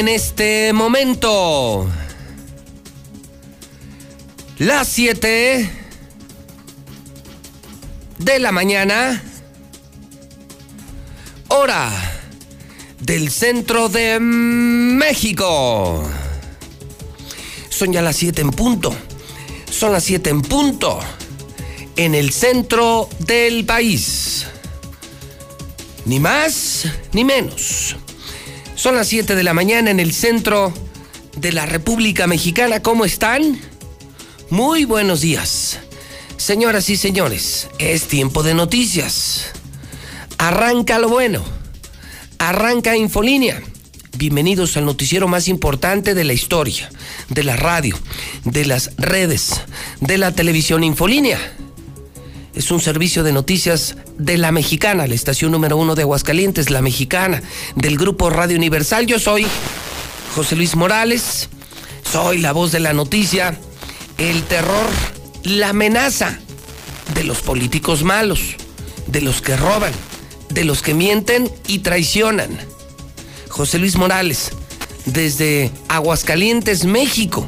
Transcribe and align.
En 0.00 0.08
este 0.08 0.72
momento 0.72 1.86
las 4.56 4.88
7 4.88 5.70
de 8.16 8.38
la 8.38 8.50
mañana, 8.50 9.22
hora 11.48 11.90
del 13.00 13.30
centro 13.30 13.90
de 13.90 14.18
México. 14.20 16.02
Son 17.68 17.92
ya 17.92 18.00
las 18.00 18.16
7 18.16 18.40
en 18.40 18.52
punto. 18.52 18.96
Son 19.70 19.92
las 19.92 20.04
7 20.04 20.30
en 20.30 20.40
punto 20.40 20.98
en 21.96 22.14
el 22.14 22.32
centro 22.32 23.06
del 23.18 23.66
país. 23.66 24.46
Ni 26.06 26.18
más 26.18 26.86
ni 27.12 27.22
menos. 27.22 27.96
Son 28.80 28.96
las 28.96 29.08
7 29.08 29.34
de 29.34 29.42
la 29.42 29.52
mañana 29.52 29.90
en 29.90 30.00
el 30.00 30.14
centro 30.14 30.72
de 31.36 31.52
la 31.52 31.66
República 31.66 32.26
Mexicana. 32.26 32.80
¿Cómo 32.80 33.04
están? 33.04 33.60
Muy 34.48 34.86
buenos 34.86 35.20
días. 35.20 35.80
Señoras 36.38 36.88
y 36.88 36.96
señores, 36.96 37.68
es 37.78 38.04
tiempo 38.04 38.42
de 38.42 38.54
noticias. 38.54 39.48
Arranca 40.38 40.98
lo 40.98 41.10
bueno. 41.10 41.44
Arranca 42.38 42.96
Infolínea. 42.96 43.60
Bienvenidos 44.16 44.78
al 44.78 44.86
noticiero 44.86 45.28
más 45.28 45.48
importante 45.48 46.14
de 46.14 46.24
la 46.24 46.32
historia, 46.32 46.88
de 47.28 47.44
la 47.44 47.56
radio, 47.56 47.98
de 48.44 48.64
las 48.64 48.96
redes, 48.96 49.60
de 50.00 50.16
la 50.16 50.32
televisión 50.32 50.84
Infolínea. 50.84 51.38
Es 52.54 52.70
un 52.70 52.80
servicio 52.80 53.22
de 53.22 53.32
noticias 53.32 53.96
de 54.18 54.36
La 54.36 54.50
Mexicana, 54.50 55.06
la 55.06 55.14
estación 55.14 55.52
número 55.52 55.76
uno 55.76 55.94
de 55.94 56.02
Aguascalientes, 56.02 56.70
La 56.70 56.82
Mexicana, 56.82 57.42
del 57.76 57.96
grupo 57.96 58.28
Radio 58.28 58.56
Universal. 58.56 59.06
Yo 59.06 59.18
soy 59.18 59.46
José 60.34 60.56
Luis 60.56 60.74
Morales, 60.74 61.48
soy 62.10 62.38
la 62.38 62.52
voz 62.52 62.72
de 62.72 62.80
la 62.80 62.92
noticia, 62.92 63.56
el 64.18 64.42
terror 64.44 64.90
la 65.44 65.70
amenaza 65.70 66.38
de 67.14 67.24
los 67.24 67.40
políticos 67.40 68.02
malos, 68.02 68.56
de 69.06 69.20
los 69.20 69.40
que 69.40 69.56
roban, 69.56 69.92
de 70.50 70.64
los 70.64 70.82
que 70.82 70.94
mienten 70.94 71.50
y 71.66 71.78
traicionan. 71.80 72.50
José 73.48 73.78
Luis 73.78 73.96
Morales, 73.96 74.52
desde 75.06 75.70
Aguascalientes, 75.88 76.84
México, 76.84 77.46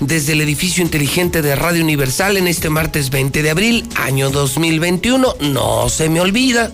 desde 0.00 0.32
el 0.32 0.40
edificio 0.40 0.82
inteligente 0.82 1.42
de 1.42 1.56
Radio 1.56 1.82
Universal 1.82 2.36
en 2.36 2.46
este 2.46 2.70
martes 2.70 3.10
20 3.10 3.42
de 3.42 3.50
abril, 3.50 3.88
año 3.96 4.30
2021, 4.30 5.36
no 5.40 5.88
se 5.88 6.08
me 6.08 6.20
olvida, 6.20 6.72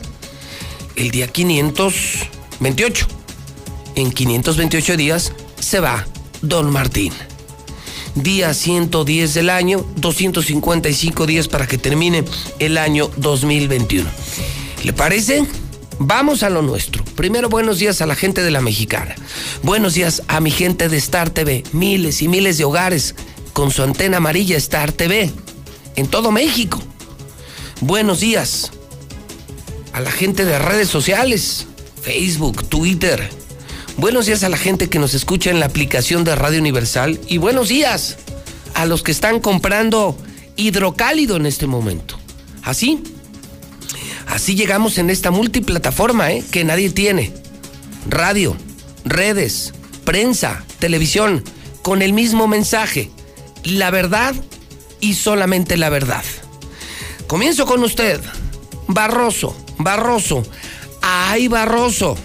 el 0.97 1.11
día 1.11 1.29
528. 1.29 3.07
En 3.95 4.11
528 4.11 4.97
días 4.97 5.33
se 5.59 5.81
va 5.81 6.07
Don 6.41 6.71
Martín 6.71 7.13
día 8.15 8.53
110 8.53 9.35
del 9.35 9.51
año, 9.51 9.85
255 9.97 11.27
días 11.27 11.49
para 11.49 11.67
que 11.67 11.79
termine 11.79 12.25
el 12.59 12.79
año 12.79 13.11
2021. 13.17 14.09
¿Le 14.85 14.93
parece? 14.93 15.45
Vamos 15.99 16.43
a 16.43 16.51
lo 16.51 16.63
nuestro. 16.63 17.05
Primero, 17.05 17.49
buenos 17.49 17.79
días 17.79 18.01
a 18.01 18.07
la 18.07 18.15
gente 18.15 18.43
de 18.43 18.51
la 18.51 18.61
mexicana. 18.61 19.15
Buenos 19.63 19.95
días 19.95 20.23
a 20.29 20.41
mi 20.41 20.51
gente 20.51 20.89
de 20.89 20.97
Star 20.97 21.31
TV. 21.31 21.65
Miles 21.73 22.23
y 22.23 22.29
miles 22.29 22.59
de 22.59 22.65
hogares 22.65 23.15
con 23.53 23.71
su 23.71 23.83
antena 23.83 24.17
amarilla 24.17 24.57
Star 24.57 24.93
TV 24.93 25.31
en 25.97 26.07
todo 26.07 26.33
México. 26.33 26.83
Buenos 27.81 28.21
días 28.21 28.73
a 29.93 30.01
la 30.01 30.11
gente 30.11 30.45
de 30.45 30.59
redes 30.59 30.89
sociales, 30.89 31.67
Facebook, 32.03 32.67
Twitter, 32.69 33.31
Buenos 33.99 34.25
días 34.27 34.43
a 34.43 34.49
la 34.49 34.57
gente 34.57 34.89
que 34.89 34.99
nos 34.99 35.13
escucha 35.13 35.51
en 35.51 35.61
la 35.61 35.67
aplicación 35.67 36.25
de 36.25 36.35
Radio 36.35 36.59
Universal 36.59 37.21
y 37.29 37.37
buenos 37.37 37.69
días 37.69 38.17
a 38.75 38.87
los 38.87 39.03
que 39.03 39.13
están 39.13 39.39
comprando 39.39 40.17
hidrocálido 40.57 41.37
en 41.37 41.45
este 41.45 41.67
momento. 41.67 42.19
Así, 42.63 43.03
así 44.33 44.55
llegamos 44.55 44.99
en 44.99 45.11
esta 45.11 45.31
multiplataforma 45.31 46.33
¿eh? 46.33 46.45
que 46.51 46.65
nadie 46.65 46.91
tiene. 46.91 47.33
Radio, 48.09 48.57
redes, 49.05 49.73
prensa, 50.05 50.65
televisión, 50.79 51.45
con 51.83 52.03
el 52.03 52.13
mismo 52.13 52.49
mensaje. 52.49 53.11
La 53.65 53.91
verdad 53.91 54.35
y 55.01 55.15
solamente 55.15 55.77
la 55.77 55.89
verdad. 55.89 56.25
Comienzo 57.27 57.67
con 57.67 57.83
usted. 57.85 58.21
Barroso, 58.89 59.57
Barroso. 59.79 60.43
¡Ay, 61.01 61.49
Barroso! 61.49 62.17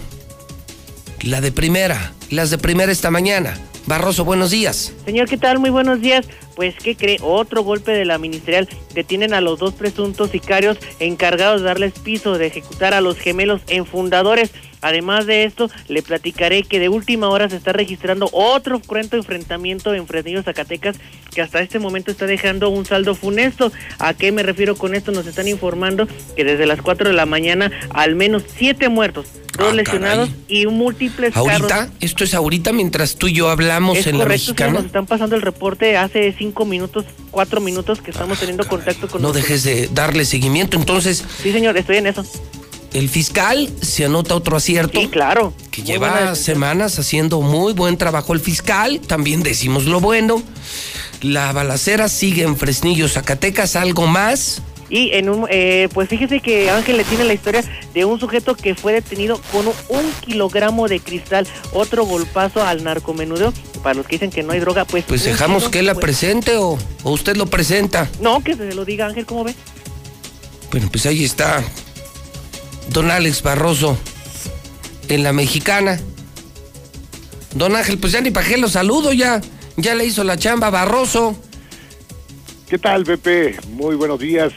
la 1.22 1.40
de 1.40 1.52
primera, 1.52 2.12
las 2.30 2.50
de 2.50 2.58
primera 2.58 2.92
esta 2.92 3.10
mañana. 3.10 3.58
Barroso, 3.86 4.24
buenos 4.24 4.50
días. 4.50 4.92
Señor, 5.04 5.28
¿qué 5.28 5.36
tal? 5.36 5.58
Muy 5.58 5.70
buenos 5.70 6.00
días. 6.00 6.26
Pues, 6.58 6.74
¿qué 6.74 6.96
cree? 6.96 7.18
Otro 7.22 7.62
golpe 7.62 7.92
de 7.92 8.04
la 8.04 8.18
ministerial. 8.18 8.68
Detienen 8.92 9.32
a 9.32 9.40
los 9.40 9.60
dos 9.60 9.74
presuntos 9.74 10.30
sicarios 10.30 10.76
encargados 10.98 11.60
de 11.60 11.68
darles 11.68 11.92
piso 11.92 12.36
de 12.36 12.48
ejecutar 12.48 12.94
a 12.94 13.00
los 13.00 13.16
gemelos 13.16 13.60
en 13.68 13.86
fundadores. 13.86 14.50
Además 14.80 15.26
de 15.26 15.44
esto, 15.44 15.70
le 15.86 16.02
platicaré 16.02 16.64
que 16.64 16.80
de 16.80 16.88
última 16.88 17.28
hora 17.28 17.48
se 17.48 17.54
está 17.54 17.72
registrando 17.72 18.28
otro 18.32 18.80
cruento 18.80 19.16
enfrentamiento 19.16 19.94
en 19.94 20.08
Fresnillo, 20.08 20.42
Zacatecas, 20.42 20.96
que 21.32 21.42
hasta 21.42 21.60
este 21.60 21.78
momento 21.78 22.10
está 22.10 22.26
dejando 22.26 22.70
un 22.70 22.84
saldo 22.84 23.14
funesto. 23.14 23.70
¿A 24.00 24.14
qué 24.14 24.32
me 24.32 24.42
refiero 24.42 24.76
con 24.76 24.96
esto? 24.96 25.12
Nos 25.12 25.26
están 25.26 25.46
informando 25.46 26.08
que 26.34 26.42
desde 26.42 26.66
las 26.66 26.82
4 26.82 27.08
de 27.08 27.14
la 27.14 27.26
mañana 27.26 27.70
al 27.90 28.16
menos 28.16 28.42
siete 28.56 28.88
muertos, 28.88 29.26
dos 29.58 29.72
ah, 29.72 29.74
lesionados 29.74 30.30
y 30.46 30.66
múltiples 30.66 31.36
¿Ahorita? 31.36 31.90
¿Esto 32.00 32.24
es 32.24 32.34
ahorita 32.34 32.72
mientras 32.72 33.16
tú 33.16 33.28
y 33.28 33.34
yo 33.34 33.50
hablamos 33.50 34.06
en 34.06 34.18
la 34.18 34.24
mexicana? 34.24 34.74
nos 34.74 34.86
están 34.86 35.06
pasando 35.06 35.36
el 35.36 35.42
reporte 35.42 35.96
hace 35.96 36.32
cinco 36.48 36.64
minutos, 36.64 37.04
cuatro 37.30 37.60
minutos 37.60 38.00
que 38.00 38.10
estamos 38.10 38.38
ah, 38.38 38.40
teniendo 38.40 38.66
contacto 38.66 39.06
con 39.06 39.20
No 39.20 39.32
dejes 39.32 39.64
de 39.64 39.88
darle 39.88 40.24
seguimiento, 40.24 40.76
entonces... 40.76 41.22
Sí, 41.42 41.52
señor, 41.52 41.76
estoy 41.76 41.98
en 41.98 42.06
eso. 42.06 42.24
El 42.94 43.10
fiscal 43.10 43.68
se 43.82 44.06
anota 44.06 44.34
otro 44.34 44.56
acierto. 44.56 44.98
Sí, 44.98 45.08
claro. 45.08 45.52
Que 45.70 45.82
lleva 45.82 46.34
semanas 46.34 46.98
haciendo 46.98 47.42
muy 47.42 47.74
buen 47.74 47.98
trabajo 47.98 48.32
el 48.32 48.40
fiscal. 48.40 49.00
También 49.06 49.42
decimos 49.42 49.84
lo 49.84 50.00
bueno. 50.00 50.42
La 51.20 51.52
balacera 51.52 52.08
sigue 52.08 52.44
en 52.44 52.56
Fresnillo, 52.56 53.06
Zacatecas. 53.08 53.76
¿Algo 53.76 54.06
más? 54.06 54.62
Y 54.90 55.10
en 55.12 55.28
un, 55.28 55.46
eh, 55.50 55.88
pues 55.92 56.08
fíjese 56.08 56.40
que 56.40 56.70
Ángel 56.70 56.96
le 56.96 57.04
tiene 57.04 57.24
la 57.24 57.34
historia 57.34 57.62
de 57.92 58.04
un 58.04 58.18
sujeto 58.18 58.54
que 58.54 58.74
fue 58.74 58.92
detenido 58.92 59.40
con 59.52 59.66
un, 59.66 60.12
kilogramo 60.24 60.88
de 60.88 61.00
cristal, 61.00 61.46
otro 61.72 62.04
golpazo 62.04 62.62
al 62.62 62.84
narcomenudo. 62.84 63.52
Para 63.82 63.94
los 63.94 64.06
que 64.06 64.16
dicen 64.16 64.30
que 64.30 64.42
no 64.42 64.52
hay 64.52 64.60
droga, 64.60 64.84
pues. 64.84 65.04
Pues 65.06 65.24
dejamos 65.24 65.68
que 65.68 65.80
él 65.80 65.86
la 65.86 65.94
pues. 65.94 66.04
presente 66.04 66.56
o, 66.56 66.78
o, 67.02 67.10
usted 67.10 67.36
lo 67.36 67.46
presenta. 67.46 68.08
No, 68.20 68.42
que 68.42 68.54
se 68.54 68.74
lo 68.74 68.84
diga 68.84 69.06
Ángel, 69.06 69.26
¿cómo 69.26 69.44
ve? 69.44 69.54
Bueno, 70.70 70.88
pues 70.90 71.06
ahí 71.06 71.24
está 71.24 71.62
don 72.90 73.10
Alex 73.10 73.42
Barroso 73.42 73.98
en 75.08 75.22
la 75.22 75.32
mexicana. 75.32 76.00
Don 77.54 77.74
Ángel, 77.76 77.98
pues 77.98 78.12
ya 78.12 78.20
ni 78.20 78.30
para 78.30 78.46
qué 78.46 78.58
lo 78.58 78.68
saludo, 78.68 79.12
ya, 79.12 79.40
ya 79.76 79.94
le 79.94 80.04
hizo 80.04 80.24
la 80.24 80.36
chamba 80.36 80.70
Barroso. 80.70 81.36
¿Qué 82.68 82.78
tal, 82.78 83.04
Pepe? 83.04 83.56
Muy 83.70 83.96
buenos 83.96 84.18
días. 84.18 84.52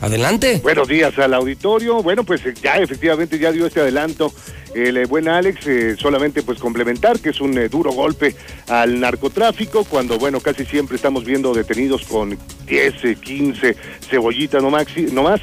Adelante. 0.00 0.60
Buenos 0.62 0.88
días 0.88 1.18
al 1.18 1.34
auditorio. 1.34 2.02
Bueno, 2.02 2.24
pues 2.24 2.42
ya 2.62 2.76
efectivamente 2.76 3.38
ya 3.38 3.52
dio 3.52 3.66
este 3.66 3.80
adelanto 3.80 4.32
el 4.74 4.96
eh, 4.96 5.06
buen 5.06 5.28
Alex, 5.28 5.66
eh, 5.66 5.96
solamente 5.98 6.42
pues 6.42 6.58
complementar 6.58 7.20
que 7.20 7.30
es 7.30 7.40
un 7.40 7.56
eh, 7.56 7.68
duro 7.68 7.92
golpe 7.92 8.34
al 8.68 9.00
narcotráfico, 9.00 9.84
cuando 9.84 10.18
bueno, 10.18 10.40
casi 10.40 10.64
siempre 10.64 10.96
estamos 10.96 11.24
viendo 11.24 11.54
detenidos 11.54 12.04
con 12.04 12.38
10, 12.66 13.18
15 13.20 13.76
cebollitas 14.08 14.62
no, 14.62 14.70
maxi, 14.70 15.02
no 15.12 15.22
más. 15.22 15.40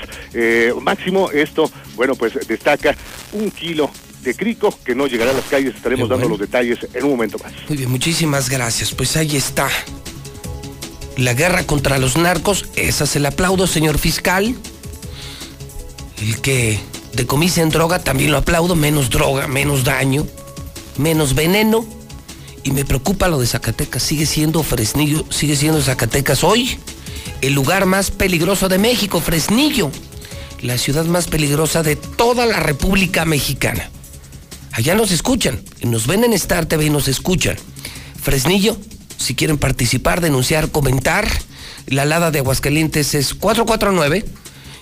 máximo, 0.81 1.31
esto, 1.31 1.69
bueno, 1.95 2.15
pues 2.15 2.33
destaca 2.47 2.95
un 3.33 3.51
kilo 3.51 3.89
de 4.21 4.33
crico 4.35 4.77
que 4.83 4.95
no 4.95 5.07
llegará 5.07 5.31
a 5.31 5.35
las 5.35 5.45
calles, 5.45 5.75
estaremos 5.75 6.09
dando 6.09 6.27
los 6.27 6.39
detalles 6.39 6.79
en 6.93 7.03
un 7.03 7.11
momento 7.11 7.37
más. 7.39 7.53
Muy 7.67 7.77
bien, 7.77 7.89
muchísimas 7.89 8.49
gracias. 8.49 8.93
Pues 8.93 9.15
ahí 9.17 9.35
está. 9.35 9.69
La 11.17 11.33
guerra 11.33 11.65
contra 11.65 11.97
los 11.97 12.17
narcos, 12.17 12.65
esa 12.75 13.05
se 13.05 13.19
la 13.19 13.29
aplaudo, 13.29 13.67
señor 13.67 13.97
fiscal. 13.97 14.55
El 16.21 16.41
que 16.41 16.79
en 17.57 17.69
droga, 17.69 17.99
también 17.99 18.31
lo 18.31 18.37
aplaudo, 18.37 18.75
menos 18.75 19.09
droga, 19.09 19.47
menos 19.47 19.83
daño, 19.83 20.27
menos 20.97 21.35
veneno. 21.35 21.85
Y 22.63 22.71
me 22.71 22.83
preocupa 22.83 23.27
lo 23.27 23.39
de 23.39 23.47
Zacatecas, 23.47 24.03
sigue 24.03 24.25
siendo 24.25 24.63
Fresnillo, 24.63 25.25
sigue 25.29 25.55
siendo 25.55 25.81
Zacatecas 25.81 26.43
hoy 26.43 26.79
el 27.41 27.53
lugar 27.53 27.85
más 27.85 28.11
peligroso 28.11 28.69
de 28.69 28.77
México, 28.77 29.19
Fresnillo, 29.21 29.91
la 30.61 30.77
ciudad 30.77 31.05
más 31.05 31.27
peligrosa 31.27 31.83
de 31.83 31.95
toda 31.95 32.45
la 32.45 32.59
República 32.59 33.25
Mexicana. 33.25 33.89
Allá 34.71 34.95
nos 34.95 35.11
escuchan, 35.11 35.61
nos 35.83 36.07
ven 36.07 36.23
en 36.23 36.33
Star 36.33 36.65
TV 36.65 36.85
y 36.85 36.89
nos 36.89 37.07
escuchan. 37.07 37.55
Fresnillo, 38.21 38.77
si 39.17 39.35
quieren 39.35 39.57
participar, 39.57 40.21
denunciar, 40.21 40.69
comentar, 40.69 41.27
la 41.87 42.03
alada 42.03 42.31
de 42.31 42.39
Aguascalientes 42.39 43.13
es 43.13 43.33
449 43.33 44.25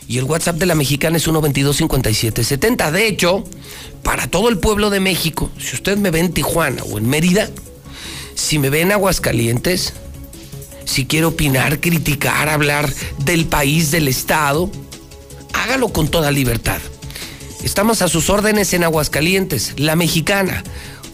Y 0.07 0.18
el 0.18 0.24
WhatsApp 0.24 0.56
de 0.57 0.65
la 0.65 0.75
mexicana 0.75 1.18
es 1.18 1.27
122-5770. 1.27 2.91
De 2.91 3.07
hecho, 3.07 3.44
para 4.03 4.27
todo 4.27 4.50
el 4.50 4.57
pueblo 4.57 4.89
de 4.89 5.00
México, 5.00 5.51
si 5.59 5.75
usted 5.75 5.97
me 5.97 6.12
ve 6.12 6.19
en 6.19 6.33
Tijuana 6.33 6.83
o 6.83 6.97
en 6.97 7.07
Mérida, 7.07 7.50
si 8.35 8.59
me 8.59 8.69
ve 8.69 8.81
en 8.81 8.91
Aguascalientes, 8.91 9.94
si 10.85 11.06
quiere 11.06 11.25
opinar, 11.25 11.80
criticar, 11.80 12.50
hablar 12.50 12.91
del 13.19 13.45
país, 13.45 13.91
del 13.91 14.07
Estado, 14.07 14.69
hágalo 15.53 15.89
con 15.89 16.09
toda 16.09 16.31
libertad. 16.31 16.80
Estamos 17.63 18.01
a 18.01 18.09
sus 18.09 18.30
órdenes 18.30 18.74
en 18.74 18.83
Aguascalientes, 18.83 19.74
la 19.77 19.95
mexicana, 19.95 20.63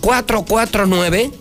449 0.01 1.31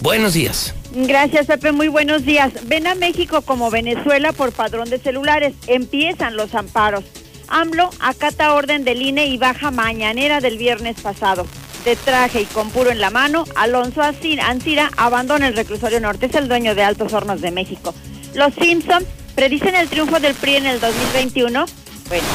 buenos 0.00 0.34
días. 0.34 0.74
Gracias, 0.94 1.46
Pepe. 1.46 1.72
Muy 1.72 1.88
buenos 1.88 2.24
días. 2.24 2.52
Ven 2.64 2.86
a 2.86 2.94
México 2.94 3.42
como 3.42 3.70
Venezuela 3.70 4.32
por 4.32 4.52
padrón 4.52 4.90
de 4.90 4.98
celulares. 4.98 5.54
Empiezan 5.66 6.36
los 6.36 6.54
amparos. 6.54 7.04
AMLO 7.48 7.90
acata 8.00 8.54
orden 8.54 8.84
del 8.84 9.02
INE 9.02 9.26
y 9.26 9.38
baja 9.38 9.70
mañanera 9.70 10.40
del 10.40 10.58
viernes 10.58 11.00
pasado. 11.00 11.46
De 11.84 11.96
traje 11.96 12.42
y 12.42 12.46
con 12.46 12.70
puro 12.70 12.90
en 12.90 13.00
la 13.00 13.10
mano, 13.10 13.44
Alonso 13.56 14.02
Ancira 14.02 14.90
abandona 14.96 15.48
el 15.48 15.56
reclusorio 15.56 16.00
norte. 16.00 16.26
Es 16.26 16.34
el 16.34 16.48
dueño 16.48 16.74
de 16.74 16.84
Altos 16.84 17.12
Hornos 17.12 17.40
de 17.40 17.50
México. 17.50 17.94
Los 18.34 18.54
Simpson 18.54 19.04
predicen 19.34 19.74
el 19.74 19.88
triunfo 19.88 20.20
del 20.20 20.34
PRI 20.34 20.56
en 20.56 20.66
el 20.66 20.80
2021 20.80 21.64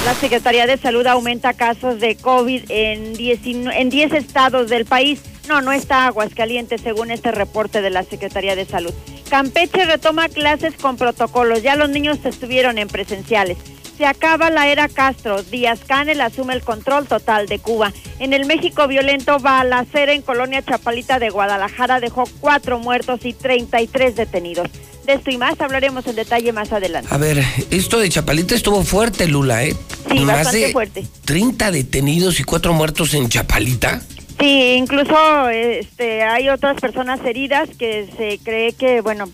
la 0.05 0.15
Secretaría 0.15 0.65
de 0.65 0.77
Salud 0.77 1.05
aumenta 1.05 1.53
casos 1.53 1.99
de 1.99 2.15
COVID 2.15 2.63
en 2.69 3.13
10, 3.13 3.39
en 3.45 3.89
10 3.89 4.13
estados 4.13 4.69
del 4.69 4.85
país. 4.85 5.21
No, 5.47 5.61
no 5.61 5.71
está 5.71 6.07
Aguascalientes 6.07 6.81
según 6.81 7.11
este 7.11 7.31
reporte 7.31 7.81
de 7.81 7.89
la 7.89 8.03
Secretaría 8.03 8.55
de 8.55 8.65
Salud. 8.65 8.93
Campeche 9.29 9.85
retoma 9.85 10.29
clases 10.29 10.75
con 10.75 10.97
protocolos. 10.97 11.61
Ya 11.61 11.75
los 11.75 11.89
niños 11.89 12.17
estuvieron 12.23 12.77
en 12.77 12.87
presenciales. 12.87 13.57
Se 13.97 14.05
acaba 14.05 14.51
la 14.51 14.67
era 14.67 14.87
Castro. 14.87 15.41
Díaz 15.41 15.79
Canel 15.85 16.21
asume 16.21 16.53
el 16.53 16.61
control 16.61 17.07
total 17.07 17.47
de 17.47 17.57
Cuba. 17.57 17.91
En 18.19 18.33
el 18.33 18.45
México 18.45 18.87
violento, 18.87 19.39
balacera 19.39 20.13
en 20.13 20.21
Colonia 20.21 20.61
Chapalita 20.61 21.17
de 21.17 21.29
Guadalajara 21.29 21.99
dejó 21.99 22.25
cuatro 22.39 22.77
muertos 22.77 23.21
y 23.23 23.33
33 23.33 24.15
detenidos. 24.15 24.69
De 25.07 25.13
esto 25.13 25.31
y 25.31 25.37
más 25.37 25.59
hablaremos 25.61 26.05
en 26.05 26.15
detalle 26.15 26.51
más 26.51 26.71
adelante. 26.73 27.09
A 27.11 27.17
ver, 27.17 27.43
esto 27.71 27.97
de 27.97 28.09
Chapalita 28.09 28.53
estuvo 28.53 28.83
fuerte, 28.83 29.27
Lula, 29.27 29.63
¿eh? 29.63 29.75
Sí, 30.11 30.25
bastante 30.25 30.71
fuerte. 30.73 31.07
30 31.25 31.71
detenidos 31.71 32.39
y 32.39 32.43
cuatro 32.43 32.73
muertos 32.73 33.13
en 33.13 33.29
Chapalita. 33.29 34.01
Sí, 34.39 34.75
incluso 34.77 35.49
este, 35.49 36.23
hay 36.23 36.49
otras 36.49 36.79
personas 36.79 37.19
heridas 37.25 37.69
que 37.79 38.07
se 38.17 38.37
cree 38.43 38.73
que, 38.73 39.01
bueno, 39.01 39.29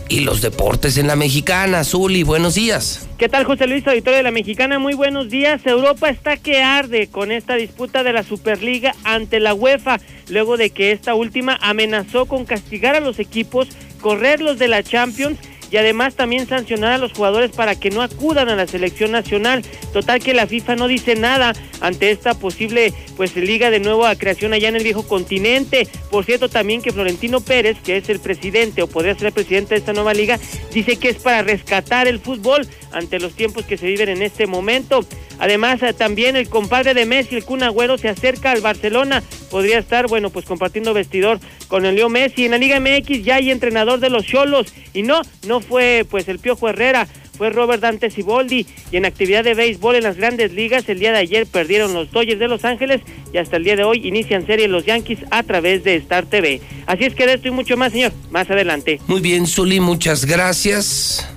Y 0.09 0.21
los 0.21 0.41
deportes 0.41 0.97
en 0.97 1.07
la 1.07 1.15
mexicana. 1.15 1.83
Zuli, 1.83 2.23
buenos 2.23 2.55
días. 2.55 3.06
¿Qué 3.17 3.29
tal, 3.29 3.45
José 3.45 3.65
Luis, 3.65 3.87
auditorio 3.87 4.17
de 4.17 4.23
la 4.23 4.29
mexicana? 4.29 4.77
Muy 4.77 4.93
buenos 4.93 5.27
días. 5.27 5.65
Europa 5.65 6.07
está 6.07 6.37
que 6.37 6.61
arde 6.61 7.07
con 7.07 7.31
esta 7.31 7.55
disputa 7.55 8.03
de 8.03 8.13
la 8.13 8.21
Superliga 8.21 8.93
ante 9.03 9.39
la 9.39 9.55
UEFA, 9.55 9.97
luego 10.29 10.55
de 10.55 10.69
que 10.69 10.91
esta 10.91 11.15
última 11.15 11.57
amenazó 11.59 12.27
con 12.27 12.45
castigar 12.45 12.95
a 12.95 12.99
los 12.99 13.17
equipos, 13.17 13.69
correrlos 14.01 14.59
de 14.59 14.67
la 14.67 14.83
Champions 14.83 15.39
y 15.71 15.77
además 15.77 16.15
también 16.15 16.47
sancionar 16.47 16.93
a 16.93 16.97
los 16.97 17.13
jugadores 17.13 17.51
para 17.51 17.75
que 17.75 17.89
no 17.89 18.01
acudan 18.01 18.49
a 18.49 18.55
la 18.55 18.67
selección 18.67 19.11
nacional. 19.11 19.63
Total 19.93 20.21
que 20.21 20.33
la 20.33 20.47
FIFA 20.47 20.75
no 20.75 20.87
dice 20.87 21.15
nada 21.15 21.53
ante 21.81 22.11
esta 22.11 22.33
posible 22.35 22.93
pues 23.15 23.35
liga 23.35 23.69
de 23.69 23.79
nuevo 23.79 24.05
a 24.05 24.15
creación 24.15 24.53
allá 24.53 24.69
en 24.69 24.75
el 24.75 24.83
viejo 24.83 25.07
continente. 25.07 25.87
Por 26.09 26.23
cierto 26.25 26.49
también 26.49 26.81
que 26.81 26.91
Florentino 26.91 27.41
Pérez, 27.41 27.77
que 27.83 27.97
es 27.97 28.09
el 28.09 28.19
presidente 28.19 28.81
o 28.81 28.87
podría 28.87 29.15
ser 29.15 29.27
el 29.27 29.33
presidente 29.33 29.75
de 29.75 29.79
esta 29.79 29.93
nueva 29.93 30.13
liga, 30.13 30.39
dice 30.73 30.97
que 30.97 31.09
es 31.09 31.17
para 31.17 31.41
rescatar 31.41 32.07
el 32.07 32.19
fútbol 32.19 32.67
ante 32.91 33.19
los 33.19 33.33
tiempos 33.33 33.65
que 33.65 33.77
se 33.77 33.87
viven 33.87 34.09
en 34.09 34.21
este 34.21 34.47
momento. 34.47 35.05
Además, 35.39 35.81
eh, 35.83 35.93
también 35.93 36.35
el 36.35 36.49
compadre 36.49 36.93
de 36.93 37.05
Messi, 37.05 37.35
el 37.35 37.45
Kun 37.45 37.63
Agüero, 37.63 37.97
se 37.97 38.09
acerca 38.09 38.51
al 38.51 38.61
Barcelona. 38.61 39.23
Podría 39.51 39.79
estar, 39.79 40.07
bueno, 40.07 40.29
pues 40.29 40.45
compartiendo 40.45 40.93
vestidor 40.93 41.39
con 41.67 41.85
el 41.85 41.95
Leo 41.95 42.09
Messi. 42.09 42.45
En 42.45 42.51
la 42.51 42.57
Liga 42.57 42.79
MX 42.79 43.23
ya 43.23 43.35
hay 43.35 43.51
entrenador 43.51 43.99
de 43.99 44.09
los 44.09 44.25
Cholos. 44.25 44.73
Y 44.93 45.03
no, 45.03 45.21
no 45.47 45.61
fue 45.61 46.05
pues 46.09 46.27
el 46.27 46.39
Piojo 46.39 46.69
Herrera, 46.69 47.07
fue 47.37 47.49
Robert 47.51 47.81
Dante 47.81 48.09
Siboldi. 48.09 48.65
Y 48.91 48.97
en 48.97 49.05
actividad 49.05 49.43
de 49.43 49.53
béisbol 49.53 49.95
en 49.95 50.03
las 50.03 50.17
grandes 50.17 50.51
ligas, 50.53 50.89
el 50.89 50.99
día 50.99 51.11
de 51.11 51.19
ayer 51.19 51.45
perdieron 51.45 51.93
los 51.93 52.11
Dodgers 52.11 52.39
de 52.39 52.47
Los 52.47 52.65
Ángeles 52.65 53.01
y 53.31 53.37
hasta 53.37 53.57
el 53.57 53.63
día 53.63 53.75
de 53.75 53.83
hoy 53.83 54.05
inician 54.05 54.45
serie 54.45 54.67
los 54.67 54.85
Yankees 54.85 55.19
a 55.31 55.43
través 55.43 55.83
de 55.83 55.95
Star 55.95 56.25
TV. 56.25 56.61
Así 56.87 57.05
es 57.05 57.13
que 57.13 57.27
de 57.27 57.35
esto 57.35 57.47
y 57.47 57.51
mucho 57.51 57.77
más, 57.77 57.91
señor, 57.91 58.11
más 58.31 58.49
adelante. 58.49 58.99
Muy 59.07 59.21
bien, 59.21 59.45
Zuli, 59.45 59.79
muchas 59.79 60.25
gracias. 60.25 61.36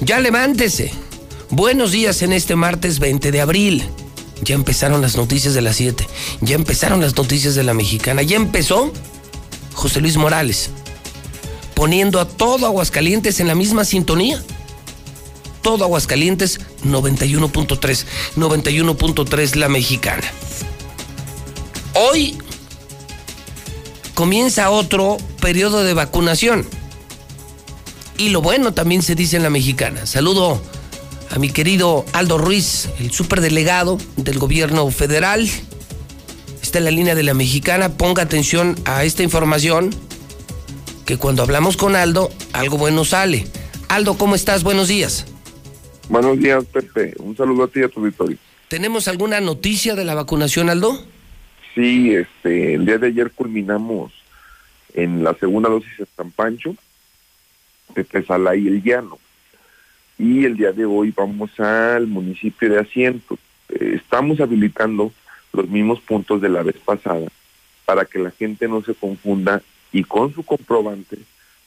Ya 0.00 0.19
levántese. 0.19 0.90
Buenos 1.50 1.93
días 1.93 2.23
en 2.23 2.33
este 2.33 2.57
martes 2.57 2.99
20 2.99 3.31
de 3.31 3.40
abril. 3.40 3.88
Ya 4.43 4.57
empezaron 4.57 5.02
las 5.02 5.16
noticias 5.16 5.55
de 5.55 5.62
las 5.62 5.76
7. 5.76 6.05
Ya 6.40 6.57
empezaron 6.57 7.00
las 7.00 7.16
noticias 7.16 7.55
de 7.55 7.62
la 7.62 7.75
mexicana. 7.75 8.23
Ya 8.23 8.35
empezó 8.35 8.93
José 9.75 10.00
Luis 10.00 10.16
Morales. 10.16 10.71
Poniendo 11.75 12.19
a 12.19 12.26
todo 12.26 12.66
Aguascalientes 12.66 13.38
en 13.38 13.47
la 13.47 13.55
misma 13.55 13.85
sintonía. 13.85 14.43
Todo 15.62 15.85
Aguascalientes 15.85 16.59
91.3. 16.85 18.05
91.3 18.35 19.55
la 19.55 19.69
mexicana. 19.69 20.25
Hoy 21.95 22.37
comienza 24.16 24.70
otro 24.70 25.18
periodo 25.42 25.85
de 25.85 25.92
vacunación. 25.92 26.64
Y 28.16 28.30
lo 28.30 28.40
bueno 28.40 28.73
también 28.73 29.02
se 29.02 29.14
dice 29.14 29.37
en 29.37 29.42
la 29.42 29.50
mexicana. 29.50 30.06
Saludo 30.06 30.61
a 31.30 31.38
mi 31.38 31.50
querido 31.50 32.06
Aldo 32.14 32.38
Ruiz, 32.38 32.88
el 32.99 33.12
superdelegado 33.12 33.99
del 34.16 34.38
gobierno 34.38 34.90
federal. 34.90 35.46
Está 36.62 36.78
en 36.78 36.85
la 36.87 36.90
línea 36.90 37.14
de 37.14 37.25
la 37.25 37.35
mexicana. 37.35 37.90
Ponga 37.90 38.23
atención 38.23 38.75
a 38.87 39.04
esta 39.04 39.23
información, 39.23 39.90
que 41.04 41.18
cuando 41.18 41.42
hablamos 41.42 41.76
con 41.76 41.94
Aldo, 41.94 42.30
algo 42.54 42.78
bueno 42.78 43.04
sale. 43.04 43.46
Aldo, 43.88 44.16
¿cómo 44.16 44.35
estás? 44.35 44.62
Buenos 44.62 44.88
días. 44.88 45.26
Buenos 46.08 46.38
días, 46.38 46.64
Pepe. 46.73 47.12
Un 47.18 47.37
saludo 47.37 47.64
a 47.64 47.68
ti 47.68 47.80
y 47.80 47.82
a 47.82 47.88
tu 47.88 48.00
auditorio. 48.00 48.38
¿Tenemos 48.68 49.08
alguna 49.08 49.40
noticia 49.40 49.94
de 49.94 50.06
la 50.06 50.14
vacunación, 50.14 50.70
Aldo? 50.70 51.04
Sí, 51.76 52.14
este, 52.14 52.73
el 52.73 52.87
día 52.87 52.97
de 52.97 53.09
ayer 53.09 53.30
culminamos 53.30 54.11
en 54.95 55.23
la 55.23 55.35
segunda 55.35 55.68
dosis 55.68 55.99
de 55.99 56.06
San 56.16 56.30
Pancho, 56.30 56.75
de 57.95 58.02
Tesalá 58.02 58.56
y 58.56 58.66
el 58.66 58.83
Llano. 58.83 59.18
Y 60.18 60.47
el 60.47 60.56
día 60.56 60.73
de 60.73 60.87
hoy 60.87 61.12
vamos 61.14 61.50
al 61.61 62.06
municipio 62.06 62.71
de 62.71 62.80
Asiento. 62.80 63.38
Eh, 63.68 63.92
estamos 63.97 64.40
habilitando 64.40 65.12
los 65.52 65.68
mismos 65.68 66.00
puntos 66.00 66.40
de 66.40 66.49
la 66.49 66.62
vez 66.62 66.76
pasada 66.78 67.28
para 67.85 68.06
que 68.06 68.21
la 68.21 68.30
gente 68.30 68.66
no 68.68 68.83
se 68.83 68.95
confunda 68.95 69.61
y 69.92 70.02
con 70.02 70.33
su 70.33 70.42
comprobante 70.45 71.18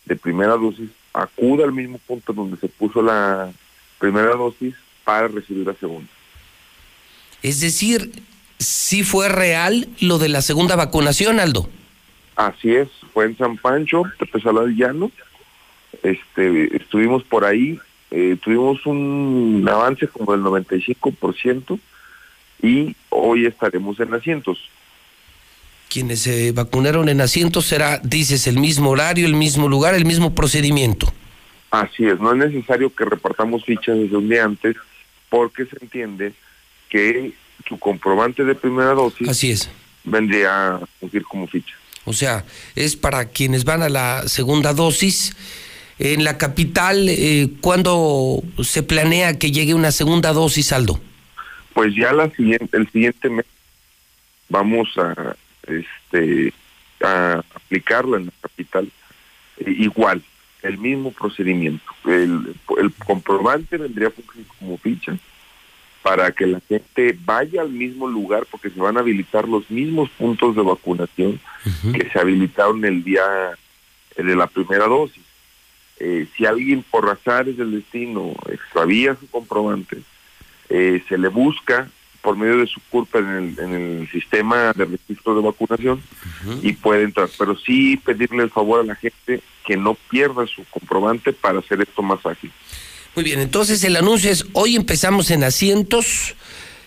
de 0.05 0.15
primera 0.15 0.53
dosis 0.53 0.89
acuda 1.13 1.65
al 1.65 1.71
mismo 1.71 1.99
punto 1.99 2.33
donde 2.33 2.57
se 2.57 2.67
puso 2.67 3.03
la 3.03 3.51
primera 3.99 4.31
dosis 4.31 4.73
para 5.03 5.27
recibir 5.27 5.67
la 5.67 5.75
segunda. 5.75 6.09
Es 7.43 7.61
decir, 7.61 8.11
sí 8.59 9.03
fue 9.03 9.29
real 9.29 9.87
lo 10.01 10.19
de 10.19 10.29
la 10.29 10.41
segunda 10.41 10.75
vacunación, 10.75 11.39
Aldo. 11.39 11.69
Así 12.35 12.75
es, 12.75 12.89
fue 13.13 13.25
en 13.25 13.37
San 13.37 13.57
Pancho, 13.57 14.03
Tepezalá 14.19 14.61
del 14.61 14.75
Llano. 14.75 15.11
Este, 16.03 16.75
estuvimos 16.75 17.23
por 17.23 17.43
ahí, 17.43 17.79
eh, 18.11 18.37
tuvimos 18.41 18.85
un 18.85 19.67
avance 19.69 20.07
como 20.07 20.31
del 20.33 20.41
95% 20.41 21.79
y 22.61 22.95
hoy 23.09 23.45
estaremos 23.45 23.99
en 23.99 24.13
asientos. 24.13 24.69
Quienes 25.89 26.21
se 26.21 26.51
vacunaron 26.51 27.09
en 27.09 27.19
asientos 27.19 27.65
será, 27.65 27.99
dices, 28.03 28.45
el 28.45 28.59
mismo 28.59 28.91
horario, 28.91 29.25
el 29.25 29.33
mismo 29.33 29.67
lugar, 29.67 29.95
el 29.95 30.05
mismo 30.05 30.35
procedimiento. 30.35 31.11
Así 31.71 32.05
es, 32.05 32.19
no 32.19 32.31
es 32.31 32.37
necesario 32.37 32.93
que 32.93 33.05
repartamos 33.05 33.65
fichas 33.65 33.97
desde 33.97 34.15
un 34.15 34.29
día 34.29 34.43
antes 34.43 34.75
porque 35.29 35.65
se 35.65 35.77
entiende 35.81 36.33
que 36.89 37.33
su 37.67 37.77
comprobante 37.77 38.43
de 38.43 38.55
primera 38.55 38.93
dosis 38.93 39.27
Así 39.27 39.51
es. 39.51 39.69
vendría 40.03 40.75
a 40.75 40.81
cumplir 40.99 41.23
como 41.23 41.47
ficha. 41.47 41.75
O 42.05 42.13
sea, 42.13 42.45
es 42.75 42.95
para 42.95 43.25
quienes 43.25 43.63
van 43.65 43.81
a 43.83 43.89
la 43.89 44.27
segunda 44.27 44.73
dosis. 44.73 45.35
En 45.99 46.23
la 46.23 46.37
capital, 46.37 47.07
eh, 47.09 47.49
¿cuándo 47.61 48.41
se 48.63 48.83
planea 48.83 49.37
que 49.37 49.51
llegue 49.51 49.73
una 49.73 49.91
segunda 49.91 50.31
dosis, 50.33 50.71
Aldo? 50.71 50.99
Pues 51.73 51.93
ya 51.95 52.13
la 52.13 52.29
siguiente, 52.31 52.77
el 52.77 52.89
siguiente 52.89 53.29
mes 53.29 53.45
vamos 54.47 54.87
a, 54.97 55.35
este, 55.67 56.53
a 57.03 57.43
aplicarla 57.53 58.17
en 58.17 58.25
la 58.27 58.31
capital 58.41 58.89
eh, 59.57 59.75
igual, 59.77 60.23
el 60.63 60.77
mismo 60.77 61.11
procedimiento. 61.11 61.83
El, 62.05 62.55
el 62.81 62.93
comprobante 63.05 63.77
vendría 63.77 64.07
a 64.07 64.11
cumplir 64.11 64.45
como 64.57 64.77
ficha 64.77 65.17
para 66.09 66.31
que 66.31 66.47
la 66.47 66.59
gente 66.67 67.15
vaya 67.23 67.61
al 67.61 67.69
mismo 67.69 68.07
lugar 68.07 68.47
porque 68.49 68.71
se 68.71 68.79
van 68.79 68.97
a 68.97 69.01
habilitar 69.01 69.47
los 69.47 69.69
mismos 69.69 70.09
puntos 70.17 70.55
de 70.55 70.63
vacunación 70.63 71.39
que 71.93 72.09
se 72.09 72.19
habilitaron 72.19 72.83
el 72.83 73.03
día 73.03 73.21
de 74.17 74.35
la 74.35 74.47
primera 74.47 74.87
dosis. 74.87 75.21
Eh, 75.99 76.25
si 76.35 76.47
alguien 76.47 76.81
por 76.81 77.07
azares 77.07 77.57
del 77.57 77.73
destino 77.73 78.33
extravía 78.51 79.15
su 79.19 79.29
comprobante, 79.29 79.97
eh, 80.69 81.03
se 81.07 81.15
le 81.15 81.27
busca 81.27 81.87
por 82.23 82.35
medio 82.35 82.57
de 82.57 82.65
su 82.65 82.81
culpa 82.89 83.19
en 83.19 83.29
el, 83.29 83.59
en 83.59 83.73
el 83.73 84.09
sistema 84.09 84.73
de 84.73 84.85
registro 84.85 85.35
de 85.35 85.43
vacunación 85.43 86.01
y 86.63 86.73
puede 86.73 87.03
entrar. 87.03 87.29
Pero 87.37 87.55
sí 87.55 87.97
pedirle 87.97 88.41
el 88.41 88.49
favor 88.49 88.79
a 88.79 88.83
la 88.83 88.95
gente 88.95 89.41
que 89.63 89.77
no 89.77 89.93
pierda 90.09 90.47
su 90.47 90.63
comprobante 90.71 91.33
para 91.33 91.59
hacer 91.59 91.81
esto 91.81 92.01
más 92.01 92.25
ágil. 92.25 92.51
Muy 93.19 93.25
bien, 93.25 93.41
entonces 93.41 93.83
el 93.83 93.97
anuncio 93.97 94.31
es, 94.31 94.45
hoy 94.53 94.77
empezamos 94.77 95.29
en 95.29 95.43
asientos, 95.43 96.35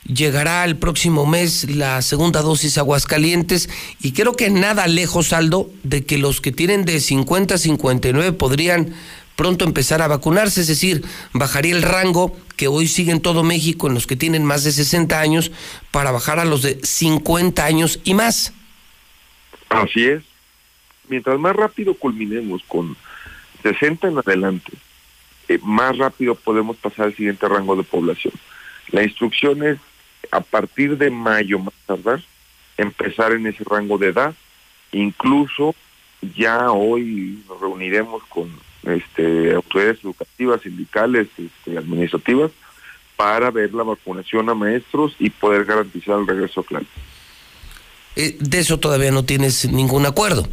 llegará 0.07 0.65
el 0.65 0.79
próximo 0.79 1.27
mes 1.27 1.69
la 1.69 2.01
segunda 2.01 2.41
dosis 2.41 2.79
Aguascalientes 2.79 3.69
y 4.01 4.13
creo 4.13 4.33
que 4.33 4.49
nada 4.49 4.87
lejos, 4.87 5.35
Aldo, 5.35 5.69
de 5.83 6.07
que 6.07 6.17
los 6.17 6.41
que 6.41 6.51
tienen 6.51 6.87
de 6.87 7.01
50 7.01 7.57
a 7.57 7.59
59 7.59 8.33
podrían 8.33 8.95
pronto 9.37 9.67
empezar 9.67 10.01
a 10.01 10.09
vacunarse, 10.09 10.63
es 10.63 10.69
decir, 10.69 11.05
bajaría 11.35 11.77
el 11.77 11.83
rango 11.83 12.35
que 12.57 12.67
hoy 12.67 12.89
sigue 12.89 13.13
en 13.13 13.21
todo 13.21 13.43
México 13.43 13.89
en 13.89 13.93
los 13.93 14.07
que 14.07 14.17
tienen 14.17 14.43
más 14.43 14.65
de 14.65 14.73
60 14.73 15.21
años 15.21 15.53
para 15.91 16.13
bajar 16.13 16.39
a 16.39 16.47
los 16.47 16.63
de 16.63 16.81
50 16.83 17.63
años 17.63 18.01
y 18.05 18.15
más. 18.15 18.55
Así 19.69 20.07
es. 20.07 20.23
Mientras 21.11 21.39
más 21.39 21.55
rápido 21.55 21.93
culminemos 21.93 22.63
con 22.69 22.97
60 23.63 24.09
en 24.09 24.17
adelante, 24.17 24.73
eh, 25.49 25.59
más 25.63 25.97
rápido 25.99 26.35
podemos 26.35 26.77
pasar 26.77 27.07
al 27.07 27.17
siguiente 27.17 27.49
rango 27.49 27.77
de 27.77 27.83
población. 27.83 28.35
La 28.91 29.03
instrucción 29.03 29.63
es 29.63 29.79
a 30.31 30.41
partir 30.41 30.97
de 30.99 31.11
mayo 31.11 31.59
más 31.59 31.75
tardar 31.87 32.23
empezar 32.77 33.33
en 33.33 33.47
ese 33.47 33.65
rango 33.65 33.99
de 33.99 34.09
edad. 34.09 34.35
Incluso 34.93 35.75
ya 36.37 36.71
hoy 36.71 37.43
nos 37.49 37.61
reuniremos 37.61 38.23
con 38.25 38.51
este, 38.85 39.55
autoridades 39.55 40.05
educativas, 40.05 40.61
sindicales, 40.63 41.29
este, 41.39 41.79
administrativas 41.79 42.51
para 43.17 43.51
ver 43.51 43.73
la 43.73 43.83
vacunación 43.83 44.49
a 44.49 44.55
maestros 44.55 45.15
y 45.19 45.31
poder 45.31 45.65
garantizar 45.65 46.19
el 46.19 46.27
regreso 46.27 46.61
a 46.61 46.65
clase. 46.65 46.87
Eh, 48.17 48.37
de 48.41 48.59
eso 48.59 48.79
todavía 48.79 49.11
no 49.11 49.25
tienes 49.25 49.71
ningún 49.71 50.07
acuerdo. 50.07 50.47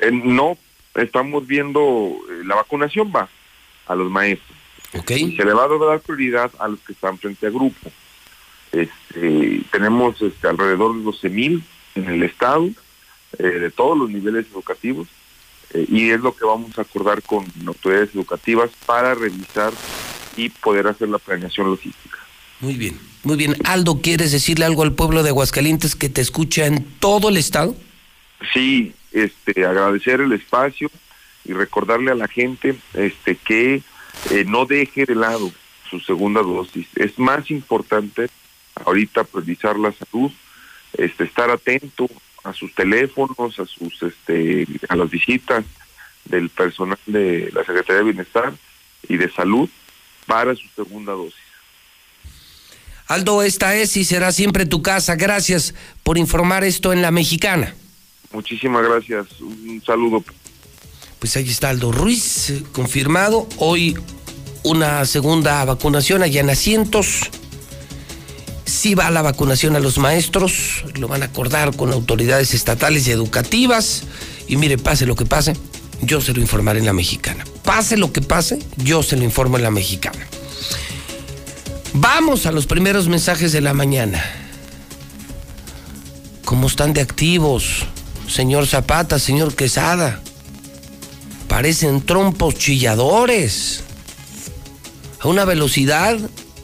Eh, 0.00 0.10
no, 0.12 0.58
estamos 0.94 1.46
viendo, 1.46 1.80
eh, 2.30 2.44
la 2.44 2.56
vacunación 2.56 3.12
va 3.14 3.28
a 3.92 3.96
los 3.96 4.10
maestros. 4.10 4.58
Okay. 4.94 5.36
Se 5.36 5.44
le 5.44 5.52
va 5.52 5.64
a 5.64 5.86
dar 5.86 6.00
prioridad 6.00 6.50
a 6.58 6.68
los 6.68 6.80
que 6.80 6.92
están 6.92 7.18
frente 7.18 7.46
a 7.46 7.50
grupo. 7.50 7.90
Este, 8.72 9.62
tenemos 9.70 10.20
este, 10.20 10.48
alrededor 10.48 10.96
de 10.96 11.02
12 11.02 11.28
mil 11.28 11.64
en 11.94 12.08
el 12.08 12.22
estado, 12.22 12.70
eh, 13.38 13.42
de 13.42 13.70
todos 13.70 13.96
los 13.96 14.10
niveles 14.10 14.46
educativos, 14.52 15.08
eh, 15.74 15.86
y 15.88 16.10
es 16.10 16.20
lo 16.20 16.34
que 16.34 16.44
vamos 16.44 16.78
a 16.78 16.82
acordar 16.82 17.22
con 17.22 17.44
autoridades 17.66 18.14
educativas 18.14 18.70
para 18.86 19.14
revisar 19.14 19.72
y 20.36 20.48
poder 20.48 20.86
hacer 20.86 21.08
la 21.08 21.18
planeación 21.18 21.70
logística. 21.70 22.18
Muy 22.60 22.74
bien, 22.74 22.98
muy 23.24 23.36
bien. 23.36 23.56
Aldo, 23.64 24.00
¿quieres 24.00 24.32
decirle 24.32 24.64
algo 24.64 24.82
al 24.82 24.94
pueblo 24.94 25.22
de 25.22 25.30
Aguascalientes 25.30 25.96
que 25.96 26.08
te 26.08 26.20
escucha 26.20 26.66
en 26.66 26.84
todo 27.00 27.28
el 27.28 27.36
estado? 27.36 27.74
Sí, 28.52 28.94
este, 29.12 29.66
agradecer 29.66 30.20
el 30.20 30.32
espacio 30.32 30.90
y 31.44 31.52
recordarle 31.52 32.10
a 32.10 32.16
la 32.16 32.28
gente 32.28 32.76
este, 32.94 33.36
que 33.36 33.82
eh, 34.30 34.44
no 34.46 34.66
deje 34.66 35.06
de 35.06 35.14
lado 35.14 35.50
su 35.90 36.00
segunda 36.00 36.42
dosis. 36.42 36.86
Es 36.96 37.18
más 37.18 37.50
importante 37.50 38.28
ahorita 38.84 39.24
priorizar 39.24 39.78
la 39.78 39.92
salud, 39.92 40.30
este, 40.94 41.24
estar 41.24 41.50
atento 41.50 42.08
a 42.44 42.52
sus 42.52 42.74
teléfonos, 42.74 43.58
a 43.58 43.66
sus, 43.66 44.02
este, 44.02 44.66
a 44.88 44.96
las 44.96 45.10
visitas 45.10 45.64
del 46.24 46.48
personal 46.50 46.98
de 47.06 47.50
la 47.52 47.64
Secretaría 47.64 47.98
de 47.98 48.04
Bienestar 48.04 48.52
y 49.08 49.16
de 49.16 49.30
Salud 49.30 49.68
para 50.26 50.54
su 50.54 50.66
segunda 50.68 51.12
dosis. 51.12 51.40
Aldo, 53.08 53.42
esta 53.42 53.74
es 53.74 53.96
y 53.96 54.04
será 54.04 54.32
siempre 54.32 54.64
tu 54.64 54.80
casa. 54.80 55.16
Gracias 55.16 55.74
por 56.02 56.16
informar 56.16 56.64
esto 56.64 56.92
en 56.92 57.02
la 57.02 57.10
mexicana. 57.10 57.74
Muchísimas 58.32 58.82
gracias. 58.84 59.40
Un 59.40 59.82
saludo. 59.84 60.24
Pues 61.22 61.36
ahí 61.36 61.48
está 61.48 61.68
Aldo 61.68 61.92
Ruiz, 61.92 62.52
confirmado. 62.72 63.46
Hoy 63.58 63.96
una 64.64 65.04
segunda 65.04 65.64
vacunación 65.64 66.24
allá 66.24 66.40
en 66.40 66.50
asientos. 66.50 67.30
Sí 68.64 68.96
va 68.96 69.08
la 69.08 69.22
vacunación 69.22 69.76
a 69.76 69.78
los 69.78 69.98
maestros, 69.98 70.84
lo 70.96 71.06
van 71.06 71.22
a 71.22 71.26
acordar 71.26 71.76
con 71.76 71.92
autoridades 71.92 72.54
estatales 72.54 73.06
y 73.06 73.12
educativas. 73.12 74.02
Y 74.48 74.56
mire, 74.56 74.78
pase 74.78 75.06
lo 75.06 75.14
que 75.14 75.24
pase, 75.24 75.54
yo 76.00 76.20
se 76.20 76.32
lo 76.32 76.40
informaré 76.40 76.80
en 76.80 76.86
la 76.86 76.92
mexicana. 76.92 77.44
Pase 77.62 77.96
lo 77.96 78.12
que 78.12 78.20
pase, 78.20 78.58
yo 78.78 79.04
se 79.04 79.16
lo 79.16 79.22
informo 79.22 79.58
en 79.58 79.62
la 79.62 79.70
mexicana. 79.70 80.26
Vamos 81.94 82.46
a 82.46 82.50
los 82.50 82.66
primeros 82.66 83.06
mensajes 83.06 83.52
de 83.52 83.60
la 83.60 83.74
mañana. 83.74 84.20
¿Cómo 86.44 86.66
están 86.66 86.92
de 86.92 87.00
activos? 87.00 87.84
Señor 88.26 88.66
Zapata, 88.66 89.20
señor 89.20 89.54
Quesada. 89.54 90.20
Parecen 91.52 92.00
trompos 92.00 92.54
chilladores. 92.54 93.84
A 95.20 95.28
una 95.28 95.44
velocidad 95.44 96.18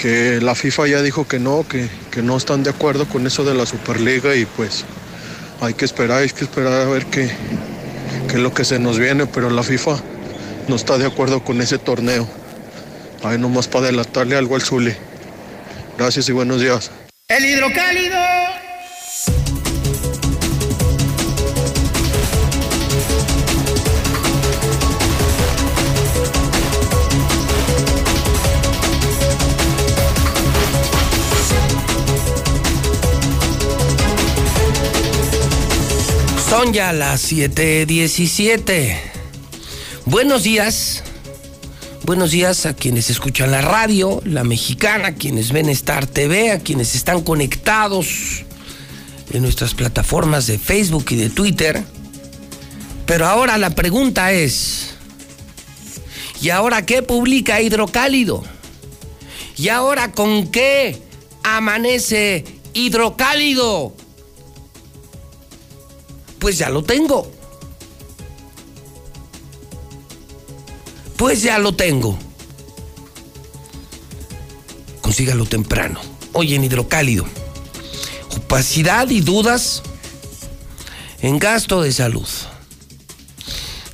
que 0.00 0.40
la 0.40 0.56
FIFA 0.56 0.88
ya 0.88 1.00
dijo 1.00 1.28
que 1.28 1.38
no, 1.38 1.64
que, 1.68 1.88
que 2.10 2.20
no 2.20 2.36
están 2.36 2.64
de 2.64 2.70
acuerdo 2.70 3.06
con 3.08 3.24
eso 3.24 3.44
de 3.44 3.54
la 3.54 3.66
Superliga 3.66 4.34
y 4.34 4.46
pues 4.46 4.84
hay 5.60 5.74
que 5.74 5.84
esperar, 5.84 6.22
hay 6.22 6.30
que 6.30 6.42
esperar 6.42 6.72
a 6.72 6.86
ver 6.86 7.06
qué, 7.06 7.30
qué 8.28 8.34
es 8.34 8.40
lo 8.40 8.52
que 8.52 8.64
se 8.64 8.80
nos 8.80 8.98
viene, 8.98 9.26
pero 9.26 9.48
la 9.48 9.62
FIFA 9.62 9.96
no 10.66 10.74
está 10.74 10.98
de 10.98 11.06
acuerdo 11.06 11.44
con 11.44 11.60
ese 11.60 11.78
torneo. 11.78 12.28
Ahí 13.22 13.38
nomás 13.38 13.68
para 13.68 13.84
adelantarle 13.84 14.36
algo 14.36 14.56
al 14.56 14.62
Zuli. 14.62 14.96
Gracias 15.96 16.28
y 16.28 16.32
buenos 16.32 16.60
días. 16.60 16.90
El 17.28 17.44
hidrocálido. 17.44 18.33
Ya 36.72 36.92
las 36.92 37.30
7:17. 37.30 38.98
Buenos 40.06 40.44
días. 40.44 41.02
Buenos 42.04 42.30
días 42.30 42.64
a 42.64 42.74
quienes 42.74 43.10
escuchan 43.10 43.50
la 43.50 43.60
radio, 43.60 44.22
la 44.24 44.44
mexicana, 44.44 45.08
a 45.08 45.14
quienes 45.14 45.52
ven 45.52 45.68
Star 45.68 46.06
TV, 46.06 46.52
a 46.52 46.60
quienes 46.60 46.94
están 46.94 47.22
conectados 47.22 48.44
en 49.32 49.42
nuestras 49.42 49.74
plataformas 49.74 50.46
de 50.46 50.58
Facebook 50.58 51.04
y 51.10 51.16
de 51.16 51.30
Twitter. 51.30 51.84
Pero 53.06 53.26
ahora 53.26 53.58
la 53.58 53.70
pregunta 53.70 54.32
es, 54.32 54.94
¿y 56.40 56.48
ahora 56.48 56.86
qué 56.86 57.02
publica 57.02 57.60
Hidrocálido? 57.60 58.42
¿Y 59.56 59.68
ahora 59.68 60.12
con 60.12 60.48
qué 60.48 60.98
amanece 61.42 62.44
Hidrocálido? 62.72 63.94
Pues 66.38 66.58
ya 66.58 66.68
lo 66.68 66.82
tengo. 66.82 67.30
Pues 71.16 71.42
ya 71.42 71.58
lo 71.58 71.74
tengo. 71.74 72.18
Consígalo 75.00 75.46
temprano. 75.46 76.00
Hoy 76.32 76.54
en 76.54 76.64
hidrocálido. 76.64 77.24
Opacidad 78.36 79.08
y 79.10 79.20
dudas 79.20 79.82
en 81.22 81.38
gasto 81.38 81.82
de 81.82 81.92
salud. 81.92 82.28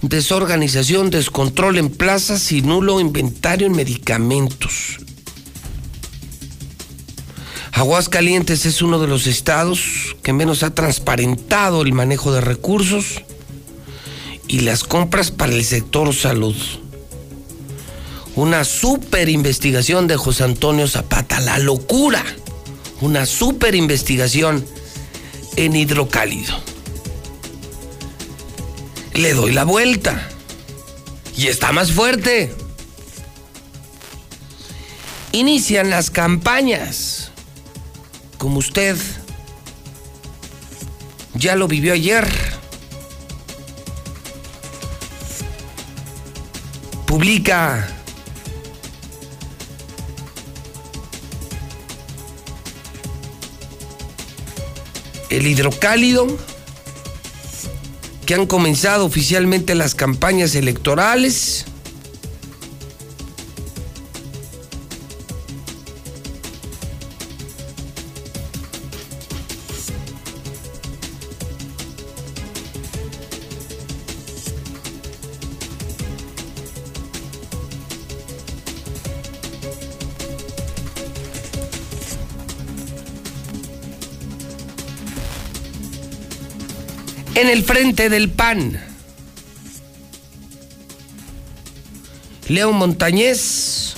Desorganización, 0.03 1.11
descontrol 1.11 1.77
en 1.77 1.91
plazas 1.91 2.51
y 2.53 2.63
nulo 2.63 3.01
inventario 3.01 3.67
en 3.67 3.73
medicamentos. 3.73 4.99
Aguascalientes 7.81 8.67
es 8.67 8.83
uno 8.83 8.99
de 8.99 9.07
los 9.07 9.27
estados 9.27 10.15
que 10.23 10.35
menos 10.35 10.63
ha 10.65 10.75
transparentado 10.75 11.81
el 11.81 11.95
manejo 11.95 12.31
de 12.31 12.43
recursos 12.43 13.23
y 14.47 14.61
las 14.61 14.85
compras 14.85 15.31
para 15.31 15.55
el 15.55 15.65
sector 15.65 16.15
salud. 16.15 16.55
Una 18.37 18.65
super 18.65 19.31
investigación 19.31 20.09
de 20.09 20.19
José 20.19 20.45
Antonio 20.45 20.87
Zapata, 20.89 21.41
la 21.41 21.59
locura. 21.59 22.23
Una 23.01 23.25
super 23.25 23.75
investigación 23.75 24.63
en 25.57 25.75
hidrocálido. 25.75 26.63
Le 29.15 29.33
doy 29.33 29.55
la 29.55 29.65
vuelta. 29.65 30.29
Y 31.35 31.47
está 31.47 31.73
más 31.73 31.93
fuerte. 31.93 32.55
Inician 35.33 35.89
las 35.89 36.11
campañas 36.11 37.10
como 38.41 38.59
usted. 38.59 38.97
Ya 41.35 41.57
lo 41.57 41.69
vivió 41.69 41.93
ayer. 41.93 42.27
Publica. 47.07 47.87
El 55.29 55.47
hidrocálido 55.47 56.27
que 58.25 58.35
han 58.35 58.47
comenzado 58.47 59.05
oficialmente 59.05 59.75
las 59.75 59.95
campañas 59.95 60.55
electorales 60.55 61.67
el 87.51 87.65
frente 87.65 88.09
del 88.09 88.31
PAN. 88.31 88.81
Leo 92.49 92.71
Montañez 92.73 93.95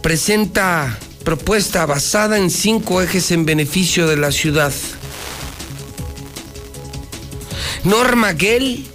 presenta 0.00 0.96
propuesta 1.24 1.86
basada 1.86 2.38
en 2.38 2.50
cinco 2.50 3.02
ejes 3.02 3.32
en 3.32 3.46
beneficio 3.46 4.06
de 4.06 4.16
la 4.16 4.30
ciudad. 4.30 4.72
Norma 7.82 8.34
Gell 8.34 8.86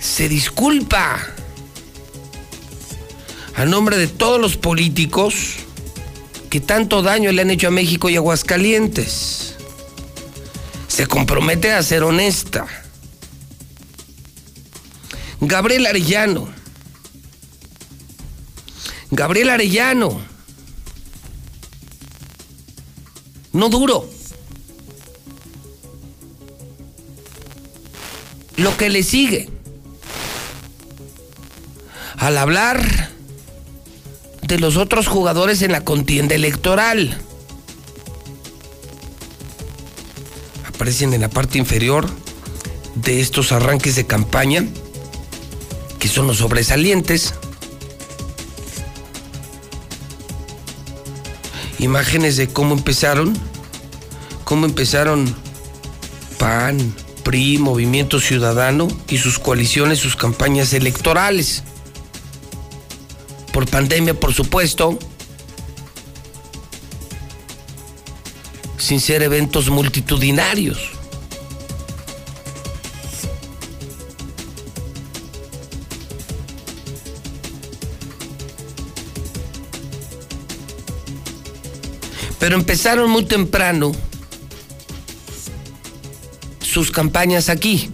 se 0.00 0.28
disculpa 0.28 1.18
a 3.56 3.64
nombre 3.64 3.96
de 3.96 4.06
todos 4.06 4.40
los 4.40 4.56
políticos 4.56 5.56
que 6.50 6.60
tanto 6.60 7.02
daño 7.02 7.32
le 7.32 7.42
han 7.42 7.50
hecho 7.50 7.66
a 7.66 7.72
México 7.72 8.08
y 8.08 8.16
Aguascalientes 8.16 9.47
se 10.98 11.06
compromete 11.06 11.70
a 11.70 11.80
ser 11.80 12.02
honesta. 12.02 12.66
Gabriel 15.40 15.86
Arellano. 15.86 16.48
Gabriel 19.12 19.50
Arellano. 19.50 20.20
No 23.52 23.68
duro. 23.68 24.10
Lo 28.56 28.76
que 28.76 28.90
le 28.90 29.04
sigue. 29.04 29.48
Al 32.16 32.38
hablar 32.38 33.10
de 34.42 34.58
los 34.58 34.76
otros 34.76 35.06
jugadores 35.06 35.62
en 35.62 35.70
la 35.70 35.84
contienda 35.84 36.34
electoral. 36.34 37.22
En 40.88 41.20
la 41.20 41.28
parte 41.28 41.58
inferior 41.58 42.06
de 42.94 43.20
estos 43.20 43.52
arranques 43.52 43.94
de 43.94 44.06
campaña, 44.06 44.64
que 45.98 46.08
son 46.08 46.26
los 46.26 46.38
sobresalientes. 46.38 47.34
Imágenes 51.78 52.38
de 52.38 52.48
cómo 52.48 52.74
empezaron, 52.74 53.36
cómo 54.44 54.64
empezaron 54.64 55.34
PAN, 56.38 56.94
PRI, 57.22 57.58
Movimiento 57.58 58.18
Ciudadano 58.18 58.88
y 59.08 59.18
sus 59.18 59.38
coaliciones, 59.38 59.98
sus 59.98 60.16
campañas 60.16 60.72
electorales. 60.72 61.64
Por 63.52 63.68
pandemia, 63.68 64.18
por 64.18 64.32
supuesto, 64.32 64.98
sin 68.88 69.00
ser 69.00 69.22
eventos 69.22 69.68
multitudinarios. 69.68 70.78
Pero 82.38 82.56
empezaron 82.56 83.10
muy 83.10 83.26
temprano 83.26 83.92
sus 86.62 86.90
campañas 86.90 87.50
aquí. 87.50 87.90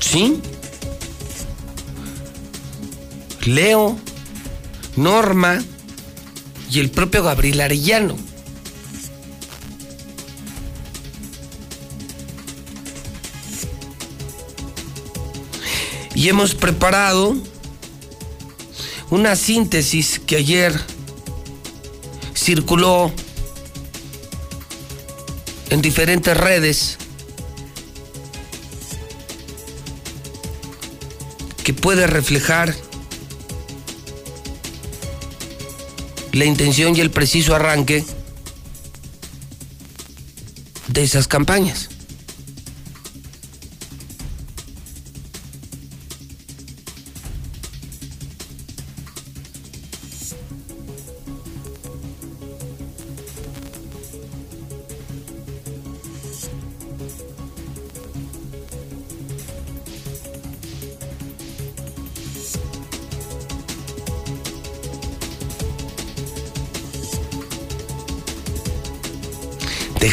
¿Sí? 0.00 0.42
Leo, 3.46 3.98
Norma 4.96 5.62
y 6.70 6.80
el 6.80 6.90
propio 6.90 7.22
Gabriel 7.22 7.60
Arellano. 7.60 8.16
Y 16.14 16.28
hemos 16.28 16.54
preparado 16.54 17.36
una 19.10 19.36
síntesis 19.36 20.18
que 20.18 20.36
ayer 20.36 20.78
circuló 22.34 23.12
en 25.70 25.80
diferentes 25.80 26.36
redes 26.36 26.98
que 31.62 31.72
puede 31.72 32.06
reflejar 32.06 32.74
la 36.32 36.44
intención 36.44 36.96
y 36.96 37.00
el 37.00 37.10
preciso 37.10 37.54
arranque 37.54 38.04
de 40.88 41.02
esas 41.02 41.28
campañas. 41.28 41.90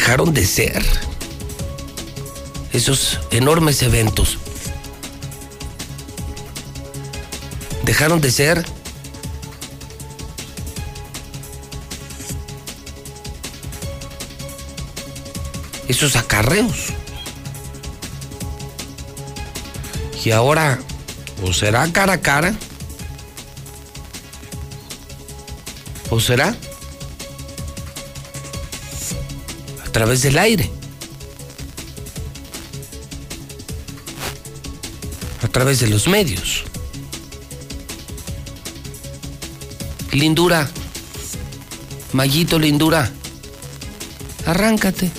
Dejaron 0.06 0.32
de 0.32 0.46
ser 0.46 0.84
esos 2.72 3.18
enormes 3.32 3.82
eventos. 3.82 4.38
Dejaron 7.82 8.20
de 8.20 8.30
ser 8.30 8.64
esos 15.88 16.14
acarreos. 16.14 16.92
Y 20.24 20.30
ahora, 20.30 20.78
o 21.42 21.52
será 21.52 21.84
cara 21.90 22.12
a 22.12 22.20
cara, 22.20 22.54
o 26.10 26.20
será 26.20 26.54
través 29.96 30.20
del 30.20 30.36
aire. 30.36 30.70
A 35.42 35.48
través 35.48 35.80
de 35.80 35.86
los 35.86 36.06
medios. 36.06 36.64
Lindura. 40.12 40.68
Mayito 42.12 42.58
Lindura. 42.58 43.10
Arráncate. 44.44 45.10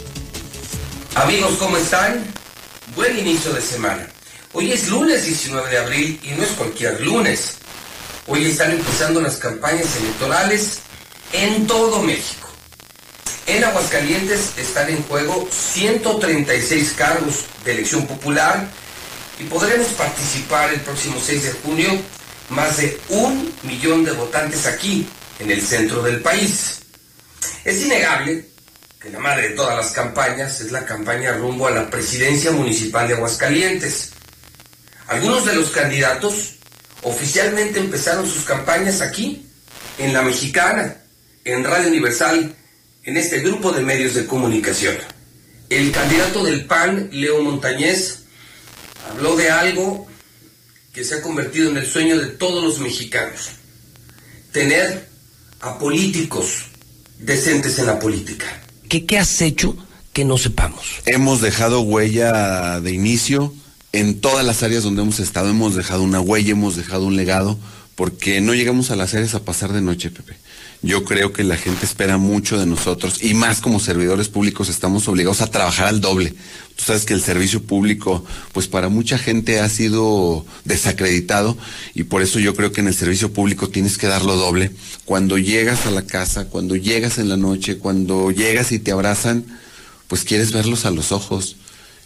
Amigos, 1.16 1.54
¿cómo 1.58 1.76
están? 1.78 2.24
Buen 2.96 3.18
inicio 3.18 3.52
de 3.54 3.62
semana. 3.62 4.08
Hoy 4.54 4.74
es 4.74 4.90
lunes 4.90 5.26
19 5.26 5.72
de 5.72 5.78
abril 5.80 6.20
y 6.22 6.30
no 6.38 6.44
es 6.44 6.50
cualquier 6.50 7.02
lunes. 7.02 7.56
Hoy 8.28 8.46
están 8.46 8.70
empezando 8.74 9.22
las 9.22 9.38
campañas 9.38 9.88
electorales 9.96 10.82
en 11.34 11.66
todo 11.66 12.04
México. 12.04 12.47
En 13.78 13.84
Aguascalientes 13.84 14.54
están 14.58 14.90
en 14.90 15.04
juego 15.04 15.48
136 15.52 16.96
cargos 16.98 17.46
de 17.64 17.74
elección 17.74 18.08
popular 18.08 18.68
y 19.40 19.44
podremos 19.44 19.90
participar 19.90 20.74
el 20.74 20.82
próximo 20.82 21.22
6 21.24 21.44
de 21.44 21.52
junio 21.52 21.90
más 22.50 22.78
de 22.78 23.00
un 23.10 23.54
millón 23.62 24.04
de 24.04 24.14
votantes 24.14 24.66
aquí, 24.66 25.08
en 25.38 25.52
el 25.52 25.62
centro 25.62 26.02
del 26.02 26.22
país. 26.22 26.80
Es 27.64 27.84
innegable 27.84 28.48
que 29.00 29.12
la 29.12 29.20
madre 29.20 29.50
de 29.50 29.56
todas 29.56 29.78
las 29.78 29.92
campañas 29.92 30.60
es 30.60 30.72
la 30.72 30.84
campaña 30.84 31.34
rumbo 31.34 31.68
a 31.68 31.72
la 31.72 31.88
presidencia 31.88 32.50
municipal 32.50 33.08
de 33.08 33.14
Aguascalientes. 33.14 34.10
Algunos 35.08 35.46
de 35.46 35.54
los 35.54 35.70
candidatos 35.70 36.56
oficialmente 37.04 37.80
empezaron 37.80 38.28
sus 38.28 38.44
campañas 38.44 39.02
aquí, 39.02 39.48
en 40.00 40.14
La 40.14 40.24
Mexicana, 40.24 40.98
en 41.44 41.64
Radio 41.64 41.90
Universal 41.90 42.57
en 43.08 43.16
este 43.16 43.40
grupo 43.40 43.72
de 43.72 43.82
medios 43.82 44.16
de 44.16 44.26
comunicación. 44.26 44.98
El 45.70 45.92
candidato 45.92 46.44
del 46.44 46.66
PAN, 46.66 47.10
Leo 47.14 47.42
Montañez, 47.42 48.24
habló 49.10 49.38
de 49.38 49.50
algo 49.50 50.08
que 50.92 51.06
se 51.06 51.16
ha 51.16 51.22
convertido 51.22 51.72
en 51.72 51.78
el 51.78 51.88
sueño 51.88 52.20
de 52.20 52.28
todos 52.28 52.62
los 52.62 52.80
mexicanos. 52.80 53.52
Tener 54.52 55.08
a 55.62 55.80
políticos 55.80 56.66
decentes 57.18 57.80
en 57.80 57.86
la 57.86 57.98
política. 57.98 58.46
¿Qué, 58.90 59.06
qué 59.06 59.18
has 59.18 59.42
hecho 59.42 59.78
que 60.12 60.26
no 60.26 60.38
sepamos? 60.38 60.86
Hemos 61.06 61.40
dejado 61.40 61.80
huella 61.80 62.82
de 62.82 62.92
inicio 62.92 63.54
en 63.94 64.20
todas 64.20 64.46
las 64.46 64.64
áreas 64.64 64.84
donde 64.84 65.04
hemos 65.04 65.22
estado. 65.22 65.50
Hemos 65.50 65.76
dejado 65.76 66.04
una 66.04 66.20
huella, 66.20 66.52
hemos 66.52 66.76
dejado 66.76 67.06
un 67.06 67.16
legado, 67.16 67.58
porque 67.96 68.42
no 68.42 68.54
llegamos 68.54 68.92
a 68.92 68.98
las 68.98 69.14
áreas 69.14 69.34
a 69.34 69.46
pasar 69.46 69.72
de 69.72 69.80
noche, 69.80 70.12
Pepe 70.12 70.36
yo 70.82 71.04
creo 71.04 71.34
que 71.34 71.44
la 71.44 71.58
gente 71.58 71.86
espera 71.86 72.18
mucho 72.18 72.60
de 72.60 72.66
nosotros 72.66 73.24
y 73.24 73.34
más 73.34 73.62
como 73.62 73.80
servidores 73.80 74.30
públicos 74.30 74.70
estamos 74.70 75.08
obligados 75.08 75.42
a 75.42 75.50
trabajar 75.50 75.88
al 75.88 76.02
doble. 76.02 76.34
Tú 76.76 76.84
sabes 76.84 77.06
que 77.06 77.14
el 77.14 77.22
servicio 77.22 77.64
público, 77.64 78.24
pues 78.54 78.68
para 78.68 78.88
mucha 78.88 79.18
gente 79.18 79.60
ha 79.60 79.70
sido 79.70 80.46
desacreditado 80.66 81.58
y 81.96 82.04
por 82.04 82.22
eso 82.22 82.40
yo 82.40 82.56
creo 82.56 82.72
que 82.72 82.82
en 82.82 82.88
el 82.88 82.94
servicio 82.94 83.34
público 83.34 83.70
tienes 83.70 83.98
que 83.98 84.08
darlo 84.08 84.36
doble. 84.36 84.72
Cuando 85.06 85.38
llegas 85.38 85.88
a 85.88 85.92
la 85.92 86.04
casa, 86.04 86.46
cuando 86.46 86.76
llegas 86.76 87.18
en 87.18 87.30
la 87.30 87.38
noche, 87.38 87.80
cuando 87.80 88.30
llegas 88.30 88.72
y 88.72 88.80
te 88.80 88.92
abrazan, 88.92 89.46
pues 90.08 90.24
quieres 90.24 90.52
verlos 90.52 90.86
a 90.86 90.92
los 90.92 91.12
ojos 91.12 91.58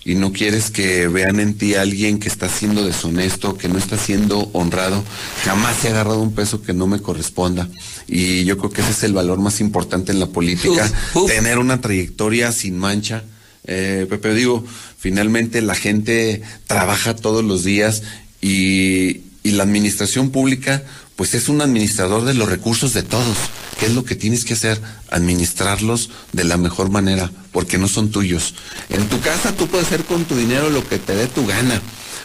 y 0.04 0.16
no 0.16 0.32
quieres 0.32 0.72
que 0.72 1.08
vean 1.08 1.40
en 1.40 1.58
ti 1.58 1.76
a 1.76 1.82
alguien 1.82 2.20
que 2.20 2.28
está 2.28 2.50
siendo 2.50 2.84
deshonesto, 2.84 3.58
que 3.58 3.68
no 3.68 3.78
está 3.78 3.98
siendo 3.98 4.50
honrado, 4.54 5.04
jamás 5.44 5.86
ha 5.86 5.90
agarrado 5.90 6.22
un 6.22 6.34
peso 6.34 6.62
que 6.62 6.74
no 6.74 6.88
me 6.88 7.02
corresponda. 7.02 7.70
Y 8.08 8.44
yo 8.46 8.58
creo 8.58 8.72
que 8.72 8.82
ese 8.82 8.92
es 8.92 9.04
el 9.04 9.14
valor 9.14 9.40
más 9.40 9.62
importante 9.62 10.12
en 10.12 10.20
la 10.20 10.28
política, 10.28 10.92
tener 11.28 11.60
una 11.60 11.82
trayectoria 11.82 12.52
sin 12.52 12.78
mancha. 12.78 13.24
Eh, 13.66 14.08
Pepe, 14.10 14.34
digo, 14.34 14.66
finalmente 14.98 15.62
la 15.62 15.76
gente 15.76 16.42
trabaja 16.66 17.16
todos 17.16 17.44
los 17.44 17.64
días 17.64 18.02
y, 18.42 19.22
y 19.44 19.52
la 19.52 19.64
administración 19.64 20.30
pública, 20.30 20.84
pues 21.16 21.34
es 21.34 21.50
un 21.50 21.62
administrador 21.62 22.24
de 22.26 22.34
los 22.34 22.50
recursos 22.50 22.94
de 22.94 23.04
todos. 23.04 23.38
¿Qué 23.80 23.88
es 23.88 23.94
lo 23.94 24.04
que 24.04 24.16
tienes 24.16 24.46
que 24.46 24.54
hacer? 24.54 24.80
Administrarlos 25.10 26.10
de 26.34 26.44
la 26.44 26.58
mejor 26.58 26.90
manera, 26.90 27.32
porque 27.52 27.78
no 27.78 27.88
son 27.88 28.12
tuyos. 28.12 28.54
En 28.90 29.08
tu 29.08 29.20
casa 29.22 29.56
tú 29.56 29.68
puedes 29.68 29.88
hacer 29.88 30.04
con 30.06 30.26
tu 30.26 30.36
dinero 30.36 30.70
lo 30.70 30.88
que 30.88 31.00
te 31.00 31.16
dé 31.16 31.28
tu 31.28 31.46
gana, 31.46 31.82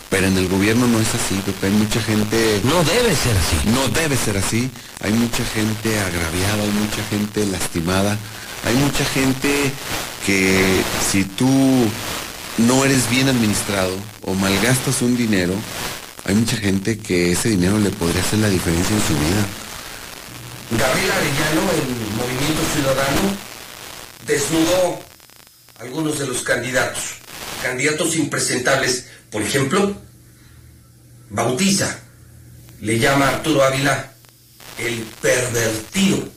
Pero 0.09 0.29
en 0.29 0.37
el 0.39 0.49
gobierno 0.49 0.87
no 0.87 1.01
es 1.01 1.09
así, 1.09 1.35
Pepe. 1.45 1.67
Hay 1.67 1.73
mucha 1.73 2.01
gente. 2.01 2.61
No 2.63 2.85
debe 2.85 3.17
ser 3.17 3.37
así. 3.37 3.69
No 3.75 3.89
debe 3.89 4.17
ser 4.17 4.37
así. 4.37 4.71
Hay 5.01 5.13
mucha 5.13 5.45
gente 5.47 5.99
agraviada, 5.99 6.63
hay 6.63 6.71
mucha 6.71 7.03
gente 7.11 7.45
lastimada. 7.47 8.17
Hay 8.65 8.77
mucha 8.77 9.05
gente 9.05 9.73
que 10.25 10.83
si 11.11 11.25
tú 11.25 11.49
no 12.59 12.85
eres 12.85 13.11
bien 13.11 13.29
administrado 13.29 13.97
o 14.23 14.35
malgastas 14.35 15.03
un 15.03 15.17
dinero, 15.17 15.55
hay 16.27 16.35
mucha 16.35 16.57
gente 16.57 16.99
que 16.99 17.31
ese 17.31 17.51
dinero 17.51 17.79
le 17.79 17.91
podría 17.91 18.21
hacer 18.21 18.41
la 18.41 18.49
diferencia 18.49 18.97
en 18.97 19.03
su 19.03 19.15
vida. 19.15 19.47
Gabriel 20.73 21.11
Arellano, 21.13 21.61
el 21.71 22.17
Movimiento 22.17 22.63
Ciudadano, 22.75 23.37
desnudó 24.27 25.01
algunos 25.79 26.19
de 26.19 26.27
los 26.27 26.43
candidatos, 26.43 27.03
candidatos 27.63 28.17
impresentables. 28.17 29.07
Por 29.31 29.43
ejemplo, 29.43 29.97
bautiza, 31.31 32.01
le 32.81 32.99
llama 32.99 33.27
a 33.27 33.37
Arturo 33.37 33.63
Ávila 33.63 34.13
el 34.79 35.05
pervertido 35.23 36.29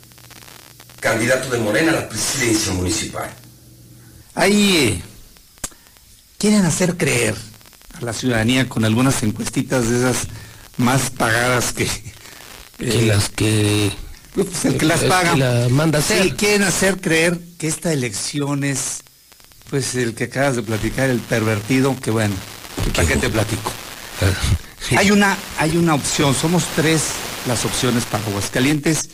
candidato 1.00 1.50
de 1.50 1.58
Morena 1.58 1.94
a 1.94 2.02
la 2.02 2.10
presidencia 2.10 2.74
municipal. 2.74 3.32
Ahí 4.36 4.78
eh, 4.78 5.02
quieren 6.38 6.64
hacer 6.66 6.96
creer 6.96 7.49
a 8.02 8.06
la 8.06 8.14
ciudadanía 8.14 8.68
con 8.68 8.86
algunas 8.86 9.22
encuestitas 9.24 9.90
de 9.90 9.98
esas 9.98 10.28
más 10.78 11.10
pagadas 11.10 11.74
que... 11.74 11.88
que 12.78 13.02
las 13.04 13.30
que... 13.30 13.92
Pues 14.34 14.66
el 14.66 14.78
que 14.78 14.86
las 14.86 15.02
paga. 15.02 15.34
Que 15.34 15.40
la 15.40 15.68
manda 15.70 16.00
hacer. 16.00 16.24
Sí, 16.24 16.32
quieren 16.32 16.64
hacer 16.64 17.02
creer 17.02 17.40
que 17.58 17.68
esta 17.68 17.92
elección 17.92 18.64
es, 18.64 19.02
pues, 19.70 19.96
el 19.96 20.14
que 20.14 20.26
acabas 20.26 20.56
de 20.56 20.62
platicar, 20.62 21.10
el 21.10 21.20
pervertido, 21.20 21.96
que 22.00 22.12
bueno, 22.12 22.36
¿para 22.96 23.08
qué 23.08 23.18
te 23.18 23.30
platico? 23.30 23.72
Hay 24.96 25.12
una, 25.12 25.38
hay 25.58 25.78
una 25.78 25.96
opción, 25.96 26.36
somos 26.36 26.66
tres 26.76 27.10
las 27.48 27.66
opciones 27.66 28.06
para 28.06 28.24
Aguascalientes 28.26 29.10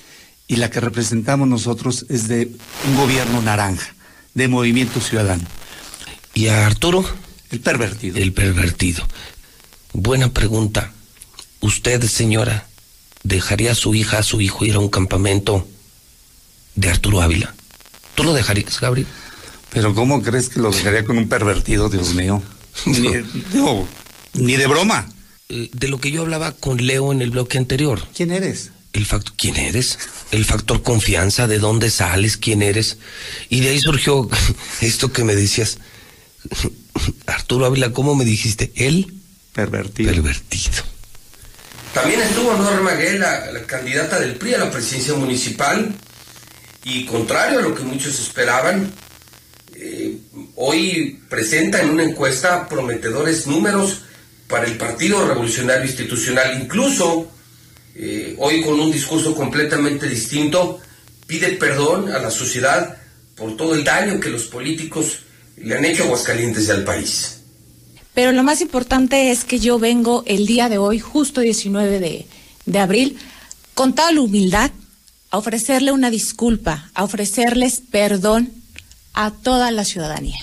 y 0.47 0.57
la 0.57 0.69
que 0.69 0.79
representamos 0.79 1.47
nosotros 1.47 2.05
es 2.09 2.27
de 2.27 2.51
un 2.87 2.97
gobierno 2.97 3.41
naranja, 3.41 3.95
de 4.33 4.47
Movimiento 4.47 4.99
Ciudadano. 4.99 5.43
¿Y 6.33 6.47
a 6.47 6.65
Arturo? 6.67 7.05
El 7.55 7.61
pervertido. 7.61 8.17
El 8.17 8.33
pervertido. 8.33 9.07
Buena 9.93 10.33
pregunta. 10.33 10.91
Usted, 11.61 12.03
señora, 12.03 12.67
¿dejaría 13.23 13.71
a 13.71 13.75
su 13.75 13.95
hija, 13.95 14.17
a 14.17 14.23
su 14.23 14.41
hijo 14.41 14.65
ir 14.65 14.75
a 14.75 14.79
un 14.79 14.89
campamento 14.89 15.65
de 16.75 16.89
Arturo 16.89 17.21
Ávila? 17.21 17.55
¿Tú 18.13 18.25
lo 18.25 18.33
dejarías, 18.33 18.81
Gabriel? 18.81 19.07
Pero 19.69 19.95
¿cómo 19.95 20.21
crees 20.21 20.49
que 20.49 20.59
lo 20.59 20.69
dejaría 20.69 21.05
con 21.05 21.17
un 21.17 21.29
pervertido, 21.29 21.87
Dios 21.87 22.13
mío? 22.13 22.43
Ni, 22.85 23.07
no, 23.53 23.87
ni 24.33 24.57
de 24.57 24.67
broma. 24.67 25.07
Eh, 25.47 25.69
de 25.71 25.87
lo 25.87 26.01
que 26.01 26.11
yo 26.11 26.23
hablaba 26.23 26.51
con 26.51 26.85
Leo 26.85 27.13
en 27.13 27.21
el 27.21 27.29
bloque 27.29 27.57
anterior. 27.57 28.05
¿Quién 28.13 28.31
eres? 28.31 28.71
El 28.91 29.05
factor, 29.05 29.33
¿quién 29.37 29.55
eres? 29.55 29.97
El 30.31 30.43
factor 30.43 30.83
confianza, 30.83 31.47
de 31.47 31.59
dónde 31.59 31.89
sales, 31.89 32.35
quién 32.35 32.61
eres. 32.61 32.97
Y 33.47 33.61
de 33.61 33.69
ahí 33.69 33.79
surgió 33.79 34.29
esto 34.81 35.13
que 35.13 35.23
me 35.23 35.35
decías. 35.35 35.77
Arturo 37.25 37.65
Ávila, 37.65 37.91
¿cómo 37.91 38.15
me 38.15 38.25
dijiste? 38.25 38.71
Él 38.75 39.13
pervertido. 39.53 40.11
Pervertido. 40.11 40.83
También 41.93 42.21
estuvo 42.21 42.53
Norma 42.53 42.91
la, 42.93 43.51
la, 43.51 43.61
candidata 43.63 44.19
del 44.19 44.35
PRI 44.35 44.55
a 44.55 44.57
la 44.59 44.71
presidencia 44.71 45.13
municipal, 45.13 45.93
y 46.83 47.05
contrario 47.05 47.59
a 47.59 47.61
lo 47.61 47.73
que 47.73 47.83
muchos 47.83 48.19
esperaban, 48.19 48.91
eh, 49.75 50.17
hoy 50.55 51.21
presenta 51.29 51.81
en 51.81 51.89
una 51.89 52.03
encuesta 52.03 52.67
prometedores 52.67 53.47
números 53.47 54.01
para 54.47 54.65
el 54.65 54.77
Partido 54.77 55.25
Revolucionario 55.25 55.85
Institucional, 55.85 56.61
incluso 56.61 57.31
eh, 57.95 58.35
hoy 58.39 58.61
con 58.61 58.79
un 58.79 58.91
discurso 58.91 59.33
completamente 59.33 60.07
distinto, 60.07 60.79
pide 61.27 61.53
perdón 61.53 62.11
a 62.11 62.19
la 62.19 62.29
sociedad 62.29 62.97
por 63.35 63.55
todo 63.55 63.73
el 63.73 63.83
daño 63.83 64.19
que 64.19 64.29
los 64.29 64.43
políticos 64.43 65.19
le 65.57 65.77
han 65.77 65.85
hecho 65.85 66.03
Aguascalientes 66.03 66.67
y 66.67 66.71
al 66.71 66.83
país. 66.83 67.39
Pero 68.13 68.31
lo 68.31 68.43
más 68.43 68.61
importante 68.61 69.31
es 69.31 69.43
que 69.43 69.59
yo 69.59 69.77
vengo 69.77 70.23
el 70.25 70.45
día 70.45 70.69
de 70.69 70.77
hoy, 70.77 70.99
justo 70.99 71.41
19 71.41 71.99
de, 71.99 72.25
de 72.65 72.79
abril, 72.79 73.17
con 73.73 73.93
toda 73.93 74.11
la 74.11 74.21
humildad, 74.21 74.71
a 75.31 75.37
ofrecerle 75.37 75.91
una 75.91 76.09
disculpa, 76.09 76.89
a 76.93 77.03
ofrecerles 77.03 77.81
perdón 77.91 78.51
a 79.13 79.31
toda 79.31 79.71
la 79.71 79.83
ciudadanía. 79.83 80.39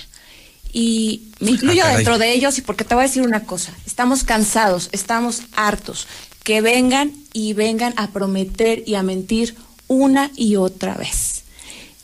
Y 0.72 1.22
me 1.40 1.52
incluyo 1.52 1.82
Ah, 1.84 1.96
dentro 1.96 2.18
de 2.18 2.32
ellos 2.32 2.58
y 2.58 2.62
porque 2.62 2.84
te 2.84 2.94
voy 2.94 3.04
a 3.04 3.06
decir 3.06 3.22
una 3.22 3.44
cosa, 3.44 3.72
estamos 3.86 4.24
cansados, 4.24 4.88
estamos 4.92 5.42
hartos, 5.54 6.06
que 6.44 6.60
vengan 6.60 7.12
y 7.32 7.52
vengan 7.52 7.94
a 7.96 8.08
prometer 8.08 8.82
y 8.86 8.96
a 8.96 9.02
mentir 9.02 9.54
una 9.88 10.30
y 10.36 10.56
otra 10.56 10.94
vez. 10.94 11.44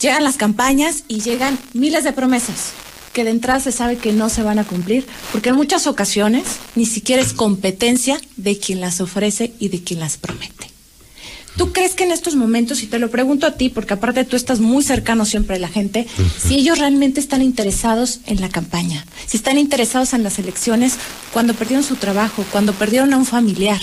Llegan 0.00 0.24
las 0.24 0.36
campañas 0.36 1.04
y 1.08 1.20
llegan 1.20 1.58
miles 1.72 2.04
de 2.04 2.12
promesas 2.12 2.72
que 3.18 3.24
de 3.24 3.31
entrada 3.31 3.59
se 3.59 3.72
sabe 3.72 3.96
que 3.96 4.12
no 4.12 4.28
se 4.28 4.44
van 4.44 4.61
a 4.61 4.64
cumplir, 4.64 5.04
porque 5.33 5.48
en 5.48 5.57
muchas 5.57 5.88
ocasiones 5.88 6.44
ni 6.76 6.87
siquiera 6.87 7.20
es 7.20 7.33
competencia 7.33 8.20
de 8.37 8.57
quien 8.59 8.81
las 8.81 9.00
ofrece 9.00 9.54
y 9.59 9.70
de 9.70 9.83
quien 9.83 9.98
las 9.98 10.18
promete. 10.18 10.70
¿Tú 11.57 11.72
crees 11.72 11.94
que 11.94 12.04
en 12.04 12.12
estos 12.12 12.37
momentos, 12.37 12.81
y 12.85 12.87
te 12.87 13.00
lo 13.00 13.11
pregunto 13.11 13.48
a 13.48 13.57
ti, 13.57 13.70
porque 13.70 13.94
aparte 13.94 14.24
tú 14.24 14.37
estás 14.37 14.61
muy 14.61 14.85
cercano 14.85 15.24
siempre 15.24 15.57
a 15.57 15.59
la 15.59 15.66
gente, 15.66 16.07
si 16.40 16.54
ellos 16.61 16.78
realmente 16.78 17.18
están 17.18 17.42
interesados 17.42 18.20
en 18.26 18.40
la 18.40 18.50
campaña, 18.50 19.04
si 19.26 19.37
están 19.37 19.59
interesados 19.59 20.14
en 20.14 20.22
las 20.22 20.38
elecciones 20.38 20.94
cuando 21.33 21.54
perdieron 21.54 21.83
su 21.83 21.96
trabajo, 21.96 22.44
cuando 22.52 22.72
perdieron 22.72 23.12
a 23.14 23.18
un 23.18 23.26
familiar, 23.26 23.81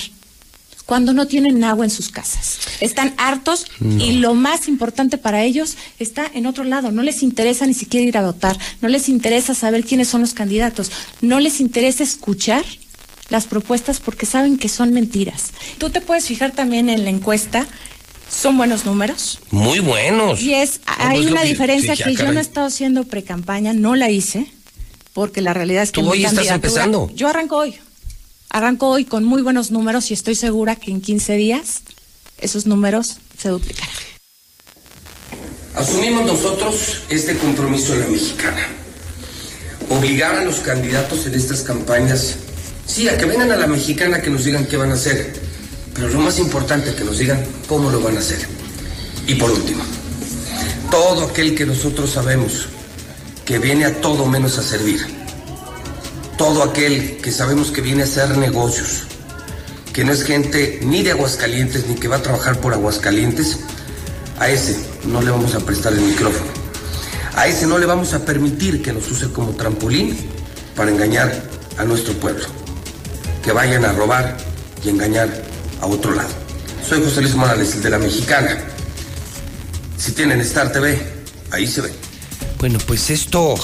cuando 0.86 1.14
no 1.14 1.28
tienen 1.28 1.64
agua 1.64 1.86
en 1.86 1.92
sus 1.92 2.10
casas? 2.10 2.60
Están 2.80 3.14
hartos 3.18 3.66
y 4.00 4.14
lo 4.14 4.34
más 4.34 4.68
importante 4.68 5.18
para 5.18 5.44
ellos 5.44 5.78
está 6.00 6.30
en 6.34 6.46
otro 6.46 6.64
lado. 6.64 6.92
No 6.92 7.02
les 7.04 7.24
interesa 7.24 7.66
ni 7.66 7.74
siquiera 7.74 8.06
ir 8.06 8.18
a 8.18 8.22
votar, 8.24 8.58
no 8.82 8.88
les 8.88 9.10
interesa 9.10 9.56
saber 9.56 9.84
quiénes 9.84 10.08
son 10.08 10.22
los 10.22 10.34
candidatos, 10.34 10.92
no 11.22 11.40
les 11.40 11.60
interesa 11.60 12.04
escuchar 12.04 12.64
las 13.30 13.46
propuestas 13.46 14.00
porque 14.00 14.26
saben 14.26 14.58
que 14.58 14.70
son 14.70 14.94
mentiras. 14.94 15.52
Tú 15.80 15.90
te 15.90 16.02
puedes 16.02 16.26
fijar 16.26 16.52
también 16.52 16.90
en 16.90 17.04
la 17.04 17.10
encuesta, 17.10 17.66
son 18.30 18.58
buenos 18.58 18.86
números. 18.86 19.40
Muy 19.52 19.80
buenos. 19.80 20.42
Y 20.42 20.54
es, 20.54 20.82
hay 20.86 21.20
pues, 21.20 21.32
una 21.32 21.42
que- 21.42 21.48
diferencia 21.48 21.96
sí, 21.96 22.04
que 22.04 22.16
yo 22.16 22.32
no 22.32 22.40
he 22.40 22.42
estado 22.42 22.68
haciendo 22.68 23.04
pre-campaña, 23.06 23.74
no 23.74 23.96
la 23.96 24.12
hice, 24.12 24.48
porque 25.14 25.42
la 25.42 25.54
realidad 25.54 25.82
es 25.84 25.92
que 25.92 26.02
Tú 26.02 26.10
hoy 26.10 26.26
estás 26.26 26.48
empezando. 26.48 27.10
Yo 27.16 27.28
arranco 27.28 27.56
hoy. 27.58 27.76
Arranco 28.50 28.88
hoy 28.90 29.06
con 29.06 29.24
muy 29.24 29.42
buenos 29.42 29.72
números 29.72 30.12
y 30.12 30.14
estoy 30.14 30.36
segura 30.36 30.76
que 30.76 30.92
en 30.92 31.02
15 31.02 31.34
días 31.36 31.82
esos 32.38 32.66
números 32.66 33.18
se 33.38 33.50
duplicarán. 33.50 33.94
Asumimos 35.76 36.26
nosotros 36.26 37.02
este 37.10 37.38
compromiso 37.38 37.94
en 37.94 38.00
la 38.02 38.08
mexicana. 38.08 38.68
Obligar 39.90 40.36
a 40.36 40.44
los 40.44 40.62
candidatos 40.62 41.26
en 41.26 41.34
estas 41.36 41.62
campañas, 41.64 42.38
sí, 42.88 43.10
a 43.10 43.18
que 43.18 43.26
vengan 43.26 43.52
a 43.52 43.58
la 43.58 43.68
mexicana 43.68 44.22
que 44.22 44.30
nos 44.30 44.46
digan 44.46 44.66
qué 44.66 44.78
van 44.78 44.92
a 44.92 44.96
hacer, 44.96 45.34
pero 45.94 46.10
lo 46.10 46.20
más 46.20 46.40
importante, 46.40 46.96
que 46.96 47.04
nos 47.04 47.18
digan 47.18 47.46
cómo 47.68 47.92
lo 47.92 48.00
van 48.00 48.16
a 48.16 48.20
hacer. 48.20 48.40
Y 49.28 49.36
por 49.36 49.52
último, 49.52 49.84
todo 50.90 51.26
aquel 51.26 51.56
que 51.56 51.66
nosotros 51.66 52.12
sabemos 52.12 52.68
que 53.44 53.60
viene 53.60 53.86
a 53.86 54.02
todo 54.02 54.26
menos 54.26 54.58
a 54.58 54.64
servir, 54.64 55.06
todo 56.38 56.64
aquel 56.64 57.18
que 57.18 57.32
sabemos 57.32 57.72
que 57.72 57.82
viene 57.82 58.02
a 58.02 58.06
hacer 58.06 58.38
negocios, 58.38 59.04
que 59.94 60.04
no 60.04 60.12
es 60.12 60.24
gente 60.24 60.80
ni 60.84 61.04
de 61.04 61.12
Aguascalientes 61.12 61.88
ni 61.88 61.96
que 61.96 62.08
va 62.08 62.18
a 62.18 62.22
trabajar 62.22 62.60
por 62.60 62.74
Aguascalientes, 62.74 63.60
a 64.40 64.50
ese 64.50 64.78
no 65.06 65.22
le 65.22 65.32
vamos 65.32 65.56
a 65.56 65.60
prestar 65.60 65.94
el 65.94 66.02
micrófono. 66.02 66.52
A 67.36 67.48
ese 67.48 67.66
no 67.66 67.78
le 67.78 67.86
vamos 67.86 68.14
a 68.14 68.24
permitir 68.24 68.82
que 68.82 68.94
nos 68.94 69.10
use 69.12 69.30
como 69.30 69.52
trampolín 69.52 70.18
para 70.76 70.92
engañar 70.92 71.44
a 71.78 71.84
nuestro 71.84 72.14
pueblo. 72.14 72.46
Que 73.44 73.52
vayan 73.52 73.86
a 73.86 73.92
robar 73.92 74.38
y 74.84 74.90
engañar 74.90 75.30
a 75.82 75.86
otro 75.86 76.14
lado. 76.14 76.30
Soy 76.88 77.04
José 77.04 77.22
Luis 77.22 77.36
Morales, 77.36 77.74
el 77.76 77.82
de 77.82 77.90
la 77.90 78.00
Mexicana. 78.00 78.58
Si 79.98 80.12
tienen 80.12 80.40
Star 80.42 80.72
TV, 80.72 80.98
ahí 81.52 81.68
se 81.68 81.82
ve. 81.82 81.94
Bueno, 82.60 82.80
pues 82.86 83.10
esto 83.10 83.56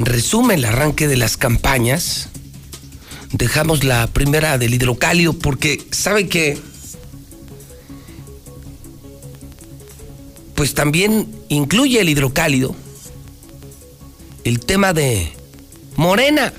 resume 0.00 0.54
el 0.54 0.64
arranque 0.64 1.08
de 1.08 1.16
las 1.16 1.36
campañas. 1.36 2.28
Dejamos 3.32 3.84
la 3.84 4.06
primera 4.08 4.58
del 4.58 4.74
hidrocálido 4.74 5.34
porque, 5.34 5.82
¿sabe 5.92 6.28
qué? 6.28 6.58
pues 10.60 10.74
también 10.74 11.26
incluye 11.48 12.02
el 12.02 12.10
hidrocálido 12.10 12.76
el 14.44 14.60
tema 14.60 14.92
de 14.92 15.32
Morena. 15.96 16.52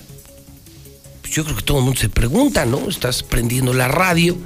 Pues 1.21 1.35
yo 1.35 1.43
creo 1.43 1.57
que 1.57 1.61
todo 1.61 1.77
el 1.77 1.83
mundo 1.83 2.01
se 2.01 2.09
pregunta, 2.09 2.65
¿no? 2.65 2.89
Estás 2.89 3.21
prendiendo 3.21 3.75
la 3.75 3.87
radio, 3.87 4.39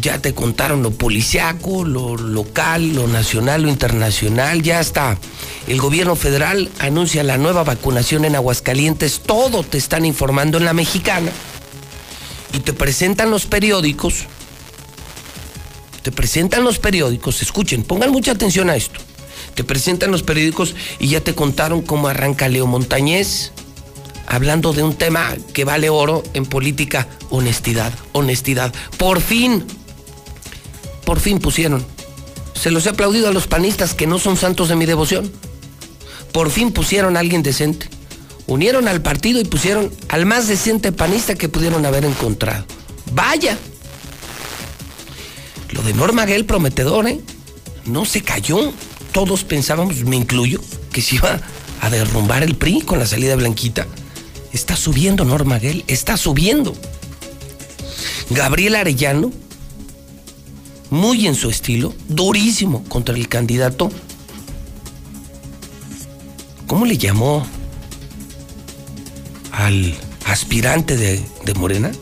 ya 0.00 0.18
te 0.18 0.32
contaron 0.32 0.82
lo 0.82 0.92
policiaco, 0.92 1.84
lo 1.84 2.16
local, 2.16 2.94
lo 2.94 3.06
nacional, 3.06 3.64
lo 3.64 3.68
internacional, 3.68 4.62
ya 4.62 4.80
está. 4.80 5.18
El 5.66 5.80
gobierno 5.80 6.14
federal 6.14 6.70
anuncia 6.78 7.22
la 7.22 7.38
nueva 7.38 7.64
vacunación 7.64 8.24
en 8.26 8.36
Aguascalientes, 8.36 9.20
todo 9.24 9.62
te 9.62 9.78
están 9.78 10.04
informando 10.04 10.58
en 10.58 10.64
la 10.64 10.72
mexicana. 10.72 11.32
y 12.52 12.60
te 12.60 12.72
presentan 12.72 13.32
los 13.32 13.46
periódicos, 13.46 14.26
te 16.02 16.12
presentan 16.12 16.62
los 16.62 16.78
periódicos, 16.78 17.42
escuchen, 17.42 17.82
pongan 17.82 18.12
mucha 18.12 18.30
atención 18.30 18.70
a 18.70 18.76
esto. 18.76 19.00
Te 19.56 19.64
presentan 19.64 20.12
los 20.12 20.22
periódicos 20.22 20.76
y 21.00 21.08
ya 21.08 21.20
te 21.20 21.34
contaron 21.34 21.82
cómo 21.82 22.06
arranca 22.06 22.48
Leo 22.48 22.68
Montañez, 22.68 23.50
hablando 24.28 24.72
de 24.72 24.84
un 24.84 24.94
tema 24.94 25.34
que 25.52 25.64
vale 25.64 25.90
oro 25.90 26.22
en 26.32 26.46
política, 26.46 27.08
honestidad, 27.30 27.92
honestidad. 28.12 28.72
Por 28.98 29.20
fin, 29.20 29.64
por 31.04 31.18
fin 31.18 31.40
pusieron. 31.40 31.84
Se 32.54 32.70
los 32.70 32.86
he 32.86 32.90
aplaudido 32.90 33.28
a 33.28 33.32
los 33.32 33.48
panistas 33.48 33.94
que 33.94 34.06
no 34.06 34.20
son 34.20 34.36
santos 34.36 34.68
de 34.68 34.76
mi 34.76 34.86
devoción. 34.86 35.32
Por 36.34 36.50
fin 36.50 36.72
pusieron 36.72 37.16
a 37.16 37.20
alguien 37.20 37.44
decente. 37.44 37.88
Unieron 38.48 38.88
al 38.88 39.00
partido 39.00 39.40
y 39.40 39.44
pusieron 39.44 39.92
al 40.08 40.26
más 40.26 40.48
decente 40.48 40.90
panista 40.90 41.36
que 41.36 41.48
pudieron 41.48 41.86
haber 41.86 42.04
encontrado. 42.04 42.66
Vaya. 43.12 43.56
Lo 45.70 45.80
de 45.82 45.94
Norma 45.94 46.26
Gell 46.26 46.44
prometedor, 46.44 47.06
¿eh? 47.06 47.20
No 47.84 48.04
se 48.04 48.22
cayó. 48.22 48.72
Todos 49.12 49.44
pensábamos, 49.44 50.02
me 50.02 50.16
incluyo, 50.16 50.60
que 50.92 51.02
se 51.02 51.14
iba 51.14 51.40
a 51.80 51.90
derrumbar 51.90 52.42
el 52.42 52.56
PRI 52.56 52.80
con 52.80 52.98
la 52.98 53.06
salida 53.06 53.36
Blanquita. 53.36 53.86
Está 54.52 54.74
subiendo 54.74 55.24
Norma 55.24 55.60
Gell, 55.60 55.84
está 55.86 56.16
subiendo. 56.16 56.74
Gabriel 58.30 58.74
Arellano, 58.74 59.30
muy 60.90 61.28
en 61.28 61.36
su 61.36 61.48
estilo, 61.48 61.94
durísimo 62.08 62.82
contra 62.88 63.14
el 63.14 63.28
candidato. 63.28 63.88
¿Cómo 66.66 66.86
le 66.86 66.98
llamó 66.98 67.46
al 69.52 69.94
aspirante 70.26 70.96
de, 70.96 71.22
de 71.44 71.54
Morena? 71.54 71.92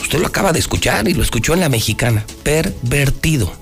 Usted 0.00 0.18
lo 0.18 0.26
acaba 0.26 0.52
de 0.52 0.58
escuchar 0.58 1.08
y 1.08 1.14
lo 1.14 1.22
escuchó 1.22 1.54
en 1.54 1.60
la 1.60 1.68
mexicana. 1.68 2.24
Pervertido. 2.42 3.52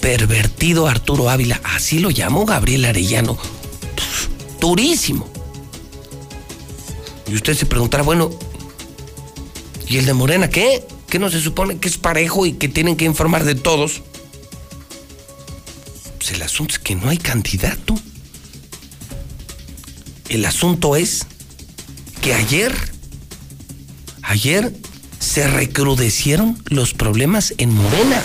Pervertido 0.00 0.86
Arturo 0.86 1.30
Ávila. 1.30 1.60
Así 1.62 1.98
lo 1.98 2.10
llamó 2.10 2.44
Gabriel 2.44 2.84
Arellano. 2.84 3.38
Durísimo. 4.60 5.28
Y 7.30 7.34
usted 7.34 7.54
se 7.54 7.66
preguntará, 7.66 8.02
bueno, 8.02 8.30
¿y 9.86 9.98
el 9.98 10.06
de 10.06 10.14
Morena 10.14 10.50
qué? 10.50 10.86
¿Qué 11.08 11.18
no 11.18 11.30
se 11.30 11.40
supone 11.40 11.78
que 11.78 11.88
es 11.88 11.96
parejo 11.96 12.44
y 12.44 12.54
que 12.54 12.68
tienen 12.68 12.96
que 12.96 13.04
informar 13.04 13.44
de 13.44 13.54
todos? 13.54 14.02
Asunto 16.44 16.74
es 16.74 16.78
que 16.78 16.94
no 16.94 17.08
hay 17.08 17.16
candidato. 17.16 17.98
El 20.28 20.44
asunto 20.44 20.94
es 20.94 21.26
que 22.20 22.34
ayer, 22.34 22.74
ayer 24.22 24.72
se 25.18 25.48
recrudecieron 25.48 26.62
los 26.66 26.92
problemas 26.92 27.54
en 27.56 27.74
Morena. 27.74 28.22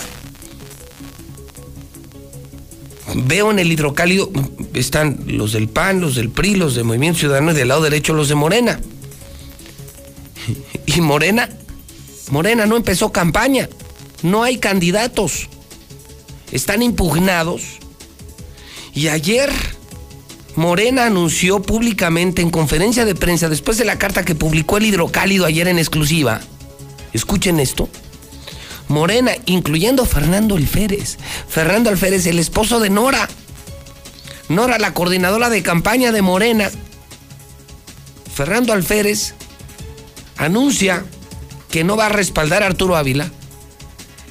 Veo 3.14 3.50
en 3.50 3.58
el 3.58 3.72
hidrocálido, 3.72 4.30
están 4.74 5.24
los 5.26 5.52
del 5.52 5.68
PAN, 5.68 6.00
los 6.00 6.14
del 6.14 6.28
PRI, 6.28 6.56
los 6.56 6.74
de 6.74 6.84
Movimiento 6.84 7.20
Ciudadano 7.20 7.52
y 7.52 7.54
del 7.54 7.68
lado 7.68 7.82
derecho 7.82 8.12
los 8.12 8.28
de 8.28 8.34
Morena. 8.34 8.80
Y 10.84 11.00
Morena, 11.00 11.48
Morena 12.30 12.66
no 12.66 12.76
empezó 12.76 13.12
campaña, 13.12 13.68
no 14.22 14.42
hay 14.42 14.58
candidatos, 14.58 15.48
están 16.52 16.82
impugnados. 16.82 17.79
Y 18.94 19.08
ayer 19.08 19.50
Morena 20.56 21.06
anunció 21.06 21.62
públicamente 21.62 22.42
en 22.42 22.50
conferencia 22.50 23.04
de 23.04 23.14
prensa, 23.14 23.48
después 23.48 23.78
de 23.78 23.84
la 23.84 23.98
carta 23.98 24.24
que 24.24 24.34
publicó 24.34 24.78
el 24.78 24.86
hidrocálido 24.86 25.46
ayer 25.46 25.68
en 25.68 25.78
exclusiva, 25.78 26.40
escuchen 27.12 27.60
esto, 27.60 27.88
Morena, 28.88 29.32
incluyendo 29.46 30.04
Fernando 30.04 30.56
Alférez. 30.56 31.16
Fernando 31.48 31.90
Alférez, 31.90 32.26
el 32.26 32.40
esposo 32.40 32.80
de 32.80 32.90
Nora. 32.90 33.28
Nora, 34.48 34.78
la 34.80 34.92
coordinadora 34.94 35.48
de 35.48 35.62
campaña 35.62 36.10
de 36.10 36.22
Morena. 36.22 36.70
Fernando 38.34 38.72
Alférez 38.72 39.34
anuncia 40.36 41.04
que 41.70 41.84
no 41.84 41.96
va 41.96 42.06
a 42.06 42.08
respaldar 42.08 42.64
a 42.64 42.66
Arturo 42.66 42.96
Ávila, 42.96 43.30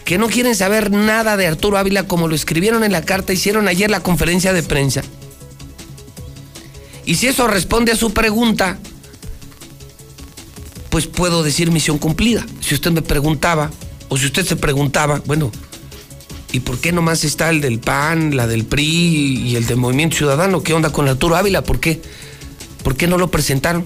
que 0.10 0.18
no 0.18 0.28
quieren 0.28 0.56
saber 0.56 0.90
nada 0.90 1.38
de 1.38 1.46
Arturo 1.46 1.78
Ávila 1.78 2.08
como 2.08 2.28
lo 2.28 2.34
escribieron 2.34 2.84
en 2.84 2.92
la 2.92 3.04
carta, 3.04 3.32
hicieron 3.32 3.68
ayer 3.68 3.92
la 3.92 4.00
conferencia 4.00 4.54
de 4.54 4.64
prensa. 4.64 5.04
Y 7.06 7.14
si 7.14 7.28
eso 7.28 7.48
responde 7.48 7.92
a 7.92 7.96
su 7.96 8.12
pregunta, 8.12 8.80
pues 10.90 11.06
puedo 11.06 11.44
decir 11.44 11.70
misión 11.70 12.00
cumplida. 12.00 12.44
Si 12.60 12.74
usted 12.74 12.90
me 12.90 13.04
preguntaba, 13.04 13.70
o 14.08 14.18
si 14.18 14.26
usted 14.26 14.48
se 14.48 14.56
preguntaba, 14.56 15.22
bueno, 15.28 15.52
¿y 16.54 16.62
por 16.62 16.80
qué 16.80 16.92
nomás 16.92 17.24
está 17.24 17.52
el 17.52 17.62
del 17.62 17.78
PAN, 17.78 18.36
la 18.36 18.48
del 18.48 18.66
PRI 18.66 19.44
y 19.46 19.56
el 19.58 19.68
del 19.68 19.78
Movimiento 19.78 20.18
Ciudadano? 20.18 20.64
¿Qué 20.64 20.74
onda 20.74 20.92
con 20.92 21.08
Arturo 21.08 21.36
Ávila? 21.36 21.62
¿Por 21.62 21.80
qué? 21.80 22.02
¿Por 22.84 22.96
qué 22.96 23.06
no 23.06 23.20
lo 23.20 23.30
presentaron? 23.30 23.86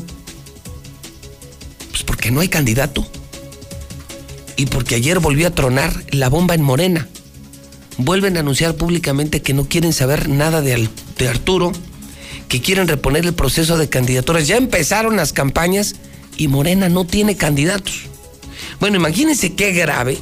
Pues 1.92 2.04
porque 2.04 2.32
no 2.32 2.40
hay 2.40 2.48
candidato. 2.48 3.06
Y 4.56 4.68
porque 4.68 4.96
ayer 4.96 5.20
volvió 5.20 5.48
a 5.48 5.52
tronar 5.52 5.94
la 6.12 6.30
bomba 6.30 6.56
en 6.56 6.62
Morena. 6.62 7.08
Vuelven 7.98 8.38
a 8.38 8.42
anunciar 8.42 8.76
públicamente 8.76 9.42
que 9.42 9.54
no 9.54 9.66
quieren 9.66 9.94
saber 9.94 10.30
nada 10.30 10.62
de, 10.62 10.90
de 11.18 11.28
Arturo, 11.28 11.72
que 12.48 12.62
quieren 12.62 12.88
reponer 12.88 13.26
el 13.26 13.34
proceso 13.34 13.78
de 13.78 13.90
candidaturas. 13.90 14.48
Ya 14.48 14.58
empezaron 14.58 15.16
las 15.16 15.34
campañas 15.34 15.96
y 16.38 16.48
Morena 16.48 16.90
no 16.90 17.06
tiene 17.06 17.36
candidatos. 17.36 18.04
Bueno, 18.80 18.98
imagínense 18.98 19.54
qué 19.54 19.72
grave 19.72 20.18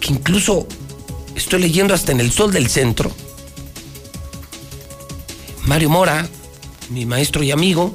que 0.00 0.12
incluso 0.12 0.66
estoy 1.36 1.60
leyendo 1.60 1.94
hasta 1.94 2.12
en 2.12 2.20
el 2.20 2.32
Sol 2.32 2.52
del 2.52 2.68
Centro. 2.68 3.12
Mario 5.66 5.90
Mora, 5.90 6.28
mi 6.88 7.06
maestro 7.06 7.42
y 7.42 7.50
amigo, 7.50 7.94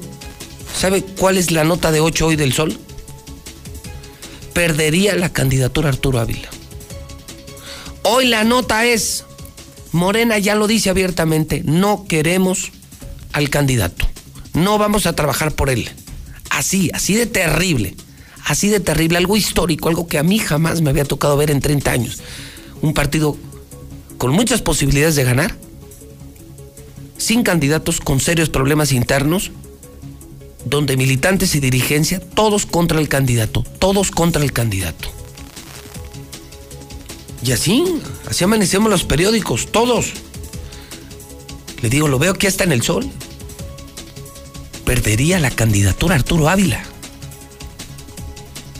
¿sabe 0.76 1.02
cuál 1.02 1.38
es 1.38 1.50
la 1.50 1.64
nota 1.64 1.90
de 1.90 2.00
8 2.00 2.26
hoy 2.26 2.36
del 2.36 2.52
Sol? 2.52 2.78
Perdería 4.52 5.16
la 5.16 5.32
candidatura 5.32 5.88
Arturo 5.88 6.20
Ávila. 6.20 6.48
Hoy 8.02 8.26
la 8.26 8.44
nota 8.44 8.84
es, 8.84 9.24
Morena 9.92 10.38
ya 10.38 10.54
lo 10.54 10.66
dice 10.66 10.90
abiertamente, 10.90 11.62
no 11.64 12.04
queremos 12.06 12.70
al 13.32 13.50
candidato, 13.50 14.06
no 14.54 14.78
vamos 14.78 15.06
a 15.06 15.14
trabajar 15.14 15.52
por 15.52 15.70
él. 15.70 15.90
Así, 16.50 16.90
así 16.94 17.14
de 17.14 17.26
terrible, 17.26 17.96
así 18.44 18.68
de 18.68 18.80
terrible, 18.80 19.18
algo 19.18 19.36
histórico, 19.36 19.88
algo 19.88 20.06
que 20.06 20.18
a 20.18 20.22
mí 20.22 20.38
jamás 20.38 20.80
me 20.82 20.90
había 20.90 21.04
tocado 21.04 21.36
ver 21.36 21.50
en 21.50 21.60
30 21.60 21.90
años. 21.90 22.18
Un 22.80 22.94
partido 22.94 23.36
con 24.18 24.30
muchas 24.30 24.62
posibilidades 24.62 25.16
de 25.16 25.24
ganar, 25.24 25.56
sin 27.18 27.42
candidatos, 27.42 28.00
con 28.00 28.20
serios 28.20 28.48
problemas 28.48 28.92
internos, 28.92 29.50
donde 30.66 30.96
militantes 30.96 31.54
y 31.54 31.60
dirigencia, 31.60 32.20
todos 32.20 32.66
contra 32.66 32.98
el 32.98 33.08
candidato, 33.08 33.64
todos 33.78 34.10
contra 34.10 34.42
el 34.42 34.52
candidato. 34.52 35.08
Y 37.42 37.52
así, 37.52 37.84
así 38.28 38.42
amanecemos 38.42 38.90
los 38.90 39.04
periódicos, 39.04 39.70
todos. 39.70 40.12
Le 41.80 41.88
digo, 41.88 42.08
lo 42.08 42.18
veo 42.18 42.34
que 42.34 42.48
está 42.48 42.64
en 42.64 42.72
el 42.72 42.82
sol 42.82 43.08
perdería 44.84 45.38
la 45.38 45.50
candidatura 45.50 46.14
Arturo 46.14 46.48
Ávila. 46.48 46.82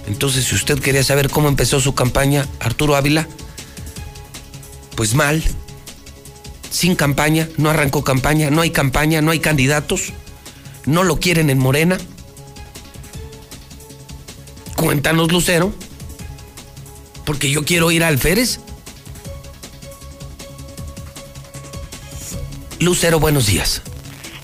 Entonces, 0.07 0.45
si 0.45 0.55
usted 0.55 0.79
quería 0.79 1.05
saber 1.05 1.31
cómo 1.31 1.49
empezó 1.49 1.81
su 1.81 1.95
campaña 1.95 2.49
Arturo 2.61 2.97
Ávila, 2.97 3.29
pues 4.95 5.15
mal, 5.15 5.43
sin 6.71 6.95
campaña, 6.95 7.49
no 7.59 7.71
arrancó 7.71 8.03
campaña, 8.03 8.51
no 8.51 8.61
hay 8.63 8.71
campaña, 8.71 9.21
no 9.21 9.31
hay 9.31 9.41
candidatos, 9.41 10.13
no 10.87 11.05
lo 11.05 11.19
quieren 11.19 11.51
en 11.51 11.59
Morena. 11.59 11.99
Cuéntanos, 14.77 15.31
Lucero, 15.33 15.73
porque 17.25 17.51
yo 17.51 17.65
quiero 17.65 17.91
ir 17.91 18.05
a 18.05 18.09
Alférez. 18.09 18.61
Lucero, 22.79 23.19
buenos 23.19 23.47
días. 23.47 23.83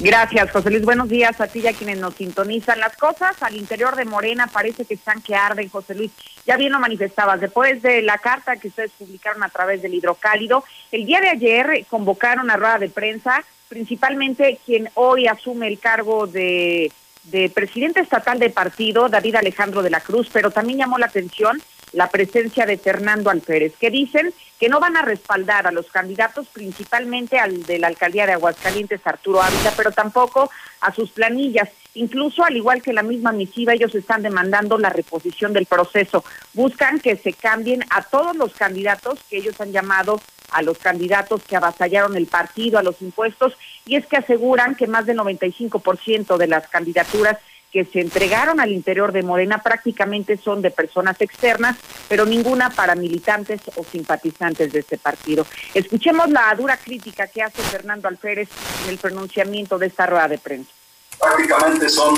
Gracias, 0.01 0.51
José 0.51 0.70
Luis. 0.70 0.84
Buenos 0.84 1.09
días 1.09 1.40
a 1.40 1.47
ti 1.47 1.61
y 1.61 1.68
a 1.68 1.72
quienes 1.74 1.99
nos 1.99 2.14
sintonizan. 2.14 2.80
Las 2.80 2.97
cosas 2.97 3.40
al 3.40 3.57
interior 3.57 3.95
de 3.95 4.05
Morena 4.05 4.49
parece 4.49 4.84
que 4.84 4.95
están 4.95 5.22
que 5.22 5.36
arden, 5.36 5.68
José 5.68 5.95
Luis. 5.95 6.11
Ya 6.45 6.57
bien 6.57 6.72
lo 6.72 6.80
manifestabas. 6.80 7.40
Después 7.40 7.82
de 7.82 8.03
la 8.03 8.18
carta 8.18 8.57
que 8.57 8.66
ustedes 8.66 8.90
publicaron 8.99 9.45
a 9.45 9.49
través 9.49 9.80
del 9.80 9.95
hidrocálido, 9.95 10.64
el 10.90 11.07
día 11.07 11.20
de 11.20 11.28
ayer 11.28 11.86
convocaron 11.88 12.51
a 12.51 12.57
rueda 12.57 12.78
de 12.78 12.88
prensa, 12.88 13.45
principalmente 13.73 14.59
quien 14.66 14.91
hoy 14.97 15.27
asume 15.27 15.66
el 15.66 15.79
cargo 15.79 16.27
de, 16.27 16.93
de 17.25 17.49
presidente 17.49 18.01
estatal 18.01 18.39
de 18.39 18.51
partido, 18.51 19.09
David 19.09 19.37
Alejandro 19.37 19.83
de 19.83 19.89
la 19.89 20.03
Cruz, 20.03 20.29
pero 20.31 20.51
también 20.51 20.81
llamó 20.81 20.99
la 20.99 21.07
atención 21.07 21.59
la 21.95 22.11
presencia 22.11 22.66
de 22.66 22.77
Fernando 22.77 23.31
Alférez, 23.31 23.73
que 23.81 23.89
dicen 23.89 24.35
que 24.62 24.68
no 24.68 24.78
van 24.78 24.96
a 24.96 25.02
respaldar 25.02 25.66
a 25.66 25.72
los 25.72 25.90
candidatos, 25.90 26.46
principalmente 26.46 27.36
al 27.36 27.64
de 27.64 27.80
la 27.80 27.88
alcaldía 27.88 28.26
de 28.26 28.34
Aguascalientes, 28.34 29.04
Arturo 29.04 29.42
Ávila, 29.42 29.72
pero 29.76 29.90
tampoco 29.90 30.52
a 30.80 30.94
sus 30.94 31.10
planillas. 31.10 31.68
Incluso, 31.94 32.44
al 32.44 32.56
igual 32.56 32.80
que 32.80 32.92
la 32.92 33.02
misma 33.02 33.32
misiva, 33.32 33.72
ellos 33.72 33.92
están 33.96 34.22
demandando 34.22 34.78
la 34.78 34.88
reposición 34.88 35.52
del 35.52 35.66
proceso. 35.66 36.24
Buscan 36.52 37.00
que 37.00 37.16
se 37.16 37.32
cambien 37.32 37.84
a 37.90 38.02
todos 38.02 38.36
los 38.36 38.54
candidatos 38.54 39.18
que 39.28 39.38
ellos 39.38 39.60
han 39.60 39.72
llamado 39.72 40.20
a 40.52 40.62
los 40.62 40.78
candidatos 40.78 41.42
que 41.42 41.56
avasallaron 41.56 42.16
el 42.16 42.28
partido, 42.28 42.78
a 42.78 42.84
los 42.84 43.02
impuestos, 43.02 43.54
y 43.84 43.96
es 43.96 44.06
que 44.06 44.18
aseguran 44.18 44.76
que 44.76 44.86
más 44.86 45.06
del 45.06 45.18
95% 45.18 46.36
de 46.36 46.46
las 46.46 46.68
candidaturas 46.68 47.36
que 47.73 47.87
se 47.87 48.01
entregaron 48.01 48.61
al 48.61 48.70
interior 48.70 49.12
de 49.12 49.23
Morena 49.23 49.62
prácticamente 49.62 50.37
son 50.37 50.61
de 50.61 50.70
personas 50.70 51.18
externas, 51.20 51.77
pero 52.07 52.27
ninguna 52.27 52.68
para 52.68 52.95
militantes 52.95 53.62
o 53.77 53.83
simpatizantes 53.83 54.70
de 54.73 54.81
este 54.81 54.99
partido. 54.99 55.47
Escuchemos 55.73 56.29
la 56.29 56.55
dura 56.55 56.77
crítica 56.77 57.27
que 57.27 57.43
hace 57.43 57.62
Fernando 57.62 58.09
Alférez 58.09 58.51
en 58.85 58.91
el 58.91 58.99
pronunciamiento 58.99 59.79
de 59.79 59.87
esta 59.87 60.05
rueda 60.07 60.29
de 60.29 60.39
prensa. 60.39 60.70
Prácticamente 61.18 61.89
son, 61.89 62.14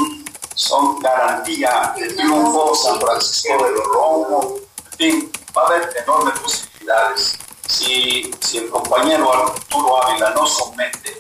son 0.54 0.98
garantía 0.98 1.94
de 1.96 2.08
triunfo 2.08 2.74
San 2.74 3.00
Francisco 3.00 3.64
de 3.64 3.70
los 3.70 3.84
Romo, 3.84 4.56
en 4.90 4.98
fin, 4.98 5.32
va 5.56 5.62
a 5.62 5.66
haber 5.66 5.88
enormes 6.02 6.38
posibilidades. 6.40 7.38
Si, 7.68 8.30
si 8.40 8.58
el 8.58 8.68
compañero 8.70 9.32
Arturo 9.32 10.02
Ávila 10.02 10.30
no 10.30 10.46
somete 10.46 11.16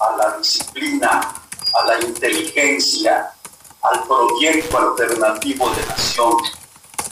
a 0.00 0.16
la 0.16 0.38
disciplina, 0.38 1.20
a 1.20 1.86
la 1.86 2.00
inteligencia, 2.00 3.30
al 3.92 4.04
proyecto 4.04 4.78
alternativo 4.78 5.70
de 5.70 5.86
nación, 5.86 6.34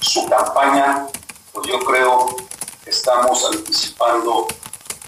su 0.01 0.27
campaña, 0.29 1.07
pues 1.53 1.66
yo 1.68 1.79
creo 1.81 2.37
que 2.85 2.91
estamos 2.91 3.45
anticipando 3.45 4.47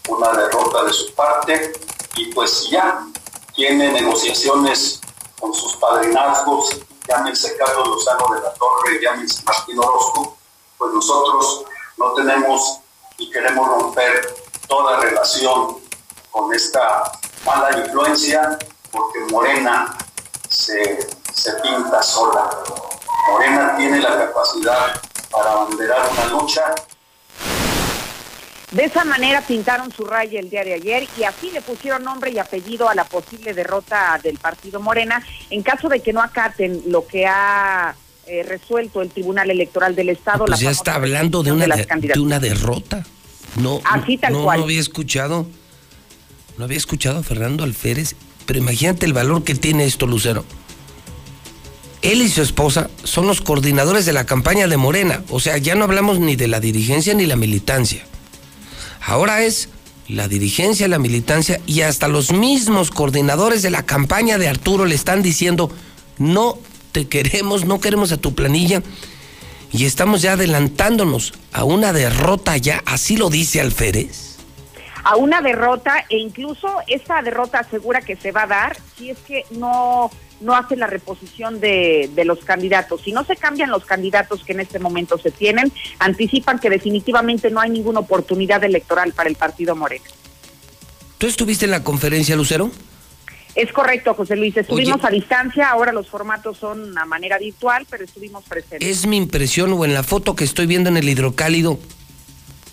una 0.09 0.33
derrota 0.33 0.85
de 0.85 0.93
su 0.93 1.15
parte. 1.15 1.73
Y 2.17 2.33
pues 2.33 2.69
ya 2.69 3.07
tiene 3.55 3.93
negociaciones 3.93 5.01
con 5.39 5.55
sus 5.55 5.77
padrinazgos, 5.77 6.77
llámense 7.09 7.57
Carlos 7.57 7.89
Lozano 7.89 8.35
de 8.35 8.41
la 8.41 8.53
Torre, 8.55 9.01
llámense 9.01 9.43
Martín 9.45 9.79
Orozco, 9.79 10.37
pues 10.77 10.93
nosotros 10.93 11.65
no 11.97 12.13
tenemos 12.15 12.81
y 13.19 13.31
queremos 13.31 13.69
romper 13.69 14.37
toda 14.67 15.01
relación 15.01 15.79
con 16.31 16.53
esta 16.55 17.13
mala 17.45 17.79
influencia 17.79 18.59
porque 18.91 19.21
Morena 19.31 19.97
se, 20.49 21.09
se 21.39 21.53
pinta 21.55 22.03
sola. 22.03 22.51
Morena 23.31 23.77
tiene 23.77 24.01
la 24.01 24.17
capacidad 24.17 25.01
para 25.31 25.53
abanderar 25.53 26.09
una 26.13 26.25
lucha 26.27 26.75
de 28.71 28.85
esa 28.85 29.03
manera 29.05 29.41
pintaron 29.41 29.91
su 29.91 30.05
raya 30.05 30.39
el 30.39 30.51
día 30.51 30.63
de 30.63 30.75
ayer 30.75 31.09
y 31.19 31.25
así 31.25 31.51
le 31.51 31.63
pusieron 31.63 32.05
nombre 32.05 32.31
y 32.33 32.39
apellido 32.39 32.89
a 32.89 32.95
la 32.95 33.05
posible 33.05 33.55
derrota 33.55 34.21
del 34.23 34.37
partido 34.37 34.79
Morena 34.79 35.25
en 35.49 35.63
caso 35.63 35.89
de 35.89 36.01
que 36.01 36.13
no 36.13 36.21
acaten 36.21 36.83
lo 36.87 37.07
que 37.07 37.27
ha 37.27 37.95
eh, 38.27 38.43
resuelto 38.43 39.01
el 39.01 39.09
Tribunal 39.09 39.51
Electoral 39.51 39.97
del 39.97 40.11
Estado. 40.11 40.45
Pues 40.45 40.61
ya 40.61 40.71
está 40.71 40.97
hablando 40.97 41.43
de 41.43 41.53
una, 41.53 41.67
de, 41.67 42.21
una 42.21 42.41
derrota. 42.41 43.07
No, 43.57 43.81
así 43.85 44.19
tal 44.19 44.35
no, 44.35 44.45
cual. 44.45 44.59
no 44.59 44.65
había 44.65 44.81
escuchado, 44.81 45.47
no 46.59 46.65
había 46.65 46.77
escuchado 46.77 47.21
a 47.21 47.23
Fernando 47.23 47.65
Alférez, 47.65 48.17
pero 48.45 48.59
imagínate 48.59 49.07
el 49.07 49.15
valor 49.15 49.45
que 49.45 49.55
tiene 49.55 49.87
esto, 49.87 50.07
Lucero. 50.07 50.45
Él 52.03 52.23
y 52.23 52.29
su 52.29 52.43
esposa 52.43 52.91
son 53.03 53.27
los 53.27 53.41
coordinadores 53.41 54.07
de 54.07 54.13
la 54.13 54.25
campaña 54.25 54.69
de 54.69 54.77
Morena, 54.77 55.23
o 55.31 55.41
sea, 55.41 55.59
ya 55.59 55.75
no 55.75 55.85
hablamos 55.85 56.21
ni 56.21 56.37
de 56.37 56.49
la 56.49 56.61
dirigencia 56.61 57.15
ni 57.15 57.27
la 57.27 57.37
militancia. 57.37 58.05
Ahora 59.05 59.43
es 59.43 59.69
la 60.09 60.29
dirigencia, 60.29 60.89
la 60.89 60.99
militancia 60.99 61.61
y 61.67 61.83
hasta 61.83 62.09
los 62.09 62.33
mismos 62.33 62.91
coordinadores 62.91 63.63
de 63.63 63.71
la 63.71 63.85
campaña 63.85 64.39
de 64.39 64.49
Arturo 64.49 64.85
le 64.85 64.95
están 64.95 65.23
diciendo, 65.23 65.71
no 66.19 66.59
te 66.93 67.09
queremos, 67.09 67.65
no 67.65 67.81
queremos 67.81 68.13
a 68.13 68.17
tu 68.17 68.35
planilla 68.35 68.83
y 69.73 69.85
estamos 69.85 70.23
ya 70.23 70.33
adelantándonos 70.33 71.35
a 71.53 71.65
una 71.65 71.93
derrota 71.93 72.57
ya, 72.57 72.83
así 72.87 73.17
lo 73.17 73.29
dice 73.29 73.61
Alférez. 73.61 74.37
A 75.05 75.17
una 75.17 75.41
derrota 75.41 76.05
e 76.09 76.19
incluso 76.19 76.69
esta 76.87 77.23
derrota 77.23 77.61
asegura 77.61 78.01
que 78.01 78.17
se 78.17 78.33
va 78.33 78.43
a 78.43 78.47
dar 78.47 78.77
si 78.97 79.11
es 79.11 79.19
que 79.19 79.45
no 79.51 80.11
no 80.41 80.55
hace 80.55 80.77
la 80.77 80.87
reposición 80.87 81.61
de, 81.61 82.11
de, 82.15 82.25
los 82.25 82.45
candidatos. 82.45 83.03
Si 83.03 83.13
no 83.13 83.25
se 83.25 83.37
cambian 83.37 83.71
los 83.71 83.85
candidatos 83.85 84.45
que 84.45 84.53
en 84.53 84.61
este 84.61 84.79
momento 84.79 85.19
se 85.19 85.31
tienen, 85.31 85.73
anticipan 85.99 86.59
que 86.59 86.71
definitivamente 86.71 87.51
no 87.51 87.61
hay 87.61 87.71
ninguna 87.71 88.01
oportunidad 88.01 88.63
electoral 88.65 89.13
para 89.13 89.29
el 89.29 89.37
partido 89.37 89.75
Moreno. 89.75 90.05
¿Tú 91.19 91.27
estuviste 91.27 91.65
en 91.65 91.73
la 91.73 91.83
conferencia, 91.83 92.37
Lucero? 92.37 92.71
Es 93.55 93.73
correcto, 93.73 94.15
José 94.15 94.37
Luis. 94.37 94.57
Estuvimos 94.57 95.05
a 95.05 95.11
distancia, 95.11 95.69
ahora 95.69 95.93
los 95.93 96.09
formatos 96.09 96.59
son 96.59 96.97
a 96.97 97.05
manera 97.07 97.39
virtual, 97.39 97.87
pero 97.91 98.05
estuvimos 98.05 98.45
presentes. 98.45 98.89
Es 98.89 99.05
mi 99.05 99.17
impresión, 99.17 99.73
o 99.73 99.85
en 99.85 99.95
la 99.95 100.05
foto 100.05 100.37
que 100.37 100.45
estoy 100.45 100.67
viendo 100.67 100.89
en 100.91 100.97
el 100.97 101.09
hidrocálido, 101.09 101.81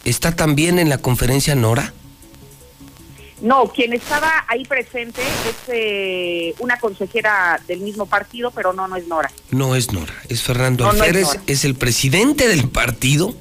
¿está 0.03 0.36
también 0.36 0.78
en 0.78 0.89
la 0.89 0.99
conferencia 0.99 1.55
Nora? 1.55 1.91
No, 3.42 3.66
quien 3.68 3.94
estaba 3.94 4.46
ahí 4.48 4.64
presente 4.64 5.22
es 5.22 5.56
eh, 5.68 6.56
una 6.60 6.80
consejera 6.80 7.62
del 7.68 7.82
mismo 7.82 8.06
partido, 8.06 8.52
pero 8.52 8.72
no, 8.72 8.88
no 8.88 8.96
es 8.96 9.08
Nora. 9.08 9.30
No 9.52 9.76
es 9.76 9.92
Nora, 9.92 10.14
es 10.30 10.42
Fernando 10.42 10.86
no, 10.86 10.92
Alférez, 10.92 11.28
es, 11.34 11.40
es, 11.48 11.66
el 11.66 11.76
presidente 11.76 12.48
del 12.48 12.70
partido, 12.70 13.36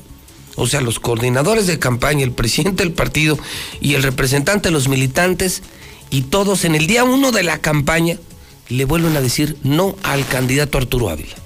o 0.56 0.66
sea, 0.66 0.80
los 0.80 0.98
coordinadores 0.98 1.68
de 1.68 1.78
campaña, 1.78 2.24
el 2.24 2.32
presidente 2.32 2.82
del 2.82 2.92
partido 2.92 3.38
y 3.80 3.94
el 3.94 4.02
representante 4.02 4.68
de 4.68 4.72
los 4.72 4.88
militantes, 4.88 5.62
y 6.10 6.22
todos 6.22 6.64
en 6.64 6.74
el 6.74 6.86
día 6.86 7.04
uno 7.04 7.30
de 7.30 7.44
la 7.44 7.58
campaña 7.58 8.18
le 8.68 8.84
vuelven 8.84 9.16
a 9.16 9.20
decir 9.20 9.56
no 9.62 9.96
al 10.02 10.26
candidato 10.26 10.78
Arturo 10.78 11.08
Ávila. 11.08 11.43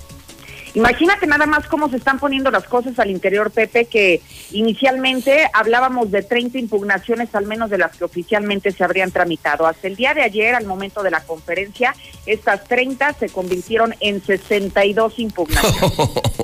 Imagínate 0.79 1.27
nada 1.27 1.45
más 1.45 1.67
cómo 1.67 1.91
se 1.91 1.97
están 1.97 2.21
poniendo 2.21 2.53
las 2.53 2.63
cosas 2.63 2.97
al 3.01 3.11
interior, 3.11 3.51
Pepe, 3.51 3.87
que 3.87 4.23
inicialmente 4.53 5.51
hablábamos 5.53 6.13
de 6.13 6.23
30 6.23 6.57
impugnaciones, 6.57 7.35
al 7.35 7.47
menos 7.47 7.69
de 7.69 7.79
las 7.79 7.97
que 7.97 8.05
oficialmente 8.05 8.71
se 8.71 8.85
habrían 8.85 9.11
tramitado. 9.11 9.67
Hasta 9.67 9.89
el 9.89 9.97
día 9.97 10.15
de 10.15 10.23
ayer, 10.23 10.55
al 10.55 10.67
momento 10.67 11.03
de 11.03 11.11
la 11.11 11.25
conferencia, 11.25 11.97
estas 12.27 12.63
30 12.69 13.13
se 13.15 13.29
convirtieron 13.29 13.97
en 13.99 14.25
62 14.25 15.19
impugnaciones. 15.19 15.93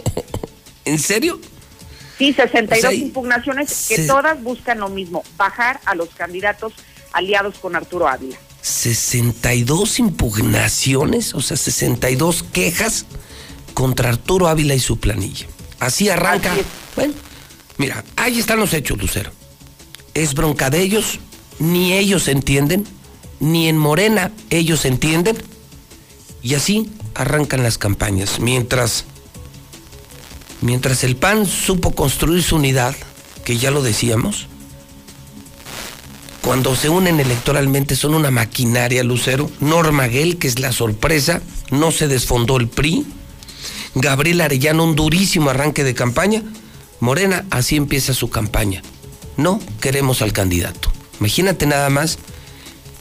¿En 0.85 0.99
serio? 0.99 1.39
Sí, 2.19 2.33
62 2.33 2.79
o 2.79 2.91
sea, 2.91 2.93
impugnaciones 2.93 3.87
que 3.89 3.97
se... 3.99 4.07
todas 4.09 4.43
buscan 4.43 4.81
lo 4.81 4.89
mismo, 4.89 5.23
bajar 5.37 5.79
a 5.85 5.95
los 5.95 6.09
candidatos 6.09 6.73
aliados 7.13 7.55
con 7.59 7.77
Arturo 7.77 8.09
Ávila. 8.09 8.37
62 8.63 10.01
impugnaciones, 10.01 11.35
o 11.35 11.41
sea, 11.41 11.57
62 11.57 12.43
quejas 12.43 13.07
contra 13.75 14.09
Arturo 14.09 14.49
Ávila 14.49 14.75
y 14.75 14.81
su 14.81 14.99
planilla. 14.99 15.47
Así 15.81 16.09
arranca. 16.09 16.53
Así 16.53 16.63
bueno, 16.97 17.15
mira, 17.77 18.05
ahí 18.17 18.39
están 18.39 18.61
los 18.61 18.73
hechos, 18.73 18.99
Lucero. 18.99 19.31
Es 20.15 20.35
bronca 20.35 20.71
de 20.71 20.81
ellos, 20.81 21.19
ni 21.59 21.93
ellos 21.93 22.29
entienden, 22.29 22.87
ni 23.41 23.69
en 23.69 23.77
Morena 23.77 24.31
ellos 24.51 24.85
entienden. 24.85 25.37
Y 26.43 26.55
así 26.55 26.91
arrancan 27.15 27.63
las 27.63 27.79
campañas. 27.79 28.39
Mientras, 28.39 29.05
mientras 30.61 31.05
el 31.05 31.17
PAN 31.17 31.47
supo 31.47 31.95
construir 31.95 32.43
su 32.43 32.57
unidad, 32.57 32.95
que 33.45 33.59
ya 33.59 33.71
lo 33.71 33.83
decíamos, 33.83 34.47
cuando 36.45 36.77
se 36.77 36.91
unen 36.91 37.21
electoralmente 37.21 37.97
son 37.97 38.15
una 38.15 38.31
maquinaria, 38.31 39.03
Lucero. 39.03 39.51
Norma 39.61 40.09
Gell, 40.09 40.37
que 40.37 40.47
es 40.47 40.59
la 40.59 40.73
sorpresa, 40.73 41.41
no 41.71 41.91
se 41.91 42.07
desfondó 42.07 42.59
el 42.59 42.69
PRI. 42.69 43.07
Gabriel 43.95 44.41
Arellano, 44.41 44.85
un 44.85 44.97
durísimo 44.97 45.51
arranque 45.51 45.85
de 45.85 45.95
campaña. 45.95 46.43
Morena, 47.01 47.45
así 47.51 47.77
empieza 47.77 48.15
su 48.15 48.31
campaña. 48.31 48.83
No 49.37 49.61
queremos 49.81 50.23
al 50.23 50.33
candidato. 50.33 50.93
Imagínate 51.21 51.67
nada 51.67 51.91
más 51.91 52.19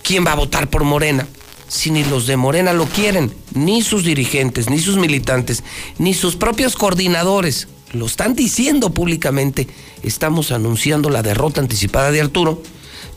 quién 0.04 0.26
va 0.26 0.34
a 0.34 0.36
votar 0.36 0.70
por 0.70 0.84
Morena 0.84 1.28
si 1.68 1.90
ni 1.90 2.04
los 2.04 2.28
de 2.28 2.38
Morena 2.38 2.72
lo 2.74 2.86
quieren, 2.86 3.34
ni 3.56 3.82
sus 3.82 4.04
dirigentes, 4.04 4.70
ni 4.70 4.78
sus 4.78 4.98
militantes, 4.98 5.64
ni 5.98 6.14
sus 6.14 6.36
propios 6.36 6.76
coordinadores. 6.76 7.68
Lo 7.94 8.06
están 8.06 8.36
diciendo 8.36 8.92
públicamente. 8.92 9.68
Estamos 10.04 10.52
anunciando 10.52 11.10
la 11.10 11.24
derrota 11.24 11.62
anticipada 11.62 12.12
de 12.12 12.22
Arturo. 12.22 12.62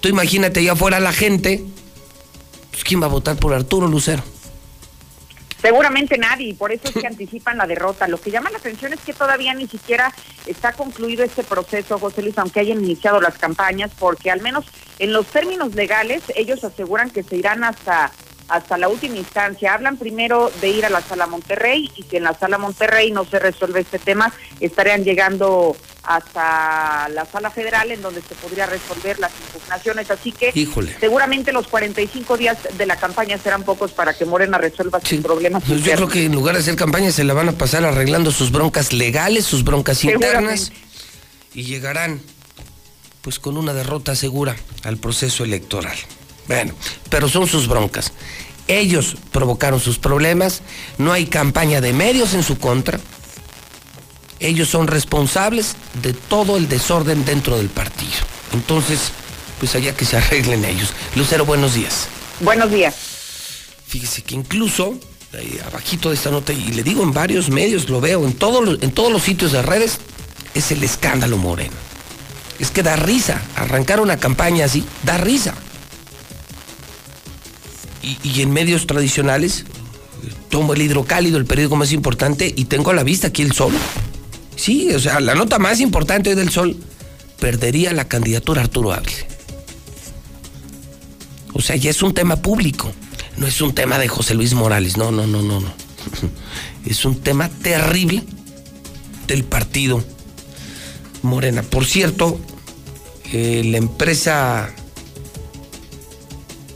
Tú 0.01 0.09
imagínate 0.09 0.61
allá 0.61 0.73
afuera 0.73 1.01
la 1.01 1.13
gente. 1.13 1.65
Pues, 2.71 2.85
¿Quién 2.85 3.03
va 3.03 3.07
a 3.07 3.11
votar 3.11 3.37
por 3.37 3.53
Arturo 3.53 3.89
Lucero? 3.89 4.23
Seguramente 5.61 6.19
nadie, 6.19 6.49
y 6.49 6.55
por 6.55 6.73
eso 6.73 6.89
es 6.89 6.95
que 6.95 7.07
anticipan 7.07 7.59
la 7.59 7.67
derrota. 7.67 8.09
Lo 8.09 8.21
que 8.21 8.31
llama 8.31 8.51
la 8.51 8.59
atención 8.59 8.93
es 8.93 9.01
que 9.01 9.13
todavía 9.13 9.55
ni 9.55 9.67
siquiera 9.67 10.13
está 10.47 10.73
concluido 10.73 11.25
este 11.25 11.43
proceso, 11.43 11.99
José 11.99 12.23
Luis, 12.23 12.39
aunque 12.39 12.61
hayan 12.61 12.85
iniciado 12.85 13.21
las 13.21 13.39
campañas, 13.39 13.91
porque 13.99 14.31
al 14.31 14.41
menos 14.43 14.67
en 14.99 15.13
los 15.13 15.27
términos 15.27 15.75
legales 15.75 16.23
ellos 16.35 16.65
aseguran 16.65 17.11
que 17.11 17.23
se 17.23 17.37
irán 17.37 17.65
hasta 17.65 18.13
hasta 18.49 18.79
la 18.79 18.89
última 18.89 19.17
instancia. 19.17 19.75
Hablan 19.75 19.97
primero 19.97 20.51
de 20.61 20.69
ir 20.69 20.87
a 20.87 20.91
la 20.91 21.01
sala 21.01 21.27
Monterrey 21.27 21.91
y 21.97 22.03
si 22.03 22.17
en 22.17 22.25
la 22.25 22.35
sala 22.35 22.59
Monterrey 22.59 23.11
no 23.11 23.25
se 23.25 23.39
resuelve 23.39 23.81
este 23.81 23.99
tema, 23.99 24.33
estarían 24.61 25.05
llegando 25.05 25.77
hasta 26.03 27.09
la 27.09 27.27
sala 27.27 27.51
federal 27.51 27.91
en 27.91 28.01
donde 28.01 28.23
se 28.23 28.35
podría 28.37 28.67
resolver 28.67 29.19
las 29.19 29.33
impugnaciones. 29.47 30.11
Así 30.11 30.33
que 30.33 30.53
seguramente 31.01 31.53
los 31.53 31.67
45 31.67 32.37
días 32.37 32.59
de 32.79 32.87
la 32.87 32.97
campaña 32.97 33.39
serán 33.39 33.65
pocos 33.65 33.93
para 33.93 34.15
que 34.15 34.25
Morena 34.25 34.59
resuelva 34.59 35.01
sus 35.01 35.21
problemas. 35.21 35.65
Pues 35.67 35.83
yo 35.83 35.93
creo 35.95 36.09
que 36.09 36.25
en 36.27 36.33
lugar 36.33 36.55
de 36.55 36.61
hacer 36.61 36.77
campaña 36.77 37.11
se 37.11 37.25
la 37.25 37.35
van 37.35 37.49
a 37.49 37.53
pasar 37.53 37.85
arreglando 37.85 38.31
sus 38.31 38.53
broncas 38.53 38.93
legales, 38.93 39.45
sus 39.45 39.65
broncas 39.65 40.05
internas 40.05 40.73
y 41.53 41.65
llegarán 41.65 42.21
pues 43.23 43.41
con 43.41 43.57
una 43.57 43.73
derrota 43.73 44.15
segura 44.15 44.55
al 44.85 44.99
proceso 44.99 45.43
electoral. 45.43 45.97
Bueno, 46.49 46.75
pero 47.11 47.29
son 47.29 47.47
sus 47.47 47.69
broncas. 47.69 48.13
Ellos 48.69 49.17
provocaron 49.33 49.81
sus 49.81 49.99
problemas, 49.99 50.63
no 50.99 51.13
hay 51.13 51.27
campaña 51.27 51.81
de 51.81 51.93
medios 51.93 52.35
en 52.35 52.43
su 52.43 52.59
contra. 52.59 52.99
Ellos 54.41 54.69
son 54.69 54.87
responsables 54.87 55.77
de 56.03 56.13
todo 56.13 56.57
el 56.57 56.69
desorden 56.69 57.25
dentro 57.25 57.57
del 57.57 57.69
partido. 57.69 58.13
Entonces, 58.53 59.13
pues 59.59 59.75
allá 59.75 59.95
que 59.97 60.05
se 60.05 60.17
arreglen 60.17 60.65
ellos. 60.65 60.93
Lucero, 61.15 61.47
buenos 61.47 61.75
días. 61.75 62.09
Buenos 62.41 62.71
días. 62.71 62.95
Fíjese 63.87 64.23
que 64.23 64.35
incluso, 64.35 64.99
ahí 65.33 65.59
abajito 65.65 66.11
de 66.11 66.17
esta 66.17 66.31
nota, 66.31 66.53
y 66.53 66.73
le 66.73 66.83
digo 66.83 67.03
en 67.03 67.13
varios 67.13 67.49
medios, 67.49 67.89
lo 67.89 68.01
veo, 68.01 68.27
en, 68.27 68.35
todos 68.35 68.83
en 68.83 68.91
todos 68.91 69.13
los 69.13 69.23
sitios 69.23 69.53
de 69.53 69.63
redes, 69.63 69.99
es 70.55 70.71
el 70.73 70.83
escándalo 70.83 71.39
moreno. 71.39 71.77
Es 72.59 72.71
que 72.71 72.83
da 72.83 72.97
risa. 72.97 73.41
Arrancar 73.55 74.01
una 74.01 74.17
campaña 74.17 74.65
así, 74.65 74.85
da 75.03 75.19
risa. 75.19 75.55
Y, 78.23 78.41
en 78.41 78.53
medios 78.53 78.87
tradicionales, 78.87 79.65
tomo 80.49 80.75
el 80.75 80.83
hidrocálido, 80.83 81.39
el 81.39 81.45
periódico 81.45 81.75
más 81.75 81.93
importante, 81.93 82.53
y 82.55 82.67
tengo 82.67 82.91
a 82.91 82.95
la 82.95 83.03
vista 83.03 83.29
aquí 83.29 83.43
el 83.43 83.53
sol. 83.53 83.73
Sí, 84.55 84.93
o 84.95 85.01
sea, 85.01 85.19
la 85.21 85.35
nota 85.35 85.59
más 85.59 85.81
importante 85.81 86.35
del 86.35 86.51
sol 86.51 86.77
perdería 87.41 87.93
la 87.93 88.07
candidatura 88.07 88.63
Arturo 88.63 88.93
Ávila. 88.93 89.27
O 91.53 91.61
sea, 91.61 91.75
ya 91.77 91.91
es 91.91 92.03
un 92.03 92.15
tema 92.15 92.37
público. 92.37 92.93
No 93.39 93.47
es 93.47 93.61
un 93.61 93.75
tema 93.75 93.99
de 93.99 94.09
José 94.09 94.35
Luis 94.35 94.55
Morales. 94.55 94.97
No, 94.97 95.11
no, 95.11 95.27
no, 95.27 95.43
no, 95.43 95.61
no. 95.61 95.73
Es 96.87 97.05
un 97.05 97.21
tema 97.21 97.49
terrible 97.49 98.23
del 99.27 99.43
partido 99.43 100.05
Morena. 101.23 101.63
Por 101.63 101.85
cierto, 101.85 102.39
eh, 103.33 103.63
la 103.65 103.79
empresa 103.79 104.71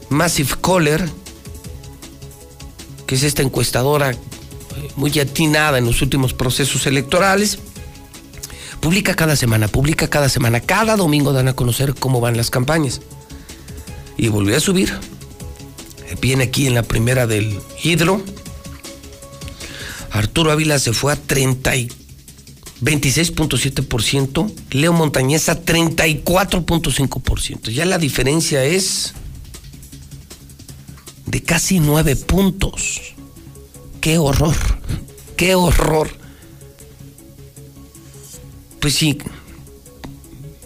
Massive 0.08 0.50
Caller, 0.60 1.08
que 3.10 3.16
es 3.16 3.24
esta 3.24 3.42
encuestadora 3.42 4.12
eh, 4.12 4.16
muy 4.94 5.18
atinada 5.18 5.78
en 5.78 5.84
los 5.84 6.00
últimos 6.00 6.32
procesos 6.32 6.86
electorales, 6.86 7.58
publica 8.78 9.16
cada 9.16 9.34
semana, 9.34 9.66
publica 9.66 10.06
cada 10.06 10.28
semana, 10.28 10.60
cada 10.60 10.94
domingo 10.94 11.32
dan 11.32 11.48
a 11.48 11.54
conocer 11.54 11.96
cómo 11.96 12.20
van 12.20 12.36
las 12.36 12.50
campañas. 12.50 13.00
Y 14.16 14.28
volvió 14.28 14.56
a 14.56 14.60
subir. 14.60 14.96
Viene 16.20 16.44
aquí 16.44 16.68
en 16.68 16.74
la 16.74 16.84
primera 16.84 17.26
del 17.26 17.58
Hidro. 17.82 18.22
Arturo 20.12 20.52
Ávila 20.52 20.78
se 20.78 20.92
fue 20.92 21.12
a 21.12 21.16
34 21.16 21.98
26.7%, 22.80 24.52
Leo 24.70 24.92
Montañeza 24.92 25.64
34.5%. 25.64 27.70
Ya 27.70 27.84
la 27.86 27.98
diferencia 27.98 28.64
es 28.64 29.14
de 31.30 31.42
casi 31.42 31.80
9 31.80 32.16
puntos. 32.16 33.14
¡Qué 34.00 34.18
horror! 34.18 34.56
¡Qué 35.36 35.54
horror! 35.54 36.10
Pues 38.80 38.94
sí, 38.94 39.18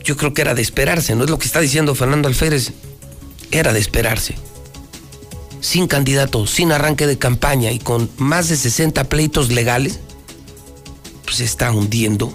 yo 0.04 0.16
creo 0.16 0.32
que 0.34 0.42
era 0.42 0.54
de 0.54 0.62
esperarse, 0.62 1.14
¿no 1.14 1.24
es 1.24 1.30
lo 1.30 1.38
que 1.38 1.46
está 1.46 1.60
diciendo 1.60 1.94
Fernando 1.94 2.28
Alférez? 2.28 2.72
Era 3.50 3.72
de 3.72 3.80
esperarse. 3.80 4.36
Sin 5.60 5.86
candidato, 5.86 6.46
sin 6.46 6.72
arranque 6.72 7.06
de 7.06 7.18
campaña 7.18 7.72
y 7.72 7.78
con 7.78 8.10
más 8.16 8.48
de 8.48 8.56
60 8.56 9.04
pleitos 9.04 9.50
legales, 9.50 9.98
pues, 11.24 11.36
se 11.36 11.44
está 11.44 11.72
hundiendo. 11.72 12.32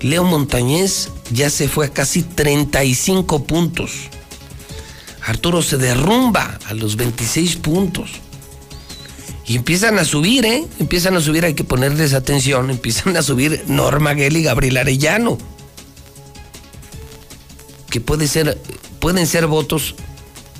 Leo 0.00 0.24
Montañez 0.24 1.08
ya 1.32 1.50
se 1.50 1.68
fue 1.68 1.86
a 1.86 1.92
casi 1.92 2.22
35 2.22 3.44
puntos. 3.44 4.08
Arturo 5.26 5.60
se 5.60 5.76
derrumba 5.76 6.58
a 6.66 6.74
los 6.74 6.94
26 6.96 7.56
puntos. 7.56 8.10
Y 9.44 9.56
empiezan 9.56 9.98
a 9.98 10.04
subir, 10.04 10.44
¿eh? 10.46 10.64
Empiezan 10.78 11.16
a 11.16 11.20
subir, 11.20 11.44
hay 11.44 11.54
que 11.54 11.64
ponerles 11.64 12.14
atención. 12.14 12.70
Empiezan 12.70 13.16
a 13.16 13.22
subir 13.22 13.64
Norma 13.66 14.14
Gell 14.14 14.36
y 14.36 14.44
Gabriel 14.44 14.76
Arellano. 14.76 15.36
Que 17.90 18.00
ser, 18.28 18.56
pueden 19.00 19.26
ser 19.26 19.46
votos 19.46 19.96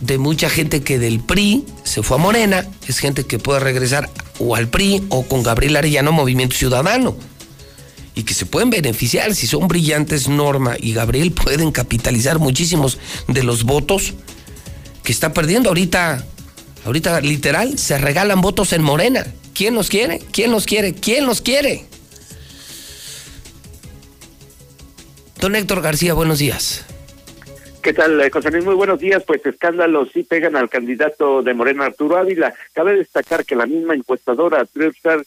de 0.01 0.19
mucha 0.19 0.51
gente 0.51 0.83
que 0.83 0.99
del 0.99 1.21
PRI 1.21 1.65
se 1.85 2.03
fue 2.03 2.17
a 2.17 2.21
Morena. 2.21 2.67
Es 2.89 2.99
gente 2.99 3.25
que 3.25 3.39
puede 3.39 3.61
regresar 3.61 4.11
o 4.41 4.57
al 4.57 4.69
PRI 4.69 5.05
o 5.11 5.23
con 5.27 5.45
Gabriel 5.45 5.77
Arellano 5.77 6.11
Movimiento 6.11 6.57
Ciudadano. 6.57 7.17
Y 8.17 8.25
que 8.25 8.35
se 8.35 8.47
pueden 8.47 8.71
beneficiar, 8.71 9.35
si 9.35 9.47
son 9.47 9.69
brillantes 9.69 10.29
Norma 10.29 10.75
y 10.77 10.93
Gabriel, 10.93 11.31
pueden 11.45 11.71
capitalizar 11.71 12.41
muchísimos 12.41 12.99
de 13.29 13.45
los 13.45 13.63
votos 13.63 14.15
que 15.07 15.13
está 15.13 15.33
perdiendo 15.33 15.69
ahorita. 15.69 16.27
Ahorita 16.85 17.21
literal 17.21 17.79
se 17.79 17.97
regalan 17.97 18.41
votos 18.41 18.73
en 18.73 18.83
Morena. 18.83 19.25
¿Quién 19.55 19.75
los 19.77 19.89
quiere? 19.89 20.19
¿Quién 20.33 20.51
los 20.51 20.67
quiere? 20.67 20.95
¿Quién 20.95 21.27
los 21.27 21.41
quiere? 21.41 21.87
Don 25.41 25.55
Héctor 25.55 25.81
García, 25.81 26.13
buenos 26.13 26.41
días. 26.41 26.85
¿Qué 27.87 27.93
tal, 27.93 28.21
eh, 28.21 28.31
José 28.31 28.51
Luis? 28.51 28.65
Muy 28.65 28.75
buenos 28.75 28.99
días. 28.99 29.23
Pues 29.23 29.47
escándalos 29.47 30.09
sí 30.13 30.25
pegan 30.25 30.57
al 30.57 30.69
candidato 30.69 31.41
de 31.45 31.55
Morena, 31.55 31.85
Arturo 31.85 32.17
Ávila. 32.17 32.53
Cabe 32.73 32.97
destacar 32.97 33.45
que 33.45 33.55
la 33.55 33.65
misma 33.65 33.95
encuestadora 33.95 34.67
Research, 34.75 35.25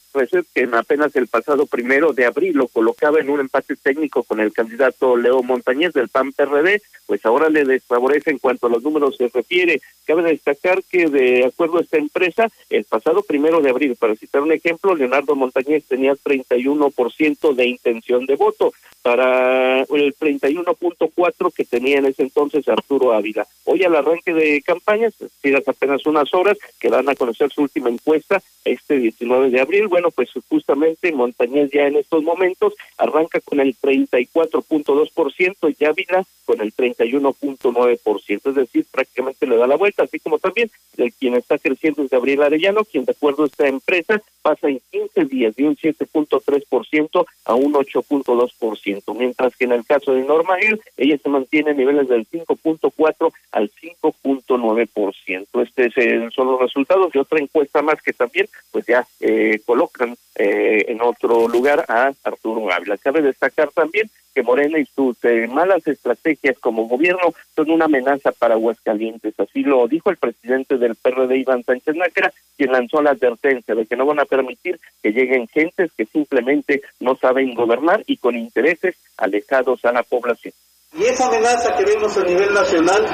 que 0.54 0.64
en 0.64 0.76
apenas 0.76 1.16
el 1.16 1.28
pasado 1.28 1.68
primero 1.68 2.12
de 2.12 2.26
abril 2.26 2.58
lo 2.58 2.68
colocaba 2.68 3.22
en 3.22 3.30
un 3.30 3.40
empate 3.40 3.78
técnico 3.78 4.24
con 4.24 4.42
el 4.42 4.52
candidato 4.52 5.16
Leo 5.16 5.42
Montañez 5.42 5.94
del 5.94 6.10
PAN-PRD, 6.10 6.82
pues 7.06 7.26
ahora 7.26 7.48
le 7.48 7.64
desfavorece 7.64 8.32
en 8.32 8.40
cuanto 8.40 8.68
a 8.68 8.72
los 8.72 8.84
números 8.84 9.16
se 9.16 9.30
refiere. 9.30 9.80
Cabe 10.06 10.24
destacar 10.24 10.84
que 10.84 11.08
de 11.08 11.46
acuerdo 11.46 11.78
a 11.78 11.82
esta 11.82 11.96
empresa, 11.96 12.50
el 12.70 12.84
pasado 12.84 13.24
primero 13.24 13.62
de 13.62 13.70
abril, 13.70 13.96
para 13.96 14.18
citar 14.18 14.42
un 14.42 14.52
ejemplo, 14.52 14.96
Leonardo 14.96 15.34
Montañez 15.34 15.86
tenía 15.88 16.14
31% 16.14 17.56
de 17.56 17.68
intención 17.68 18.26
de 18.26 18.36
voto 18.36 18.74
para 19.02 19.82
el 19.82 20.16
31.4 20.16 21.54
que 21.54 21.66
tenía 21.66 22.00
en 22.00 22.06
ese 22.06 22.24
entonces 22.24 22.68
Arturo 22.68 23.14
Ávila. 23.14 23.48
Hoy 23.64 23.84
al 23.84 23.96
arranque 23.96 24.34
de 24.34 24.62
campañas, 24.62 25.14
tiras 25.42 25.68
apenas 25.68 26.06
unas 26.06 26.34
horas, 26.34 26.58
que 26.80 26.90
van 26.90 27.08
a 27.10 27.16
conocer 27.16 27.52
su 27.52 27.62
última 27.62 27.90
encuesta 27.90 28.42
este 28.66 28.98
19 28.98 29.50
de 29.50 29.62
abril. 29.62 29.88
Bueno, 29.88 30.12
pues 30.12 30.30
justamente 30.50 31.12
Montañez 31.12 31.72
ya 31.72 31.88
en 31.88 31.96
estos 31.96 32.24
momentos 32.24 32.74
arranca 32.98 33.40
con 33.42 33.60
el 33.60 33.76
34.2% 33.78 35.76
y 35.78 35.86
Ávila 35.86 36.26
con 36.46 36.62
el 36.62 36.74
31.9%, 36.76 38.50
es 38.50 38.56
decir, 38.56 38.86
prácticamente 38.92 39.46
le 39.46 39.56
da 39.56 39.68
la 39.68 39.76
vuelta, 39.76 40.02
así 40.02 40.20
como 40.20 40.40
también 40.40 40.72
el 40.98 41.14
quien 41.14 41.36
está 41.36 41.60
creciendo 41.60 42.02
es 42.02 42.10
Gabriel 42.10 42.42
Arellano, 42.42 42.86
quien 42.86 43.06
de 43.06 43.12
acuerdo 43.12 43.44
a 43.44 43.46
esta 43.46 43.68
empresa 43.68 44.20
pasa 44.42 44.68
en 44.68 44.82
15 44.92 45.26
días 45.26 45.56
de 45.56 45.66
un 45.66 45.76
7.3% 45.76 47.26
a 47.46 47.54
un 47.54 47.74
8.2%, 47.74 48.99
mientras 49.16 49.56
que 49.56 49.66
en 49.66 49.74
el 49.74 49.86
caso 49.86 50.14
de 50.14 50.24
Norma 50.24 50.60
Hill, 50.62 50.80
ella 50.98 51.18
se 51.22 51.30
mantiene 51.30 51.72
en 51.72 51.78
niveles 51.78 52.08
del 52.08 52.28
5.4 52.28 53.32
al 53.52 53.72
5.9%. 53.72 55.64
Este 55.64 56.32
son 56.32 56.48
los 56.48 56.60
resultados 56.60 57.12
de 57.12 57.20
otra 57.20 57.40
encuesta 57.40 57.82
más 57.82 58.02
que 58.02 58.14
también 58.14 58.48
pues 58.72 58.86
ya 58.86 59.08
eh, 59.20 59.60
colocan 59.66 60.16
eh, 60.36 60.86
en 60.88 61.02
otro 61.02 61.48
lugar 61.48 61.86
a 61.88 62.14
Arturo 62.24 62.72
Ávila. 62.72 62.98
Cabe 62.98 63.22
destacar 63.22 63.70
también 63.70 64.10
que 64.40 64.44
Morena 64.44 64.80
y 64.80 64.86
sus 64.86 65.18
eh, 65.26 65.48
malas 65.48 65.86
estrategias 65.86 66.58
como 66.60 66.88
gobierno 66.88 67.34
son 67.58 67.72
una 67.72 67.86
amenaza 67.86 68.32
para 68.32 68.54
Aguascalientes. 68.54 69.38
Así 69.38 69.64
lo 69.64 69.86
dijo 69.86 70.12
el 70.12 70.16
presidente 70.16 70.78
del 70.78 70.96
PRD, 70.96 71.40
Iván 71.40 71.62
Sánchez 71.66 71.94
Nájera, 71.94 72.32
quien 72.56 72.72
lanzó 72.72 73.02
la 73.02 73.12
advertencia 73.12 73.76
de 73.76 73.86
que 73.86 73.98
no 73.98 74.06
van 74.06 74.22
a 74.22 74.26
permitir 74.26 74.80
que 75.04 75.12
lleguen 75.12 75.46
gentes 75.50 75.92
que 75.92 76.06
simplemente 76.06 76.82
no 77.02 77.18
saben 77.18 77.54
gobernar 77.54 78.02
y 78.08 78.16
con 78.16 78.38
intereses 78.38 78.96
alejados 79.18 79.84
a 79.84 79.92
la 79.92 80.04
población. 80.04 80.54
Y 80.98 81.04
esa 81.04 81.28
amenaza 81.28 81.76
que 81.76 81.84
vemos 81.84 82.18
a 82.18 82.24
nivel 82.24 82.54
nacional 82.54 83.06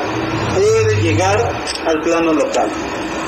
puede 0.54 1.02
llegar 1.02 1.40
al 1.88 2.02
plano 2.02 2.34
local, 2.34 2.70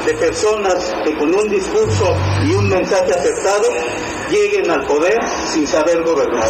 de 0.06 0.14
personas 0.14 0.96
que 1.04 1.18
con 1.18 1.34
un 1.34 1.50
discurso 1.50 2.16
y 2.46 2.54
un 2.54 2.70
mensaje 2.70 3.12
acertado 3.12 4.17
lleguen 4.30 4.70
al 4.70 4.86
poder 4.86 5.18
sin 5.52 5.68
saber 5.68 6.04
gobernar, 6.04 6.50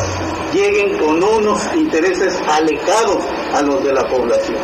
lleguen 0.53 0.97
con 0.97 1.23
unos 1.23 1.61
intereses 1.75 2.38
alejados 2.47 3.23
a 3.53 3.61
los 3.61 3.84
de 3.84 3.93
la 3.93 4.07
población. 4.07 4.57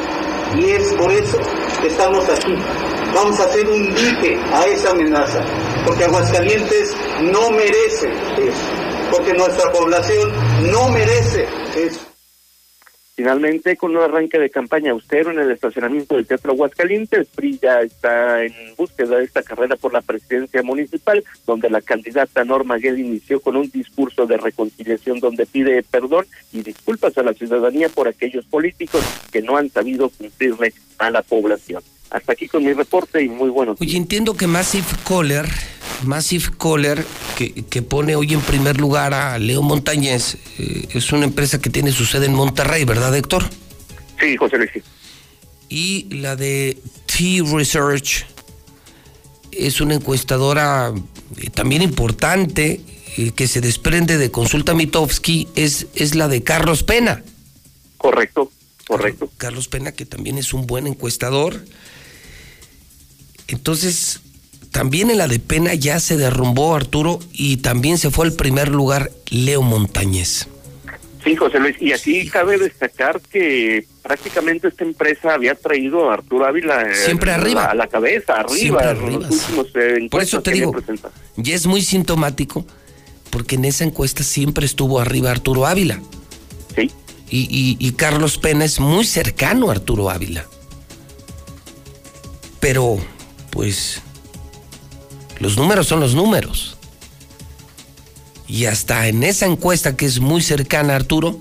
Y 0.55 0.69
es 0.69 0.93
por 0.93 1.11
eso 1.11 1.37
que 1.81 1.87
estamos 1.87 2.27
aquí, 2.29 2.55
Vamos 3.13 3.39
a 3.39 3.43
hacer 3.43 3.67
un 3.67 3.93
dique 3.93 4.39
a 4.51 4.65
esa 4.65 4.89
amenaza, 4.89 5.39
porque 5.85 6.03
Aguascalientes 6.05 6.95
no 7.21 7.51
merece 7.51 8.09
eso, 8.39 8.65
porque 9.11 9.33
nuestra 9.33 9.71
población 9.71 10.31
no 10.71 10.89
merece 10.89 11.47
eso. 11.75 12.12
Finalmente, 13.15 13.77
con 13.77 13.91
un 13.95 14.01
arranque 14.01 14.39
de 14.39 14.49
campaña 14.49 14.91
austero 14.91 15.29
en 15.29 15.39
el 15.39 15.51
estacionamiento 15.51 16.15
del 16.15 16.25
Teatro 16.25 16.53
Aguascalientes, 16.53 17.27
PRI 17.35 17.59
ya 17.61 17.81
está 17.81 18.43
en 18.43 18.53
búsqueda 18.75 19.17
de 19.17 19.25
esta 19.25 19.43
carrera 19.43 19.75
por 19.75 19.93
la 19.93 20.01
presidencia 20.01 20.63
municipal, 20.63 21.23
donde 21.45 21.69
la 21.69 21.81
candidata 21.81 22.43
Norma 22.43 22.77
Gued 22.77 22.97
inició 22.97 23.39
con 23.39 23.55
un 23.55 23.69
discurso 23.69 24.25
de 24.25 24.37
reconciliación 24.37 25.19
donde 25.19 25.45
pide 25.45 25.83
perdón 25.83 26.25
y 26.51 26.63
disculpas 26.63 27.15
a 27.19 27.23
la 27.23 27.33
ciudadanía 27.33 27.87
por 27.89 28.07
aquellos 28.07 28.45
políticos 28.45 29.03
que 29.31 29.43
no 29.43 29.57
han 29.57 29.69
sabido 29.69 30.09
cumplirle 30.09 30.73
a 30.97 31.11
la 31.11 31.21
población. 31.21 31.83
Hasta 32.09 32.33
aquí 32.33 32.47
con 32.47 32.63
mi 32.63 32.73
reporte 32.73 33.21
y 33.23 33.29
muy 33.29 33.49
buenos 33.49 33.79
Oye, 33.79 33.97
entiendo 33.97 34.35
que 34.35 34.47
Massive 34.47 34.85
Caller, 35.07 35.45
Massive 36.03 36.51
Caller, 36.59 37.05
que, 37.37 37.53
que 37.65 37.81
pone 37.81 38.15
hoy 38.15 38.33
en 38.33 38.41
primer 38.41 38.79
lugar 38.79 39.13
a 39.13 39.37
Leo 39.39 39.61
Montañez, 39.61 40.37
eh, 40.57 40.87
es 40.93 41.11
una 41.11 41.25
empresa 41.25 41.59
que 41.59 41.69
tiene 41.69 41.91
su 41.91 42.05
sede 42.05 42.25
en 42.25 42.33
Monterrey, 42.33 42.85
¿verdad, 42.85 43.15
Héctor? 43.15 43.43
Sí, 44.19 44.35
José 44.37 44.57
Luis. 44.57 44.71
Y 45.69 46.07
la 46.15 46.35
de 46.35 46.77
T-Research 47.05 48.25
es 49.51 49.81
una 49.81 49.95
encuestadora 49.95 50.93
eh, 51.37 51.49
también 51.49 51.81
importante 51.81 52.81
eh, 53.17 53.31
que 53.31 53.47
se 53.47 53.61
desprende 53.61 54.17
de 54.17 54.31
Consulta 54.31 54.73
Mitofsky, 54.73 55.47
es, 55.55 55.87
es 55.95 56.15
la 56.15 56.27
de 56.27 56.43
Carlos 56.43 56.83
Pena. 56.83 57.23
Correcto, 57.97 58.51
correcto. 58.87 59.29
Carlos 59.37 59.67
Pena, 59.67 59.91
que 59.91 60.05
también 60.05 60.37
es 60.37 60.53
un 60.53 60.67
buen 60.67 60.87
encuestador. 60.87 61.63
Entonces, 63.47 64.21
también 64.73 65.09
en 65.09 65.19
la 65.19 65.27
de 65.27 65.39
Pena 65.39 65.73
ya 65.75 65.99
se 66.01 66.17
derrumbó 66.17 66.75
Arturo 66.75 67.19
y 67.31 67.57
también 67.57 67.97
se 67.97 68.09
fue 68.11 68.25
al 68.25 68.33
primer 68.33 68.67
lugar 68.69 69.11
Leo 69.29 69.61
Montañez. 69.61 70.47
Sí, 71.23 71.37
José 71.37 71.59
Luis, 71.59 71.77
y 71.79 71.93
aquí 71.93 72.27
cabe 72.27 72.57
destacar 72.57 73.21
que 73.21 73.85
prácticamente 74.01 74.67
esta 74.67 74.83
empresa 74.83 75.35
había 75.35 75.55
traído 75.55 76.09
a 76.09 76.15
Arturo 76.15 76.45
Ávila 76.45 76.81
eh, 76.81 76.95
Siempre 76.95 77.31
arriba. 77.31 77.63
a 77.65 77.75
la 77.75 77.87
cabeza, 77.87 78.33
arriba, 78.33 78.57
Siempre 78.57 78.85
arriba, 78.87 79.27
los 79.29 79.31
últimos 79.31 79.67
eh, 79.75 80.07
Por 80.11 80.21
eso 80.21 80.41
te 80.41 80.51
digo, 80.51 80.73
ya 81.37 81.55
es 81.55 81.65
muy 81.65 81.81
sintomático, 81.81 82.65
porque 83.29 83.55
en 83.55 83.63
esa 83.63 83.85
encuesta 83.85 84.21
siempre 84.23 84.65
estuvo 84.65 84.99
arriba 84.99 85.31
Arturo 85.31 85.65
Ávila. 85.65 86.01
Sí. 86.75 86.91
Y, 87.29 87.47
y- 87.49 87.77
y 87.79 87.91
Carlos 87.93 88.37
Pena 88.37 88.65
es 88.65 88.81
muy 88.81 89.05
cercano 89.05 89.69
a 89.69 89.73
Arturo 89.73 90.09
Ávila. 90.09 90.45
Pero, 92.59 92.97
pues, 93.49 94.01
los 95.43 95.57
números 95.57 95.87
son 95.87 95.99
los 95.99 96.15
números. 96.15 96.77
Y 98.47 98.65
hasta 98.65 99.09
en 99.09 99.23
esa 99.23 99.45
encuesta 99.45 99.97
que 99.97 100.05
es 100.05 100.21
muy 100.21 100.41
cercana 100.41 100.93
a 100.93 100.95
Arturo, 100.95 101.37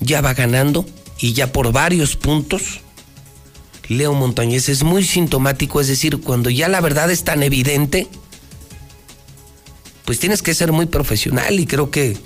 ya 0.00 0.20
va 0.20 0.34
ganando 0.34 0.84
y 1.18 1.32
ya 1.32 1.52
por 1.52 1.70
varios 1.70 2.16
puntos. 2.16 2.80
Leo 3.86 4.14
Montañez 4.14 4.68
es 4.68 4.82
muy 4.82 5.04
sintomático, 5.04 5.80
es 5.80 5.86
decir, 5.86 6.20
cuando 6.20 6.50
ya 6.50 6.68
la 6.68 6.80
verdad 6.80 7.08
es 7.08 7.22
tan 7.22 7.44
evidente, 7.44 8.08
pues 10.04 10.18
tienes 10.18 10.42
que 10.42 10.52
ser 10.52 10.72
muy 10.72 10.86
profesional 10.86 11.60
y 11.60 11.66
creo 11.66 11.92
que 11.92 12.16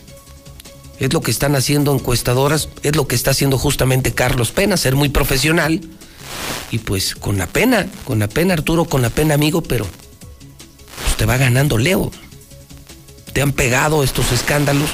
es 0.99 1.13
lo 1.13 1.21
que 1.21 1.31
están 1.31 1.55
haciendo 1.55 1.95
encuestadoras, 1.95 2.71
es 2.83 2.97
lo 2.97 3.07
que 3.07 3.15
está 3.15 3.33
haciendo 3.33 3.59
justamente 3.59 4.15
Carlos 4.15 4.53
Pena, 4.53 4.79
ser 4.79 4.97
muy 4.97 5.11
profesional. 5.11 5.83
Y 6.71 6.79
pues 6.79 7.15
con 7.15 7.37
la 7.37 7.47
pena, 7.47 7.87
con 8.05 8.19
la 8.19 8.29
pena 8.29 8.55
Arturo, 8.55 8.87
con 8.87 9.03
la 9.03 9.11
pena 9.11 9.35
amigo, 9.35 9.63
pero 9.63 9.87
pues 11.01 11.17
te 11.17 11.27
va 11.27 11.37
ganando 11.37 11.79
Leo. 11.79 12.11
Te 13.33 13.43
han 13.43 13.53
pegado 13.53 14.03
estos 14.03 14.33
escándalos. 14.33 14.91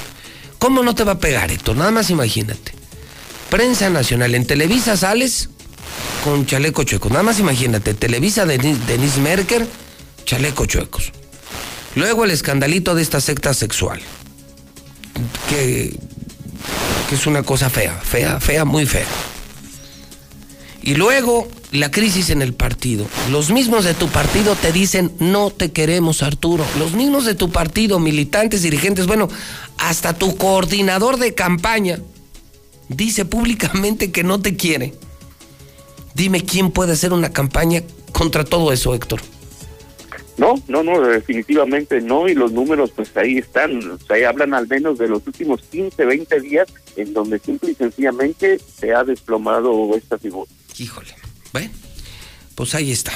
¿Cómo 0.59 0.83
no 0.83 0.95
te 0.95 1.05
va 1.05 1.13
a 1.13 1.19
pegar, 1.19 1.51
Héctor? 1.51 1.77
Nada 1.77 1.91
más 1.91 2.11
imagínate. 2.11 2.73
Prensa 3.51 3.89
Nacional, 3.91 4.35
en 4.35 4.47
Televisa 4.47 4.97
sales 4.97 5.49
con 6.23 6.47
chaleco 6.47 6.85
chueco. 6.85 7.09
Nada 7.09 7.23
más 7.23 7.39
imagínate, 7.39 7.95
Televisa 7.95 8.45
de 8.45 8.59
Denise 8.59 9.21
Merker, 9.21 9.67
chaleco 10.25 10.67
chuecos. 10.67 11.13
Luego 11.95 12.25
el 12.25 12.31
escandalito 12.31 12.95
de 12.95 13.03
esta 13.03 13.21
secta 13.21 13.55
sexual. 13.55 14.01
Que, 15.49 15.99
que 17.09 17.15
es 17.15 17.27
una 17.27 17.43
cosa 17.43 17.71
fea, 17.71 17.95
fea, 17.95 18.39
fea, 18.39 18.65
muy 18.65 18.87
fea. 18.87 19.07
Y 20.83 20.95
luego 20.95 21.49
la 21.73 21.91
crisis 21.91 22.31
en 22.31 22.43
el 22.43 22.55
partido. 22.55 23.07
Los 23.31 23.51
mismos 23.51 23.85
de 23.85 23.95
tu 23.95 24.09
partido 24.09 24.55
te 24.57 24.73
dicen, 24.73 25.13
no 25.19 25.51
te 25.51 25.73
queremos, 25.73 26.23
Arturo. 26.23 26.65
Los 26.79 26.93
mismos 26.93 27.25
de 27.25 27.35
tu 27.35 27.51
partido, 27.51 27.99
militantes, 27.99 28.63
dirigentes, 28.63 29.07
bueno, 29.07 29.29
hasta 29.77 30.15
tu 30.15 30.37
coordinador 30.37 31.19
de 31.19 31.35
campaña 31.35 31.99
dice 32.89 33.25
públicamente 33.25 34.11
que 34.11 34.25
no 34.25 34.41
te 34.41 34.57
quiere. 34.57 34.95
Dime 36.15 36.43
quién 36.43 36.71
puede 36.71 36.93
hacer 36.93 37.13
una 37.13 37.33
campaña 37.33 37.83
contra 38.13 38.45
todo 38.45 38.73
eso, 38.73 38.95
Héctor. 38.95 39.21
No, 40.39 40.55
no, 40.69 40.85
no, 40.85 41.01
definitivamente 41.01 42.01
no, 42.01 42.29
y 42.29 42.35
los 42.35 42.53
números 42.53 42.93
pues 42.95 43.15
ahí 43.17 43.39
están, 43.39 43.77
o 43.91 43.99
sea, 43.99 44.17
ahí 44.17 44.23
hablan 44.23 44.55
al 44.55 44.69
menos 44.69 44.97
de 44.97 45.09
los 45.09 45.27
últimos 45.27 45.63
15, 45.63 46.05
20 46.05 46.41
días 46.41 46.69
en 46.97 47.13
donde 47.13 47.41
simple 47.41 47.73
y 47.73 47.75
sencillamente 47.75 48.59
se 48.59 48.95
ha 48.95 49.03
desplomado 49.03 49.97
esta 49.97 50.17
figura. 50.17 50.49
Híjole, 50.79 51.18
bueno, 51.53 51.71
pues 52.55 52.75
ahí 52.75 52.91
está. 52.91 53.13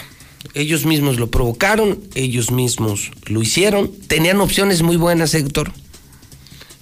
Ellos 0.54 0.84
mismos 0.86 1.18
lo 1.18 1.30
provocaron, 1.30 2.00
ellos 2.14 2.50
mismos 2.50 3.10
lo 3.26 3.42
hicieron, 3.42 3.92
tenían 4.08 4.40
opciones 4.40 4.82
muy 4.82 4.96
buenas, 4.96 5.34
Héctor. 5.34 5.72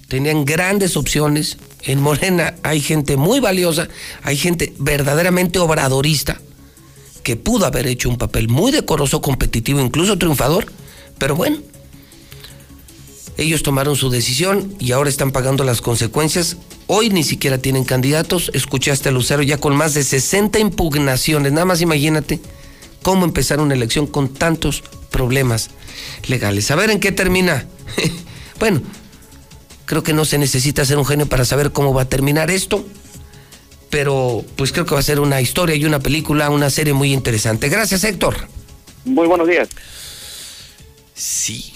Tenían 0.07 0.43
grandes 0.43 0.97
opciones. 0.97 1.57
En 1.83 2.01
Morena 2.01 2.55
hay 2.63 2.81
gente 2.81 3.17
muy 3.17 3.39
valiosa, 3.39 3.87
hay 4.23 4.35
gente 4.35 4.73
verdaderamente 4.77 5.57
obradorista 5.59 6.41
que 7.23 7.35
pudo 7.37 7.65
haber 7.65 7.87
hecho 7.87 8.09
un 8.09 8.17
papel 8.17 8.49
muy 8.49 8.71
decoroso, 8.71 9.21
competitivo, 9.21 9.79
incluso 9.79 10.17
triunfador, 10.17 10.65
pero 11.17 11.35
bueno, 11.35 11.57
ellos 13.41 13.63
tomaron 13.63 13.95
su 13.95 14.09
decisión 14.09 14.75
y 14.79 14.91
ahora 14.91 15.09
están 15.09 15.31
pagando 15.31 15.63
las 15.63 15.81
consecuencias. 15.81 16.57
Hoy 16.87 17.09
ni 17.09 17.23
siquiera 17.23 17.57
tienen 17.57 17.83
candidatos. 17.83 18.51
Escuchaste 18.53 19.09
a 19.09 19.11
Lucero 19.11 19.41
ya 19.43 19.57
con 19.57 19.75
más 19.75 19.93
de 19.93 20.03
60 20.03 20.59
impugnaciones. 20.59 21.51
Nada 21.51 21.65
más 21.65 21.81
imagínate 21.81 22.39
cómo 23.01 23.25
empezar 23.25 23.59
una 23.59 23.73
elección 23.73 24.07
con 24.07 24.29
tantos 24.29 24.83
problemas 25.09 25.69
legales. 26.27 26.71
A 26.71 26.75
ver 26.75 26.89
en 26.89 26.99
qué 26.99 27.11
termina. 27.11 27.65
bueno, 28.59 28.81
creo 29.85 30.03
que 30.03 30.13
no 30.13 30.25
se 30.25 30.37
necesita 30.37 30.85
ser 30.85 30.97
un 30.97 31.05
genio 31.05 31.27
para 31.27 31.45
saber 31.45 31.71
cómo 31.71 31.93
va 31.93 32.03
a 32.03 32.09
terminar 32.09 32.51
esto 32.51 32.85
pero 33.91 34.43
pues 34.55 34.71
creo 34.71 34.85
que 34.85 34.93
va 34.93 35.01
a 35.01 35.03
ser 35.03 35.19
una 35.19 35.41
historia 35.41 35.75
y 35.75 35.83
una 35.83 35.99
película, 35.99 36.49
una 36.49 36.69
serie 36.69 36.93
muy 36.93 37.11
interesante. 37.11 37.67
Gracias, 37.67 38.05
Héctor. 38.05 38.35
Muy 39.03 39.27
buenos 39.27 39.47
días. 39.47 39.67
Sí, 41.13 41.73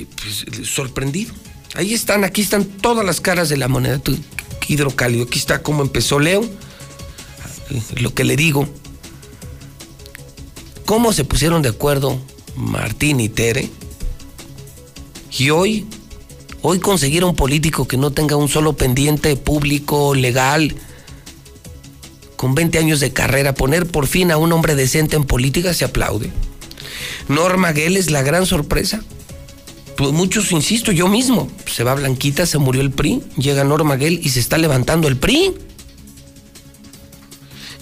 pues, 0.00 0.68
sorprendido. 0.68 1.32
Ahí 1.74 1.94
están, 1.94 2.24
aquí 2.24 2.42
están 2.42 2.64
todas 2.64 3.04
las 3.04 3.20
caras 3.20 3.48
de 3.48 3.56
la 3.56 3.68
moneda 3.68 4.00
hidrocálido. 4.68 5.24
Aquí 5.24 5.38
está 5.38 5.62
cómo 5.62 5.82
empezó 5.82 6.18
Leo, 6.18 6.44
lo 7.96 8.14
que 8.14 8.24
le 8.24 8.36
digo. 8.36 8.68
Cómo 10.84 11.12
se 11.12 11.24
pusieron 11.24 11.62
de 11.62 11.70
acuerdo 11.70 12.20
Martín 12.56 13.20
y 13.20 13.28
Tere. 13.28 13.70
Y 15.38 15.50
hoy, 15.50 15.86
hoy 16.60 16.78
conseguir 16.78 17.24
un 17.24 17.34
político 17.34 17.88
que 17.88 17.96
no 17.96 18.10
tenga 18.10 18.36
un 18.36 18.48
solo 18.48 18.74
pendiente 18.74 19.34
público, 19.36 20.14
legal, 20.14 20.74
con 22.36 22.54
20 22.54 22.78
años 22.78 23.00
de 23.00 23.12
carrera, 23.12 23.54
poner 23.54 23.86
por 23.86 24.06
fin 24.06 24.30
a 24.30 24.36
un 24.36 24.52
hombre 24.52 24.74
decente 24.74 25.16
en 25.16 25.24
política 25.24 25.72
se 25.72 25.84
aplaude. 25.84 26.30
Norma 27.28 27.72
Gell 27.72 27.96
es 27.96 28.10
la 28.10 28.22
gran 28.22 28.46
sorpresa. 28.46 29.02
Pues 29.96 30.12
muchos, 30.12 30.50
insisto, 30.52 30.90
yo 30.92 31.08
mismo. 31.08 31.50
Se 31.66 31.84
va 31.84 31.94
Blanquita, 31.94 32.46
se 32.46 32.58
murió 32.58 32.80
el 32.80 32.90
PRI, 32.90 33.22
llega 33.36 33.62
Norma 33.64 33.96
Gell 33.98 34.20
y 34.22 34.30
se 34.30 34.40
está 34.40 34.58
levantando 34.58 35.06
el 35.08 35.16
PRI. 35.16 35.52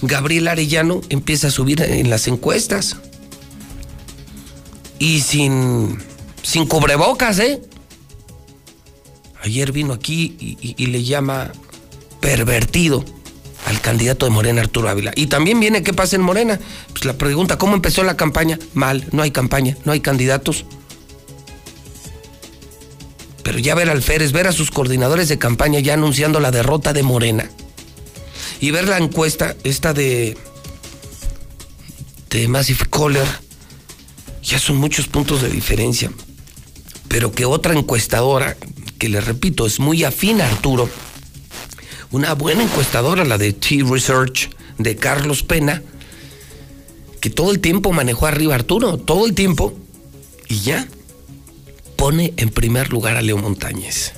Gabriel 0.03 0.49
Arellano 0.49 1.01
empieza 1.09 1.49
a 1.49 1.51
subir 1.51 1.83
en 1.83 2.11
las 2.11 2.27
encuestas. 2.27 2.97
Y 4.99 5.21
sin, 5.21 5.99
sin 6.43 6.67
cubrebocas, 6.67 7.39
¿eh? 7.39 7.63
Ayer 9.43 9.73
vino 9.73 9.95
aquí 9.95 10.37
y, 10.39 10.59
y- 10.61 10.75
y 10.77 10.87
le 10.87 11.03
llama 11.05 11.53
pervertido 12.21 13.05
al 13.67 13.81
candidato 13.81 14.27
de 14.27 14.31
Morena, 14.33 14.61
Arturo 14.61 14.89
Ávila. 14.89 15.13
Y 15.17 15.29
también 15.29 15.61
viene 15.61 15.83
qué 15.83 15.95
pasa 15.95 16.17
en 16.17 16.23
Morena. 16.23 16.61
Pues 16.93 17.05
la 17.07 17.15
pregunta, 17.17 17.57
¿cómo 17.57 17.75
empezó 17.75 18.03
la 18.03 18.17
campaña? 18.17 18.59
Mal, 18.75 19.07
no 19.13 19.23
hay 19.23 19.31
campaña, 19.31 19.77
no 19.85 19.93
hay 19.93 20.01
candidatos. 20.01 20.67
Pero 23.51 23.59
ya 23.59 23.75
ver 23.75 23.91
al 23.91 24.01
Férez, 24.01 24.31
ver 24.31 24.47
a 24.47 24.53
sus 24.53 24.71
coordinadores 24.71 25.29
de 25.29 25.37
campaña 25.37 25.81
ya 25.81 25.95
anunciando 25.95 26.39
la 26.39 26.53
derrota 26.53 26.93
de 26.93 27.03
Morena. 27.03 27.51
Y 28.61 28.71
ver 28.71 28.87
la 28.87 28.97
encuesta, 28.97 29.57
esta 29.65 29.93
de 29.93 30.39
de 32.31 32.47
Massive 32.47 32.87
Caller, 32.89 33.27
ya 34.41 34.61
son 34.61 34.77
muchos 34.77 35.09
puntos 35.09 35.43
de 35.43 35.49
diferencia. 35.49 36.13
Pero 37.09 37.33
que 37.33 37.45
otra 37.45 37.77
encuestadora, 37.77 38.57
que 39.01 39.09
le 39.09 39.21
repito, 39.21 39.67
es 39.67 39.81
muy 39.81 40.05
afín 40.05 40.41
a 40.41 40.47
Arturo, 40.47 40.89
una 42.13 42.35
buena 42.35 42.63
encuestadora, 42.63 43.25
la 43.25 43.37
de 43.37 43.53
T-Research, 43.53 44.49
de 44.79 44.95
Carlos 44.95 45.43
Pena, 45.43 45.83
que 47.21 47.31
todo 47.31 47.51
el 47.51 47.59
tiempo 47.59 47.91
manejó 47.91 48.29
arriba 48.29 48.55
Arturo, 48.55 48.97
todo 48.97 49.27
el 49.27 49.35
tiempo, 49.35 49.77
y 50.47 50.61
ya 50.61 50.87
pone 52.01 52.33
en 52.39 52.49
primer 52.49 52.89
lugar 52.89 53.19
a 53.19 53.21
Leo 53.21 53.37
Montañez. 53.37 54.15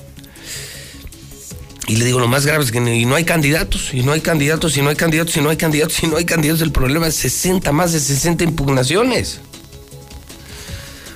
Y 1.85 1.97
le 1.97 2.05
digo, 2.05 2.21
lo 2.21 2.29
más 2.29 2.45
grave 2.45 2.63
es 2.63 2.71
que 2.71 2.79
no 2.79 3.15
hay 3.15 3.25
candidatos, 3.25 3.93
y 3.93 4.03
no 4.03 4.13
hay 4.13 4.21
candidatos, 4.21 4.77
y 4.77 4.81
no 4.81 4.87
hay 4.89 4.95
candidatos, 4.95 5.35
y 5.35 5.41
no 5.41 5.49
hay 5.49 5.57
candidatos, 5.57 6.01
y 6.01 6.07
no 6.07 6.15
hay 6.15 6.23
candidatos. 6.23 6.61
El 6.61 6.71
problema 6.71 7.07
es 7.07 7.15
60, 7.15 7.73
más 7.73 7.91
de 7.91 7.99
60 7.99 8.45
impugnaciones. 8.45 9.41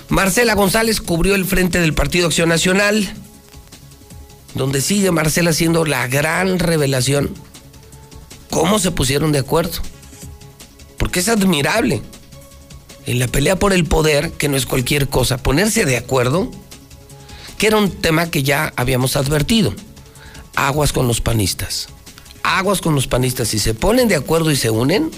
Marcela 0.09 0.55
González 0.55 0.99
cubrió 0.99 1.35
el 1.35 1.45
frente 1.45 1.79
del 1.79 1.93
Partido 1.93 2.27
Acción 2.27 2.49
Nacional, 2.49 3.13
donde 4.53 4.81
sigue 4.81 5.09
Marcela 5.11 5.53
siendo 5.53 5.85
la 5.85 6.05
gran 6.07 6.59
revelación. 6.59 7.29
¿Cómo 8.49 8.77
se 8.79 8.91
pusieron 8.91 9.31
de 9.31 9.39
acuerdo? 9.39 9.79
Porque 10.97 11.21
es 11.21 11.29
admirable 11.29 12.01
en 13.07 13.17
la 13.17 13.27
pelea 13.27 13.57
por 13.57 13.73
el 13.73 13.85
poder, 13.85 14.31
que 14.33 14.49
no 14.49 14.55
es 14.55 14.67
cualquier 14.67 15.09
cosa, 15.09 15.41
ponerse 15.41 15.85
de 15.85 15.97
acuerdo, 15.97 16.51
que 17.57 17.67
era 17.67 17.77
un 17.77 17.89
tema 17.89 18.29
que 18.29 18.43
ya 18.43 18.71
habíamos 18.75 19.15
advertido 19.15 19.73
aguas 20.57 20.91
con 20.91 21.07
los 21.07 21.21
panistas. 21.21 21.87
Aguas 22.43 22.81
con 22.81 22.95
los 22.95 23.07
panistas. 23.07 23.47
Si 23.49 23.59
se 23.59 23.73
ponen 23.73 24.07
de 24.07 24.15
acuerdo 24.15 24.51
y 24.51 24.55
se 24.55 24.69
unen, 24.69 25.11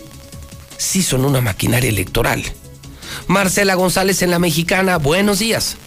sí 0.78 1.02
son 1.02 1.26
una 1.26 1.42
maquinaria 1.42 1.90
electoral. 1.90 2.44
Marcela 3.28 3.76
González 3.76 4.22
en 4.22 4.32
La 4.32 4.40
Mexicana, 4.40 4.98
buenos 4.98 5.40
días. 5.40 5.78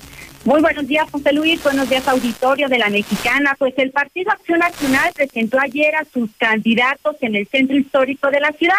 Muy 0.45 0.61
buenos 0.61 0.89
días, 0.89 1.07
José 1.13 1.33
Luis. 1.33 1.63
Buenos 1.63 1.89
días, 1.89 2.09
auditorio 2.09 2.69
de 2.69 2.79
la 2.79 2.89
Mexicana. 2.89 3.55
Pues 3.59 3.75
el 3.77 3.93
Partido 3.93 4.33
Acción 4.33 4.59
Nacional 4.59 5.13
presentó 5.15 5.61
ayer 5.61 5.95
a 5.95 6.05
sus 6.13 6.31
candidatos 6.37 7.17
en 7.21 7.37
el 7.37 7.47
centro 7.47 7.77
histórico 7.77 8.29
de 8.31 8.41
la 8.41 8.53
ciudad. 8.53 8.75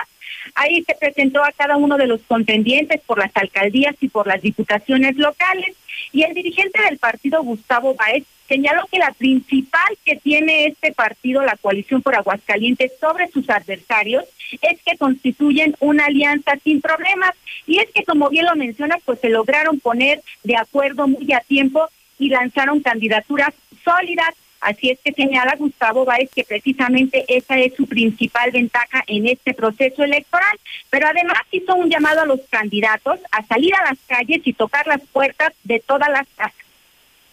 Ahí 0.56 0.84
se 0.84 0.96
presentó 0.96 1.44
a 1.44 1.52
cada 1.52 1.78
uno 1.78 1.98
de 1.98 2.08
los 2.08 2.22
contendientes 2.22 3.02
por 3.02 3.20
las 3.20 3.32
alcaldías 3.36 3.96
y 4.02 4.10
por 4.10 4.28
las 4.28 4.42
diputaciones 4.42 5.16
locales. 5.18 5.76
Y 6.12 6.24
el 6.24 6.34
dirigente 6.34 6.82
del 6.82 6.98
partido, 6.98 7.44
Gustavo 7.44 7.96
Baez, 7.96 8.24
señaló 8.48 8.86
que 8.92 9.00
la 9.00 9.12
principal 9.12 9.98
que 10.06 10.16
tiene 10.16 10.68
este 10.68 10.92
partido, 10.92 11.44
la 11.44 11.58
coalición 11.58 12.02
por 12.02 12.16
Aguascalientes, 12.16 12.92
sobre 13.00 13.28
sus 13.30 13.50
adversarios, 13.50 14.26
es 14.62 14.82
que 14.84 14.98
constituyen 14.98 15.76
una 15.80 16.06
alianza 16.06 16.58
sin 16.64 16.82
problemas. 16.82 17.32
Y 17.66 17.80
es 17.80 17.90
que, 17.92 18.04
como 18.04 18.30
bien 18.30 18.46
lo 18.46 18.56
menciona, 18.56 18.98
pues 19.06 19.20
se 19.20 19.30
lograron 19.30 19.80
poner 19.80 20.22
de 20.44 20.58
acuerdo 20.58 21.08
muy 21.08 21.32
a 21.34 21.40
tiempo 21.40 21.88
y 22.20 22.30
lanzaron 22.30 22.82
candidaturas 22.82 23.54
sólidas 23.84 24.36
Así 24.64 24.90
es 24.90 25.00
que 25.04 25.12
señala 25.12 25.56
Gustavo 25.58 26.06
Báez 26.06 26.30
que 26.34 26.46
precisamente 26.46 27.26
esa 27.28 27.60
es 27.60 27.74
su 27.76 27.86
principal 27.86 28.50
ventaja 28.52 29.04
en 29.08 29.28
este 29.28 29.54
proceso 29.54 30.04
electoral, 30.04 30.58
pero 30.90 31.08
además 31.08 31.40
hizo 31.52 31.76
un 31.76 31.90
llamado 31.90 32.22
a 32.22 32.26
los 32.26 32.40
candidatos 32.50 33.20
a 33.32 33.46
salir 33.46 33.76
a 33.76 33.84
las 33.90 34.00
calles 34.08 34.42
y 34.46 34.54
tocar 34.54 34.88
las 34.88 35.02
puertas 35.12 35.54
de 35.66 35.82
todas 35.82 36.10
las 36.10 36.28
casas. 36.38 36.56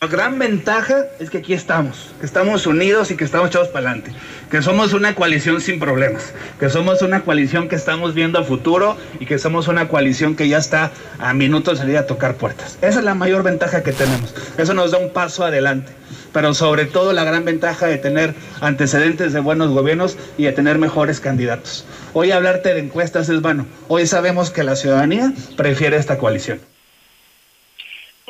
La 0.03 0.09
gran 0.09 0.39
ventaja 0.39 1.09
es 1.19 1.29
que 1.29 1.37
aquí 1.37 1.53
estamos, 1.53 2.15
que 2.21 2.25
estamos 2.25 2.67
unidos 2.67 3.11
y 3.11 3.19
que 3.19 3.25
estamos 3.25 3.49
echados 3.51 3.69
para 3.69 3.91
adelante, 3.91 4.13
que 4.51 4.63
somos 4.63 4.95
una 4.95 5.15
coalición 5.15 5.61
sin 5.61 5.79
problemas, 5.79 6.33
que 6.59 6.71
somos 6.71 7.03
una 7.03 7.21
coalición 7.21 7.69
que 7.69 7.77
estamos 7.77 8.15
viendo 8.15 8.39
a 8.39 8.45
futuro 8.45 8.97
y 9.19 9.27
que 9.27 9.39
somos 9.39 9.69
una 9.69 9.89
coalición 9.89 10.37
que 10.37 10.49
ya 10.49 10.57
está 10.57 10.91
a 11.19 11.35
minutos 11.35 11.75
de 11.75 11.81
salir 11.81 11.99
a 11.99 12.07
tocar 12.07 12.37
puertas. 12.37 12.79
Esa 12.81 13.01
es 13.01 13.05
la 13.05 13.15
mayor 13.15 13.43
ventaja 13.43 13.83
que 13.83 13.93
tenemos. 13.93 14.35
Eso 14.57 14.73
nos 14.73 14.91
da 14.91 14.97
un 14.97 15.11
paso 15.11 15.45
adelante, 15.45 15.93
pero 16.33 16.55
sobre 16.55 16.87
todo 16.87 17.13
la 17.13 17.25
gran 17.25 17.45
ventaja 17.45 17.85
de 17.85 17.99
tener 17.99 18.35
antecedentes 18.63 19.35
de 19.35 19.41
buenos 19.41 19.69
gobiernos 19.69 20.17
y 20.39 20.45
de 20.45 20.53
tener 20.53 20.79
mejores 20.79 21.21
candidatos. 21.21 21.85
Hoy 22.15 22.31
hablarte 22.31 22.73
de 22.73 22.81
encuestas 22.81 23.29
es 23.29 23.43
vano. 23.43 23.67
Hoy 23.89 24.07
sabemos 24.07 24.49
que 24.49 24.65
la 24.65 24.77
ciudadanía 24.77 25.35
prefiere 25.59 25.99
esta 25.99 26.17
coalición. 26.17 26.70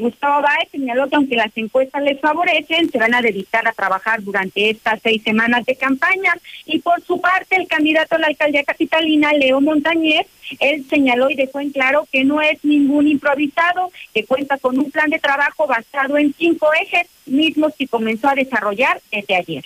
Gustavo 0.00 0.42
Báez 0.42 0.68
señaló 0.70 1.08
que 1.08 1.16
aunque 1.16 1.36
las 1.36 1.56
encuestas 1.56 2.02
les 2.02 2.20
favorecen, 2.20 2.90
se 2.90 2.98
van 2.98 3.14
a 3.14 3.22
dedicar 3.22 3.66
a 3.68 3.72
trabajar 3.72 4.22
durante 4.22 4.70
estas 4.70 5.00
seis 5.02 5.22
semanas 5.22 5.64
de 5.66 5.76
campaña. 5.76 6.34
Y 6.66 6.80
por 6.80 7.00
su 7.02 7.20
parte, 7.20 7.56
el 7.56 7.68
candidato 7.68 8.16
a 8.16 8.18
la 8.18 8.26
alcaldía 8.28 8.64
capitalina, 8.64 9.32
Leo 9.32 9.60
Montañez, 9.60 10.26
él 10.58 10.84
señaló 10.88 11.30
y 11.30 11.36
dejó 11.36 11.60
en 11.60 11.70
claro 11.70 12.08
que 12.10 12.24
no 12.24 12.40
es 12.40 12.64
ningún 12.64 13.06
improvisado, 13.06 13.92
que 14.12 14.24
cuenta 14.24 14.58
con 14.58 14.78
un 14.78 14.90
plan 14.90 15.10
de 15.10 15.18
trabajo 15.18 15.66
basado 15.66 16.18
en 16.18 16.34
cinco 16.36 16.68
ejes 16.82 17.06
mismos 17.26 17.74
que 17.78 17.86
comenzó 17.86 18.28
a 18.28 18.34
desarrollar 18.34 19.00
desde 19.12 19.36
ayer. 19.36 19.64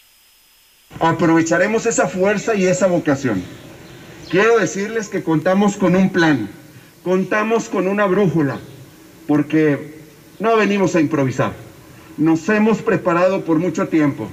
Aprovecharemos 1.01 1.87
esa 1.87 2.09
fuerza 2.09 2.55
y 2.55 2.66
esa 2.66 2.87
vocación. 2.87 3.43
Quiero 4.30 4.59
decirles 4.59 5.09
que 5.09 5.22
contamos 5.22 5.76
con 5.76 5.97
un 5.97 6.11
plan, 6.11 6.51
contamos 7.03 7.68
con 7.68 7.89
una 7.89 8.07
brújula, 8.07 8.59
porque 9.26 9.93
no 10.39 10.57
venimos 10.57 10.95
a 10.95 11.01
improvisar. 11.01 11.53
Nos 12.16 12.49
hemos 12.49 12.82
preparado 12.82 13.43
por 13.43 13.59
mucho 13.59 13.89
tiempo. 13.89 14.28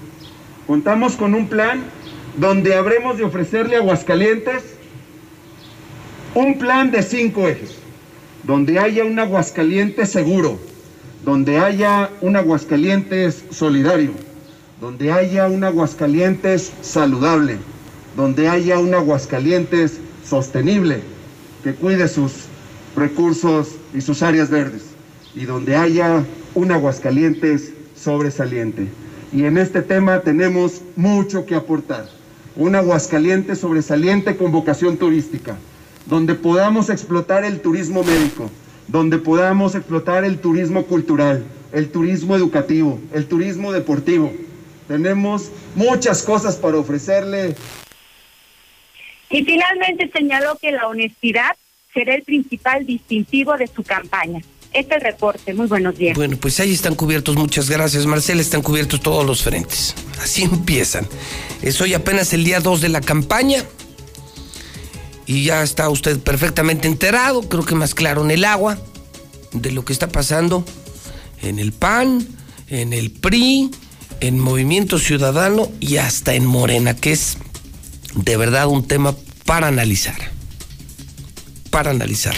Contamos 0.68 1.16
con 1.16 1.34
un 1.34 1.47
plan 1.47 1.84
donde 2.38 2.76
habremos 2.76 3.18
de 3.18 3.24
ofrecerle 3.24 3.76
a 3.76 3.80
Aguascalientes 3.80 4.64
un 6.34 6.58
plan 6.58 6.91
de 6.91 7.04
cinco 7.04 7.47
ejes, 7.47 7.76
donde 8.43 8.80
haya 8.80 9.04
un 9.04 9.20
Aguascalientes 9.20 10.10
seguro, 10.10 10.60
donde 11.26 11.60
haya 11.60 12.10
un 12.22 12.36
Aguascalientes 12.36 13.43
solidario, 13.52 14.12
donde 14.80 15.12
haya 15.12 15.47
un 15.47 15.64
Aguascalientes 15.64 16.72
saludable, 16.82 17.58
donde 18.16 18.47
haya 18.47 18.80
un 18.80 18.93
Aguascalientes 18.93 19.99
sostenible, 20.24 21.02
que 21.64 21.74
cuide 21.74 22.08
sus 22.08 22.45
recursos 22.95 23.76
y 23.93 24.02
sus 24.02 24.24
áreas 24.24 24.49
verdes 24.49 24.91
y 25.36 25.45
donde 25.45 25.75
haya 25.75 26.23
un 26.55 26.71
Aguascalientes 26.71 27.73
sobresaliente. 27.95 28.88
Y 29.32 29.45
en 29.45 29.57
este 29.57 29.82
tema 29.82 30.21
tenemos 30.21 30.82
mucho 30.95 31.45
que 31.45 31.55
aportar. 31.55 32.09
Un 32.55 32.75
Aguascalientes 32.75 33.59
sobresaliente 33.59 34.36
con 34.36 34.51
vocación 34.51 34.97
turística, 34.97 35.57
donde 36.05 36.36
podamos 36.36 36.89
explotar 36.89 37.45
el 37.45 37.61
turismo 37.61 38.03
médico, 38.03 38.49
donde 38.88 39.17
podamos 39.17 39.75
explotar 39.75 40.25
el 40.25 40.39
turismo 40.39 40.86
cultural, 40.86 41.45
el 41.71 41.89
turismo 41.89 42.36
educativo, 42.36 42.99
el 43.13 43.25
turismo 43.27 43.71
deportivo. 43.71 44.34
Tenemos 44.88 45.49
muchas 45.75 46.23
cosas 46.23 46.57
para 46.57 46.77
ofrecerle. 46.77 47.55
Y 49.29 49.45
finalmente 49.45 50.11
señaló 50.11 50.57
que 50.61 50.71
la 50.71 50.88
honestidad 50.88 51.55
será 51.93 52.15
el 52.15 52.23
principal 52.23 52.86
distintivo 52.86 53.55
de 53.55 53.67
su 53.67 53.84
campaña. 53.84 54.41
Este 54.74 54.95
es 54.95 55.01
el 55.01 55.11
reporte. 55.11 55.53
Muy 55.53 55.67
buenos 55.67 55.97
días. 55.97 56.15
Bueno, 56.15 56.38
pues 56.38 56.59
ahí 56.59 56.74
están 56.74 56.95
cubiertos. 56.95 57.36
Muchas 57.36 57.69
gracias, 57.69 58.05
Marcela. 58.05 58.41
Están 58.41 58.61
cubiertos 58.61 59.01
todos 59.01 59.26
los 59.26 59.43
frentes. 59.43 59.95
Así 60.22 60.43
empiezan. 60.51 61.07
Es 61.61 61.82
hoy 61.82 61.93
apenas 61.93 62.34
el 62.34 62.43
día 62.43 62.59
2 62.59 62.82
de 62.82 62.89
la 62.89 63.01
campaña. 63.01 63.63
Y 65.26 65.43
ya 65.43 65.63
está 65.63 65.89
usted 65.89 66.19
perfectamente 66.19 66.88
enterado, 66.88 67.47
creo 67.47 67.63
que 67.63 67.76
más 67.76 67.95
claro 67.95 68.24
en 68.24 68.32
el 68.32 68.43
agua, 68.43 68.78
de 69.53 69.72
lo 69.72 69.86
que 69.86 69.93
está 69.93 70.09
pasando 70.09 70.65
en 71.41 71.57
el 71.59 71.72
PAN, 71.72 72.28
en 72.67 72.91
el 72.91 73.11
PRI, 73.11 73.72
en 74.19 74.39
Movimiento 74.39 74.99
Ciudadano 74.99 75.72
y 75.80 75.97
hasta 75.97 76.34
en 76.34 76.45
Morena, 76.45 76.95
que 76.95 77.13
es 77.13 77.38
de 78.15 78.36
verdad 78.36 78.67
un 78.67 78.86
tema 78.86 79.15
para 79.45 79.67
analizar. 79.67 80.17
Para 81.69 81.91
analizar. 81.91 82.36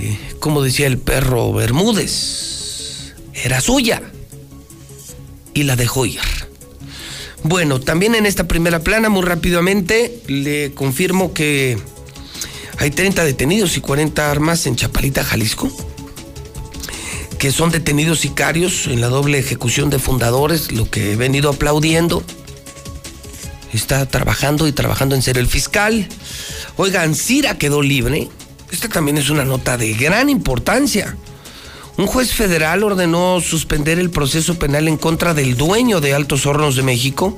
Eh, 0.00 0.18
como 0.38 0.62
decía 0.62 0.86
el 0.86 0.96
perro 0.96 1.52
Bermúdez, 1.52 3.12
era 3.34 3.60
suya 3.60 4.00
y 5.52 5.64
la 5.64 5.76
dejó 5.76 6.06
ir. 6.06 6.20
Bueno, 7.42 7.80
también 7.80 8.14
en 8.14 8.24
esta 8.24 8.48
primera 8.48 8.80
plana, 8.80 9.10
muy 9.10 9.22
rápidamente, 9.22 10.22
le 10.26 10.72
confirmo 10.72 11.34
que 11.34 11.78
hay 12.78 12.90
30 12.90 13.24
detenidos 13.24 13.76
y 13.76 13.82
40 13.82 14.30
armas 14.30 14.66
en 14.66 14.76
Chapalita, 14.76 15.22
Jalisco, 15.22 15.70
que 17.38 17.52
son 17.52 17.70
detenidos 17.70 18.20
sicarios 18.20 18.86
en 18.86 19.02
la 19.02 19.08
doble 19.08 19.38
ejecución 19.38 19.90
de 19.90 19.98
fundadores, 19.98 20.72
lo 20.72 20.90
que 20.90 21.12
he 21.12 21.16
venido 21.16 21.50
aplaudiendo. 21.50 22.24
Está 23.74 24.06
trabajando 24.06 24.66
y 24.66 24.72
trabajando 24.72 25.14
en 25.14 25.20
ser 25.20 25.36
el 25.36 25.46
fiscal. 25.46 26.08
Oigan, 26.76 27.14
Cira 27.14 27.58
quedó 27.58 27.82
libre 27.82 28.30
esta 28.70 28.88
también 28.88 29.18
es 29.18 29.30
una 29.30 29.44
nota 29.44 29.76
de 29.76 29.92
gran 29.94 30.28
importancia. 30.28 31.16
Un 31.96 32.06
juez 32.06 32.32
federal 32.32 32.82
ordenó 32.82 33.40
suspender 33.40 33.98
el 33.98 34.10
proceso 34.10 34.58
penal 34.58 34.88
en 34.88 34.96
contra 34.96 35.34
del 35.34 35.56
dueño 35.56 36.00
de 36.00 36.14
Altos 36.14 36.46
Hornos 36.46 36.76
de 36.76 36.82
México, 36.82 37.36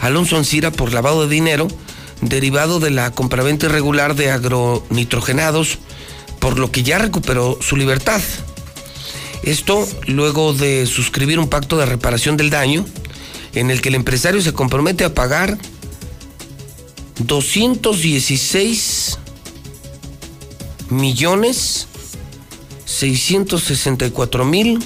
Alonso 0.00 0.36
Ancira, 0.36 0.72
por 0.72 0.92
lavado 0.92 1.26
de 1.26 1.34
dinero, 1.34 1.68
derivado 2.20 2.80
de 2.80 2.90
la 2.90 3.12
compraventa 3.12 3.66
irregular 3.66 4.16
de 4.16 4.30
agronitrogenados, 4.30 5.78
por 6.40 6.58
lo 6.58 6.72
que 6.72 6.82
ya 6.82 6.98
recuperó 6.98 7.58
su 7.60 7.76
libertad. 7.76 8.20
Esto 9.42 9.86
luego 10.06 10.54
de 10.54 10.86
suscribir 10.86 11.38
un 11.38 11.48
pacto 11.48 11.78
de 11.78 11.86
reparación 11.86 12.36
del 12.36 12.50
daño 12.50 12.84
en 13.54 13.70
el 13.70 13.80
que 13.80 13.90
el 13.90 13.96
empresario 13.96 14.40
se 14.40 14.52
compromete 14.52 15.04
a 15.04 15.14
pagar 15.14 15.58
216 17.18 19.18
millones 20.92 21.88
664 22.84 24.44
mil 24.44 24.78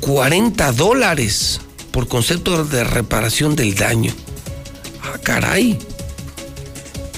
40 0.00 0.72
dólares 0.72 1.60
por 1.90 2.08
concepto 2.08 2.64
de 2.64 2.84
reparación 2.84 3.56
del 3.56 3.74
daño. 3.74 4.12
Ah, 5.02 5.18
caray. 5.22 5.78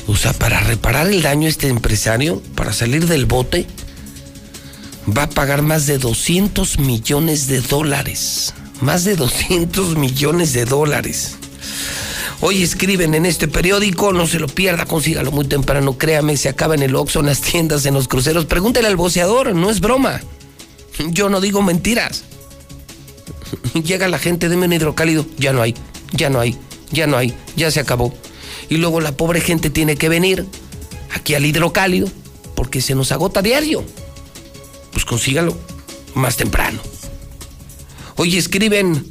O 0.09 0.16
sea, 0.16 0.32
para 0.32 0.61
reparar 0.61 1.07
el 1.07 1.22
daño 1.22 1.47
este 1.49 1.68
empresario, 1.68 2.43
para 2.57 2.72
salir 2.72 3.07
del 3.07 3.26
bote, 3.26 3.66
va 5.16 5.24
a 5.24 5.30
pagar 5.30 5.62
más 5.62 5.86
de 5.86 5.99
200 5.99 6.80
millones 6.80 7.47
de 7.47 7.61
dólares. 7.61 8.55
Más 8.80 9.05
de 9.05 9.14
200 9.14 9.97
millones 9.97 10.53
de 10.53 10.64
dólares. 10.64 11.36
Hoy 12.43 12.62
escriben 12.62 13.14
en 13.14 13.26
este 13.26 13.49
periódico, 13.49 14.14
no 14.14 14.26
se 14.26 14.38
lo 14.38 14.47
pierda, 14.49 14.86
consígalo 14.86 15.30
muy 15.30 15.47
temprano, 15.47 15.99
créame, 15.99 16.38
se 16.38 16.49
acaba 16.49 16.74
en 16.74 16.82
el 16.82 16.97
Oxxo, 16.97 17.20
en 17.20 17.26
las 17.26 17.43
tiendas, 17.43 17.84
en 17.84 17.93
los 17.93 18.09
cruceros. 18.09 18.47
Pregúntele 18.47 18.88
al 18.88 18.97
boceador, 18.97 19.55
no 19.55 19.68
es 19.68 19.80
broma. 19.80 20.22
Yo 21.11 21.28
no 21.28 21.43
digo 21.43 21.61
mentiras. 21.61 22.24
Llega 23.84 24.09
la 24.09 24.18
gente, 24.18 24.49
deme 24.49 24.66
un 24.66 24.72
hidrocálido, 24.72 25.26
ya 25.36 25.53
no 25.53 25.61
hay, 25.61 25.74
ya 26.12 26.30
no 26.30 26.41
hay, 26.41 26.57
ya 26.91 27.07
no 27.07 27.18
hay, 27.18 27.34
ya 27.57 27.70
se 27.70 27.80
acabó. 27.80 28.14
Y 28.70 28.78
luego 28.78 29.01
la 29.01 29.12
pobre 29.12 29.43
gente 29.43 29.68
tiene 29.68 29.97
que 29.97 30.09
venir 30.09 30.47
aquí 31.12 31.34
al 31.34 31.45
hidrocálido 31.45 32.09
porque 32.55 32.80
se 32.80 32.95
nos 32.95 33.12
agota 33.12 33.43
diario. 33.43 33.84
Pues 34.93 35.05
consígalo 35.05 35.59
más 36.14 36.36
temprano. 36.36 36.80
Hoy 38.16 38.36
escriben 38.36 39.05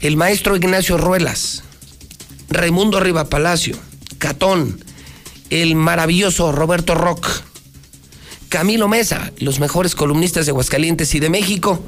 el 0.00 0.16
maestro 0.16 0.56
Ignacio 0.56 0.98
Ruelas, 0.98 1.64
Raimundo 2.54 3.00
Riva 3.00 3.28
Palacio, 3.28 3.76
Catón, 4.18 4.82
el 5.50 5.74
maravilloso 5.74 6.52
Roberto 6.52 6.94
Rock, 6.94 7.26
Camilo 8.48 8.88
Mesa, 8.88 9.32
los 9.38 9.60
mejores 9.60 9.94
columnistas 9.94 10.46
de 10.46 10.50
Aguascalientes 10.50 11.14
y 11.14 11.20
de 11.20 11.28
México 11.28 11.82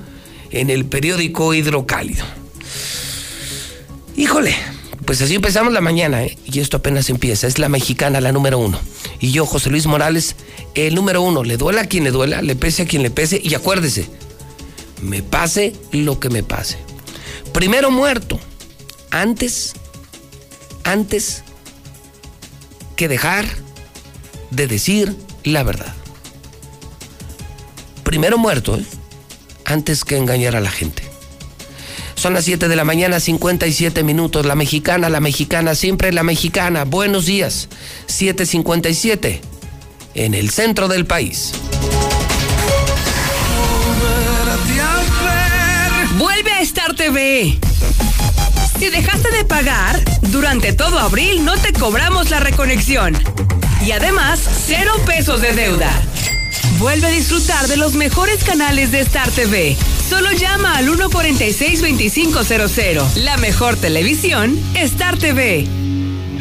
en 0.51 0.71
el 0.71 0.85
periódico 0.85 1.55
Hidrocálido. 1.55 2.25
Híjole, 4.17 4.55
pues 5.05 5.23
así 5.23 5.35
empezamos 5.35 5.73
la 5.73 5.81
mañana, 5.81 6.25
¿eh? 6.25 6.37
y 6.45 6.61
esto 6.61 6.79
apenas 6.79 7.09
empieza. 7.11 7.47
Es 7.47 7.59
la 7.59 7.69
mexicana, 7.69 8.21
la 8.21 8.33
número 8.33 8.59
uno. 8.59 8.79
Y 9.21 9.31
yo, 9.31 9.47
José 9.47 9.71
Luis 9.71 9.87
Morales, 9.87 10.37
el 10.75 10.95
número 10.95 11.23
uno. 11.23 11.45
Le 11.45 11.57
duela 11.57 11.83
a 11.83 11.87
quien 11.87 12.03
le 12.03 12.11
duela, 12.11 12.43
le 12.43 12.57
pese 12.57 12.83
a 12.83 12.87
quien 12.87 13.03
le 13.03 13.11
pese, 13.11 13.41
y 13.43 13.55
acuérdese, 13.55 14.09
me 15.03 15.23
pase 15.23 15.75
lo 15.93 16.19
que 16.19 16.31
me 16.31 16.43
pase. 16.43 16.79
Primero 17.53 17.91
muerto, 17.91 18.41
antes, 19.11 19.75
antes 20.87 21.43
que 22.95 23.09
dejar 23.09 23.45
de 24.51 24.67
decir 24.67 25.15
la 25.45 25.63
verdad. 25.63 25.93
Primero 28.05 28.39
muerto, 28.39 28.77
¿eh? 28.77 28.87
antes 29.65 30.05
que 30.05 30.17
engañar 30.17 30.55
a 30.57 30.61
la 30.61 30.71
gente. 30.71 31.03
Son 32.15 32.33
las 32.33 32.45
7 32.45 32.69
de 32.69 32.77
la 32.77 32.85
mañana, 32.85 33.21
57 33.21 34.03
minutos. 34.03 34.47
La 34.47 34.55
mexicana, 34.55 35.11
la 35.11 35.21
mexicana, 35.21 35.75
siempre 35.75 36.13
la 36.13 36.23
mexicana. 36.23 36.85
Buenos 36.85 37.27
días. 37.27 37.69
757 38.07 39.41
en 40.15 40.35
el 40.35 40.51
centro 40.51 40.89
del 40.89 41.05
país. 41.05 41.53
Vuelve 46.17 46.53
a 46.53 46.61
Star 46.63 46.95
TV. 46.95 47.59
Si 48.79 48.91
dejaste 48.91 49.31
de 49.31 49.45
pagar, 49.45 50.03
durante 50.31 50.75
todo 50.75 50.99
abril 50.99 51.47
no 51.47 51.57
te 51.57 51.73
cobramos 51.73 52.29
la 52.29 52.41
reconexión. 52.41 53.17
Y 53.85 53.93
además, 53.93 54.39
cero 54.67 54.93
pesos 55.07 55.41
de 55.41 55.53
deuda. 55.53 55.91
Vuelve 56.79 57.07
a 57.07 57.11
disfrutar 57.11 57.69
de 57.69 57.79
los 57.79 57.95
mejores 57.95 58.45
canales 58.45 58.93
de 58.93 59.01
Star 59.01 59.31
TV. 59.31 59.75
Solo 60.11 60.31
llama 60.33 60.77
al 60.77 60.87
146-2500. 60.89 63.15
La 63.17 63.39
mejor 63.39 63.77
televisión, 63.77 64.61
Star 64.75 65.17
TV. 65.17 65.67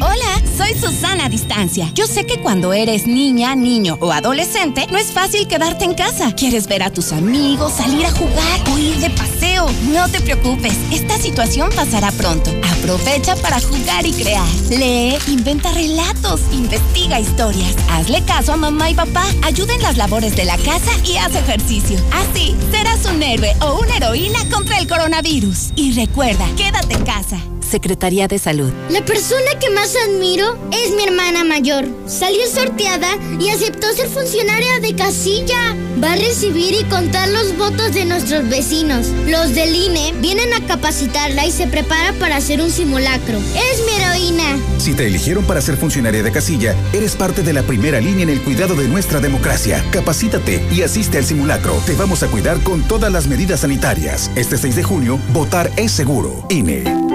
Hola, 0.02 0.42
soy 0.58 0.78
Susana 0.78 1.30
Distancia. 1.30 1.90
Yo 1.94 2.06
sé 2.06 2.26
que 2.26 2.42
cuando 2.42 2.74
eres 2.74 3.08
niña, 3.08 3.56
niño 3.56 3.98
o 4.02 4.12
adolescente, 4.12 4.88
no 4.92 4.98
es 4.98 5.14
fácil 5.14 5.48
quedarte 5.48 5.86
en 5.86 5.94
casa. 5.94 6.36
Quieres 6.36 6.68
ver 6.68 6.84
a 6.84 6.92
tus 6.92 7.14
amigos, 7.14 7.72
salir 7.78 8.06
a 8.06 8.12
jugar 8.12 8.60
o 8.74 8.78
ir 8.78 8.98
de 8.98 9.10
paseo. 9.12 9.35
No 9.84 10.10
te 10.10 10.20
preocupes, 10.22 10.74
esta 10.92 11.18
situación 11.18 11.70
pasará 11.76 12.12
pronto. 12.12 12.52
Aprovecha 12.78 13.36
para 13.38 13.60
jugar 13.60 14.06
y 14.06 14.14
crear. 14.14 14.48
Lee, 14.70 15.18
inventa 15.28 15.72
relatos, 15.72 16.42
investiga 16.52 17.20
historias. 17.20 17.76
Hazle 17.90 18.24
caso 18.24 18.54
a 18.54 18.58
mamá 18.58 18.90
y 18.90 18.96
papá, 18.96 19.26
ayuda 19.44 19.74
en 19.76 19.82
las 19.82 19.98
labores 19.98 20.36
de 20.36 20.46
la 20.46 20.58
casa 20.58 20.92
y 21.04 21.18
haz 21.18 21.36
ejercicio. 21.36 22.00
Así 22.12 22.56
serás 22.72 23.06
un 23.06 23.22
héroe 23.22 23.56
o 23.62 23.80
una 23.80 23.98
heroína 23.98 24.40
contra 24.50 24.78
el 24.80 24.88
coronavirus. 24.88 25.72
Y 25.76 25.94
recuerda, 25.94 26.48
quédate 26.56 26.96
en 26.96 27.06
casa. 27.06 27.40
Secretaría 27.66 28.28
de 28.28 28.40
Salud. 28.40 28.72
La 28.90 29.04
persona 29.04 29.60
que 29.60 29.70
más 29.70 29.96
admiro 30.08 30.58
es 30.72 30.96
mi 30.96 31.04
hermana 31.04 31.44
mayor. 31.44 31.86
Salió 32.08 32.46
sorteada 32.48 33.18
y 33.40 33.50
aceptó 33.50 33.92
ser 33.94 34.08
funcionaria 34.08 34.80
de 34.82 34.96
casilla. 34.96 35.76
Va 36.02 36.14
a 36.14 36.16
recibir 36.16 36.74
y 36.74 36.84
contar 36.86 37.30
los 37.30 37.58
votos 37.58 37.94
de 37.94 38.06
nuestros 38.06 38.48
vecinos. 38.50 39.08
Los 39.28 39.56
del 39.56 39.76
INE 39.76 40.14
vienen 40.20 40.54
a 40.54 40.66
capacitarla 40.66 41.46
y 41.46 41.52
se 41.52 41.68
prepara 41.68 42.14
para 42.14 42.38
hacer 42.38 42.62
un 42.62 42.70
simulacro. 42.70 43.38
Es 43.38 43.86
mi 43.86 44.02
heroína. 44.02 44.60
Si 44.78 44.94
te 44.94 45.08
eligieron 45.08 45.46
para 45.46 45.62
ser 45.62 45.78
funcionaria 45.78 46.22
de 46.22 46.32
casilla, 46.32 46.76
eres 46.94 47.16
parte 47.16 47.42
de 47.42 47.54
la 47.54 47.64
primera 47.64 48.00
línea 48.00 48.24
en 48.24 48.30
el 48.30 48.42
cuidado 48.42 48.76
de 48.76 48.88
nuestra 48.88 49.20
democracia. 49.20 49.84
Capacítate 49.92 50.64
y 50.72 50.82
asiste 50.82 51.18
al 51.18 51.26
simulacro. 51.26 51.82
Te 51.86 51.94
vamos 51.94 52.24
a 52.24 52.28
cuidar 52.28 52.62
con 52.62 52.84
todas 52.88 53.12
las 53.12 53.28
medidas 53.28 53.62
sanitarias. 53.62 54.30
Este 54.36 54.58
6 54.58 54.76
de 54.76 54.84
junio, 54.84 55.20
votar 55.34 55.72
es 55.78 55.92
seguro. 55.92 56.46
INE. 56.50 57.15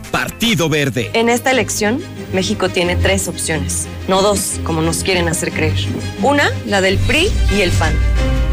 Partido 0.11 0.69
Verde. 0.69 1.09
En 1.13 1.29
esta 1.29 1.51
elección 1.51 2.01
México 2.33 2.69
tiene 2.69 2.95
tres 2.95 3.27
opciones, 3.27 3.87
no 4.07 4.21
dos, 4.21 4.59
como 4.63 4.81
nos 4.81 5.03
quieren 5.03 5.27
hacer 5.27 5.51
creer. 5.51 5.75
Una, 6.21 6.51
la 6.65 6.81
del 6.81 6.97
PRI 6.97 7.29
y 7.55 7.61
el 7.61 7.71
PAN. 7.71 7.93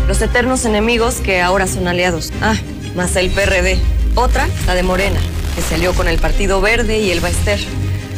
Los 0.06 0.22
eternos 0.22 0.64
enemigos 0.64 1.16
que 1.16 1.40
ahora 1.40 1.66
son 1.66 1.86
aliados. 1.86 2.32
Ah, 2.40 2.56
más 2.96 3.14
el 3.16 3.30
PRD. 3.30 3.78
Otra, 4.14 4.48
la 4.66 4.74
de 4.74 4.82
Morena, 4.82 5.20
que 5.54 5.62
se 5.62 5.74
alió 5.74 5.92
con 5.94 6.08
el 6.08 6.18
Partido 6.18 6.60
Verde 6.60 6.98
y 6.98 7.10
el 7.10 7.20
Baester. 7.20 7.60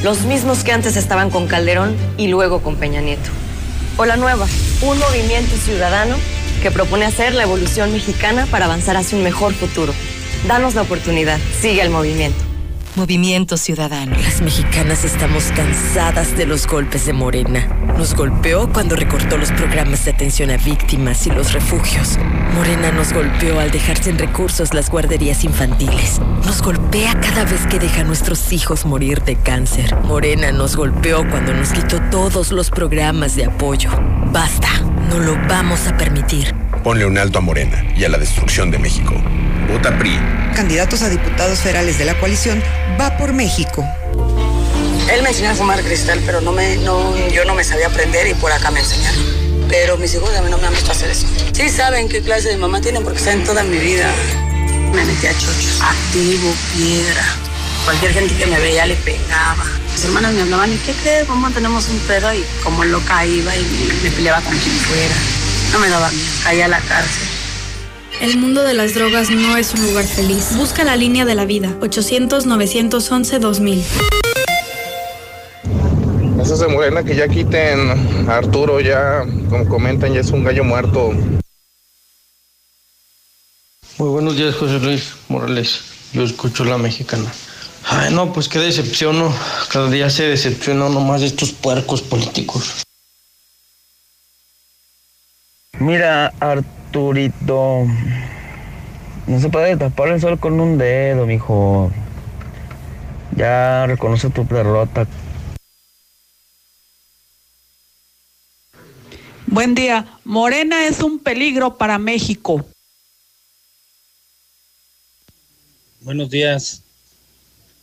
Los 0.03 0.23
mismos 0.23 0.63
que 0.63 0.73
antes 0.73 0.97
estaban 0.97 1.31
con 1.31 1.47
Calderón 1.47 1.97
y 2.17 2.29
luego 2.29 2.63
con 2.63 2.77
Peña 2.77 3.01
Nieto. 3.01 3.31
O 3.97 4.07
la 4.07 4.17
nueva, 4.17 4.47
un 4.83 4.99
movimiento 4.99 5.57
ciudadano 5.57 6.17
que 6.63 6.71
propone 6.71 7.07
hacer 7.07 7.35
la 7.35 7.43
evolución 7.43 7.93
mexicana 7.93 8.47
para 8.51 8.67
avanzar 8.67 8.97
hacia 8.97 9.19
un 9.19 9.25
mejor 9.25 9.53
futuro. 9.53 9.93
Danos 10.47 10.75
la 10.75 10.83
oportunidad, 10.83 11.39
sigue 11.61 11.83
el 11.83 11.91
movimiento. 11.91 12.50
Movimiento 13.01 13.57
Ciudadano. 13.57 14.15
Las 14.23 14.43
mexicanas 14.43 15.07
estamos 15.07 15.45
cansadas 15.57 16.37
de 16.37 16.45
los 16.45 16.67
golpes 16.67 17.07
de 17.07 17.15
Morena. 17.15 17.67
Nos 17.97 18.15
golpeó 18.15 18.71
cuando 18.71 18.95
recortó 18.95 19.39
los 19.39 19.51
programas 19.53 20.05
de 20.05 20.11
atención 20.11 20.51
a 20.51 20.59
víctimas 20.59 21.27
y 21.27 21.31
los 21.31 21.55
refugios. 21.55 22.19
Morena 22.55 22.93
nos 22.93 23.15
golpeó 23.15 23.59
al 23.59 23.71
dejar 23.71 23.97
sin 24.03 24.19
recursos 24.19 24.75
las 24.75 24.91
guarderías 24.91 25.45
infantiles. 25.45 26.21
Nos 26.45 26.61
golpea 26.61 27.19
cada 27.19 27.47
vez 27.47 27.67
que 27.69 27.79
deja 27.79 28.03
a 28.03 28.05
nuestros 28.05 28.53
hijos 28.53 28.85
morir 28.85 29.23
de 29.23 29.37
cáncer. 29.37 29.97
Morena 30.03 30.53
nos 30.53 30.77
golpeó 30.77 31.27
cuando 31.31 31.55
nos 31.55 31.73
quitó 31.73 32.03
todos 32.11 32.53
los 32.53 32.69
programas 32.69 33.35
de 33.35 33.47
apoyo. 33.47 33.89
Basta, 34.27 34.69
no 35.09 35.21
lo 35.21 35.37
vamos 35.49 35.87
a 35.87 35.97
permitir. 35.97 36.55
Ponle 36.83 37.05
un 37.05 37.19
alto 37.19 37.39
a 37.39 37.41
Morena 37.43 37.85
y 37.95 38.05
a 38.05 38.09
la 38.09 38.17
destrucción 38.17 38.71
de 38.71 38.79
México. 38.79 39.15
Vota 39.71 39.97
PRI. 39.99 40.19
Candidatos 40.55 41.03
a 41.03 41.11
diputados 41.11 41.59
federales 41.59 41.99
de 41.99 42.07
la 42.07 42.19
coalición 42.19 42.63
va 42.99 43.19
por 43.19 43.35
México. 43.35 43.85
Él 45.13 45.23
me 45.23 45.29
enseñó 45.29 45.51
a 45.51 45.55
fumar 45.55 45.83
cristal, 45.83 46.23
pero 46.25 46.41
no 46.41 46.53
me, 46.53 46.77
no, 46.77 47.15
yo 47.29 47.45
no 47.45 47.55
me 47.55 47.65
sabía 47.65 47.89
aprender 47.89 48.29
y 48.29 48.35
por 48.35 48.51
acá 48.51 48.71
me 48.71 48.81
enseñaron. 48.81 49.21
Pero 49.69 49.99
mis 49.99 50.15
hijos 50.15 50.35
a 50.35 50.41
mí 50.41 50.51
no 50.51 50.57
me 50.57 50.69
han 50.69 50.73
visto 50.73 50.91
hacer 50.91 51.11
eso. 51.11 51.27
Sí 51.53 51.69
saben 51.69 52.09
qué 52.09 52.23
clase 52.23 52.49
de 52.49 52.57
mamá 52.57 52.81
tienen 52.81 53.05
porque 53.05 53.19
saben 53.19 53.45
toda 53.45 53.63
mi 53.63 53.77
vida. 53.77 54.11
Me 54.95 55.05
metí 55.05 55.27
a 55.27 55.33
chochos. 55.35 55.83
Activo, 55.83 56.51
piedra. 56.75 57.25
Cualquier 57.85 58.15
gente 58.15 58.35
que 58.37 58.47
me 58.47 58.59
veía 58.59 58.87
le 58.87 58.97
pegaba. 58.97 59.65
Mis 59.93 60.05
hermanas 60.05 60.33
me 60.33 60.43
hablaban, 60.43 60.73
¿y 60.73 60.77
qué 60.79 60.93
crees? 60.95 61.29
Mamá, 61.29 61.51
tenemos 61.51 61.89
un 61.91 61.99
pedo. 62.01 62.33
Y 62.33 62.43
como 62.65 62.85
loca 62.85 63.27
iba 63.27 63.55
y 63.55 63.63
me, 63.63 64.03
me 64.03 64.11
peleaba 64.17 64.41
con 64.41 64.57
quien 64.57 64.75
fuera. 64.77 65.40
No 65.73 65.79
me 65.79 65.89
daba 65.89 66.11
miedo. 66.11 66.27
Caía 66.45 66.65
a 66.65 66.69
la 66.69 66.81
cárcel. 66.81 67.29
El 68.21 68.37
mundo 68.37 68.63
de 68.63 68.75
las 68.75 68.95
drogas 68.95 69.31
no 69.31 69.57
es 69.57 69.73
un 69.73 69.87
lugar 69.87 70.05
feliz. 70.05 70.55
Busca 70.57 70.85
la 70.85 70.97
línea 70.97 71.25
de 71.25 71.35
la 71.35 71.47
vida. 71.47 71.71
800-911-2000. 71.81 73.83
Eso 76.43 76.57
de 76.57 76.69
Morena 76.69 77.05
que 77.05 77.15
ya 77.15 77.29
quiten 77.29 78.29
a 78.29 78.37
Arturo, 78.37 78.81
ya, 78.81 79.25
como 79.49 79.69
comentan, 79.69 80.13
ya 80.13 80.21
es 80.21 80.31
un 80.31 80.45
gallo 80.45 80.65
muerto. 80.65 81.13
Muy 83.99 84.09
buenos 84.09 84.37
días, 84.37 84.55
José 84.55 84.81
Luis 84.81 85.13
Morales. 85.29 85.81
Yo 86.13 86.25
escucho 86.25 86.65
la 86.65 86.79
mexicana. 86.79 87.31
Ay, 87.85 88.13
no, 88.13 88.33
pues 88.33 88.49
qué 88.49 88.59
decepción, 88.59 89.19
¿no? 89.19 89.35
Cada 89.71 89.91
día 89.91 90.11
se 90.11 90.25
decepciona 90.25 90.87
uno 90.87 91.01
más 91.01 91.21
de 91.21 91.29
estos 91.29 91.53
puercos 91.53 92.03
políticos. 92.03 92.85
Mira, 95.81 96.27
Arturito. 96.41 97.87
No 99.27 99.41
se 99.41 99.49
puede 99.49 99.79
tapar 99.79 100.09
el 100.09 100.21
sol 100.21 100.39
con 100.39 100.61
un 100.61 100.77
dedo, 100.77 101.25
mijo. 101.25 101.91
Ya 103.35 103.87
reconoce 103.87 104.29
tu 104.29 104.47
derrota. 104.47 105.07
Buen 109.47 109.75
día. 109.75 110.07
Morena 110.23 110.87
es 110.87 111.01
un 111.01 111.19
peligro 111.19 111.79
para 111.79 111.99
México. 111.99 112.63
Buenos 116.03 116.29
días. 116.29 116.83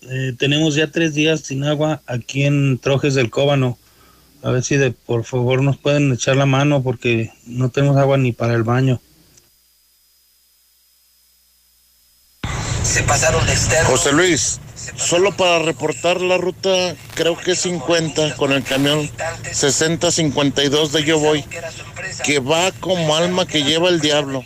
Eh, 0.03 0.35
tenemos 0.37 0.75
ya 0.75 0.91
tres 0.91 1.15
días 1.15 1.41
sin 1.41 1.63
agua 1.63 2.03
aquí 2.05 2.43
en 2.43 2.77
Trojes 2.77 3.15
del 3.15 3.31
Cóbano. 3.31 3.79
A 4.47 4.51
ver 4.51 4.63
si 4.63 4.77
de, 4.77 4.91
por 4.91 5.25
favor 5.25 5.61
nos 5.61 5.75
pueden 5.75 6.13
echar 6.13 6.37
la 6.37 6.45
mano 6.45 6.81
porque 6.81 7.33
no 7.45 7.67
tenemos 7.67 7.97
agua 7.97 8.17
ni 8.17 8.31
para 8.31 8.53
el 8.53 8.63
baño. 8.63 9.01
Se 12.81 13.03
pasaron 13.03 13.45
de 13.45 13.51
externo. 13.51 13.89
José 13.89 14.13
Luis, 14.13 14.61
solo 14.95 15.35
para 15.35 15.59
reportar 15.59 16.21
la 16.21 16.37
ruta, 16.37 16.95
creo 17.13 17.37
que 17.37 17.51
es 17.51 17.59
50 17.59 18.37
con 18.37 18.53
el 18.53 18.63
camión 18.63 19.11
6052 19.51 20.93
de 20.93 21.03
Yo 21.03 21.19
Voy, 21.19 21.43
que 22.23 22.39
va 22.39 22.71
como 22.79 23.17
alma 23.17 23.45
que 23.45 23.63
lleva 23.63 23.89
el 23.89 23.99
diablo. 23.99 24.45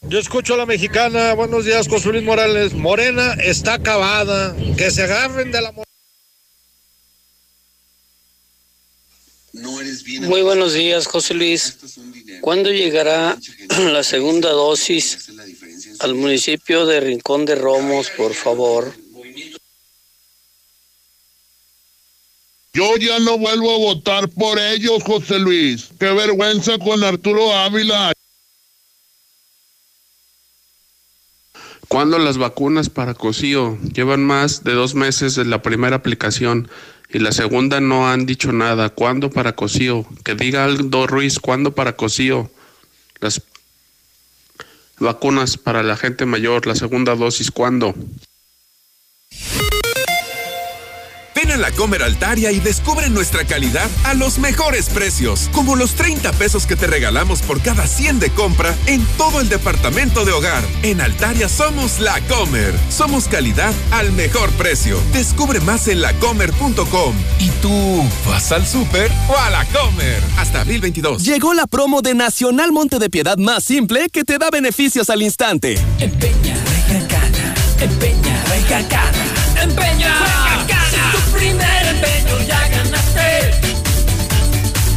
Yo 0.00 0.18
escucho 0.18 0.54
a 0.54 0.56
la 0.56 0.64
mexicana. 0.64 1.34
Buenos 1.34 1.66
días, 1.66 1.86
José 1.86 2.12
Luis 2.12 2.24
Morales. 2.24 2.72
Morena 2.72 3.34
está 3.34 3.74
acabada. 3.74 4.56
Que 4.78 4.90
se 4.90 5.02
agarren 5.02 5.52
de 5.52 5.60
la 5.60 5.72
Muy 9.54 10.42
buenos 10.42 10.72
días, 10.72 11.06
José 11.06 11.32
Luis. 11.32 11.78
¿Cuándo 12.40 12.70
llegará 12.70 13.38
la 13.92 14.02
segunda 14.02 14.50
dosis 14.50 15.30
al 16.00 16.14
municipio 16.14 16.86
de 16.86 17.00
Rincón 17.00 17.44
de 17.44 17.54
Romos, 17.54 18.10
por 18.16 18.34
favor? 18.34 18.92
Yo 22.72 22.96
ya 22.96 23.20
no 23.20 23.38
vuelvo 23.38 23.72
a 23.72 23.78
votar 23.78 24.28
por 24.28 24.58
ellos, 24.58 25.04
José 25.04 25.38
Luis. 25.38 25.90
Qué 26.00 26.10
vergüenza 26.10 26.76
con 26.78 27.04
Arturo 27.04 27.54
Ávila. 27.54 28.12
¿Cuándo 31.86 32.18
las 32.18 32.38
vacunas 32.38 32.90
para 32.90 33.14
Cosío? 33.14 33.78
Llevan 33.94 34.24
más 34.24 34.64
de 34.64 34.72
dos 34.72 34.96
meses 34.96 35.36
de 35.36 35.44
la 35.44 35.62
primera 35.62 35.94
aplicación 35.94 36.68
y 37.14 37.20
la 37.20 37.30
segunda 37.30 37.80
no 37.80 38.08
han 38.08 38.26
dicho 38.26 38.50
nada. 38.50 38.90
¿Cuándo 38.90 39.30
para 39.30 39.54
Cosío? 39.54 40.04
Que 40.24 40.34
diga 40.34 40.64
Aldo 40.64 41.06
Ruiz, 41.06 41.38
¿cuándo 41.38 41.72
para 41.72 41.94
Cosío? 41.94 42.50
Las 43.20 43.40
vacunas 44.98 45.56
para 45.56 45.84
la 45.84 45.96
gente 45.96 46.26
mayor, 46.26 46.66
la 46.66 46.74
segunda 46.74 47.14
dosis, 47.14 47.52
¿cuándo? 47.52 47.94
Ven 51.44 51.52
a 51.52 51.56
la 51.58 51.72
Comer 51.72 52.02
Altaria 52.02 52.52
y 52.52 52.58
descubre 52.58 53.10
nuestra 53.10 53.44
calidad 53.44 53.90
a 54.04 54.14
los 54.14 54.38
mejores 54.38 54.88
precios, 54.88 55.50
como 55.52 55.76
los 55.76 55.94
30 55.94 56.32
pesos 56.32 56.64
que 56.66 56.74
te 56.74 56.86
regalamos 56.86 57.42
por 57.42 57.60
cada 57.60 57.86
100 57.86 58.18
de 58.18 58.30
compra 58.30 58.74
en 58.86 59.04
todo 59.18 59.42
el 59.42 59.50
departamento 59.50 60.24
de 60.24 60.32
hogar. 60.32 60.64
En 60.82 61.02
Altaria 61.02 61.50
somos 61.50 62.00
la 62.00 62.18
Comer. 62.28 62.72
Somos 62.88 63.28
calidad 63.28 63.74
al 63.90 64.10
mejor 64.12 64.50
precio. 64.52 64.98
Descubre 65.12 65.60
más 65.60 65.86
en 65.88 66.00
lacomer.com. 66.00 67.14
¿Y 67.38 67.50
tú 67.60 68.02
vas 68.26 68.50
al 68.50 68.66
súper 68.66 69.12
o 69.28 69.36
a 69.36 69.50
la 69.50 69.66
Comer? 69.66 70.22
Hasta 70.38 70.62
abril 70.62 70.80
22. 70.80 71.24
Llegó 71.24 71.52
la 71.52 71.66
promo 71.66 72.00
de 72.00 72.14
Nacional 72.14 72.72
Monte 72.72 72.98
de 72.98 73.10
Piedad 73.10 73.36
más 73.36 73.64
simple 73.64 74.08
que 74.08 74.24
te 74.24 74.38
da 74.38 74.48
beneficios 74.50 75.10
al 75.10 75.20
instante. 75.20 75.78
Empeña, 75.98 76.56
empeña, 76.88 77.54
empeña, 79.60 80.14
primer 81.44 81.73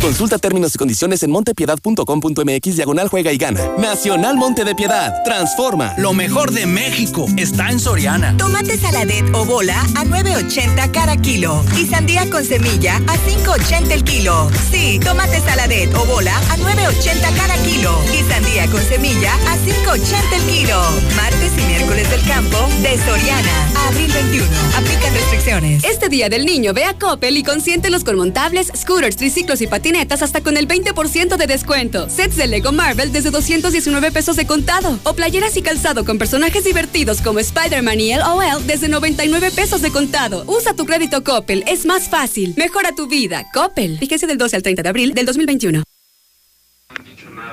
Consulta 0.08 0.38
términos 0.38 0.74
y 0.74 0.78
condiciones 0.78 1.22
en 1.24 1.32
montepiedad.com.mx 1.32 2.76
diagonal 2.78 3.10
juega 3.10 3.34
y 3.34 3.38
gana. 3.38 3.60
Nacional 3.78 4.38
Monte 4.38 4.64
de 4.64 4.74
Piedad. 4.74 5.22
Transforma. 5.26 5.96
Lo 5.98 6.14
mejor 6.14 6.52
de 6.52 6.66
México 6.66 7.26
está 7.36 7.72
en 7.72 7.78
Soriana. 7.78 8.34
Tomate 8.38 8.78
saladet 8.78 9.26
o 9.36 9.44
bola 9.44 9.78
a 9.98 10.06
9.80 10.06 10.92
cada 10.92 11.18
kilo. 11.18 11.62
Y 11.78 11.88
sandía 11.88 12.30
con 12.30 12.46
semilla 12.46 12.96
a 13.06 13.18
5.80 13.18 13.92
el 13.92 14.06
kilo. 14.06 14.50
Sí, 14.72 14.98
tomate 15.04 15.42
saladet 15.42 15.94
o 15.94 16.06
bola 16.06 16.38
a 16.38 16.56
9.80 16.56 17.36
cada 17.36 17.62
kilo. 17.66 17.92
Y 18.14 18.32
sandía 18.32 18.66
con 18.72 18.82
semilla 18.84 19.34
a 19.34 19.58
5.80 19.58 20.34
el 20.36 20.42
kilo. 20.44 20.82
Martes 21.18 21.52
y 21.58 21.68
miércoles 21.68 22.10
del 22.10 22.22
campo 22.22 22.58
de 22.82 22.98
Soriana. 23.04 23.90
Abril 23.90 24.10
21. 24.14 24.46
Aplican 24.78 25.14
restricciones. 25.14 25.84
Este 25.84 26.08
día 26.08 26.30
del 26.30 26.46
niño 26.46 26.74
ve 26.74 26.86
a 26.86 26.94
Coppel 26.98 27.36
y 27.36 27.44
consiéntelos 27.44 28.06
con 28.06 28.16
montables, 28.16 28.72
scooters, 28.74 29.18
triciclos 29.18 29.60
y 29.60 29.68
hasta 29.98 30.42
con 30.42 30.58
el 30.58 30.68
20% 30.68 31.38
de 31.38 31.48
descuento. 31.48 32.08
Sets 32.10 32.36
de 32.38 32.46
Lego 32.48 32.72
Marvel 32.72 33.12
desde 33.12 33.32
219 33.32 34.12
pesos 34.12 34.36
de 34.36 34.46
contado. 34.46 35.00
O 35.04 35.14
playeras 35.14 35.58
y 35.58 35.64
calzado 35.64 36.06
con 36.06 36.20
personajes 36.20 36.64
divertidos 36.64 37.22
como 37.22 37.40
Spider-Man 37.40 38.00
y 38.00 38.16
LOL 38.16 38.68
desde 38.68 38.90
99 38.90 39.50
pesos 39.52 39.82
de 39.82 39.92
contado. 39.92 40.44
Usa 40.46 40.76
tu 40.76 40.86
crédito 40.86 41.24
Coppel, 41.24 41.64
es 41.68 41.86
más 41.86 42.10
fácil. 42.10 42.54
Mejora 42.58 42.92
tu 42.96 43.08
vida. 43.08 43.46
Coppel. 43.54 43.98
Fíjese 43.98 44.28
del 44.28 44.38
12 44.38 44.58
al 44.58 44.62
30 44.62 44.84
de 44.84 44.90
abril 44.90 45.16
del 45.16 45.26
2021. 45.26 45.82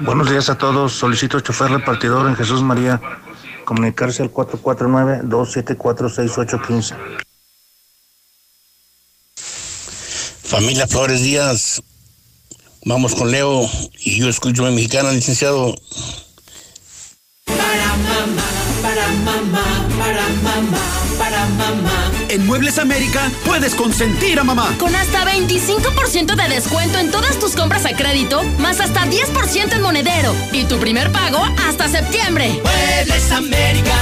Buenos 0.00 0.28
días 0.28 0.50
a 0.50 0.58
todos. 0.58 0.92
Solicito 0.92 1.40
chofer 1.40 1.70
repartidor 1.70 2.28
en 2.28 2.36
Jesús 2.36 2.62
María. 2.62 3.00
comunicarse 3.64 4.22
al 4.22 4.30
449-274-6815. 4.30 6.94
Familia 10.42 10.86
Flores 10.86 11.22
Díaz, 11.22 11.82
vamos 12.84 13.14
con 13.14 13.30
Leo 13.30 13.68
y 13.98 14.18
yo 14.18 14.28
escucho 14.28 14.64
a 14.64 14.70
mi 14.70 14.76
mexicana, 14.76 15.12
licenciado. 15.12 15.74
Para 17.44 17.96
mamá, 17.96 18.42
para 18.82 19.08
mamá, 19.08 19.88
para 19.98 20.28
mamá, 20.42 20.78
para 21.18 21.46
mamá. 21.46 22.12
En 22.28 22.46
Muebles 22.46 22.78
América 22.78 23.30
puedes 23.44 23.74
consentir 23.74 24.38
a 24.38 24.44
mamá. 24.44 24.74
Con 24.78 24.94
hasta 24.94 25.24
25% 25.24 26.34
de 26.34 26.54
descuento 26.54 26.98
en 26.98 27.10
todas 27.10 27.38
tus 27.38 27.54
compras 27.54 27.84
a 27.86 27.94
crédito, 27.94 28.42
más 28.58 28.80
hasta 28.80 29.06
10% 29.06 29.72
en 29.72 29.82
monedero. 29.82 30.34
Y 30.52 30.64
tu 30.64 30.78
primer 30.78 31.12
pago 31.12 31.44
hasta 31.68 31.88
septiembre. 31.88 32.60
Muebles 32.62 33.30
América. 33.30 33.94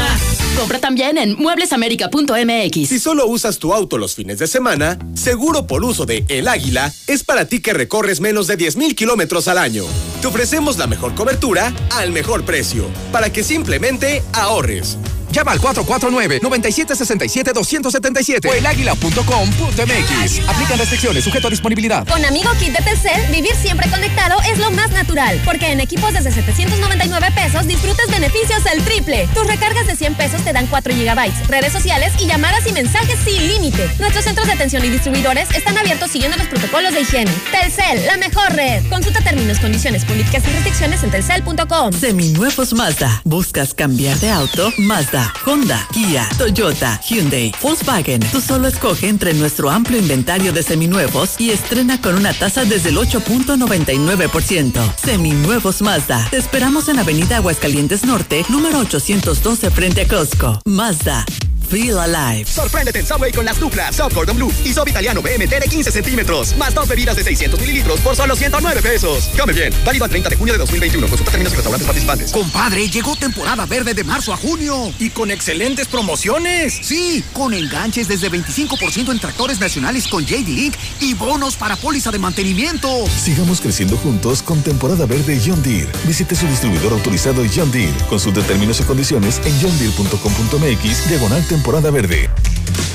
Compra 0.56 0.78
también 0.78 1.18
en 1.18 1.36
mueblesamerica.mx. 1.36 2.88
Si 2.88 2.98
solo 2.98 3.26
usas 3.26 3.58
tu 3.58 3.72
auto 3.72 3.98
los 3.98 4.14
fines 4.14 4.38
de 4.38 4.46
semana, 4.46 4.98
Seguro 5.22 5.68
por 5.68 5.84
uso 5.84 6.04
de 6.04 6.24
El 6.28 6.48
Águila 6.48 6.92
es 7.06 7.22
para 7.22 7.44
ti 7.44 7.60
que 7.60 7.72
recorres 7.72 8.20
menos 8.20 8.48
de 8.48 8.58
10.000 8.58 8.96
kilómetros 8.96 9.46
al 9.46 9.56
año. 9.56 9.84
Te 10.20 10.26
ofrecemos 10.26 10.78
la 10.78 10.88
mejor 10.88 11.14
cobertura 11.14 11.72
al 11.90 12.10
mejor 12.10 12.44
precio, 12.44 12.86
para 13.12 13.32
que 13.32 13.44
simplemente 13.44 14.22
ahorres. 14.32 14.98
Llama 15.32 15.52
al 15.52 15.60
449-9767-277 15.60 18.48
o 18.48 18.52
elaguila.com.mx. 18.52 20.40
Aplican 20.46 20.78
restricciones, 20.78 21.24
sujeto 21.24 21.46
a 21.46 21.50
disponibilidad. 21.50 22.06
Con 22.06 22.22
Amigo 22.24 22.50
Kit 22.58 22.76
de 22.76 22.84
Telcel, 22.84 23.32
vivir 23.32 23.54
siempre 23.56 23.88
conectado 23.90 24.36
es 24.42 24.58
lo 24.58 24.70
más 24.72 24.90
natural, 24.90 25.40
porque 25.44 25.72
en 25.72 25.80
equipos 25.80 26.12
desde 26.12 26.30
799 26.32 27.28
pesos 27.34 27.66
disfrutas 27.66 28.10
beneficios 28.10 28.66
al 28.66 28.84
triple. 28.84 29.26
Tus 29.34 29.46
recargas 29.46 29.86
de 29.86 29.96
100 29.96 30.16
pesos 30.16 30.42
te 30.42 30.52
dan 30.52 30.66
4 30.66 30.92
gigabytes, 30.94 31.48
redes 31.48 31.72
sociales 31.72 32.12
y 32.20 32.26
llamadas 32.26 32.66
y 32.66 32.72
mensajes 32.72 33.18
sin 33.24 33.48
límite. 33.48 33.88
Nuestros 33.98 34.24
centros 34.24 34.46
de 34.46 34.52
atención 34.52 34.84
y 34.84 34.90
distribuidores 34.90 35.48
están 35.54 35.78
abiertos 35.78 36.10
siguiendo 36.10 36.36
los 36.36 36.48
protocolos 36.48 36.92
de 36.92 37.00
higiene. 37.00 37.32
Telcel, 37.50 38.04
la 38.06 38.18
mejor 38.18 38.52
red. 38.52 38.82
Consulta 38.90 39.22
términos, 39.22 39.58
condiciones, 39.60 40.04
políticas 40.04 40.42
y 40.46 40.50
restricciones 40.50 41.02
en 41.02 41.10
telcel.com. 41.10 41.92
Seminuevos 41.92 42.74
Mazda. 42.74 43.22
¿Buscas 43.24 43.72
cambiar 43.72 44.18
de 44.18 44.30
auto? 44.30 44.70
Mazda. 44.78 45.21
Honda, 45.44 45.86
Kia, 45.92 46.28
Toyota, 46.38 47.00
Hyundai, 47.06 47.52
Volkswagen. 47.60 48.20
Tú 48.30 48.40
solo 48.40 48.68
escoge 48.68 49.08
entre 49.08 49.34
nuestro 49.34 49.70
amplio 49.70 49.98
inventario 49.98 50.52
de 50.52 50.62
seminuevos 50.62 51.36
y 51.38 51.50
estrena 51.50 52.00
con 52.00 52.14
una 52.14 52.32
tasa 52.32 52.64
desde 52.64 52.88
el 52.88 52.96
8.99%. 52.96 54.94
Seminuevos 54.96 55.82
Mazda. 55.82 56.26
Te 56.30 56.36
esperamos 56.38 56.88
en 56.88 56.98
Avenida 56.98 57.36
Aguascalientes 57.36 58.04
Norte, 58.04 58.44
número 58.48 58.78
812 58.78 59.70
frente 59.70 60.02
a 60.02 60.08
Costco. 60.08 60.60
Mazda. 60.64 61.24
Feel 61.72 61.98
Alive. 61.98 62.44
Sorpréndete 62.44 62.98
en 62.98 63.06
Subway 63.06 63.32
con 63.32 63.46
las 63.46 63.58
duplas 63.58 63.96
Soft 63.96 64.14
Gordon 64.14 64.36
Blue 64.36 64.52
y 64.62 64.74
Soft 64.74 64.90
Italiano 64.90 65.22
BMT 65.22 65.48
de 65.58 65.68
15 65.70 65.90
centímetros. 65.90 66.54
Más 66.58 66.74
dos 66.74 66.86
bebidas 66.86 67.16
de 67.16 67.24
600 67.24 67.58
mililitros 67.58 67.98
por 68.00 68.14
solo 68.14 68.36
109 68.36 68.82
pesos. 68.82 69.30
Come 69.40 69.54
bien. 69.54 69.72
Válido 69.82 70.04
al 70.04 70.10
30 70.10 70.28
de 70.28 70.36
junio 70.36 70.52
de 70.52 70.58
2021. 70.58 71.06
Consulta 71.08 71.30
términos 71.30 71.54
y 71.54 71.56
restaurantes 71.56 71.86
participantes. 71.86 72.30
Compadre, 72.30 72.90
llegó 72.90 73.16
temporada 73.16 73.64
verde 73.64 73.94
de 73.94 74.04
marzo 74.04 74.34
a 74.34 74.36
junio. 74.36 74.92
Y 74.98 75.08
con 75.08 75.30
excelentes 75.30 75.88
promociones. 75.88 76.78
Sí, 76.82 77.24
con 77.32 77.54
enganches 77.54 78.06
desde 78.06 78.30
25% 78.30 79.10
en 79.10 79.18
tractores 79.18 79.58
nacionales 79.58 80.06
con 80.08 80.26
JD 80.26 80.48
Link 80.48 80.74
y 81.00 81.14
bonos 81.14 81.56
para 81.56 81.76
póliza 81.76 82.10
de 82.10 82.18
mantenimiento. 82.18 83.06
Sigamos 83.08 83.62
creciendo 83.62 83.96
juntos 83.96 84.42
con 84.42 84.62
temporada 84.62 85.06
verde 85.06 85.40
John 85.42 85.62
Deere. 85.62 85.88
Visite 86.06 86.34
su 86.34 86.46
distribuidor 86.48 86.92
autorizado 86.92 87.42
John 87.56 87.70
Deere. 87.70 87.96
Consulte 88.10 88.42
términos 88.42 88.78
y 88.80 88.82
condiciones 88.82 89.40
en 89.46 89.58
johndeere.com.mx 89.58 91.08
diagonal 91.08 91.42
temporada 91.46 91.61
verde. 91.62 92.28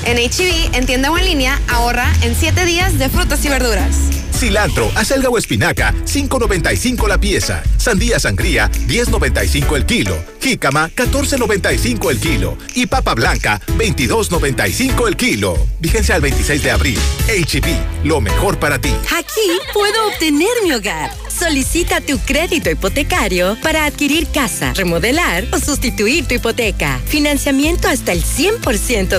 En 0.04 0.16
HB, 0.16 0.74
en 0.74 0.86
tienda 0.86 1.10
o 1.10 1.18
en 1.18 1.24
línea, 1.24 1.60
ahorra 1.68 2.10
en 2.22 2.34
7 2.34 2.64
días 2.64 2.98
de 2.98 3.08
frutas 3.08 3.44
y 3.44 3.48
verduras. 3.48 3.96
Cilantro, 4.38 4.90
acelga 4.94 5.28
o 5.28 5.36
espinaca, 5.36 5.92
5.95 6.04 7.08
la 7.08 7.18
pieza. 7.18 7.62
Sandía 7.76 8.20
sangría, 8.20 8.70
10.95 8.86 9.74
el 9.76 9.84
kilo. 9.84 10.16
Jícama, 10.40 10.90
14.95 10.90 12.10
el 12.10 12.20
kilo. 12.20 12.56
Y 12.74 12.86
papa 12.86 13.14
blanca, 13.14 13.60
22.95 13.76 15.08
el 15.08 15.16
kilo. 15.16 15.58
Vigencia 15.80 16.14
al 16.14 16.20
26 16.20 16.62
de 16.62 16.70
abril. 16.70 16.98
HB, 17.26 18.06
lo 18.06 18.20
mejor 18.20 18.60
para 18.60 18.78
ti. 18.78 18.90
Aquí 19.16 19.58
puedo 19.74 20.06
obtener 20.06 20.52
mi 20.62 20.72
hogar. 20.72 21.10
Solicita 21.28 22.00
tu 22.00 22.18
crédito 22.18 22.70
hipotecario 22.70 23.56
para 23.62 23.84
adquirir 23.84 24.26
casa, 24.28 24.72
remodelar 24.74 25.46
o 25.52 25.58
sustituir 25.58 26.26
tu 26.26 26.34
hipoteca. 26.34 27.00
Financiamiento 27.06 27.88
hasta 27.88 28.12
el 28.12 28.24
100% 28.24 28.57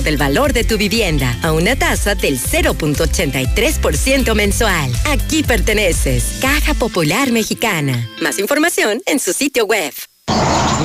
del 0.02 0.16
valor 0.16 0.52
de 0.52 0.62
tu 0.62 0.78
vivienda 0.78 1.36
a 1.42 1.50
una 1.52 1.74
tasa 1.74 2.14
del 2.14 2.38
0.83% 2.38 4.32
mensual. 4.34 4.92
Aquí 5.06 5.42
perteneces. 5.42 6.36
Caja 6.40 6.72
Popular 6.74 7.32
Mexicana. 7.32 8.08
Más 8.22 8.38
información 8.38 9.02
en 9.06 9.18
su 9.18 9.32
sitio 9.32 9.66
web. 9.66 9.92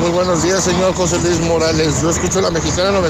Muy 0.01 0.09
buenos 0.09 0.41
días, 0.41 0.63
señor 0.63 0.95
José 0.95 1.19
Luis 1.19 1.39
Morales. 1.41 2.01
Yo 2.01 2.09
escucho 2.09 2.41
la 2.41 2.49
mexicana 2.49 2.89
91.3. 2.91 3.03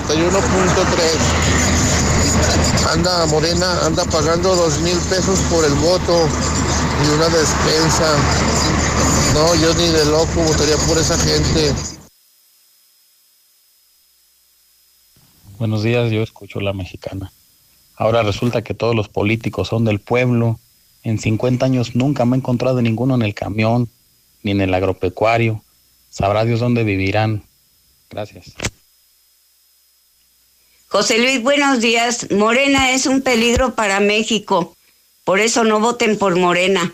Anda, 2.92 3.26
Morena, 3.28 3.86
anda 3.86 4.04
pagando 4.06 4.54
dos 4.56 4.80
mil 4.80 4.98
pesos 5.10 5.40
por 5.50 5.64
el 5.64 5.74
voto 5.76 6.28
y 7.04 7.08
una 7.16 7.30
despensa. 7.30 8.18
No, 9.34 9.56
yo 9.56 9.74
ni 9.76 9.88
de 9.88 10.04
loco 10.06 10.42
votaría 10.46 10.76
por 10.88 10.98
esa 10.98 11.18
gente. 11.18 11.74
Buenos 15.58 15.84
días, 15.84 16.12
yo 16.12 16.22
escucho 16.22 16.60
la 16.60 16.74
mexicana. 16.74 17.32
Ahora 17.96 18.24
resulta 18.24 18.62
que 18.62 18.74
todos 18.74 18.94
los 18.94 19.08
políticos 19.08 19.70
son 19.70 19.86
del 19.86 20.00
pueblo. 20.00 20.60
En 21.04 21.18
50 21.18 21.66
años 21.66 21.96
nunca 21.96 22.26
me 22.26 22.36
he 22.36 22.40
encontrado 22.40 22.82
ninguno 22.82 23.16
en 23.16 23.22
el 23.22 23.34
camión, 23.34 23.90
ni 24.44 24.52
en 24.52 24.62
el 24.62 24.74
agropecuario. 24.74 25.64
Sabrá 26.10 26.44
Dios 26.44 26.60
dónde 26.60 26.84
vivirán. 26.84 27.44
Gracias. 28.10 28.54
José 30.90 31.20
Luis, 31.20 31.42
buenos 31.42 31.80
días. 31.80 32.32
Morena 32.32 32.92
es 32.92 33.06
un 33.06 33.22
peligro 33.22 33.76
para 33.76 34.00
México. 34.00 34.76
Por 35.24 35.40
eso 35.40 35.64
no 35.64 35.80
voten 35.80 36.18
por 36.18 36.36
Morena. 36.38 36.94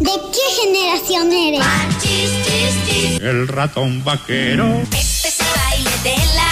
¿De 0.00 0.10
qué 0.32 0.40
generación 0.64 1.32
eres? 1.32 1.60
El 3.22 3.46
ratón 3.46 4.02
vaquero. 4.02 4.82
Este 4.92 5.28
es 5.28 5.38
el 5.38 5.46
baile 5.54 5.90
de 6.02 6.16
la 6.34 6.51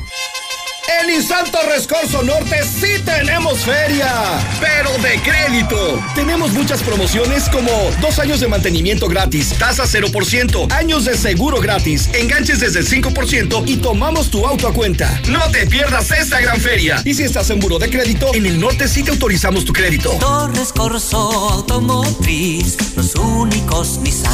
En 0.87 1.09
Insanto 1.09 1.59
Rescorso 1.67 2.23
Norte 2.23 2.63
sí 2.63 3.01
tenemos 3.03 3.59
feria, 3.59 4.11
pero 4.59 4.91
de 4.97 5.21
crédito. 5.21 6.01
Tenemos 6.15 6.51
muchas 6.51 6.81
promociones 6.81 7.47
como 7.49 7.69
dos 8.01 8.17
años 8.19 8.39
de 8.39 8.47
mantenimiento 8.47 9.07
gratis, 9.07 9.53
tasa 9.57 9.83
0%, 9.83 10.71
años 10.71 11.05
de 11.05 11.17
seguro 11.17 11.59
gratis, 11.59 12.09
enganches 12.13 12.59
desde 12.59 12.79
el 12.79 12.87
5% 12.87 13.63
y 13.67 13.77
tomamos 13.77 14.31
tu 14.31 14.45
auto 14.45 14.67
a 14.67 14.73
cuenta. 14.73 15.21
No 15.29 15.49
te 15.51 15.67
pierdas 15.67 16.11
esta 16.11 16.39
gran 16.41 16.59
feria. 16.59 17.01
Y 17.05 17.13
si 17.13 17.23
estás 17.23 17.49
en 17.49 17.59
buro 17.59 17.77
de 17.77 17.89
crédito, 17.89 18.33
en 18.33 18.45
el 18.45 18.59
norte 18.59 18.87
sí 18.87 19.03
te 19.03 19.11
autorizamos 19.11 19.65
tu 19.65 19.73
crédito. 19.73 20.11
Torres 20.19 20.73
Corso 20.73 21.17
Automotriz, 21.51 22.77
los 22.95 23.15
únicos 23.15 23.99
Nissan 23.99 24.33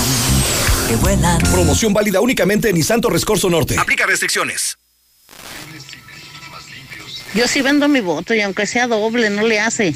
que 0.88 0.96
vuelan. 0.98 1.40
Promoción 1.40 1.94
válida 1.94 2.22
únicamente 2.22 2.70
en 2.70 2.76
Nissan 2.76 3.02
Torres 3.02 3.26
Corso 3.26 3.50
Norte. 3.50 3.76
Aplica 3.78 4.06
restricciones. 4.06 4.78
Yo 7.36 7.50
sí 7.50 7.62
vendo 7.62 7.90
mi 7.90 8.00
voto 8.00 8.34
y 8.34 8.40
aunque 8.40 8.66
sea 8.66 8.88
doble, 8.88 9.30
no 9.30 9.44
le 9.44 9.60
hace. 9.60 9.94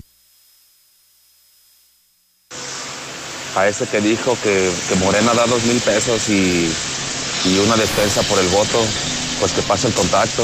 A 3.56 3.66
ese 3.66 3.88
que 3.88 4.02
dijo 4.02 4.38
que, 4.44 4.70
Morena 4.98 5.34
da 5.34 5.48
dos 5.48 5.64
mil 5.64 5.80
pesos 5.80 6.28
y, 6.28 6.70
y 7.46 7.60
una 7.60 7.78
despensa 7.78 8.24
por 8.24 8.40
el 8.40 8.48
voto, 8.50 8.86
pues 9.40 9.54
que 9.54 9.62
pase 9.62 9.88
el 9.88 9.94
contacto. 9.94 10.44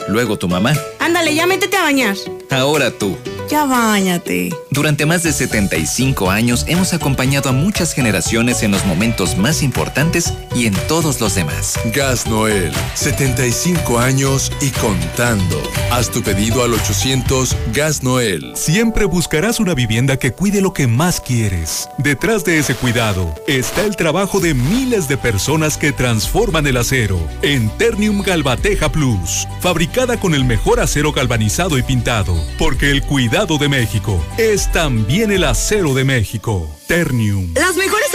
Luego 0.08 0.36
tu 0.38 0.48
mamá. 0.48 0.72
Ándale, 0.98 1.34
ya 1.34 1.46
métete 1.46 1.76
a 1.76 1.82
bañar. 1.82 2.16
Ahora 2.50 2.90
tú. 2.90 3.16
Ya 3.50 3.64
bañate. 3.64 4.50
Durante 4.76 5.06
más 5.06 5.22
de 5.22 5.32
75 5.32 6.30
años 6.30 6.66
hemos 6.68 6.92
acompañado 6.92 7.48
a 7.48 7.52
muchas 7.52 7.94
generaciones 7.94 8.62
en 8.62 8.72
los 8.72 8.84
momentos 8.84 9.38
más 9.38 9.62
importantes 9.62 10.34
y 10.54 10.66
en 10.66 10.74
todos 10.86 11.18
los 11.18 11.34
demás. 11.34 11.80
Gas 11.94 12.26
Noel, 12.26 12.74
75 12.92 13.98
años 13.98 14.52
y 14.60 14.68
contando. 14.72 15.62
Haz 15.90 16.10
tu 16.10 16.22
pedido 16.22 16.62
al 16.62 16.74
800 16.74 17.56
Gas 17.72 18.02
Noel. 18.02 18.52
Siempre 18.54 19.06
buscarás 19.06 19.60
una 19.60 19.72
vivienda 19.72 20.18
que 20.18 20.32
cuide 20.32 20.60
lo 20.60 20.74
que 20.74 20.86
más 20.86 21.22
quieres. 21.22 21.88
Detrás 21.96 22.44
de 22.44 22.58
ese 22.58 22.74
cuidado 22.74 23.34
está 23.46 23.82
el 23.86 23.96
trabajo 23.96 24.40
de 24.40 24.52
miles 24.52 25.08
de 25.08 25.16
personas 25.16 25.78
que 25.78 25.92
transforman 25.92 26.66
el 26.66 26.76
acero 26.76 27.18
en 27.40 27.70
Ternium 27.78 28.20
Galvateja 28.20 28.92
Plus, 28.92 29.48
fabricada 29.60 30.20
con 30.20 30.34
el 30.34 30.44
mejor 30.44 30.80
acero 30.80 31.12
galvanizado 31.12 31.78
y 31.78 31.82
pintado, 31.82 32.36
porque 32.58 32.90
el 32.90 33.00
cuidado 33.00 33.56
de 33.56 33.70
México 33.70 34.22
es 34.36 34.65
también 34.72 35.32
el 35.32 35.44
acero 35.44 35.94
de 35.94 36.04
México. 36.04 36.68
Ternium. 36.86 37.52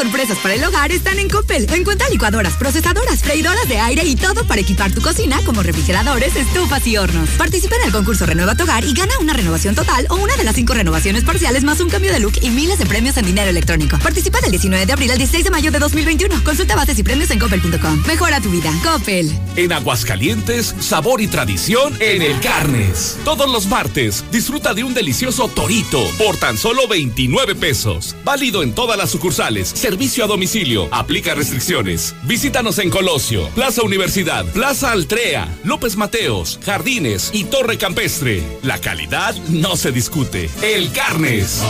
Sorpresas 0.02 0.40
para 0.40 0.56
el 0.56 0.64
hogar 0.64 0.92
están 0.92 1.20
en 1.20 1.30
Coppel. 1.30 1.72
Encuentra 1.72 2.10
licuadoras, 2.10 2.54
procesadoras, 2.56 3.22
freidoras 3.22 3.68
de 3.68 3.78
aire 3.78 4.04
y 4.04 4.16
todo 4.16 4.46
para 4.46 4.62
equipar 4.62 4.92
tu 4.92 5.00
cocina 5.00 5.40
como 5.46 5.62
refrigeradores, 5.62 6.36
estufas 6.36 6.88
y 6.88 6.98
hornos. 6.98 7.30
Participa 7.38 7.76
en 7.76 7.84
el 7.84 7.92
concurso 7.92 8.26
Renueva 8.26 8.56
tu 8.56 8.64
hogar 8.64 8.84
y 8.84 8.94
gana 8.94 9.14
una 9.20 9.34
renovación 9.34 9.76
total 9.76 10.08
o 10.10 10.16
una 10.16 10.36
de 10.38 10.44
las 10.44 10.56
cinco 10.56 10.74
renovaciones 10.74 11.24
parciales 11.24 11.64
más 11.64 11.80
un 11.82 11.90
cambio 11.90 12.12
de 12.12 12.20
look 12.20 12.34
y 12.42 12.50
miles 12.50 12.80
de 12.80 12.88
premios 12.88 13.16
en 13.18 13.28
dinero 13.28 13.52
electrónico. 13.52 14.00
Participa 14.00 14.42
del 14.42 14.50
19 14.50 14.88
de 14.88 14.94
abril 14.94 15.12
al 15.12 15.20
16 15.20 15.44
de 15.44 15.52
mayo 15.52 15.72
de 15.72 15.78
2021. 15.78 16.44
Consulta 16.44 16.76
bases 16.76 16.98
y 16.98 17.04
premios 17.04 17.30
en 17.30 17.38
coppel.com. 17.38 18.04
Mejora 18.08 18.42
tu 18.42 18.50
vida. 18.50 18.74
Coppel. 18.84 19.32
En 19.56 19.72
Aguascalientes, 19.72 20.74
sabor 20.80 21.22
y 21.22 21.28
tradición 21.28 21.96
en 22.00 22.24
el 22.24 22.40
Carnes. 22.40 23.20
Todos 23.24 23.52
los 23.52 23.68
martes, 23.68 24.24
disfruta 24.32 24.74
de 24.74 24.84
un 24.84 24.96
delicioso 24.96 25.48
torito 25.48 26.04
por 26.18 26.38
tan 26.38 26.58
solo 26.58 26.88
29 26.88 27.54
pesos. 27.54 28.16
Válido 28.24 28.64
en 28.64 28.74
todas 28.74 28.98
las 28.98 29.12
sucursales. 29.12 29.74
Servicio 29.92 30.24
a 30.24 30.28
domicilio. 30.28 30.88
Aplica 30.90 31.36
restricciones. 31.36 32.16
Visítanos 32.24 32.80
en 32.80 32.90
Colosio, 32.90 33.50
Plaza 33.50 33.84
Universidad, 33.84 34.46
Plaza 34.54 34.94
Altrea, 34.94 35.50
López 35.66 35.98
Mateos, 35.98 36.62
Jardines 36.64 37.30
y 37.34 37.44
Torre 37.44 37.78
Campestre. 37.78 38.42
La 38.64 38.80
calidad 38.80 39.36
no 39.50 39.76
se 39.76 39.92
discute. 39.92 40.50
El 40.62 40.94
Carnes. 40.94 41.62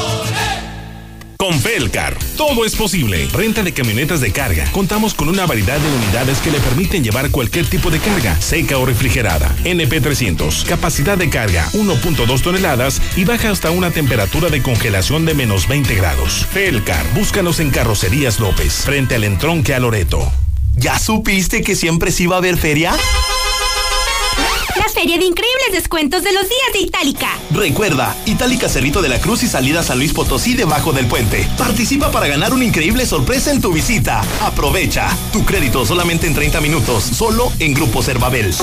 Con 1.41 1.59
Felcar, 1.59 2.15
todo 2.37 2.65
es 2.65 2.75
posible. 2.75 3.27
Renta 3.33 3.63
de 3.63 3.73
camionetas 3.73 4.21
de 4.21 4.31
carga. 4.31 4.71
Contamos 4.71 5.15
con 5.15 5.27
una 5.27 5.47
variedad 5.47 5.79
de 5.79 5.91
unidades 5.91 6.37
que 6.37 6.51
le 6.51 6.59
permiten 6.59 7.03
llevar 7.03 7.31
cualquier 7.31 7.65
tipo 7.65 7.89
de 7.89 7.97
carga, 7.97 8.39
seca 8.39 8.77
o 8.77 8.85
refrigerada. 8.85 9.51
NP300, 9.63 10.67
capacidad 10.67 11.17
de 11.17 11.31
carga 11.31 11.67
1.2 11.73 12.41
toneladas 12.43 13.01
y 13.17 13.23
baja 13.23 13.49
hasta 13.49 13.71
una 13.71 13.89
temperatura 13.89 14.49
de 14.49 14.61
congelación 14.61 15.25
de 15.25 15.33
menos 15.33 15.67
20 15.67 15.95
grados. 15.95 16.45
Felcar, 16.51 17.03
búscanos 17.15 17.59
en 17.59 17.71
Carrocerías 17.71 18.39
López, 18.39 18.83
frente 18.85 19.15
al 19.15 19.23
entronque 19.23 19.73
a 19.73 19.79
Loreto. 19.79 20.31
¿Ya 20.75 20.99
supiste 20.99 21.63
que 21.63 21.75
siempre 21.75 22.11
sí 22.11 22.27
va 22.27 22.35
a 22.35 22.37
haber 22.37 22.57
feria? 22.57 22.93
Feria 25.01 25.17
de 25.17 25.25
increíbles 25.25 25.71
descuentos 25.71 26.21
de 26.21 26.31
los 26.31 26.43
días 26.43 26.73
de 26.73 26.79
Itálica. 26.81 27.29
Recuerda, 27.49 28.15
Itálica 28.27 28.69
Cerrito 28.69 29.01
de 29.01 29.09
la 29.09 29.19
Cruz 29.19 29.41
y 29.41 29.47
salida 29.47 29.81
San 29.81 29.97
Luis 29.97 30.13
Potosí 30.13 30.53
debajo 30.53 30.93
del 30.93 31.07
puente. 31.07 31.49
Participa 31.57 32.11
para 32.11 32.27
ganar 32.27 32.53
una 32.53 32.65
increíble 32.65 33.07
sorpresa 33.07 33.49
en 33.49 33.61
tu 33.61 33.73
visita. 33.73 34.21
Aprovecha. 34.41 35.09
Tu 35.33 35.43
crédito 35.43 35.87
solamente 35.87 36.27
en 36.27 36.35
30 36.35 36.61
minutos, 36.61 37.03
solo 37.03 37.51
en 37.57 37.73
Grupo 37.73 38.03
Cervabel. 38.03 38.53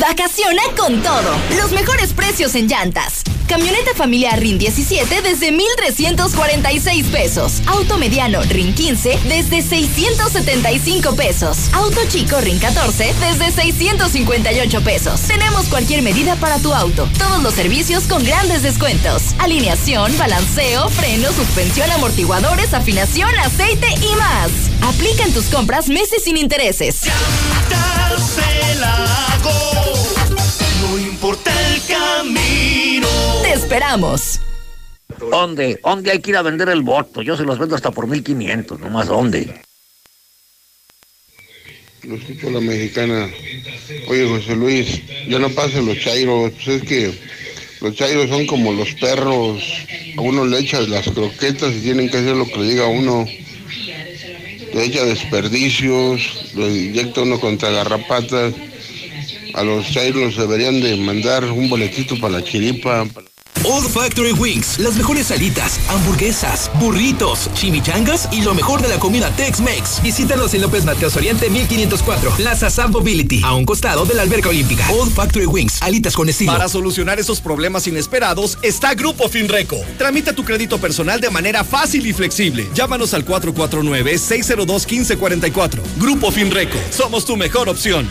Vacaciona 0.00 0.62
con 0.74 1.02
todo. 1.02 1.36
Los 1.58 1.70
mejores 1.72 2.14
precios 2.14 2.54
en 2.54 2.66
llantas. 2.66 3.24
Camioneta 3.46 3.92
familiar 3.94 4.40
RIN 4.40 4.56
17 4.56 5.20
desde 5.20 5.52
1,346 5.52 7.06
pesos. 7.08 7.60
Auto 7.66 7.98
mediano 7.98 8.40
RIN 8.44 8.72
15 8.74 9.18
desde 9.28 9.60
675 9.60 11.14
pesos. 11.14 11.58
Auto 11.74 12.00
chico 12.08 12.40
RIN 12.40 12.58
14 12.58 13.01
desde 13.20 13.50
658 13.50 14.80
pesos. 14.82 15.22
Tenemos 15.22 15.66
cualquier 15.66 16.02
medida 16.02 16.36
para 16.36 16.58
tu 16.58 16.72
auto. 16.72 17.08
Todos 17.18 17.42
los 17.42 17.54
servicios 17.54 18.04
con 18.04 18.24
grandes 18.24 18.62
descuentos. 18.62 19.34
Alineación, 19.38 20.16
balanceo, 20.16 20.88
freno, 20.90 21.32
suspensión, 21.32 21.90
amortiguadores, 21.90 22.72
afinación, 22.74 23.30
aceite 23.40 23.88
y 24.00 24.14
más. 24.16 24.50
Aplica 24.82 25.24
en 25.24 25.32
tus 25.32 25.46
compras 25.46 25.88
meses 25.88 26.22
sin 26.22 26.36
intereses. 26.36 27.02
No 30.80 30.98
importa 30.98 31.50
el 31.68 31.82
camino. 31.86 33.08
Te 33.42 33.52
esperamos. 33.52 34.40
¿Dónde? 35.18 35.80
¿Dónde 35.82 36.10
hay 36.12 36.20
que 36.20 36.30
ir 36.30 36.36
a 36.36 36.42
vender 36.42 36.68
el 36.68 36.82
voto? 36.82 37.22
Yo 37.22 37.36
se 37.36 37.44
los 37.44 37.58
vendo 37.58 37.74
hasta 37.74 37.90
por 37.90 38.06
1500, 38.06 38.80
nomás 38.80 39.08
¿dónde? 39.08 39.62
Lo 42.04 42.16
escucho 42.16 42.50
la 42.50 42.60
mexicana. 42.60 43.30
Oye, 44.08 44.26
José 44.26 44.56
Luis, 44.56 45.00
ya 45.28 45.38
no 45.38 45.48
pasen 45.50 45.86
los 45.86 45.98
chairos. 46.00 46.50
Pues 46.52 46.68
es 46.68 46.82
que 46.82 47.12
los 47.80 47.94
chairos 47.94 48.28
son 48.28 48.46
como 48.46 48.72
los 48.72 48.92
perros. 48.94 49.62
A 50.16 50.20
uno 50.20 50.44
le 50.44 50.58
echas 50.58 50.88
las 50.88 51.08
croquetas 51.08 51.74
y 51.76 51.80
tienen 51.80 52.10
que 52.10 52.18
hacer 52.18 52.34
lo 52.34 52.46
que 52.46 52.58
le 52.58 52.70
diga 52.70 52.86
uno. 52.86 53.24
Le 54.74 54.84
echa 54.84 55.04
desperdicios, 55.04 56.54
lo 56.54 56.68
inyecta 56.68 57.22
uno 57.22 57.38
contra 57.38 57.70
garrapatas. 57.70 58.52
A 59.54 59.62
los 59.62 59.88
chairos 59.92 60.36
deberían 60.36 60.80
de 60.80 60.96
mandar 60.96 61.44
un 61.44 61.68
boletito 61.68 62.18
para 62.18 62.40
la 62.40 62.44
chiripa. 62.44 63.06
Old 63.64 63.88
Factory 63.90 64.32
Wings, 64.32 64.80
las 64.80 64.96
mejores 64.96 65.28
salitas, 65.28 65.78
hamburguesas, 65.88 66.68
burritos, 66.80 67.48
chimichangas 67.54 68.28
y 68.32 68.42
lo 68.42 68.54
mejor 68.54 68.82
de 68.82 68.88
la 68.88 68.98
comida 68.98 69.30
Tex-Mex. 69.36 70.02
Visítanos 70.02 70.52
en 70.54 70.62
López 70.62 70.84
Mateos 70.84 71.14
Oriente 71.14 71.48
1504, 71.48 72.32
Plaza 72.32 72.70
Sam 72.70 72.90
Mobility, 72.90 73.40
a 73.44 73.54
un 73.54 73.64
costado 73.64 74.04
de 74.04 74.14
la 74.14 74.22
alberca 74.22 74.48
olímpica. 74.48 74.90
Old 74.90 75.14
Factory 75.14 75.46
Wings, 75.46 75.80
alitas 75.80 76.16
con 76.16 76.28
estilo. 76.28 76.50
Para 76.50 76.68
solucionar 76.68 77.20
esos 77.20 77.40
problemas 77.40 77.86
inesperados 77.86 78.58
está 78.62 78.94
Grupo 78.94 79.28
Finreco. 79.28 79.76
Tramita 79.96 80.32
tu 80.32 80.44
crédito 80.44 80.78
personal 80.78 81.20
de 81.20 81.30
manera 81.30 81.62
fácil 81.62 82.04
y 82.04 82.12
flexible. 82.12 82.68
Llámanos 82.74 83.14
al 83.14 83.24
449-602-1544. 83.24 85.78
Grupo 85.98 86.32
Finreco, 86.32 86.78
somos 86.90 87.24
tu 87.24 87.36
mejor 87.36 87.68
opción. 87.68 88.08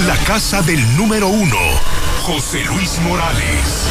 La 0.06 0.16
casa 0.18 0.62
del 0.62 0.96
número 0.96 1.28
uno. 1.28 1.58
José 2.24 2.64
Luis 2.70 3.00
Morales. 3.00 3.90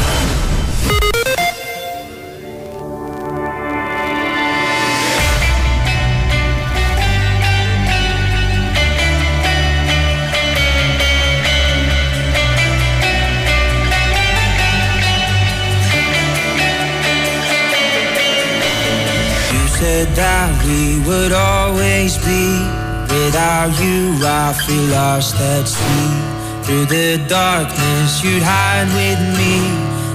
You 19.52 19.68
said 19.68 20.08
that 20.14 20.64
we 20.64 21.00
would 21.04 21.32
always 21.32 22.16
be. 22.18 22.62
Without 23.10 23.72
you, 23.82 24.14
I 24.22 24.52
feel 24.64 24.84
lost 24.84 25.34
at 25.34 25.66
sea. 25.66 26.39
Through 26.70 26.86
the 26.86 27.18
darkness, 27.26 28.22
you'd 28.22 28.44
hide 28.44 28.86
with 28.94 29.18
me. 29.36 29.58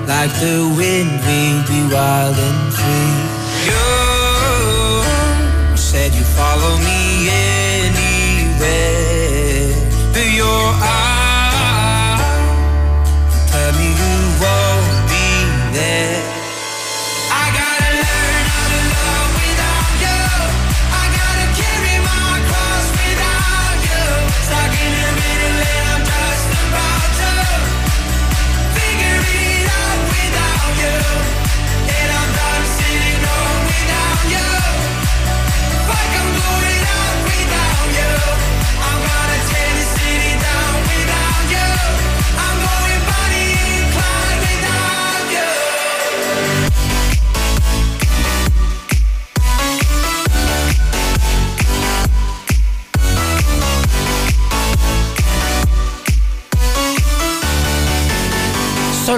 Like 0.08 0.32
the 0.40 0.74
wind, 0.78 1.12
we'd 1.28 1.68
be 1.68 1.94
wild 1.94 2.38
and 2.38 2.74
free. 2.74 3.25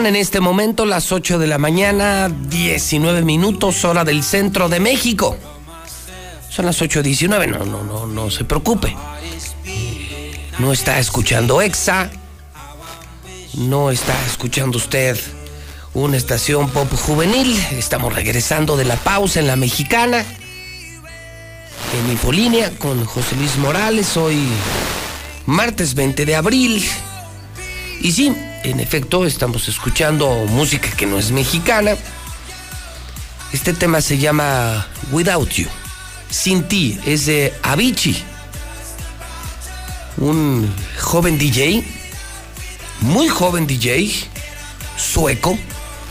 En 0.08 0.16
este 0.16 0.40
momento 0.40 0.86
las 0.86 1.12
8 1.12 1.38
de 1.38 1.48
la 1.48 1.58
mañana, 1.58 2.30
19 2.30 3.24
minutos, 3.24 3.84
hora 3.84 4.06
del 4.06 4.24
centro 4.24 4.70
de 4.70 4.80
México. 4.80 5.38
Son 6.50 6.66
las 6.66 6.82
8.19, 6.82 7.48
no, 7.50 7.66
no, 7.66 7.84
no, 7.84 8.08
no 8.08 8.32
se 8.32 8.46
preocupe. 8.46 8.96
No 10.60 10.72
está 10.72 10.98
escuchando 11.00 11.62
EXA. 11.62 12.10
No 13.56 13.92
está 13.92 14.14
escuchando 14.26 14.78
usted 14.78 15.20
una 15.94 16.16
estación 16.16 16.70
pop 16.70 16.92
juvenil. 16.94 17.56
Estamos 17.72 18.16
regresando 18.16 18.78
de 18.78 18.86
la 18.86 18.96
pausa 18.96 19.40
en 19.40 19.48
la 19.48 19.56
mexicana. 19.56 20.24
En 22.00 22.12
Infolínea 22.12 22.72
con 22.80 23.04
José 23.06 23.36
Luis 23.36 23.58
Morales. 23.58 24.16
Hoy, 24.16 24.48
martes 25.46 25.94
20 25.96 26.26
de 26.26 26.36
abril. 26.36 26.84
Y 28.00 28.12
sí, 28.12 28.34
en 28.70 28.80
efecto, 28.82 29.26
estamos 29.26 29.68
escuchando 29.70 30.46
música 30.50 30.90
que 30.92 31.06
no 31.06 31.18
es 31.18 31.32
mexicana. 31.32 31.96
Este 33.54 33.74
tema 33.74 34.02
se 34.02 34.18
llama 34.18 34.86
Without 35.12 35.50
You. 35.52 35.68
Sin 36.30 36.68
ti, 36.68 37.00
es 37.06 37.28
de 37.28 37.54
Avicii. 37.64 38.22
Un 40.18 40.70
joven 41.00 41.38
DJ, 41.38 41.84
muy 43.02 43.30
joven 43.30 43.68
DJ, 43.68 44.12
sueco, 44.98 45.58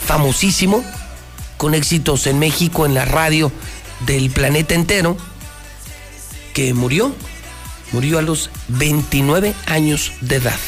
famosísimo, 0.07 0.83
con 1.59 1.74
éxitos 1.74 2.27
en 2.27 2.39
México, 2.39 2.87
en 2.87 2.95
la 2.95 3.05
radio 3.05 3.53
del 4.07 4.31
planeta 4.31 4.74
entero, 4.74 5.19
que 6.55 6.73
murió, 6.73 7.15
murió 7.93 8.19
a 8.19 8.23
los 8.23 8.51
29 8.69 9.55
años 9.66 10.12
de 10.23 10.37
edad. 10.37 10.61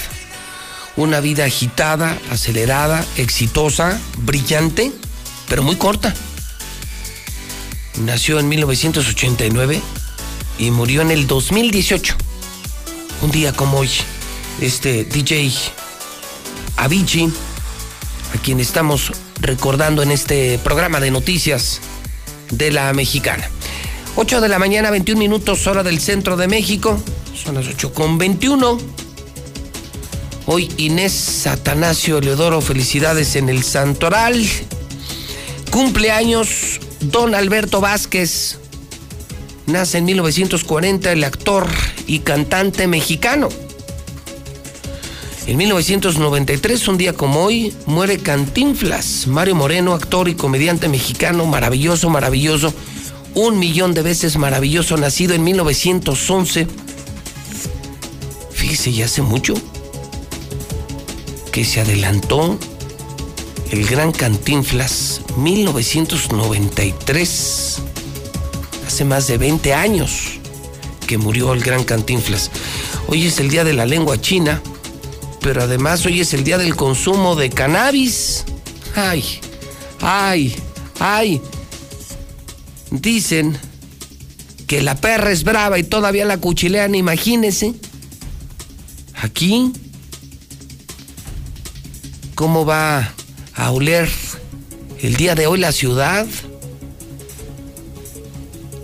Una 0.98 1.20
vida 1.20 1.44
agitada, 1.44 2.18
acelerada, 2.28 3.06
exitosa, 3.16 4.00
brillante, 4.16 4.90
pero 5.48 5.62
muy 5.62 5.76
corta. 5.76 6.12
Nació 8.00 8.40
en 8.40 8.48
1989 8.48 9.80
y 10.58 10.72
murió 10.72 11.02
en 11.02 11.12
el 11.12 11.28
2018. 11.28 12.16
Un 13.22 13.30
día 13.30 13.52
como 13.52 13.78
hoy, 13.78 13.90
este 14.60 15.04
DJ 15.04 15.52
Avicii, 16.78 17.32
a 18.34 18.38
quien 18.42 18.58
estamos 18.58 19.12
recordando 19.40 20.02
en 20.02 20.10
este 20.10 20.58
programa 20.58 20.98
de 20.98 21.12
noticias 21.12 21.80
de 22.50 22.72
la 22.72 22.92
mexicana. 22.92 23.48
8 24.16 24.40
de 24.40 24.48
la 24.48 24.58
mañana, 24.58 24.90
21 24.90 25.16
minutos, 25.16 25.64
hora 25.68 25.84
del 25.84 26.00
centro 26.00 26.36
de 26.36 26.48
México. 26.48 27.00
Son 27.40 27.54
las 27.54 27.68
8 27.68 27.94
con 27.94 28.18
21. 28.18 29.07
Hoy 30.50 30.72
Inés 30.78 31.46
Atanasio 31.46 32.22
Leodoro, 32.22 32.62
felicidades 32.62 33.36
en 33.36 33.50
el 33.50 33.62
Santoral. 33.62 34.42
Cumpleaños 35.70 36.80
Don 37.00 37.34
Alberto 37.34 37.82
Vázquez. 37.82 38.58
Nace 39.66 39.98
en 39.98 40.06
1940 40.06 41.12
el 41.12 41.24
actor 41.24 41.68
y 42.06 42.20
cantante 42.20 42.86
mexicano. 42.86 43.50
En 45.46 45.58
1993, 45.58 46.88
un 46.88 46.96
día 46.96 47.12
como 47.12 47.44
hoy, 47.44 47.74
muere 47.84 48.16
Cantinflas, 48.16 49.26
Mario 49.26 49.54
Moreno, 49.54 49.92
actor 49.92 50.30
y 50.30 50.34
comediante 50.34 50.88
mexicano, 50.88 51.44
maravilloso, 51.44 52.08
maravilloso, 52.08 52.72
un 53.34 53.58
millón 53.58 53.92
de 53.92 54.00
veces 54.00 54.38
maravilloso, 54.38 54.96
nacido 54.96 55.34
en 55.34 55.44
1911. 55.44 56.66
Fíjese, 58.50 58.92
ya 58.94 59.04
hace 59.04 59.20
mucho 59.20 59.52
que 61.52 61.64
se 61.64 61.80
adelantó 61.80 62.58
el 63.70 63.86
gran 63.86 64.10
Cantinflas, 64.12 65.20
1993. 65.36 67.78
Hace 68.86 69.04
más 69.04 69.26
de 69.26 69.36
20 69.38 69.74
años 69.74 70.38
que 71.06 71.18
murió 71.18 71.52
el 71.52 71.60
gran 71.60 71.84
Cantinflas. 71.84 72.50
Hoy 73.08 73.26
es 73.26 73.40
el 73.40 73.50
día 73.50 73.64
de 73.64 73.74
la 73.74 73.86
lengua 73.86 74.20
china, 74.20 74.62
pero 75.40 75.62
además 75.62 76.04
hoy 76.06 76.20
es 76.20 76.32
el 76.34 76.44
día 76.44 76.58
del 76.58 76.76
consumo 76.76 77.34
de 77.36 77.50
cannabis. 77.50 78.44
Ay, 78.94 79.24
ay, 80.00 80.54
ay. 80.98 81.40
Dicen 82.90 83.58
que 84.66 84.82
la 84.82 84.96
perra 84.96 85.30
es 85.30 85.44
brava 85.44 85.78
y 85.78 85.84
todavía 85.84 86.24
la 86.24 86.38
cuchilean, 86.38 86.94
imagínense. 86.94 87.74
Aquí, 89.14 89.72
¿cómo 92.38 92.64
va 92.64 93.14
a 93.56 93.70
oler 93.72 94.08
el 95.00 95.16
día 95.16 95.34
de 95.34 95.48
hoy 95.48 95.58
la 95.58 95.72
ciudad? 95.72 96.24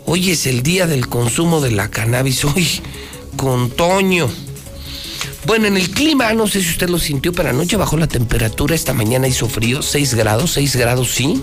Hoy 0.06 0.32
es 0.32 0.48
el 0.48 0.64
día 0.64 0.88
del 0.88 1.08
consumo 1.08 1.60
de 1.60 1.70
la 1.70 1.88
cannabis, 1.88 2.44
hoy 2.44 2.68
con 3.36 3.70
Toño. 3.70 4.28
Bueno, 5.46 5.68
en 5.68 5.76
el 5.76 5.88
clima, 5.92 6.32
no 6.32 6.48
sé 6.48 6.62
si 6.62 6.70
usted 6.70 6.88
lo 6.88 6.98
sintió, 6.98 7.32
pero 7.32 7.50
anoche 7.50 7.76
bajó 7.76 7.96
la 7.96 8.08
temperatura, 8.08 8.74
esta 8.74 8.92
mañana 8.92 9.28
hizo 9.28 9.48
frío, 9.48 9.82
6 9.82 10.14
grados, 10.14 10.50
6 10.54 10.74
grados 10.74 11.14
sí. 11.14 11.40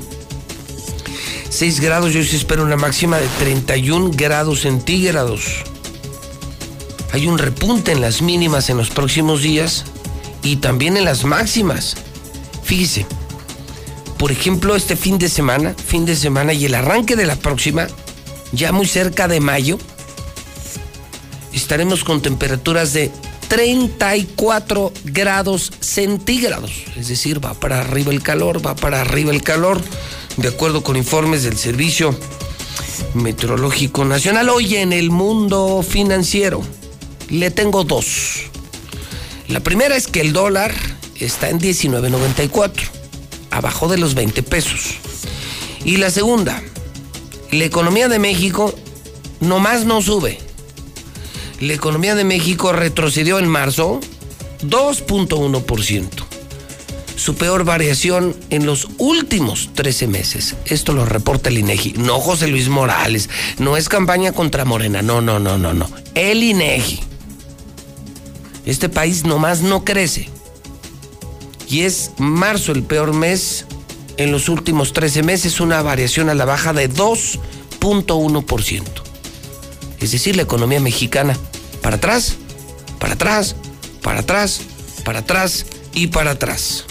6 1.50 1.80
grados, 1.80 2.12
yo 2.12 2.22
sí 2.26 2.36
espero 2.36 2.64
una 2.64 2.76
máxima 2.76 3.20
de 3.20 3.28
31 3.40 4.12
grados 4.16 4.64
centígrados. 4.64 5.64
Hay 7.14 7.28
un 7.28 7.38
repunte 7.38 7.94
en 7.94 8.02
las 8.02 8.22
mínimas 8.22 8.70
en 8.70 8.76
los 8.76 8.90
próximos 8.90 9.44
días 9.44 9.86
y 10.44 10.58
también 10.58 10.98
en 10.98 11.06
las 11.06 11.24
máximas. 11.24 11.96
Fíjese, 12.64 13.06
por 14.18 14.32
ejemplo, 14.32 14.76
este 14.76 14.96
fin 14.96 15.18
de 15.18 15.30
semana, 15.30 15.74
fin 15.74 16.06
de 16.06 16.16
semana 16.16 16.54
y 16.54 16.66
el 16.66 16.76
arranque 16.76 17.16
de 17.16 17.26
la 17.26 17.36
próxima, 17.36 17.88
ya 18.52 18.72
muy 18.72 18.86
cerca 18.86 19.28
de 19.28 19.40
mayo, 19.40 19.80
estaremos 21.54 22.04
con 22.04 22.22
temperaturas 22.22 22.94
de 22.94 23.12
34 23.48 24.94
grados 25.06 25.74
centígrados. 25.80 26.72
Es 26.96 27.08
decir, 27.08 27.44
va 27.44 27.54
para 27.54 27.82
arriba 27.82 28.12
el 28.12 28.24
calor, 28.24 28.66
va 28.66 28.76
para 28.76 29.02
arriba 29.02 29.32
el 29.32 29.44
calor, 29.44 29.82
de 30.38 30.48
acuerdo 30.48 30.84
con 30.84 30.96
informes 30.96 31.44
del 31.44 31.58
Servicio 31.58 32.16
Meteorológico 33.14 34.06
Nacional. 34.06 34.50
Hoy 34.50 34.76
en 34.76 34.94
el 34.94 35.10
mundo 35.10 35.84
financiero 35.84 36.62
le 37.30 37.52
tengo 37.52 37.84
dos. 37.84 38.51
La 39.52 39.60
primera 39.60 39.98
es 39.98 40.08
que 40.08 40.22
el 40.22 40.32
dólar 40.32 40.74
está 41.20 41.50
en 41.50 41.60
19.94, 41.60 42.72
abajo 43.50 43.90
de 43.90 43.98
los 43.98 44.16
20 44.16 44.44
pesos. 44.44 44.96
Y 45.84 45.98
la 45.98 46.10
segunda, 46.10 46.64
la 47.52 47.66
economía 47.66 48.08
de 48.08 48.18
México 48.18 48.74
nomás 49.42 49.84
no 49.84 50.02
sube. 50.02 50.40
La 51.60 51.74
economía 51.74 52.16
de 52.16 52.24
México 52.24 52.72
retrocedió 52.72 53.40
en 53.40 53.50
marzo 53.50 54.00
2.1%. 54.64 56.08
Su 57.18 57.36
peor 57.36 57.66
variación 57.66 58.38
en 58.52 58.66
los 58.66 58.88
últimos 59.00 59.72
13 59.74 60.08
meses. 60.08 60.56
Esto 60.64 60.94
lo 60.94 61.04
reporta 61.04 61.50
el 61.50 61.58
INEGI. 61.58 61.96
No 61.98 62.22
José 62.22 62.48
Luis 62.48 62.70
Morales. 62.70 63.30
No 63.60 63.76
es 63.76 63.90
campaña 63.90 64.32
contra 64.32 64.64
Morena. 64.64 65.02
No, 65.02 65.20
no, 65.20 65.40
no, 65.40 65.58
no, 65.58 65.74
no. 65.74 65.90
El 66.16 66.42
INEGI. 66.42 67.11
Este 68.66 68.90
país 68.90 69.24
nomás 69.24 69.62
no 69.62 69.84
crece. 69.84 70.30
Y 71.68 71.82
es 71.82 72.12
marzo 72.18 72.72
el 72.72 72.84
peor 72.84 73.14
mes 73.14 73.66
en 74.18 74.32
los 74.32 74.50
últimos 74.50 74.94
13 74.94 75.24
meses, 75.24 75.60
una 75.60 75.82
variación 75.82 76.30
a 76.30 76.36
la 76.36 76.46
baja 76.46 76.74
de 76.74 76.90
2.1%. 76.90 78.84
Es 80.00 80.12
decir, 80.12 80.36
la 80.36 80.42
economía 80.42 80.80
mexicana 80.80 81.38
para 81.82 81.96
atrás, 81.96 82.36
para 83.00 83.14
atrás, 83.14 83.56
para 84.02 84.20
atrás, 84.20 84.62
para 85.04 85.20
atrás 85.20 85.66
y 85.94 86.08
para 86.08 86.32
atrás. 86.32 86.86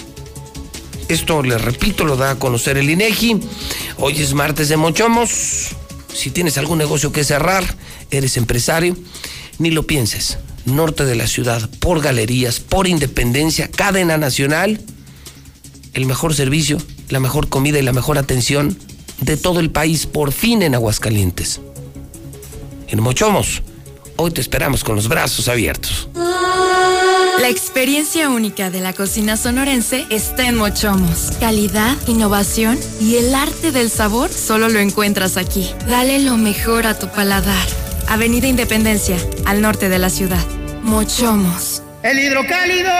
Esto, 1.08 1.42
les 1.42 1.60
repito, 1.60 2.04
lo 2.04 2.16
da 2.16 2.30
a 2.30 2.38
conocer 2.38 2.78
el 2.78 2.88
INEGI. 2.88 3.40
Hoy 3.98 4.20
es 4.22 4.32
martes 4.32 4.68
de 4.68 4.76
Mochomos. 4.76 5.68
Si 6.12 6.30
tienes 6.30 6.56
algún 6.56 6.78
negocio 6.78 7.10
que 7.12 7.24
cerrar, 7.24 7.64
eres 8.10 8.36
empresario, 8.36 8.96
ni 9.58 9.70
lo 9.70 9.86
pienses. 9.86 10.38
Norte 10.76 11.04
de 11.04 11.14
la 11.14 11.26
ciudad, 11.26 11.68
por 11.80 12.00
galerías, 12.00 12.60
por 12.60 12.86
independencia, 12.86 13.68
cadena 13.68 14.16
nacional, 14.16 14.80
el 15.94 16.06
mejor 16.06 16.34
servicio, 16.34 16.78
la 17.08 17.20
mejor 17.20 17.48
comida 17.48 17.78
y 17.78 17.82
la 17.82 17.92
mejor 17.92 18.18
atención 18.18 18.76
de 19.20 19.36
todo 19.36 19.60
el 19.60 19.70
país, 19.70 20.06
por 20.06 20.32
fin 20.32 20.62
en 20.62 20.74
Aguascalientes. 20.74 21.60
En 22.88 23.00
Mochomos, 23.00 23.62
hoy 24.16 24.30
te 24.30 24.40
esperamos 24.40 24.84
con 24.84 24.96
los 24.96 25.08
brazos 25.08 25.48
abiertos. 25.48 26.08
La 27.40 27.48
experiencia 27.48 28.28
única 28.28 28.70
de 28.70 28.80
la 28.80 28.92
cocina 28.92 29.36
sonorense 29.36 30.04
está 30.10 30.46
en 30.46 30.56
Mochomos. 30.56 31.32
Calidad, 31.40 31.96
innovación 32.06 32.78
y 33.00 33.16
el 33.16 33.34
arte 33.34 33.72
del 33.72 33.90
sabor 33.90 34.30
solo 34.30 34.68
lo 34.68 34.78
encuentras 34.78 35.38
aquí. 35.38 35.70
Dale 35.88 36.18
lo 36.18 36.36
mejor 36.36 36.86
a 36.86 36.98
tu 36.98 37.08
paladar. 37.08 37.66
Avenida 38.08 38.46
Independencia, 38.46 39.16
al 39.46 39.62
norte 39.62 39.88
de 39.88 39.98
la 39.98 40.10
ciudad. 40.10 40.44
Mochomos. 40.90 41.84
El 42.02 42.18
hidrocálido. 42.18 42.90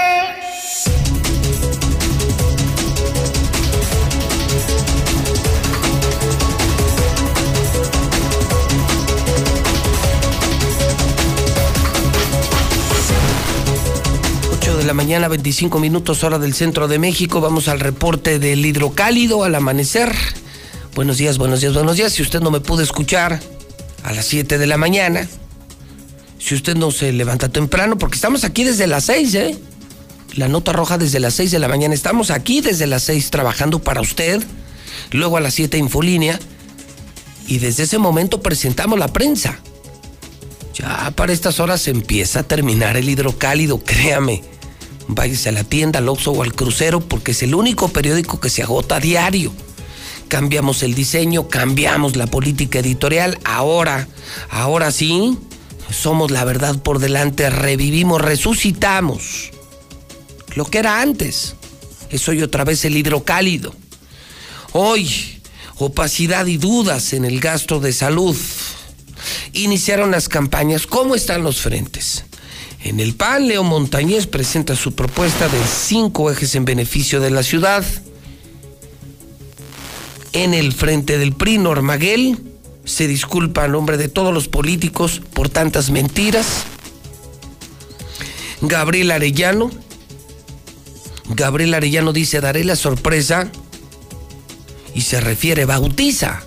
de 14.79 14.87
la 14.87 14.95
mañana, 14.95 15.29
25 15.29 15.79
minutos 15.81 16.23
hora 16.23 16.39
del 16.39 16.55
centro 16.55 16.87
de 16.87 16.99
México. 16.99 17.41
Vamos 17.41 17.67
al 17.67 17.81
reporte 17.81 18.39
del 18.39 18.65
hidrocálido 18.65 19.43
al 19.43 19.55
amanecer. 19.57 20.15
Buenos 20.95 21.19
días, 21.19 21.39
buenos 21.39 21.61
días, 21.61 21.75
buenos 21.75 21.97
días. 21.97 22.13
Si 22.13 22.23
usted 22.23 22.41
no 22.41 22.53
me 22.53 22.61
pudo 22.61 22.83
escuchar 22.83 23.41
a 24.05 24.13
las 24.13 24.25
7 24.27 24.59
de 24.59 24.67
la 24.69 24.79
mañana, 24.79 25.29
si 26.41 26.55
usted 26.55 26.75
no 26.75 26.91
se 26.91 27.13
levanta 27.13 27.51
temprano, 27.51 27.99
porque 27.99 28.17
estamos 28.17 28.45
aquí 28.45 28.65
desde 28.65 28.87
las 28.87 29.05
6, 29.05 29.35
¿eh? 29.35 29.59
La 30.35 30.49
nota 30.49 30.73
roja 30.73 30.97
desde 30.97 31.21
las 31.21 31.35
6 31.35 31.51
de 31.51 31.59
la 31.59 31.69
mañana. 31.69 31.95
Estamos 31.95 32.31
aquí 32.31 32.63
desde 32.63 32.87
las 32.87 33.03
6 33.05 33.31
trabajando 33.31 33.81
para 33.81 34.01
usted. 34.01 34.43
Luego 35.11 35.37
a 35.37 35.41
las 35.41 35.55
7 35.55 35.77
Infolínea. 35.77 36.41
Y 37.47 37.59
desde 37.59 37.83
ese 37.83 37.99
momento 37.99 38.41
presentamos 38.41 38.99
la 38.99 39.13
prensa. 39.13 39.59
Ya 40.75 41.11
para 41.15 41.33
estas 41.33 41.61
horas 41.61 41.87
empieza 41.89 42.41
a 42.41 42.43
terminar 42.45 42.97
el 42.97 43.09
hidrocálido, 43.09 43.83
créame. 43.85 44.43
Váyase 45.09 45.51
a 45.51 45.53
la 45.53 45.65
tienda, 45.65 45.99
al 45.99 46.09
Oxxo 46.09 46.31
o 46.31 46.43
al 46.43 46.55
crucero 46.55 47.01
porque 47.01 47.33
es 47.33 47.43
el 47.43 47.55
único 47.55 47.89
periódico 47.89 48.41
que 48.41 48.49
se 48.49 48.63
agota 48.63 48.99
diario. 48.99 49.53
Cambiamos 50.29 50.85
el 50.85 50.95
diseño, 50.95 51.49
cambiamos 51.49 52.17
la 52.17 52.29
política 52.29 52.79
editorial. 52.79 53.39
Ahora, 53.45 54.09
ahora 54.49 54.93
sí, 54.93 55.37
somos 55.93 56.31
la 56.31 56.45
verdad 56.45 56.81
por 56.81 56.99
delante, 56.99 57.51
revivimos, 57.51 58.21
resucitamos. 58.21 59.51
Lo 60.55 60.65
que 60.65 60.79
era 60.79 61.01
antes. 61.01 61.55
Es 62.11 62.29
hoy 62.29 62.43
otra 62.43 62.65
vez 62.65 62.85
el 62.85 62.97
hidrocálido. 62.97 63.75
Hoy, 64.73 65.41
opacidad 65.77 66.47
y 66.47 66.57
dudas 66.57 67.13
en 67.13 67.25
el 67.25 67.41
gasto 67.41 67.81
de 67.81 67.93
salud. 67.93 68.37
Iniciaron 69.53 70.11
las 70.11 70.29
campañas. 70.29 70.87
¿Cómo 70.87 71.15
están 71.15 71.43
los 71.43 71.61
frentes? 71.61 72.25
En 72.83 72.99
el 72.99 73.15
PAN, 73.15 73.47
Leo 73.47 73.63
Montañez 73.63 74.27
presenta 74.27 74.75
su 74.75 74.95
propuesta 74.95 75.49
de 75.49 75.59
cinco 75.67 76.31
ejes 76.31 76.55
en 76.55 76.65
beneficio 76.65 77.21
de 77.21 77.31
la 77.31 77.43
ciudad. 77.43 77.85
En 80.33 80.55
el 80.55 80.73
frente 80.73 81.19
del 81.19 81.35
PRI, 81.35 81.59
Normaguel 81.59 82.50
se 82.91 83.07
disculpa 83.07 83.65
a 83.65 83.69
nombre 83.69 83.97
de 83.97 84.09
todos 84.09 84.35
los 84.35 84.49
políticos 84.49 85.23
por 85.33 85.49
tantas 85.49 85.91
mentiras. 85.91 86.65
Gabriel 88.63 89.13
Arellano. 89.13 89.71
Gabriel 91.29 91.73
Arellano 91.73 92.13
dice, 92.13 92.41
daré 92.41 92.65
la 92.65 92.75
sorpresa 92.75 93.49
y 94.93 95.03
se 95.03 95.21
refiere, 95.21 95.67
bautiza 95.67 96.43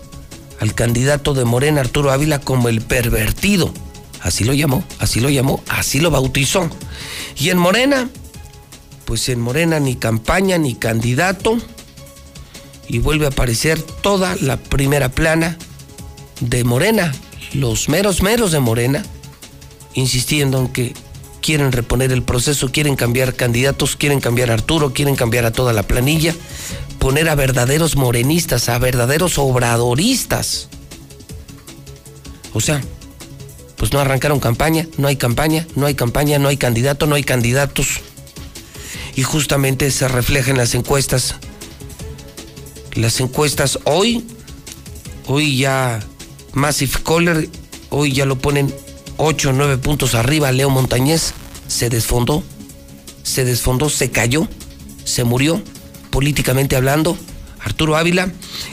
al 0.59 0.75
candidato 0.75 1.33
de 1.33 1.45
Morena, 1.45 1.79
Arturo 1.79 2.11
Ávila, 2.11 2.39
como 2.39 2.67
el 2.67 2.81
pervertido. 2.81 3.73
Así 4.21 4.43
lo 4.43 4.53
llamó, 4.53 4.83
así 4.99 5.21
lo 5.21 5.29
llamó, 5.29 5.63
así 5.69 6.01
lo 6.01 6.11
bautizó. 6.11 6.69
Y 7.37 7.51
en 7.51 7.57
Morena, 7.57 8.09
pues 9.05 9.29
en 9.29 9.39
Morena 9.39 9.79
ni 9.79 9.95
campaña 9.95 10.57
ni 10.57 10.75
candidato. 10.75 11.57
Y 12.89 12.99
vuelve 12.99 13.27
a 13.27 13.29
aparecer 13.29 13.81
toda 13.81 14.35
la 14.41 14.57
primera 14.57 15.07
plana 15.07 15.57
de 16.39 16.63
Morena, 16.63 17.13
los 17.53 17.89
meros 17.89 18.21
meros 18.21 18.51
de 18.51 18.59
Morena, 18.59 19.03
insistiendo 19.93 20.59
en 20.59 20.67
que 20.69 20.93
quieren 21.41 21.71
reponer 21.71 22.11
el 22.11 22.23
proceso, 22.23 22.71
quieren 22.71 22.95
cambiar 22.95 23.35
candidatos, 23.35 23.95
quieren 23.95 24.21
cambiar 24.21 24.49
a 24.49 24.55
Arturo, 24.55 24.93
quieren 24.93 25.15
cambiar 25.15 25.45
a 25.45 25.51
toda 25.51 25.73
la 25.73 25.83
planilla, 25.83 26.33
poner 26.99 27.29
a 27.29 27.35
verdaderos 27.35 27.95
morenistas, 27.95 28.69
a 28.69 28.79
verdaderos 28.79 29.37
obradoristas. 29.37 30.69
O 32.53 32.61
sea, 32.61 32.81
pues 33.75 33.91
no 33.91 33.99
arrancaron 33.99 34.39
campaña, 34.39 34.87
no 34.97 35.09
hay 35.09 35.17
campaña, 35.17 35.67
no 35.75 35.85
hay 35.85 35.95
campaña, 35.95 36.39
no 36.39 36.47
hay 36.47 36.55
candidato, 36.55 37.05
no 37.05 37.15
hay 37.15 37.23
candidatos. 37.23 37.99
Y 39.15 39.23
justamente 39.23 39.91
se 39.91 40.07
refleja 40.07 40.51
en 40.51 40.57
las 40.57 40.73
encuestas. 40.73 41.35
Las 42.93 43.19
encuestas 43.19 43.79
hoy, 43.83 44.25
hoy 45.25 45.57
ya 45.57 45.99
Massive 46.53 46.93
Caller, 47.03 47.49
hoy 47.89 48.13
ya 48.13 48.25
lo 48.25 48.37
ponen 48.37 48.73
8 49.17 49.49
o 49.49 49.53
9 49.53 49.77
puntos 49.77 50.15
arriba. 50.15 50.51
Leo 50.51 50.69
Montañez 50.69 51.33
se 51.67 51.89
desfondó, 51.89 52.43
se 53.23 53.43
desfondó, 53.45 53.89
se 53.89 54.11
cayó, 54.11 54.47
se 55.03 55.23
murió, 55.23 55.61
políticamente 56.11 56.75
hablando. 56.75 57.17
Arturo 57.59 57.95
Ávila 57.95 58.31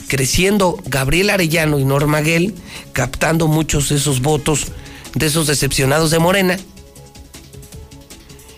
creciendo, 0.09 0.77
Gabriel 0.85 1.31
Arellano 1.31 1.79
y 1.79 1.85
Norma 1.85 2.21
Guel 2.21 2.55
captando 2.93 3.47
muchos 3.47 3.89
de 3.89 3.97
esos 3.97 4.21
votos 4.21 4.67
de 5.15 5.27
esos 5.27 5.47
decepcionados 5.47 6.11
de 6.11 6.19
Morena. 6.19 6.59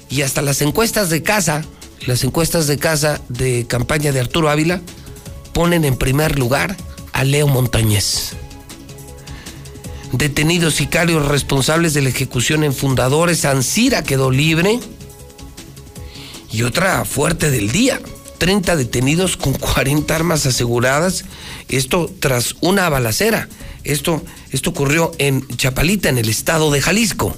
Y 0.09 0.23
hasta 0.23 0.43
las 0.43 0.61
encuestas 0.63 1.11
de 1.11 1.23
casa, 1.23 1.65
las 2.07 2.25
encuestas 2.25 2.67
de 2.67 2.79
casa 2.79 3.21
de 3.29 3.67
campaña 3.67 4.13
de 4.13 4.21
Arturo 4.21 4.51
Ávila, 4.51 4.81
ponen 5.53 5.85
en 5.85 5.97
primer 5.97 6.39
lugar 6.39 6.77
a 7.13 7.25
Leo 7.25 7.47
Montañez. 7.47 8.35
Detenidos 10.13 10.75
sicarios 10.75 11.27
responsables 11.27 11.95
de 11.95 12.03
la 12.03 12.11
ejecución 12.11 12.65
en 12.65 12.75
Fundadores, 12.75 13.47
Ancira 13.47 14.03
quedó 14.03 14.31
libre. 14.31 14.79
Y 16.51 16.65
otra 16.65 17.07
fuerte 17.07 17.51
del 17.51 17.73
día, 17.73 17.99
30 18.37 18.77
detenidos 18.77 19.39
con 19.39 19.55
40 19.55 20.15
armas 20.15 20.45
aseguradas. 20.45 21.25
Esto 21.69 22.11
tras 22.21 22.57
una 22.61 22.91
balacera. 22.91 23.49
Esto, 23.85 24.23
esto 24.51 24.71
ocurrió 24.71 25.13
en 25.19 25.47
Chapalita, 25.57 26.11
en 26.11 26.19
el 26.19 26.29
estado 26.29 26.71
de 26.71 26.83
Jalisco. 26.83 27.35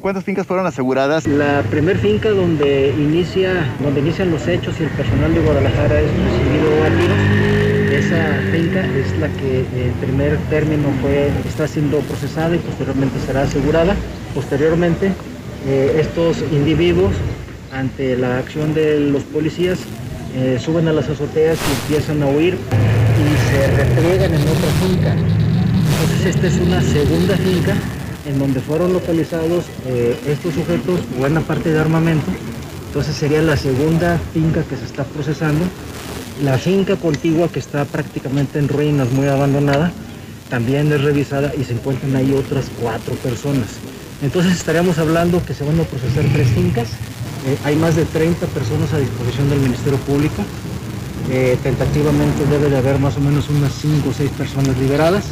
Cuántas 0.00 0.24
fincas 0.24 0.46
fueron 0.46 0.66
aseguradas. 0.66 1.26
La 1.26 1.62
primer 1.62 1.98
finca 1.98 2.30
donde 2.30 2.94
inicia, 2.96 3.66
donde 3.82 4.00
inician 4.00 4.30
los 4.30 4.46
hechos 4.46 4.76
y 4.78 4.84
el 4.84 4.90
personal 4.90 5.34
de 5.34 5.40
Guadalajara 5.40 6.00
es 6.00 6.06
recibido 6.06 6.84
a 6.84 6.88
tiros, 7.00 7.18
esa 7.92 8.40
finca 8.52 8.86
es 8.86 9.18
la 9.18 9.28
que 9.28 9.60
en 9.60 9.92
primer 10.00 10.36
término 10.48 10.88
fue, 11.00 11.28
está 11.46 11.66
siendo 11.66 11.98
procesada 12.00 12.54
y 12.54 12.58
posteriormente 12.58 13.18
será 13.26 13.42
asegurada. 13.42 13.96
Posteriormente, 14.32 15.12
eh, 15.66 15.96
estos 15.98 16.42
individuos, 16.52 17.12
ante 17.72 18.16
la 18.16 18.38
acción 18.38 18.74
de 18.74 19.00
los 19.00 19.24
policías, 19.24 19.80
eh, 20.36 20.58
suben 20.60 20.86
a 20.86 20.92
las 20.92 21.08
azoteas 21.08 21.58
y 21.58 21.82
empiezan 21.82 22.22
a 22.22 22.26
huir 22.26 22.54
y 22.54 23.50
se 23.50 23.66
repliegan 23.76 24.34
en 24.34 24.42
otra 24.42 24.70
finca. 24.86 25.14
Entonces 25.14 26.36
esta 26.36 26.46
es 26.46 26.58
una 26.60 26.80
segunda 26.80 27.36
finca 27.36 27.74
en 28.26 28.38
donde 28.38 28.60
fueron 28.60 28.92
localizados 28.92 29.64
eh, 29.86 30.16
estos 30.26 30.54
sujetos, 30.54 31.00
buena 31.18 31.40
parte 31.40 31.72
de 31.72 31.78
armamento. 31.78 32.30
Entonces 32.88 33.16
sería 33.16 33.42
la 33.42 33.56
segunda 33.56 34.20
finca 34.32 34.62
que 34.62 34.76
se 34.76 34.84
está 34.84 35.04
procesando. 35.04 35.64
La 36.42 36.58
finca 36.58 36.96
contigua 36.96 37.48
que 37.48 37.58
está 37.58 37.84
prácticamente 37.84 38.58
en 38.58 38.68
ruinas, 38.68 39.10
muy 39.12 39.28
abandonada, 39.28 39.92
también 40.50 40.92
es 40.92 41.02
revisada 41.02 41.52
y 41.56 41.64
se 41.64 41.72
encuentran 41.72 42.14
ahí 42.16 42.32
otras 42.32 42.66
cuatro 42.80 43.14
personas. 43.14 43.68
Entonces 44.22 44.52
estaríamos 44.52 44.98
hablando 44.98 45.44
que 45.44 45.54
se 45.54 45.64
van 45.64 45.80
a 45.80 45.84
procesar 45.84 46.24
tres 46.32 46.48
fincas. 46.48 46.88
Eh, 47.46 47.58
hay 47.64 47.76
más 47.76 47.96
de 47.96 48.04
30 48.04 48.46
personas 48.46 48.92
a 48.92 48.98
disposición 48.98 49.50
del 49.50 49.60
Ministerio 49.60 49.98
Público. 50.00 50.44
Eh, 51.30 51.56
tentativamente 51.62 52.44
debe 52.50 52.68
de 52.68 52.76
haber 52.76 52.98
más 52.98 53.16
o 53.16 53.20
menos 53.20 53.48
unas 53.48 53.72
5 53.72 54.08
o 54.08 54.12
6 54.12 54.30
personas 54.32 54.76
liberadas. 54.78 55.24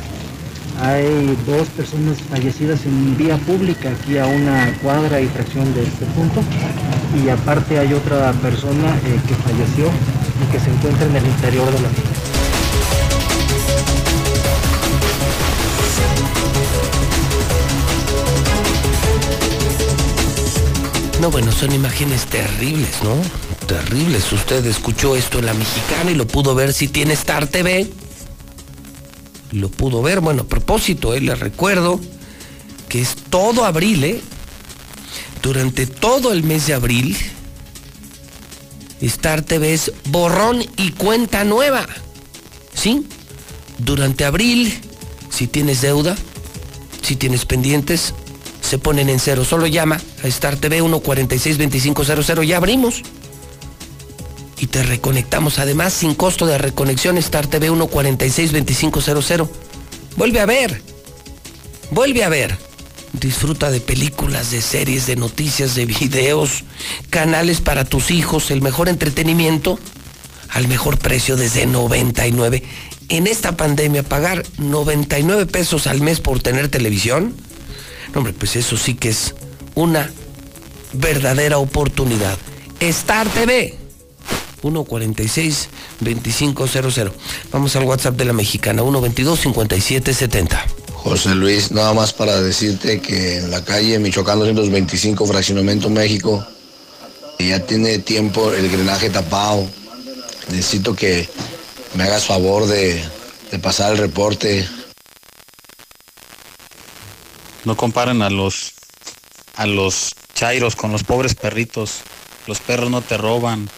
Hay 0.78 1.36
dos 1.46 1.68
personas 1.68 2.18
fallecidas 2.30 2.84
en 2.86 3.16
vía 3.16 3.36
pública 3.38 3.90
aquí 3.90 4.18
a 4.18 4.26
una 4.26 4.72
cuadra 4.82 5.20
y 5.20 5.26
fracción 5.26 5.72
de 5.74 5.82
este 5.82 6.06
punto. 6.06 6.42
Y 7.24 7.28
aparte 7.28 7.78
hay 7.78 7.92
otra 7.92 8.32
persona 8.34 8.96
eh, 9.04 9.20
que 9.26 9.34
falleció 9.34 9.86
y 9.86 10.52
que 10.52 10.60
se 10.60 10.70
encuentra 10.70 11.06
en 11.06 11.16
el 11.16 11.26
interior 11.26 11.66
de 11.66 11.80
la 11.80 11.88
finca. 11.88 12.30
No, 21.20 21.30
bueno, 21.30 21.52
son 21.52 21.70
imágenes 21.72 22.24
terribles, 22.24 23.02
¿no? 23.02 23.14
Terribles. 23.66 24.32
Usted 24.32 24.64
escuchó 24.64 25.16
esto 25.16 25.38
en 25.38 25.46
la 25.46 25.52
mexicana 25.52 26.10
y 26.10 26.14
lo 26.14 26.26
pudo 26.26 26.54
ver 26.54 26.72
si 26.72 26.88
tiene 26.88 27.12
Star 27.12 27.46
TV. 27.46 27.86
Lo 29.52 29.68
pudo 29.68 30.02
ver. 30.02 30.20
Bueno, 30.20 30.42
a 30.42 30.46
propósito, 30.46 31.14
eh, 31.14 31.20
le 31.20 31.34
recuerdo 31.34 32.00
que 32.88 33.00
es 33.00 33.14
todo 33.30 33.64
abril, 33.64 34.04
¿eh? 34.04 34.20
Durante 35.42 35.86
todo 35.86 36.32
el 36.32 36.42
mes 36.42 36.66
de 36.66 36.74
abril, 36.74 37.16
Star 39.00 39.42
TV 39.42 39.72
es 39.72 39.92
borrón 40.06 40.62
y 40.76 40.92
cuenta 40.92 41.44
nueva. 41.44 41.86
¿Sí? 42.74 43.06
Durante 43.78 44.24
abril, 44.24 44.72
si 45.30 45.46
tienes 45.46 45.80
deuda, 45.80 46.16
si 47.02 47.16
tienes 47.16 47.46
pendientes, 47.46 48.14
se 48.60 48.78
ponen 48.78 49.08
en 49.08 49.18
cero. 49.18 49.44
Solo 49.44 49.66
llama 49.66 50.00
a 50.22 50.26
Star 50.28 50.56
TV 50.56 50.82
146-2500. 50.82 52.44
Ya 52.44 52.58
abrimos. 52.58 53.02
Y 54.60 54.66
te 54.66 54.82
reconectamos. 54.82 55.58
Además, 55.58 55.92
sin 55.94 56.14
costo 56.14 56.46
de 56.46 56.58
reconexión, 56.58 57.18
Star 57.18 57.46
TV 57.46 57.70
146-2500. 57.70 59.48
Vuelve 60.16 60.40
a 60.40 60.46
ver. 60.46 60.82
Vuelve 61.90 62.22
a 62.24 62.28
ver. 62.28 62.56
Disfruta 63.12 63.70
de 63.70 63.80
películas, 63.80 64.50
de 64.50 64.62
series, 64.62 65.06
de 65.06 65.16
noticias, 65.16 65.74
de 65.74 65.86
videos, 65.86 66.64
canales 67.08 67.60
para 67.60 67.84
tus 67.84 68.10
hijos, 68.12 68.50
el 68.52 68.62
mejor 68.62 68.88
entretenimiento 68.88 69.80
al 70.50 70.68
mejor 70.68 70.98
precio 70.98 71.36
desde 71.36 71.66
99. 71.66 72.62
En 73.08 73.26
esta 73.26 73.56
pandemia, 73.56 74.02
pagar 74.02 74.44
99 74.58 75.46
pesos 75.46 75.86
al 75.86 76.00
mes 76.00 76.20
por 76.20 76.40
tener 76.40 76.68
televisión, 76.68 77.34
no, 78.12 78.18
hombre, 78.18 78.32
pues 78.32 78.56
eso 78.56 78.76
sí 78.76 78.94
que 78.94 79.08
es 79.10 79.34
una 79.74 80.10
verdadera 80.92 81.58
oportunidad. 81.58 82.36
Star 82.80 83.28
TV 83.28 83.76
146-2500. 84.62 87.12
Vamos 87.52 87.76
al 87.76 87.84
WhatsApp 87.84 88.16
de 88.16 88.24
la 88.24 88.32
mexicana 88.32 88.82
122-5770. 88.82 90.58
José 90.94 91.34
Luis, 91.34 91.70
nada 91.72 91.92
más 91.94 92.12
para 92.12 92.40
decirte 92.42 93.00
que 93.00 93.38
en 93.38 93.50
la 93.50 93.64
calle 93.64 93.98
Michoacán 93.98 94.38
225, 94.38 95.26
Fraccionamiento 95.26 95.88
México, 95.88 96.46
ya 97.38 97.64
tiene 97.64 97.98
tiempo 97.98 98.52
el 98.52 98.70
drenaje 98.70 99.08
tapado. 99.10 99.66
Necesito 100.48 100.94
que 100.94 101.28
me 101.94 102.04
hagas 102.04 102.26
favor 102.26 102.66
de, 102.66 103.02
de 103.50 103.58
pasar 103.58 103.92
el 103.92 103.98
reporte. 103.98 104.68
No 107.64 107.76
comparen 107.76 108.22
a 108.22 108.30
los 108.30 108.72
a 109.56 109.66
los 109.66 110.14
chairos 110.34 110.76
con 110.76 110.92
los 110.92 111.02
pobres 111.04 111.34
perritos. 111.34 112.00
Los 112.46 112.60
perros 112.60 112.90
no 112.90 113.02
te 113.02 113.18
roban. 113.18 113.68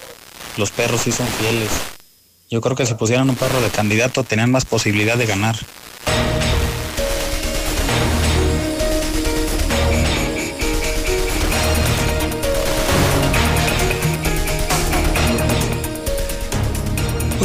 Los 0.56 0.70
perros 0.70 1.02
sí 1.02 1.12
son 1.12 1.26
fieles. 1.26 1.70
Yo 2.50 2.60
creo 2.60 2.76
que 2.76 2.86
si 2.86 2.94
pusieran 2.94 3.30
un 3.30 3.36
perro 3.36 3.60
de 3.60 3.70
candidato 3.70 4.24
tenían 4.24 4.50
más 4.50 4.64
posibilidad 4.64 5.16
de 5.16 5.26
ganar. 5.26 5.56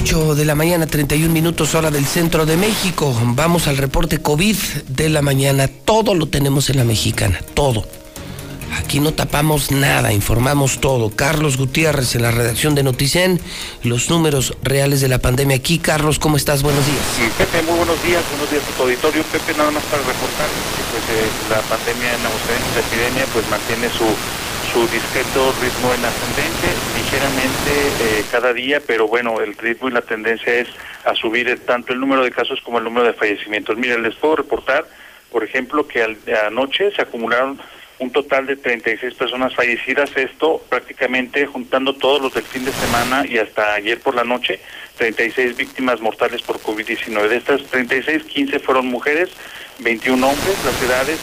de 0.08 0.46
la 0.46 0.56
mañana, 0.56 0.88
31 0.88 1.34
minutos 1.34 1.76
hora 1.76 1.92
del 1.92 2.06
centro 2.06 2.46
de 2.46 2.56
México. 2.56 3.14
Vamos 3.36 3.68
al 3.68 3.76
reporte 3.76 4.20
COVID 4.20 4.56
de 4.88 5.10
la 5.10 5.22
mañana. 5.22 5.68
Todo 5.68 6.16
lo 6.16 6.28
tenemos 6.28 6.70
en 6.70 6.78
la 6.78 6.86
mexicana, 6.86 7.40
todo. 7.54 7.86
Aquí 8.76 9.00
no 9.00 9.14
tapamos 9.14 9.72
nada, 9.72 10.12
informamos 10.14 10.80
todo. 10.80 11.10
Carlos 11.10 11.58
Gutiérrez 11.58 12.16
en 12.16 12.22
la 12.22 12.32
redacción 12.32 12.76
de 12.76 12.84
Noticen, 12.84 13.40
los 13.84 14.10
números 14.10 14.58
reales 14.64 15.02
de 15.02 15.08
la 15.08 15.20
pandemia. 15.20 15.58
Aquí, 15.58 15.80
Carlos, 15.80 16.20
¿cómo 16.20 16.38
estás? 16.38 16.64
Buenos 16.64 16.86
días. 16.86 17.00
Sí, 17.16 17.30
Pepe, 17.38 17.62
muy 17.64 17.78
buenos 17.78 18.02
días, 18.04 18.24
buenos 18.32 18.52
días 18.52 18.64
a 18.64 18.78
tu 18.78 18.84
auditorio. 18.84 19.24
Pepe, 19.24 19.54
nada 19.58 19.72
más 19.72 19.84
para 19.84 20.04
reportar 20.04 20.48
pues, 20.92 21.04
eh, 21.18 21.30
la 21.50 21.62
pandemia 21.62 22.14
en 22.14 22.26
Aguascalientes, 22.26 22.76
la 22.76 22.82
epidemia, 22.82 23.26
pues 23.34 23.50
mantiene 23.50 23.90
su 23.90 24.06
su 24.74 24.88
discreto 24.88 25.54
ritmo 25.62 25.94
en 25.94 26.04
ascendente, 26.06 26.68
ligeramente 26.98 28.20
eh, 28.20 28.26
cada 28.30 28.54
día, 28.54 28.82
pero 28.86 29.08
bueno, 29.08 29.40
el 29.40 29.56
ritmo 29.56 29.88
y 29.88 29.92
la 29.92 30.02
tendencia 30.02 30.54
es 30.54 30.68
a 31.06 31.16
subir 31.16 31.58
tanto 31.66 31.94
el 31.94 32.00
número 32.00 32.24
de 32.24 32.32
casos 32.32 32.60
como 32.62 32.78
el 32.78 32.84
número 32.84 33.08
de 33.08 33.14
fallecimientos. 33.14 33.78
Miren, 33.78 34.04
les 34.04 34.16
puedo 34.16 34.36
reportar, 34.36 34.86
por 35.32 35.44
ejemplo, 35.44 35.88
que 35.88 36.04
al, 36.04 36.18
anoche 36.46 36.92
se 36.92 37.02
acumularon 37.02 37.60
un 38.00 38.12
total 38.12 38.46
de 38.46 38.56
36 38.56 39.14
personas 39.16 39.56
fallecidas, 39.56 40.16
esto 40.16 40.62
prácticamente 40.70 41.46
juntando 41.46 41.94
todos 41.96 42.22
los 42.22 42.34
del 42.34 42.44
fin 42.44 42.64
de 42.64 42.72
semana 42.72 43.26
y 43.28 43.38
hasta 43.38 43.74
ayer 43.74 44.00
por 44.00 44.16
la 44.16 44.24
noche, 44.24 44.60
36 44.98 45.58
víctimas 45.58 46.00
mortales 46.02 46.42
por 46.42 46.60
COVID-19. 46.60 47.28
De 47.28 47.38
estas 47.38 47.64
36, 47.64 48.24
15 48.24 48.60
fueron 48.60 48.88
mujeres, 48.88 49.30
21 49.80 50.28
hombres, 50.28 50.58
las 50.66 50.82
edades 50.82 51.20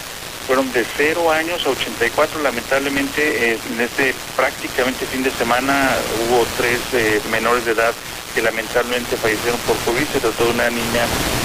fueron 0.46 0.70
de 0.72 0.84
0 0.96 1.30
años 1.32 1.64
a 1.66 1.70
84. 1.70 2.42
Lamentablemente, 2.42 3.52
eh, 3.52 3.58
en 3.72 3.80
este 3.80 4.14
prácticamente 4.36 5.06
fin 5.06 5.22
de 5.22 5.30
semana 5.30 5.90
hubo 6.28 6.44
tres 6.56 6.80
eh, 6.92 7.20
menores 7.30 7.64
de 7.64 7.72
edad 7.72 7.94
que 8.34 8.42
lamentablemente 8.42 9.16
fallecieron 9.16 9.58
por 9.60 9.76
COVID. 9.84 10.06
Se 10.12 10.20
trató 10.20 10.44
de 10.44 10.50
una 10.50 10.70
niña 10.70 11.02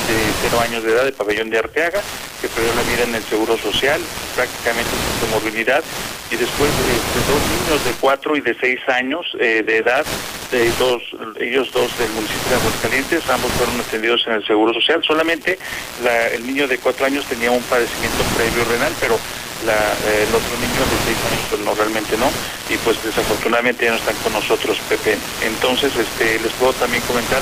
de 0.08 0.50
0 0.50 0.60
años 0.60 0.84
de 0.84 0.92
edad 0.92 1.06
de 1.06 1.12
pabellón 1.12 1.50
de 1.50 1.60
Arteaga, 1.60 2.02
que 2.42 2.48
perdió 2.48 2.74
la 2.74 2.82
vida 2.84 3.04
en 3.04 3.16
el 3.16 3.24
Seguro 3.24 3.58
Social, 3.58 4.02
prácticamente 4.36 4.90
sin 5.20 5.30
movilidad, 5.30 5.84
y 6.32 6.36
después 6.36 6.70
eh, 6.70 7.00
de 7.16 7.22
dos 7.32 7.42
niños 7.62 7.86
de 7.86 7.92
4 8.00 8.36
y 8.38 8.42
de 8.42 8.56
6 8.60 8.80
años 8.90 9.26
de 9.40 9.78
edad, 9.78 10.06
de 10.52 10.72
dos, 10.80 11.04
ellos 11.40 11.72
dos 11.72 11.96
del 11.98 12.10
municipio 12.10 12.50
de 12.50 12.56
Aguascalientes, 12.56 13.30
ambos 13.30 13.52
fueron 13.54 13.80
atendidos 13.80 14.26
en 14.28 14.34
el 14.34 14.46
Seguro 14.46 14.74
Social. 14.74 15.04
Solamente 15.04 15.60
la, 16.04 16.28
el 16.30 16.46
niño 16.46 16.68
de 16.68 16.78
4 16.78 17.06
años 17.06 17.26
tenía 17.26 17.52
un 17.52 17.62
padecimiento 17.64 18.24
previo 18.36 18.66
renal, 18.66 18.94
pero 19.00 19.20
la, 19.66 19.94
eh, 20.08 20.26
el 20.28 20.36
otro 20.36 20.54
niño 20.58 20.82
de 20.88 20.98
6 21.06 21.18
años 21.26 21.46
pues 21.50 21.62
no, 21.62 21.76
realmente 21.76 22.18
no, 22.18 22.30
y 22.70 22.78
pues 22.78 23.02
desafortunadamente 23.04 23.86
ya 23.86 23.92
no 23.92 23.98
están 23.98 24.16
con 24.24 24.34
nosotros, 24.34 24.78
Pepe. 24.88 25.18
Entonces, 25.46 25.92
este, 25.96 26.40
les 26.40 26.54
puedo 26.54 26.74
también 26.74 27.04
comentar 27.04 27.42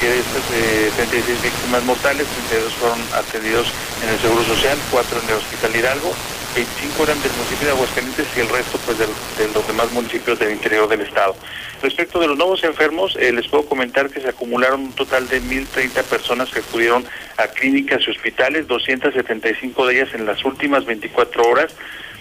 que 0.00 0.08
de 0.08 0.18
estas 0.18 0.44
eh, 0.52 0.90
36 0.96 1.42
víctimas 1.42 1.82
mortales, 1.84 2.26
32 2.50 2.72
fueron 2.74 3.00
atendidos 3.14 3.68
en 4.02 4.08
el 4.08 4.18
Seguro 4.20 4.44
Social, 4.44 4.78
4 4.90 5.20
en 5.20 5.28
el 5.28 5.36
Hospital 5.36 5.76
Hidalgo, 5.76 6.12
25 6.54 7.02
eran 7.02 7.20
del 7.20 7.32
municipio 7.32 7.66
de 7.66 7.72
Aguascalientes 7.72 8.26
y 8.36 8.40
el 8.40 8.48
resto 8.48 8.78
pues 8.86 8.98
de, 8.98 9.06
los 9.52 9.66
demás 9.66 9.90
municipios 9.92 10.38
del 10.38 10.52
interior 10.52 10.88
del 10.88 11.00
estado. 11.00 11.34
Respecto 11.82 12.20
de 12.20 12.28
los 12.28 12.38
nuevos 12.38 12.62
enfermos, 12.62 13.16
eh, 13.16 13.32
les 13.32 13.48
puedo 13.48 13.66
comentar 13.66 14.08
que 14.08 14.20
se 14.20 14.28
acumularon 14.28 14.80
un 14.80 14.92
total 14.92 15.28
de 15.28 15.42
1.030 15.42 16.02
personas 16.04 16.50
que 16.50 16.60
acudieron 16.60 17.04
a 17.36 17.48
clínicas 17.48 18.02
y 18.06 18.10
hospitales, 18.10 18.68
275 18.68 19.86
de 19.86 19.94
ellas 19.94 20.14
en 20.14 20.26
las 20.26 20.44
últimas 20.44 20.84
24 20.84 21.42
horas. 21.42 21.74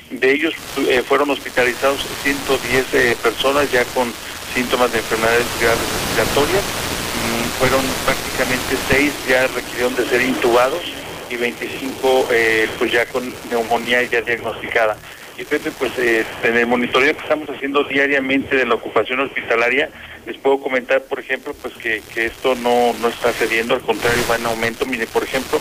De 0.09 0.31
ellos 0.31 0.53
eh, 0.87 1.03
fueron 1.07 1.29
hospitalizados 1.29 2.05
110 2.23 2.93
eh, 2.93 3.17
personas 3.21 3.71
ya 3.71 3.85
con 3.85 4.11
síntomas 4.55 4.91
de 4.91 4.97
enfermedades 4.97 5.45
graves 5.61 5.83
respiratorias. 6.07 6.63
Mm, 6.63 7.59
fueron 7.59 7.81
prácticamente 8.05 8.77
6 8.89 9.13
ya 9.29 9.47
requirieron 9.47 9.95
de 9.95 10.09
ser 10.09 10.21
intubados 10.21 11.02
y 11.33 11.37
25 11.37 12.27
eh, 12.31 12.69
pues 12.77 12.91
ya 12.91 13.05
con 13.07 13.33
neumonía 13.49 14.03
ya 14.03 14.21
diagnosticada. 14.21 14.95
Y 15.35 15.45
pues 15.45 15.91
eh, 15.97 16.23
en 16.43 16.57
el 16.57 16.67
monitoreo 16.67 17.15
que 17.15 17.23
estamos 17.23 17.49
haciendo 17.49 17.83
diariamente 17.85 18.55
de 18.55 18.65
la 18.67 18.75
ocupación 18.75 19.19
hospitalaria, 19.19 19.89
les 20.27 20.37
puedo 20.37 20.61
comentar, 20.61 21.01
por 21.03 21.19
ejemplo, 21.19 21.55
pues 21.59 21.73
que, 21.75 22.03
que 22.13 22.27
esto 22.27 22.53
no, 22.55 22.93
no 23.01 23.07
está 23.07 23.33
cediendo, 23.33 23.73
al 23.73 23.81
contrario, 23.81 24.23
va 24.29 24.35
en 24.35 24.45
aumento. 24.45 24.85
Mire, 24.85 25.07
por 25.07 25.23
ejemplo, 25.23 25.59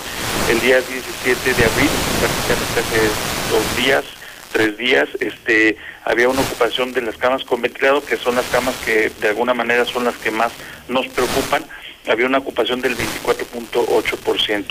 el 0.50 0.60
día 0.60 0.76
17 0.76 1.54
de 1.54 1.64
abril, 1.64 1.90
prácticamente 2.20 2.80
hace 2.80 3.00
dos 3.50 3.76
días, 3.76 4.04
tres 4.52 4.76
días, 4.76 5.08
este, 5.20 5.78
había 6.04 6.28
una 6.28 6.42
ocupación 6.42 6.92
de 6.92 7.00
las 7.00 7.16
camas 7.16 7.42
con 7.44 7.62
ventilado, 7.62 8.04
que 8.04 8.18
son 8.18 8.34
las 8.34 8.44
camas 8.46 8.74
que 8.84 9.10
de 9.20 9.28
alguna 9.28 9.54
manera 9.54 9.86
son 9.86 10.04
las 10.04 10.16
que 10.16 10.30
más 10.30 10.52
nos 10.88 11.08
preocupan 11.08 11.64
había 12.08 12.26
una 12.26 12.38
ocupación 12.38 12.80
del 12.80 12.96
24.8%. 12.96 14.64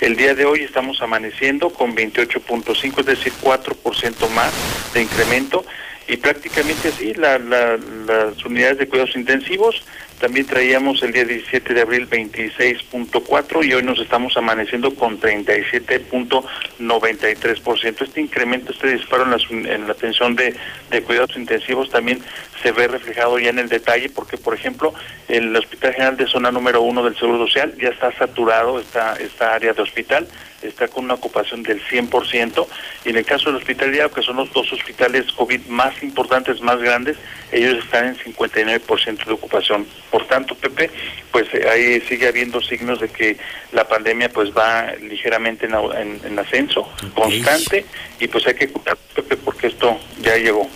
El 0.00 0.16
día 0.16 0.34
de 0.34 0.44
hoy 0.44 0.62
estamos 0.62 1.00
amaneciendo 1.02 1.70
con 1.70 1.94
28.5, 1.94 3.00
es 3.00 3.06
decir, 3.06 3.32
4% 3.42 4.30
más 4.30 4.52
de 4.94 5.02
incremento 5.02 5.64
y 6.06 6.16
prácticamente 6.16 6.88
así 6.88 7.12
la, 7.14 7.38
la, 7.38 7.76
las 8.06 8.44
unidades 8.44 8.78
de 8.78 8.88
cuidados 8.88 9.14
intensivos 9.14 9.84
también 10.18 10.46
traíamos 10.46 11.02
el 11.02 11.12
día 11.12 11.24
17 11.24 11.74
de 11.74 11.80
abril 11.80 12.08
26.4 12.08 13.64
y 13.64 13.72
hoy 13.72 13.82
nos 13.82 13.98
estamos 14.00 14.36
amaneciendo 14.36 14.94
con 14.94 15.18
37.93%. 15.20 18.02
Este 18.02 18.20
incremento, 18.20 18.72
este 18.72 18.92
disparo 18.92 19.24
en 19.24 19.30
la, 19.30 19.38
en 19.74 19.86
la 19.86 19.92
atención 19.92 20.34
de, 20.34 20.56
de, 20.90 21.02
cuidados 21.02 21.36
intensivos 21.36 21.88
también 21.90 22.20
se 22.62 22.72
ve 22.72 22.88
reflejado 22.88 23.38
ya 23.38 23.50
en 23.50 23.60
el 23.60 23.68
detalle 23.68 24.08
porque, 24.08 24.36
por 24.36 24.54
ejemplo, 24.54 24.92
el 25.28 25.54
Hospital 25.54 25.92
General 25.92 26.16
de 26.16 26.26
Zona 26.26 26.50
número 26.50 26.82
1 26.82 27.04
del 27.04 27.16
Seguro 27.16 27.46
Social 27.46 27.74
ya 27.80 27.90
está 27.90 28.10
saturado 28.18 28.80
esta, 28.80 29.14
esta 29.16 29.54
área 29.54 29.72
de 29.72 29.82
hospital 29.82 30.26
está 30.62 30.88
con 30.88 31.04
una 31.04 31.14
ocupación 31.14 31.62
del 31.62 31.82
100% 31.82 32.66
y 33.04 33.10
en 33.10 33.16
el 33.16 33.24
caso 33.24 33.46
del 33.46 33.56
Hospital 33.56 33.92
Diario, 33.92 34.12
que 34.12 34.22
son 34.22 34.36
los 34.36 34.52
dos 34.52 34.72
hospitales 34.72 35.30
COVID 35.32 35.66
más 35.66 36.02
importantes, 36.02 36.60
más 36.60 36.78
grandes, 36.78 37.16
ellos 37.52 37.82
están 37.84 38.06
en 38.06 38.16
59% 38.16 39.24
de 39.24 39.32
ocupación. 39.32 39.86
Por 40.10 40.26
tanto, 40.26 40.54
Pepe, 40.54 40.90
pues 41.30 41.46
eh, 41.54 41.68
ahí 41.68 42.00
sigue 42.08 42.28
habiendo 42.28 42.60
signos 42.60 43.00
de 43.00 43.08
que 43.08 43.36
la 43.72 43.86
pandemia 43.86 44.28
pues 44.30 44.50
va 44.56 44.92
ligeramente 45.00 45.66
en, 45.66 45.74
en, 45.74 46.20
en 46.24 46.38
ascenso, 46.38 46.88
constante, 47.14 47.86
y 48.18 48.26
pues 48.26 48.46
hay 48.46 48.54
que 48.54 48.68
cuidar, 48.68 48.96
Pepe, 49.14 49.36
porque 49.36 49.68
esto 49.68 49.98
ya 50.20 50.36
llegó. 50.36 50.68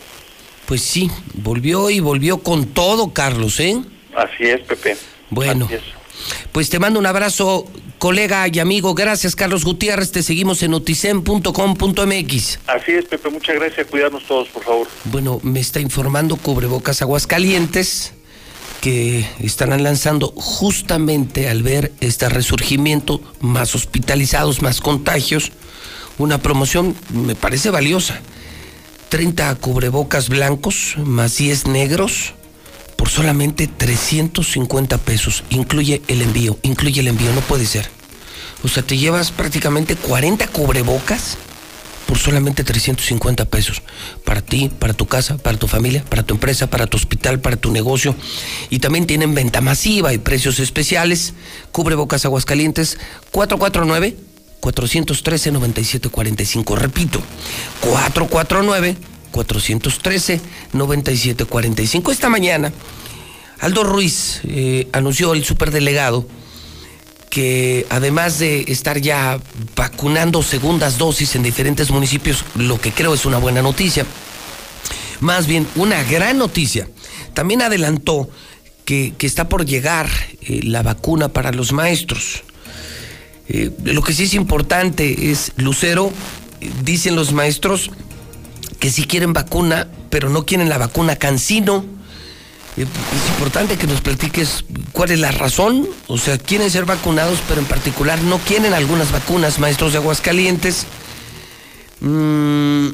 Pues 0.66 0.82
sí, 0.82 1.10
volvió 1.34 1.90
y 1.90 2.00
volvió 2.00 2.38
con 2.38 2.66
todo, 2.68 3.12
Carlos, 3.12 3.60
¿eh? 3.60 3.82
Así 4.14 4.44
es, 4.44 4.60
Pepe. 4.60 4.96
Bueno. 5.30 5.66
Así 5.66 5.74
es. 5.74 6.01
Pues 6.52 6.70
te 6.70 6.78
mando 6.78 6.98
un 6.98 7.06
abrazo 7.06 7.66
colega 7.98 8.47
y 8.48 8.59
amigo. 8.59 8.94
Gracias, 8.94 9.36
Carlos 9.36 9.64
Gutiérrez. 9.64 10.12
Te 10.12 10.22
seguimos 10.22 10.62
en 10.62 10.72
noticen.com.mx. 10.72 12.59
Así 12.66 12.93
es, 12.93 13.05
Pepe, 13.06 13.30
muchas 13.30 13.56
gracias. 13.56 13.86
Cuidarnos 13.86 14.24
todos, 14.26 14.48
por 14.48 14.64
favor. 14.64 14.89
Bueno, 15.05 15.40
me 15.43 15.60
está 15.60 15.80
informando 15.80 16.36
Cubrebocas 16.36 17.01
Aguascalientes 17.02 18.12
que 18.80 19.24
estarán 19.39 19.84
lanzando 19.84 20.32
justamente 20.34 21.48
al 21.48 21.62
ver 21.62 21.93
este 22.01 22.28
resurgimiento, 22.28 23.20
más 23.40 23.76
hospitalizados, 23.76 24.60
más 24.60 24.80
contagios, 24.80 25.52
una 26.18 26.39
promoción 26.39 26.97
me 27.12 27.36
parece 27.36 27.70
valiosa. 27.70 28.20
30 29.09 29.55
cubrebocas 29.56 30.28
blancos 30.28 30.94
más 30.98 31.36
10 31.36 31.68
negros 31.68 32.34
por 33.02 33.10
solamente 33.10 33.66
350 33.66 34.96
pesos. 34.98 35.42
Incluye 35.50 36.02
el 36.06 36.22
envío, 36.22 36.56
incluye 36.62 37.00
el 37.00 37.08
envío, 37.08 37.32
no 37.32 37.40
puede 37.40 37.66
ser. 37.66 37.88
O 38.62 38.68
sea, 38.68 38.84
te 38.84 38.96
llevas 38.96 39.32
prácticamente 39.32 39.96
40 39.96 40.46
cubrebocas 40.46 41.36
por 42.06 42.16
solamente 42.16 42.62
350 42.62 43.44
pesos. 43.46 43.82
Para 44.24 44.40
ti, 44.40 44.70
para 44.78 44.94
tu 44.94 45.06
casa, 45.06 45.36
para 45.36 45.58
tu 45.58 45.66
familia, 45.66 46.04
para 46.08 46.22
tu 46.22 46.34
empresa, 46.34 46.70
para 46.70 46.86
tu 46.86 46.96
hospital, 46.96 47.40
para 47.40 47.56
tu 47.56 47.72
negocio. 47.72 48.14
Y 48.70 48.78
también 48.78 49.08
tienen 49.08 49.34
venta 49.34 49.60
masiva 49.60 50.14
y 50.14 50.18
precios 50.18 50.60
especiales. 50.60 51.34
Cubrebocas 51.72 52.24
Aguascalientes 52.24 52.98
449 53.32 54.16
413 54.60 55.50
9745. 55.50 56.76
Repito, 56.76 57.20
449 57.80 58.96
413 59.32 60.40
9745. 60.72 62.12
Esta 62.12 62.28
mañana, 62.28 62.72
Aldo 63.60 63.82
Ruiz 63.82 64.40
eh, 64.44 64.88
anunció 64.92 65.32
el 65.32 65.44
superdelegado 65.44 66.26
que 67.30 67.86
además 67.88 68.38
de 68.38 68.66
estar 68.68 69.00
ya 69.00 69.40
vacunando 69.74 70.42
segundas 70.42 70.98
dosis 70.98 71.34
en 71.34 71.42
diferentes 71.42 71.90
municipios, 71.90 72.44
lo 72.54 72.78
que 72.78 72.92
creo 72.92 73.14
es 73.14 73.24
una 73.24 73.38
buena 73.38 73.62
noticia, 73.62 74.04
más 75.20 75.46
bien 75.46 75.66
una 75.74 76.02
gran 76.02 76.36
noticia, 76.36 76.88
también 77.32 77.62
adelantó 77.62 78.28
que, 78.84 79.14
que 79.16 79.26
está 79.26 79.48
por 79.48 79.64
llegar 79.64 80.10
eh, 80.42 80.60
la 80.62 80.82
vacuna 80.82 81.28
para 81.28 81.52
los 81.52 81.72
maestros. 81.72 82.42
Eh, 83.48 83.70
lo 83.84 84.02
que 84.02 84.12
sí 84.12 84.24
es 84.24 84.34
importante 84.34 85.30
es, 85.30 85.52
Lucero, 85.56 86.12
dicen 86.84 87.16
los 87.16 87.32
maestros 87.32 87.90
que 88.82 88.90
sí 88.90 89.04
quieren 89.04 89.32
vacuna, 89.32 89.86
pero 90.10 90.28
no 90.28 90.44
quieren 90.44 90.68
la 90.68 90.76
vacuna 90.76 91.14
cancino. 91.14 91.84
Es 92.76 92.88
importante 93.28 93.76
que 93.76 93.86
nos 93.86 94.00
platiques 94.00 94.64
cuál 94.90 95.12
es 95.12 95.20
la 95.20 95.30
razón, 95.30 95.88
o 96.09 96.18
sea, 96.18 96.36
quieren 96.36 96.68
ser 96.68 96.84
vacunados, 96.84 97.38
pero 97.46 97.60
en 97.60 97.68
particular 97.68 98.20
no 98.22 98.38
quieren 98.38 98.74
algunas 98.74 99.12
vacunas, 99.12 99.60
maestros 99.60 99.92
de 99.92 99.98
Aguascalientes. 99.98 100.86
Mm, 102.00 102.88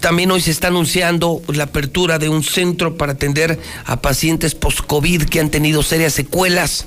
también 0.00 0.30
hoy 0.30 0.42
se 0.42 0.50
está 0.50 0.68
anunciando 0.68 1.40
la 1.48 1.64
apertura 1.64 2.18
de 2.18 2.28
un 2.28 2.42
centro 2.42 2.98
para 2.98 3.12
atender 3.12 3.58
a 3.86 4.02
pacientes 4.02 4.54
post-COVID 4.54 5.22
que 5.24 5.40
han 5.40 5.48
tenido 5.48 5.82
serias 5.82 6.12
secuelas. 6.12 6.84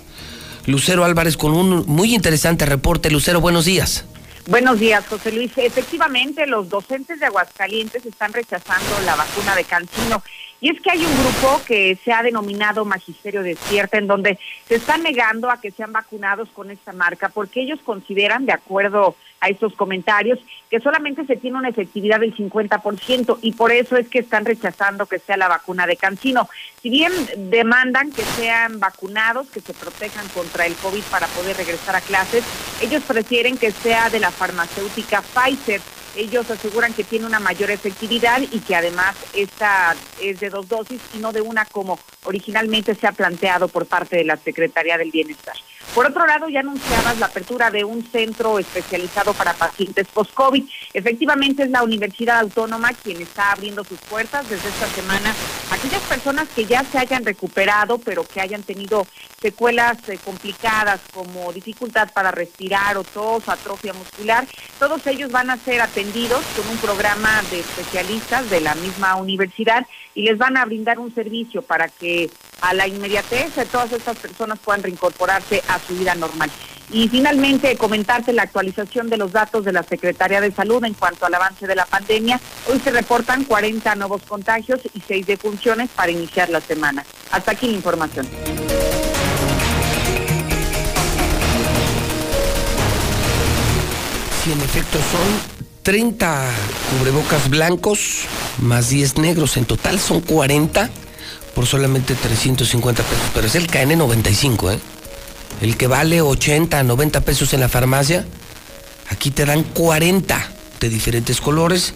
Lucero 0.67 1.03
Álvarez 1.03 1.37
con 1.37 1.53
un 1.55 1.85
muy 1.87 2.13
interesante 2.13 2.67
reporte. 2.67 3.09
Lucero, 3.09 3.41
buenos 3.41 3.65
días. 3.65 4.05
Buenos 4.47 4.79
días, 4.79 5.05
José 5.07 5.33
Luis. 5.33 5.51
Efectivamente, 5.57 6.47
los 6.47 6.69
docentes 6.69 7.19
de 7.19 7.25
Aguascalientes 7.25 8.05
están 8.05 8.31
rechazando 8.31 8.97
la 9.05 9.17
vacuna 9.17 9.53
de 9.57 9.65
Cancino. 9.65 10.23
Y 10.59 10.69
es 10.69 10.81
que 10.81 10.91
hay 10.91 11.05
un 11.05 11.13
grupo 11.23 11.61
que 11.67 11.97
se 12.03 12.11
ha 12.11 12.23
denominado 12.23 12.83
Magisterio 12.83 13.43
Despierta, 13.43 13.97
en 13.97 14.07
donde 14.07 14.39
se 14.67 14.75
están 14.75 15.03
negando 15.03 15.51
a 15.51 15.61
que 15.61 15.71
sean 15.71 15.91
vacunados 15.91 16.49
con 16.49 16.71
esta 16.71 16.93
marca, 16.93 17.29
porque 17.29 17.61
ellos 17.61 17.79
consideran, 17.83 18.45
de 18.45 18.53
acuerdo 18.53 19.15
a 19.39 19.49
estos 19.49 19.73
comentarios, 19.73 20.39
que 20.69 20.79
solamente 20.79 21.25
se 21.25 21.35
tiene 21.35 21.57
una 21.57 21.69
efectividad 21.69 22.19
del 22.19 22.35
50% 22.35 23.37
y 23.41 23.53
por 23.53 23.71
eso 23.71 23.95
es 23.95 24.07
que 24.07 24.19
están 24.19 24.45
rechazando 24.45 25.05
que 25.05 25.19
sea 25.19 25.37
la 25.37 25.47
vacuna 25.47 25.85
de 25.85 25.95
Cancino. 25.95 26.49
Si 26.81 26.89
bien 26.89 27.11
demandan 27.49 28.11
que 28.11 28.23
sean 28.23 28.79
vacunados, 28.79 29.49
que 29.49 29.61
se 29.61 29.73
protejan 29.73 30.27
contra 30.29 30.65
el 30.65 30.75
COVID 30.75 31.03
para 31.11 31.27
poder 31.27 31.55
regresar 31.55 31.95
a 31.95 32.01
clases, 32.01 32.43
ellos 32.81 33.03
prefieren 33.03 33.57
que 33.57 33.71
sea 33.71 34.09
de 34.09 34.19
la 34.19 34.31
farmacéutica 34.31 35.21
Pfizer. 35.21 35.81
Ellos 36.17 36.49
aseguran 36.49 36.93
que 36.93 37.03
tiene 37.03 37.27
una 37.27 37.39
mayor 37.39 37.69
efectividad 37.69 38.41
y 38.41 38.59
que 38.59 38.75
además 38.75 39.15
esta 39.33 39.95
es 40.19 40.39
de 40.39 40.49
dos 40.49 40.67
dosis 40.67 40.99
y 41.13 41.19
no 41.19 41.31
de 41.31 41.41
una 41.41 41.63
como 41.65 41.99
originalmente 42.23 42.95
se 42.95 43.05
ha 43.05 43.11
planteado 43.11 43.67
por 43.67 43.85
parte 43.85 44.17
de 44.17 44.23
la 44.23 44.35
Secretaría 44.35 44.97
del 44.97 45.11
Bienestar. 45.11 45.55
Por 45.93 46.05
otro 46.05 46.25
lado, 46.27 46.49
ya 46.49 46.59
anunciabas 46.59 47.17
la 47.17 47.27
apertura 47.27 47.71
de 47.71 47.83
un 47.83 48.03
centro 48.03 48.59
especializado 48.59 49.33
para 49.33 49.53
pacientes 49.53 50.07
post-COVID. 50.07 50.63
Efectivamente, 50.93 51.63
es 51.63 51.69
la 51.69 51.83
Universidad 51.83 52.39
Autónoma 52.39 52.93
quien 52.93 53.21
está 53.21 53.51
abriendo 53.51 53.83
sus 53.83 53.99
puertas 53.99 54.49
desde 54.49 54.69
esta 54.69 54.87
semana. 54.87 55.33
Aquellas 55.71 56.01
personas 56.03 56.49
que 56.49 56.65
ya 56.65 56.83
se 56.83 56.97
hayan 56.97 57.25
recuperado, 57.25 57.99
pero 57.99 58.23
que 58.27 58.41
hayan 58.41 58.63
tenido 58.63 59.07
secuelas 59.41 59.97
eh, 60.09 60.19
complicadas 60.23 60.99
como 61.13 61.53
dificultad 61.53 62.11
para 62.11 62.31
respirar 62.31 62.97
o 62.97 63.03
tos, 63.03 63.47
atrofia 63.47 63.93
muscular, 63.93 64.47
todos 64.79 65.05
ellos 65.07 65.31
van 65.31 65.49
a 65.49 65.57
ser 65.57 65.81
atendidos 65.81 66.06
con 66.07 66.69
un 66.69 66.77
programa 66.77 67.41
de 67.51 67.59
especialistas 67.59 68.49
de 68.49 68.61
la 68.61 68.75
misma 68.75 69.17
universidad 69.17 69.85
y 70.15 70.23
les 70.23 70.37
van 70.37 70.55
a 70.55 70.63
brindar 70.63 70.99
un 70.99 71.13
servicio 71.13 71.61
para 71.61 71.89
que 71.89 72.29
a 72.61 72.73
la 72.73 72.87
inmediatez 72.87 73.53
todas 73.69 73.91
estas 73.91 74.17
personas 74.17 74.57
puedan 74.59 74.83
reincorporarse 74.83 75.61
a 75.67 75.79
su 75.79 75.97
vida 75.97 76.15
normal. 76.15 76.49
Y 76.89 77.09
finalmente, 77.09 77.75
comentarte 77.75 78.31
la 78.31 78.43
actualización 78.43 79.09
de 79.09 79.17
los 79.17 79.33
datos 79.33 79.65
de 79.65 79.73
la 79.73 79.83
Secretaría 79.83 80.39
de 80.39 80.51
Salud 80.51 80.81
en 80.85 80.93
cuanto 80.93 81.25
al 81.25 81.33
avance 81.33 81.67
de 81.67 81.75
la 81.75 81.85
pandemia. 81.85 82.39
Hoy 82.71 82.79
se 82.79 82.91
reportan 82.91 83.43
40 83.43 83.95
nuevos 83.95 84.21
contagios 84.21 84.79
y 84.93 85.01
6 85.01 85.27
defunciones 85.27 85.89
para 85.89 86.11
iniciar 86.11 86.49
la 86.49 86.61
semana. 86.61 87.05
Hasta 87.31 87.51
aquí 87.51 87.67
la 87.67 87.73
información. 87.73 88.25
Sí, 94.43 94.53
en 94.53 94.61
efecto 94.61 94.97
son 94.99 95.56
30 95.87 96.51
cubrebocas 96.91 97.49
blancos 97.49 98.25
más 98.57 98.89
10 98.89 99.19
negros. 99.19 99.55
En 99.55 99.63
total 99.63 100.01
son 100.01 100.19
40 100.19 100.89
por 101.55 101.65
solamente 101.65 102.13
350 102.13 103.03
pesos. 103.03 103.23
Pero 103.33 103.47
es 103.47 103.55
el 103.55 103.71
KN95, 103.71 104.73
¿eh? 104.73 104.79
El 105.61 105.77
que 105.77 105.87
vale 105.87 106.19
80, 106.19 106.83
90 106.83 107.21
pesos 107.21 107.53
en 107.53 107.61
la 107.61 107.69
farmacia, 107.69 108.25
aquí 109.09 109.31
te 109.31 109.45
dan 109.45 109.63
40 109.63 110.51
de 110.81 110.89
diferentes 110.89 111.39
colores 111.39 111.93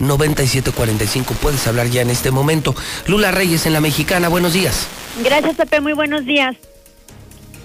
413-9745. 0.00 1.36
Puedes 1.36 1.66
hablar 1.66 1.88
ya 1.88 2.02
en 2.02 2.10
este 2.10 2.30
momento. 2.30 2.74
Lula 3.06 3.30
Reyes 3.30 3.64
en 3.66 3.72
la 3.72 3.80
Mexicana, 3.80 4.28
buenos 4.28 4.52
días. 4.52 4.86
Gracias, 5.22 5.56
Pepe. 5.56 5.80
Muy 5.80 5.92
buenos 5.92 6.24
días. 6.24 6.56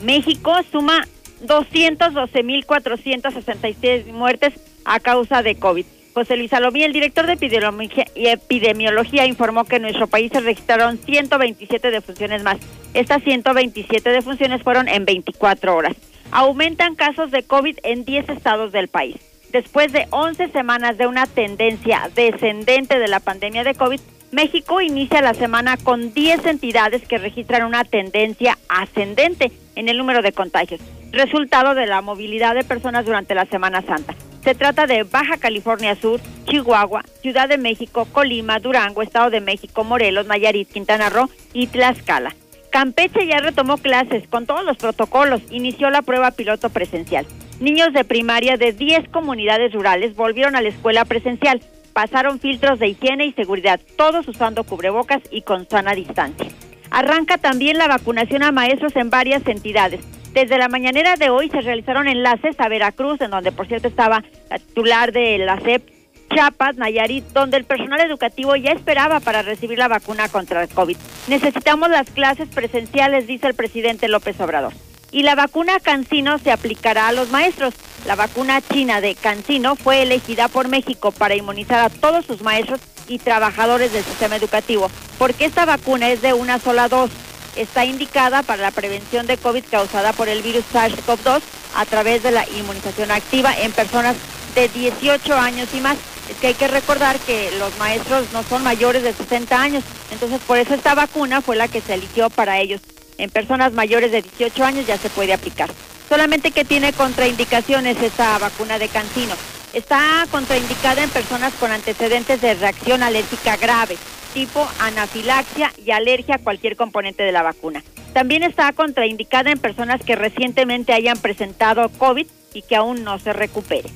México 0.04 0.54
suma 0.72 1.08
212.466 1.46 4.12
muertes 4.12 4.54
a 4.84 5.00
causa 5.00 5.42
de 5.42 5.56
COVID. 5.56 5.86
José 6.14 6.36
Luis 6.38 6.52
Salomí, 6.52 6.84
el 6.84 6.94
director 6.94 7.26
de 7.28 7.34
epidemiología, 7.34 8.06
epidemiología, 8.16 9.26
informó 9.26 9.66
que 9.66 9.76
en 9.76 9.82
nuestro 9.82 10.08
país 10.08 10.32
se 10.32 10.40
registraron 10.40 10.98
127 10.98 11.92
defunciones 11.92 12.42
más. 12.42 12.56
Estas 12.94 13.22
127 13.24 14.10
defunciones 14.10 14.64
fueron 14.64 14.88
en 14.88 15.04
24 15.04 15.76
horas. 15.76 15.98
Aumentan 16.32 16.96
casos 16.96 17.32
de 17.32 17.44
COVID 17.44 17.80
en 17.84 18.06
10 18.06 18.30
estados 18.30 18.72
del 18.72 18.88
país. 18.88 19.18
Después 19.56 19.94
de 19.94 20.06
11 20.10 20.50
semanas 20.50 20.98
de 20.98 21.08
una 21.08 21.28
tendencia 21.28 22.10
descendente 22.14 23.00
de 23.00 23.08
la 23.08 23.22
pandemia 23.22 23.64
de 23.64 23.74
COVID, 23.74 24.02
México 24.34 24.82
inicia 24.82 25.22
la 25.22 25.34
semana 25.34 25.78
con 25.78 26.14
10 26.14 26.46
entidades 26.46 27.08
que 27.08 27.18
registran 27.18 27.64
una 27.64 27.86
tendencia 27.86 28.58
ascendente 28.68 29.54
en 29.76 29.88
el 29.88 29.98
número 29.98 30.22
de 30.22 30.34
contagios, 30.34 30.82
resultado 31.14 31.74
de 31.74 31.86
la 31.86 32.02
movilidad 32.02 32.54
de 32.54 32.66
personas 32.66 33.06
durante 33.06 33.34
la 33.34 33.46
Semana 33.46 33.82
Santa. 33.82 34.14
Se 34.44 34.56
trata 34.56 34.88
de 34.88 35.04
Baja 35.04 35.38
California 35.38 35.96
Sur, 35.96 36.20
Chihuahua, 36.50 37.06
Ciudad 37.22 37.48
de 37.48 37.58
México, 37.58 38.10
Colima, 38.12 38.60
Durango, 38.60 39.04
Estado 39.04 39.30
de 39.30 39.40
México, 39.40 39.86
Morelos, 39.86 40.28
Nayarit, 40.28 40.70
Quintana 40.70 41.10
Roo 41.10 41.30
y 41.54 41.68
Tlaxcala. 41.68 42.36
Campeche 42.72 43.26
ya 43.26 43.40
retomó 43.40 43.78
clases 43.78 44.28
con 44.28 44.48
todos 44.48 44.66
los 44.66 44.76
protocolos, 44.76 45.42
inició 45.50 45.90
la 45.92 46.02
prueba 46.02 46.32
piloto 46.32 46.70
presencial. 46.70 47.26
Niños 47.60 47.94
de 47.94 48.04
primaria 48.04 48.58
de 48.58 48.74
10 48.74 49.08
comunidades 49.10 49.72
rurales 49.72 50.14
volvieron 50.16 50.58
a 50.58 50.62
la 50.62 50.68
escuela 50.68 51.06
presencial, 51.06 51.62
pasaron 51.94 52.42
filtros 52.42 52.80
de 52.80 52.90
higiene 52.90 53.26
y 53.26 53.32
seguridad, 53.32 53.80
todos 53.96 54.28
usando 54.28 54.66
cubrebocas 54.66 55.22
y 55.32 55.42
con 55.42 55.68
sana 55.70 55.96
distancia. 55.96 56.48
Arranca 56.92 57.38
también 57.38 57.78
la 57.78 57.88
vacunación 57.88 58.44
a 58.44 58.52
maestros 58.52 58.94
en 58.98 59.10
varias 59.10 59.48
entidades. 59.48 60.02
Desde 60.34 60.58
la 60.58 60.68
mañanera 60.68 61.16
de 61.16 61.30
hoy 61.30 61.50
se 61.50 61.62
realizaron 61.62 62.10
enlaces 62.10 62.60
a 62.60 62.68
Veracruz, 62.68 63.22
en 63.22 63.32
donde 63.32 63.54
por 63.54 63.68
cierto 63.68 63.88
estaba 63.88 64.22
la 64.50 64.60
titular 64.60 65.14
de 65.14 65.38
la 65.38 65.58
CEP, 65.62 65.90
Chiapas, 66.34 66.76
Nayarit, 66.76 67.24
donde 67.28 67.56
el 67.56 67.64
personal 67.64 68.02
educativo 68.02 68.58
ya 68.58 68.72
esperaba 68.72 69.22
para 69.22 69.44
recibir 69.44 69.80
la 69.80 69.88
vacuna 69.88 70.28
contra 70.28 70.62
el 70.62 70.68
COVID. 70.68 70.98
Necesitamos 71.30 71.90
las 71.90 72.10
clases 72.10 72.50
presenciales, 72.50 73.28
dice 73.28 73.48
el 73.48 73.54
presidente 73.54 74.10
López 74.10 74.38
Obrador. 74.42 74.74
Y 75.12 75.24
la 75.24 75.36
vacuna 75.36 75.80
Cancino 75.80 76.38
se 76.40 76.52
aplicará 76.52 77.08
a 77.08 77.12
los 77.12 77.30
maestros. 77.30 77.74
La 78.06 78.16
vacuna 78.16 78.62
china 78.62 79.02
de 79.02 79.16
Cancino 79.16 79.76
fue 79.76 80.02
elegida 80.02 80.48
por 80.48 80.68
México 80.68 81.12
para 81.12 81.36
inmunizar 81.36 81.80
a 81.80 81.90
todos 81.90 82.26
sus 82.26 82.42
maestros 82.42 82.80
y 83.08 83.20
trabajadores 83.20 83.94
del 83.94 84.04
sistema 84.04 84.36
educativo, 84.36 84.90
porque 85.18 85.46
esta 85.46 85.66
vacuna 85.66 86.10
es 86.10 86.22
de 86.22 86.34
una 86.34 86.60
sola 86.60 86.88
dosis 86.88 87.26
está 87.56 87.86
indicada 87.86 88.44
para 88.44 88.62
la 88.62 88.72
prevención 88.72 89.28
de 89.28 89.38
COVID 89.38 89.64
causada 89.70 90.14
por 90.14 90.28
el 90.28 90.42
virus 90.42 90.66
SARS-CoV-2 90.74 91.42
a 91.76 91.86
través 91.86 92.24
de 92.24 92.32
la 92.32 92.48
inmunización 92.50 93.12
activa 93.12 93.54
en 93.58 93.72
personas 93.72 94.16
de 94.56 94.68
18 94.70 95.34
años 95.36 95.70
y 95.74 95.80
más. 95.80 95.98
Es 96.30 96.38
que 96.38 96.48
hay 96.48 96.54
que 96.54 96.68
recordar 96.68 97.20
que 97.20 97.52
los 97.60 97.78
maestros 97.78 98.26
no 98.34 98.44
son 98.44 98.64
mayores 98.64 99.04
de 99.04 99.14
60 99.14 99.62
años, 99.62 99.84
entonces 100.12 100.42
por 100.42 100.58
eso 100.58 100.74
esta 100.74 100.96
vacuna 100.96 101.42
fue 101.42 101.56
la 101.56 101.68
que 101.68 101.82
se 101.82 101.94
eligió 101.94 102.30
para 102.30 102.60
ellos. 102.60 102.82
En 103.18 103.30
personas 103.30 103.74
mayores 103.74 104.12
de 104.12 104.22
18 104.22 104.64
años 104.64 104.88
ya 104.88 104.98
se 104.98 105.10
puede 105.10 105.34
aplicar. 105.34 105.70
Solamente 106.10 106.52
que 106.52 106.66
tiene 106.66 106.94
contraindicaciones 106.94 108.02
esta 108.02 108.38
vacuna 108.38 108.78
de 108.78 108.90
Cancino. 108.90 109.34
Está 109.74 110.26
contraindicada 110.32 111.04
en 111.04 111.10
personas 111.10 111.54
con 111.56 111.72
antecedentes 111.72 112.42
de 112.42 112.54
reacción 112.54 113.04
alérgica 113.04 113.58
grave, 113.58 113.98
tipo 114.34 114.68
anafilaxia 114.80 115.72
y 115.84 115.92
alergia 115.92 116.36
a 116.36 116.40
cualquier 116.40 116.76
componente 116.76 117.24
de 117.24 117.32
la 117.32 117.44
vacuna. 117.44 117.84
También 118.14 118.44
está 118.44 118.72
contraindicada 118.72 119.52
en 119.52 119.60
personas 119.60 120.02
que 120.02 120.16
recientemente 120.16 120.94
hayan 120.94 121.18
presentado 121.18 121.90
COVID 121.90 122.28
y 122.54 122.62
que 122.62 122.76
aún 122.76 123.04
no 123.04 123.20
se 123.20 123.34
recupere. 123.34 123.90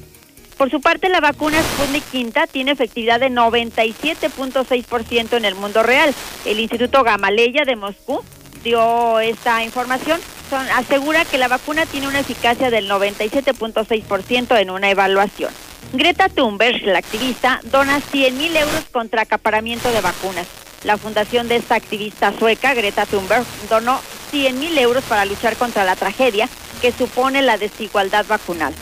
Por 0.58 0.70
su 0.70 0.82
parte, 0.82 1.08
la 1.08 1.22
vacuna 1.22 1.62
Sputnik 1.62 2.04
Quinta 2.12 2.46
tiene 2.46 2.72
efectividad 2.72 3.22
de 3.22 3.30
97.6% 3.30 5.38
en 5.38 5.46
el 5.46 5.56
mundo 5.56 5.84
real. 5.84 6.14
El 6.46 6.60
Instituto 6.60 7.02
Gamaleya 7.02 7.64
de 7.64 7.78
Moscú 7.78 8.22
dio 8.64 9.20
esta 9.20 9.64
información. 9.64 10.20
Asegura 10.76 11.26
que 11.26 11.38
la 11.38 11.48
vacuna 11.48 11.86
tiene 11.86 12.08
una 12.08 12.20
eficacia 12.20 12.72
del 12.72 12.90
97.6% 12.90 14.60
en 14.60 14.70
una 14.70 14.90
evaluación. 14.90 15.52
Greta 15.94 16.30
Thunberg, 16.30 16.84
la 16.84 17.00
activista, 17.00 17.62
dona 17.64 18.02
100 18.02 18.38
mil 18.38 18.56
euros 18.56 18.86
contra 18.92 19.24
acaparamiento 19.24 19.92
de 19.92 20.02
vacunas. 20.02 20.48
La 20.84 20.98
fundación 20.98 21.48
de 21.48 21.58
esta 21.58 21.76
activista 21.76 22.34
sueca, 22.38 22.74
Greta 22.74 23.06
Thunberg, 23.06 23.46
donó 23.70 24.00
100 24.32 24.60
mil 24.60 24.78
euros 24.78 25.04
para 25.04 25.26
luchar 25.26 25.56
contra 25.58 25.84
la 25.84 25.96
tragedia 25.96 26.48
que 26.82 26.92
supone 26.92 27.42
la 27.42 27.58
desigualdad 27.58 28.26
vacunal. 28.28 28.74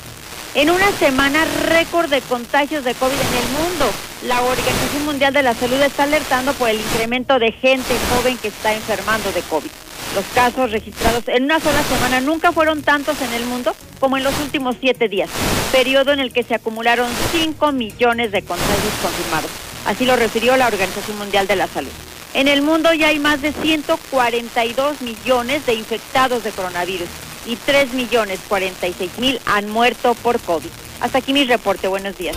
En 0.53 0.69
una 0.69 0.91
semana 0.93 1.45
récord 1.65 2.09
de 2.09 2.21
contagios 2.21 2.83
de 2.83 2.93
COVID 2.93 3.13
en 3.13 3.37
el 3.37 3.49
mundo, 3.49 3.91
la 4.23 4.41
Organización 4.41 5.05
Mundial 5.05 5.33
de 5.33 5.43
la 5.43 5.53
Salud 5.53 5.81
está 5.81 6.03
alertando 6.03 6.53
por 6.53 6.69
el 6.69 6.79
incremento 6.79 7.37
de 7.39 7.51
gente 7.51 7.93
joven 8.09 8.37
que 8.37 8.47
está 8.47 8.73
enfermando 8.73 9.31
de 9.31 9.41
COVID. 9.41 9.69
Los 10.15 10.25
casos 10.33 10.71
registrados 10.71 11.27
en 11.27 11.43
una 11.43 11.59
sola 11.59 11.83
semana 11.83 12.21
nunca 12.21 12.51
fueron 12.51 12.81
tantos 12.81 13.21
en 13.21 13.33
el 13.33 13.45
mundo 13.45 13.75
como 13.99 14.17
en 14.17 14.23
los 14.23 14.37
últimos 14.39 14.75
siete 14.79 15.07
días, 15.07 15.29
periodo 15.71 16.13
en 16.13 16.19
el 16.19 16.33
que 16.33 16.43
se 16.43 16.55
acumularon 16.55 17.07
5 17.31 17.71
millones 17.71 18.31
de 18.31 18.41
contagios 18.41 18.93
confirmados. 19.01 19.51
Así 19.85 20.05
lo 20.05 20.15
refirió 20.15 20.57
la 20.57 20.67
Organización 20.67 21.17
Mundial 21.17 21.45
de 21.45 21.55
la 21.55 21.67
Salud. 21.67 21.91
En 22.33 22.47
el 22.47 22.61
mundo 22.61 22.93
ya 22.93 23.07
hay 23.07 23.19
más 23.19 23.41
de 23.41 23.53
142 23.53 25.01
millones 25.01 25.65
de 25.65 25.75
infectados 25.75 26.43
de 26.43 26.51
coronavirus 26.51 27.07
y 27.45 27.55
3 27.55 27.93
millones 27.93 28.39
46 28.47 29.19
mil 29.19 29.39
han 29.45 29.69
muerto 29.69 30.15
por 30.15 30.39
COVID. 30.39 30.69
Hasta 30.99 31.19
aquí 31.19 31.33
mi 31.33 31.45
reporte. 31.45 31.87
Buenos 31.87 32.17
días. 32.17 32.35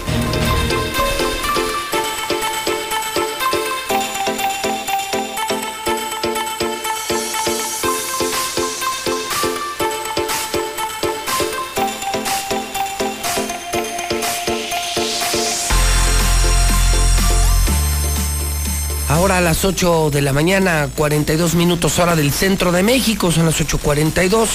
Ahora 19.21 19.37
a 19.37 19.43
las 19.43 19.67
8 19.67 20.09
de 20.11 20.23
la 20.23 20.33
mañana, 20.33 20.89
42 20.97 21.55
minutos 21.55 21.99
hora 21.99 22.17
del 22.17 22.33
centro 22.33 22.73
de 22.73 22.83
México, 22.83 23.31
son 23.31 23.45
las 23.45 23.61
8.42. 23.61 24.49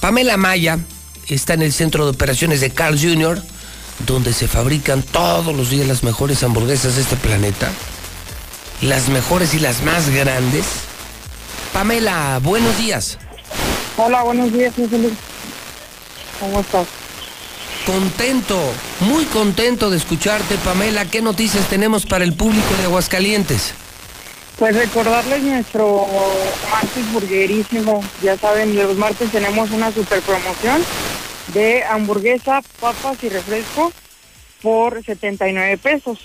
Pamela 0.00 0.38
Maya 0.38 0.78
está 1.26 1.52
en 1.52 1.60
el 1.60 1.74
centro 1.74 2.06
de 2.06 2.12
operaciones 2.12 2.62
de 2.62 2.70
Carl 2.70 2.98
Jr., 2.98 3.42
donde 4.06 4.32
se 4.32 4.48
fabrican 4.48 5.02
todos 5.02 5.54
los 5.54 5.68
días 5.68 5.86
las 5.86 6.04
mejores 6.04 6.42
hamburguesas 6.42 6.96
de 6.96 7.02
este 7.02 7.16
planeta. 7.16 7.70
Las 8.80 9.10
mejores 9.10 9.52
y 9.52 9.58
las 9.58 9.82
más 9.82 10.08
grandes. 10.08 10.64
Pamela, 11.74 12.40
buenos 12.42 12.78
días. 12.78 13.18
Hola, 13.98 14.22
buenos 14.22 14.50
días, 14.50 14.72
Luis. 14.78 14.88
¿Cómo 16.40 16.60
estás? 16.60 16.86
Contento, 17.84 18.58
muy 19.00 19.26
contento 19.26 19.90
de 19.90 19.98
escucharte, 19.98 20.56
Pamela. 20.64 21.04
¿Qué 21.04 21.20
noticias 21.20 21.68
tenemos 21.68 22.06
para 22.06 22.24
el 22.24 22.32
público 22.32 22.74
de 22.78 22.84
Aguascalientes? 22.84 23.74
Pues 24.58 24.74
recordarles 24.74 25.42
nuestro 25.44 26.04
martes 26.72 27.12
burguerísimo. 27.12 28.02
Ya 28.22 28.36
saben, 28.36 28.74
los 28.74 28.96
martes 28.96 29.30
tenemos 29.30 29.70
una 29.70 29.92
super 29.92 30.20
promoción 30.20 30.82
de 31.54 31.84
hamburguesa, 31.84 32.62
papas 32.80 33.22
y 33.22 33.28
refresco 33.28 33.92
por 34.60 35.04
79 35.04 35.78
pesos. 35.78 36.18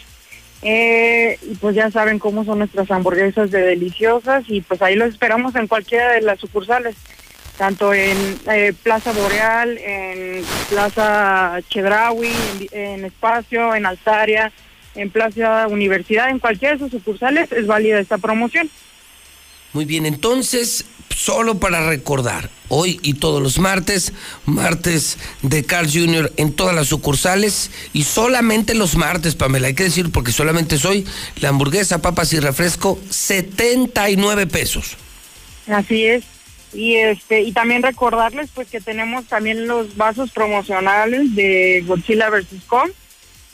Eh, 0.63 1.37
y 1.43 1.55
pues 1.55 1.75
ya 1.75 1.91
saben 1.91 2.17
cómo 2.17 2.43
son 2.43 2.59
nuestras 2.59 2.89
hamburguesas 2.89 3.51
de 3.51 3.61
deliciosas 3.61 4.45
y 4.47 4.61
pues 4.61 4.81
ahí 4.81 4.95
los 4.95 5.09
esperamos 5.09 5.55
en 5.55 5.67
cualquiera 5.67 6.13
de 6.13 6.21
las 6.21 6.39
sucursales, 6.39 6.95
tanto 7.57 7.93
en 7.93 8.39
eh, 8.49 8.73
Plaza 8.81 9.11
Boreal, 9.11 9.77
en 9.77 10.43
Plaza 10.69 11.59
Chedraui, 11.69 12.33
en, 12.71 12.79
en 12.79 13.05
Espacio, 13.05 13.75
en 13.75 13.85
Altaria, 13.85 14.51
en 14.95 15.09
Plaza 15.09 15.67
Universidad, 15.67 16.29
en 16.29 16.39
cualquiera 16.39 16.75
de 16.75 16.79
sus 16.79 16.91
sucursales 16.91 17.51
es 17.51 17.67
válida 17.67 17.99
esta 17.99 18.17
promoción. 18.17 18.69
Muy 19.73 19.85
bien, 19.85 20.05
entonces, 20.05 20.85
solo 21.09 21.59
para 21.59 21.87
recordar, 21.87 22.49
hoy 22.67 22.99
y 23.01 23.15
todos 23.15 23.41
los 23.41 23.57
martes, 23.57 24.13
martes 24.45 25.17
de 25.41 25.63
Carl 25.63 25.89
Jr. 25.91 26.31
en 26.37 26.53
todas 26.53 26.75
las 26.75 26.87
sucursales 26.87 27.71
y 27.91 28.03
solamente 28.03 28.75
los 28.75 28.95
martes, 28.95 29.35
Pamela, 29.35 29.67
hay 29.67 29.73
que 29.73 29.85
decir, 29.85 30.11
porque 30.11 30.31
solamente 30.31 30.77
soy 30.77 31.05
la 31.37 31.49
hamburguesa, 31.49 32.01
papas 32.01 32.33
y 32.33 32.39
refresco, 32.39 32.99
79 33.09 34.45
pesos. 34.47 34.95
Así 35.67 36.05
es. 36.05 36.23
Y 36.73 36.95
este 36.95 37.41
y 37.41 37.51
también 37.51 37.83
recordarles 37.83 38.49
pues 38.53 38.67
que 38.67 38.81
tenemos 38.81 39.25
también 39.25 39.67
los 39.67 39.95
vasos 39.95 40.31
promocionales 40.31 41.35
de 41.35 41.83
Godzilla 41.85 42.29
vs. 42.29 42.47
Kong. 42.67 42.89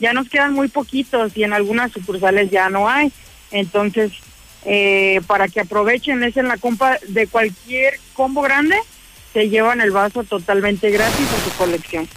Ya 0.00 0.12
nos 0.12 0.28
quedan 0.28 0.54
muy 0.54 0.68
poquitos 0.68 1.36
y 1.36 1.44
en 1.44 1.52
algunas 1.52 1.92
sucursales 1.92 2.50
ya 2.50 2.70
no 2.70 2.88
hay. 2.88 3.12
Entonces, 3.50 4.12
eh, 4.64 5.20
para 5.26 5.48
que 5.48 5.60
aprovechen, 5.60 6.22
es 6.22 6.36
en 6.36 6.48
la 6.48 6.56
compra 6.56 6.98
de 7.08 7.26
cualquier 7.26 7.98
combo 8.14 8.42
grande, 8.42 8.76
se 9.32 9.48
llevan 9.48 9.80
el 9.80 9.90
vaso 9.90 10.24
totalmente 10.24 10.90
gratis 10.90 11.26
a 11.28 11.44
su 11.44 11.56
colección. 11.56 12.08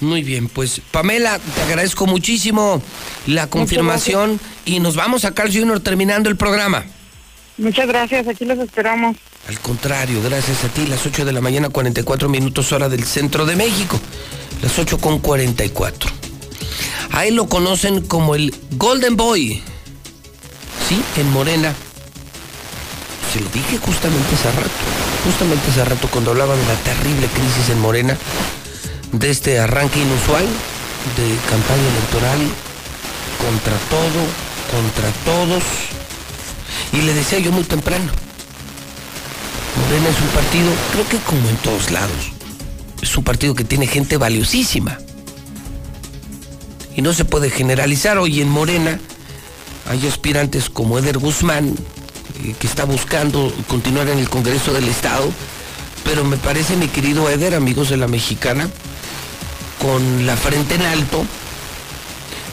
Muy 0.00 0.22
bien, 0.22 0.48
pues 0.48 0.80
Pamela, 0.90 1.38
te 1.38 1.62
agradezco 1.62 2.06
muchísimo 2.06 2.82
la 3.26 3.46
confirmación 3.48 4.40
y 4.64 4.80
nos 4.80 4.96
vamos 4.96 5.24
a 5.24 5.32
Carl 5.32 5.52
Jr. 5.52 5.80
terminando 5.80 6.28
el 6.28 6.36
programa. 6.36 6.84
Muchas 7.56 7.86
gracias, 7.86 8.26
aquí 8.26 8.44
los 8.44 8.58
esperamos. 8.58 9.16
Al 9.48 9.60
contrario, 9.60 10.20
gracias 10.22 10.64
a 10.64 10.68
ti, 10.68 10.86
las 10.86 11.06
8 11.06 11.24
de 11.24 11.32
la 11.32 11.40
mañana, 11.40 11.68
44 11.68 12.28
minutos 12.28 12.72
hora 12.72 12.88
del 12.88 13.04
centro 13.04 13.46
de 13.46 13.56
México, 13.56 14.00
las 14.62 14.78
8 14.78 14.98
con 14.98 15.20
44. 15.20 16.23
A 17.12 17.26
él 17.26 17.36
lo 17.36 17.48
conocen 17.48 18.00
como 18.00 18.34
el 18.34 18.54
Golden 18.72 19.16
Boy, 19.16 19.62
¿sí? 20.88 21.02
En 21.16 21.30
Morena. 21.30 21.74
Se 23.32 23.40
lo 23.40 23.48
dije 23.50 23.78
justamente 23.78 24.34
hace 24.34 24.50
rato, 24.52 24.70
justamente 25.24 25.70
hace 25.70 25.84
rato 25.84 26.08
cuando 26.08 26.30
hablaban 26.30 26.58
de 26.58 26.66
la 26.66 26.74
terrible 26.80 27.26
crisis 27.28 27.70
en 27.70 27.80
Morena, 27.80 28.16
de 29.12 29.30
este 29.30 29.58
arranque 29.58 30.00
inusual 30.00 30.44
de 31.16 31.36
campaña 31.50 31.88
electoral 31.88 32.38
contra 33.38 33.76
todo, 33.90 34.20
contra 34.70 35.10
todos. 35.24 35.62
Y 36.92 37.02
le 37.02 37.12
decía 37.12 37.38
yo 37.38 37.52
muy 37.52 37.64
temprano, 37.64 38.10
Morena 39.80 40.08
es 40.08 40.20
un 40.20 40.28
partido, 40.28 40.70
creo 40.92 41.08
que 41.08 41.18
como 41.18 41.48
en 41.48 41.56
todos 41.56 41.90
lados, 41.90 42.32
es 43.02 43.16
un 43.16 43.24
partido 43.24 43.54
que 43.54 43.64
tiene 43.64 43.86
gente 43.86 44.16
valiosísima. 44.16 44.98
Y 46.96 47.02
no 47.02 47.12
se 47.12 47.24
puede 47.24 47.50
generalizar. 47.50 48.18
Hoy 48.18 48.40
en 48.40 48.48
Morena 48.48 48.98
hay 49.90 50.06
aspirantes 50.06 50.70
como 50.70 50.98
Eder 50.98 51.18
Guzmán, 51.18 51.74
eh, 52.42 52.54
que 52.58 52.66
está 52.66 52.84
buscando 52.84 53.52
continuar 53.68 54.08
en 54.08 54.18
el 54.18 54.28
Congreso 54.28 54.72
del 54.72 54.88
Estado, 54.88 55.30
pero 56.04 56.24
me 56.24 56.36
parece, 56.36 56.76
mi 56.76 56.88
querido 56.88 57.28
Eder, 57.28 57.54
amigos 57.54 57.90
de 57.90 57.96
la 57.96 58.08
mexicana, 58.08 58.68
con 59.80 60.26
la 60.26 60.36
frente 60.36 60.76
en 60.76 60.82
alto, 60.82 61.24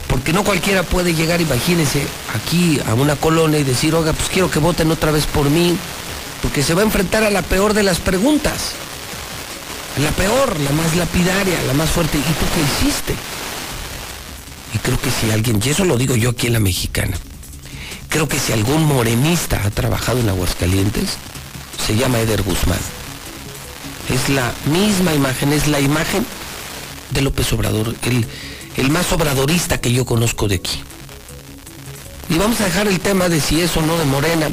porque 0.08 0.32
no 0.32 0.44
cualquiera 0.44 0.82
puede 0.82 1.14
llegar, 1.14 1.40
imagínense, 1.40 2.06
aquí 2.34 2.80
a 2.86 2.94
una 2.94 3.16
colonia 3.16 3.58
y 3.58 3.64
decir, 3.64 3.94
oiga, 3.94 4.12
pues 4.12 4.28
quiero 4.28 4.50
que 4.50 4.58
voten 4.58 4.90
otra 4.90 5.10
vez 5.10 5.26
por 5.26 5.48
mí, 5.48 5.76
porque 6.42 6.62
se 6.62 6.74
va 6.74 6.82
a 6.82 6.84
enfrentar 6.84 7.22
a 7.22 7.30
la 7.30 7.42
peor 7.42 7.72
de 7.72 7.82
las 7.82 7.98
preguntas. 7.98 8.72
La 10.02 10.10
peor, 10.10 10.58
la 10.58 10.70
más 10.72 10.96
lapidaria, 10.96 11.62
la 11.66 11.74
más 11.74 11.90
fuerte. 11.90 12.18
¿Y 12.18 12.20
tú 12.22 12.46
qué 12.54 12.86
hiciste? 12.86 13.14
Y 14.74 14.78
creo 14.78 15.00
que 15.00 15.10
si 15.10 15.30
alguien, 15.30 15.60
y 15.64 15.68
eso 15.68 15.84
lo 15.84 15.96
digo 15.96 16.16
yo 16.16 16.30
aquí 16.30 16.46
en 16.46 16.54
la 16.54 16.60
mexicana, 16.60 17.16
creo 18.08 18.28
que 18.28 18.38
si 18.38 18.52
algún 18.52 18.84
morenista 18.86 19.62
ha 19.64 19.70
trabajado 19.70 20.20
en 20.20 20.28
Aguascalientes, 20.28 21.16
se 21.86 21.96
llama 21.96 22.20
Eder 22.20 22.42
Guzmán. 22.42 22.78
Es 24.08 24.28
la 24.28 24.52
misma 24.66 25.14
imagen, 25.14 25.52
es 25.52 25.68
la 25.68 25.80
imagen 25.80 26.24
de 27.10 27.22
López 27.22 27.52
Obrador, 27.52 27.94
el, 28.02 28.26
el 28.76 28.90
más 28.90 29.12
obradorista 29.12 29.80
que 29.80 29.92
yo 29.92 30.04
conozco 30.04 30.48
de 30.48 30.56
aquí. 30.56 30.82
Y 32.28 32.38
vamos 32.38 32.60
a 32.60 32.64
dejar 32.64 32.88
el 32.88 33.00
tema 33.00 33.28
de 33.28 33.40
si 33.40 33.60
es 33.60 33.76
o 33.76 33.82
no 33.82 33.98
de 33.98 34.04
Morena, 34.04 34.48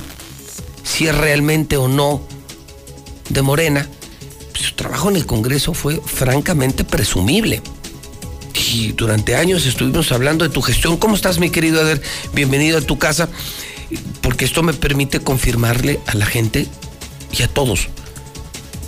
si 0.84 1.08
es 1.08 1.16
realmente 1.16 1.78
o 1.78 1.88
no 1.88 2.22
de 3.30 3.42
Morena. 3.42 3.88
Su 4.54 4.76
trabajo 4.76 5.10
en 5.10 5.16
el 5.16 5.26
Congreso 5.26 5.74
fue 5.74 6.02
francamente 6.04 6.84
presumible. 6.84 7.62
Y 8.72 8.92
durante 8.92 9.36
años 9.36 9.66
estuvimos 9.66 10.12
hablando 10.12 10.48
de 10.48 10.54
tu 10.54 10.62
gestión. 10.62 10.98
¿Cómo 10.98 11.16
estás, 11.16 11.40
mi 11.40 11.50
querido 11.50 11.82
Eder? 11.82 12.04
Bienvenido 12.34 12.78
a 12.78 12.82
tu 12.82 13.00
casa, 13.00 13.28
porque 14.22 14.46
esto 14.46 14.62
me 14.62 14.74
permite 14.74 15.22
confirmarle 15.22 16.00
a 16.06 16.14
la 16.14 16.28
gente 16.28 16.68
y 17.32 17.42
a 17.42 17.48
todos. 17.48 17.88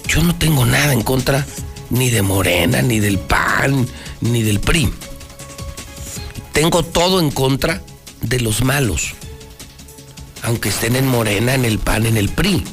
Yo 0.08 0.22
no 0.22 0.36
tengo 0.36 0.68
nada 0.68 0.94
en 0.94 1.02
contra 1.02 1.48
ni 1.90 2.12
de 2.12 2.22
Morena, 2.22 2.84
ni 2.84 3.00
del 3.00 3.18
PAN, 3.18 3.88
ni 4.22 4.44
del 4.44 4.60
PRI. 4.60 4.94
Tengo 6.54 6.84
todo 6.84 7.20
en 7.20 7.32
contra 7.32 7.82
de 8.22 8.40
los 8.40 8.64
malos, 8.64 9.14
aunque 10.44 10.70
estén 10.70 10.96
en 10.96 11.08
Morena, 11.08 11.56
en 11.56 11.66
el 11.66 11.80
PAN, 11.80 12.06
en 12.06 12.18
el 12.18 12.30
PRI. 12.30 12.64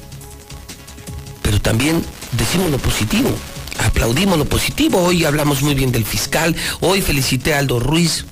Pero 1.41 1.59
también 1.59 2.05
decimos 2.33 2.71
lo 2.71 2.77
positivo, 2.77 3.31
aplaudimos 3.79 4.39
lo 4.39 4.45
positivo. 4.45 4.99
Hoy 4.99 5.25
hablamos 5.25 5.63
muy 5.63 5.75
bien 5.75 5.93
del 5.93 6.05
fiscal, 6.05 6.55
hoy 6.81 7.01
felicité 7.01 7.55
a 7.55 7.59
Aldo 7.59 7.81
Ruiz, 7.81 8.25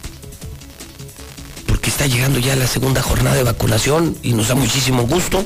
porque 1.67 1.91
está 1.91 2.07
llegando 2.07 2.39
ya 2.39 2.57
la 2.57 2.67
segunda 2.67 3.03
jornada 3.03 3.37
de 3.37 3.43
vacunación 3.43 4.17
y 4.23 4.33
nos 4.33 4.49
da 4.49 4.55
muchísimo 4.55 5.07
gusto. 5.07 5.45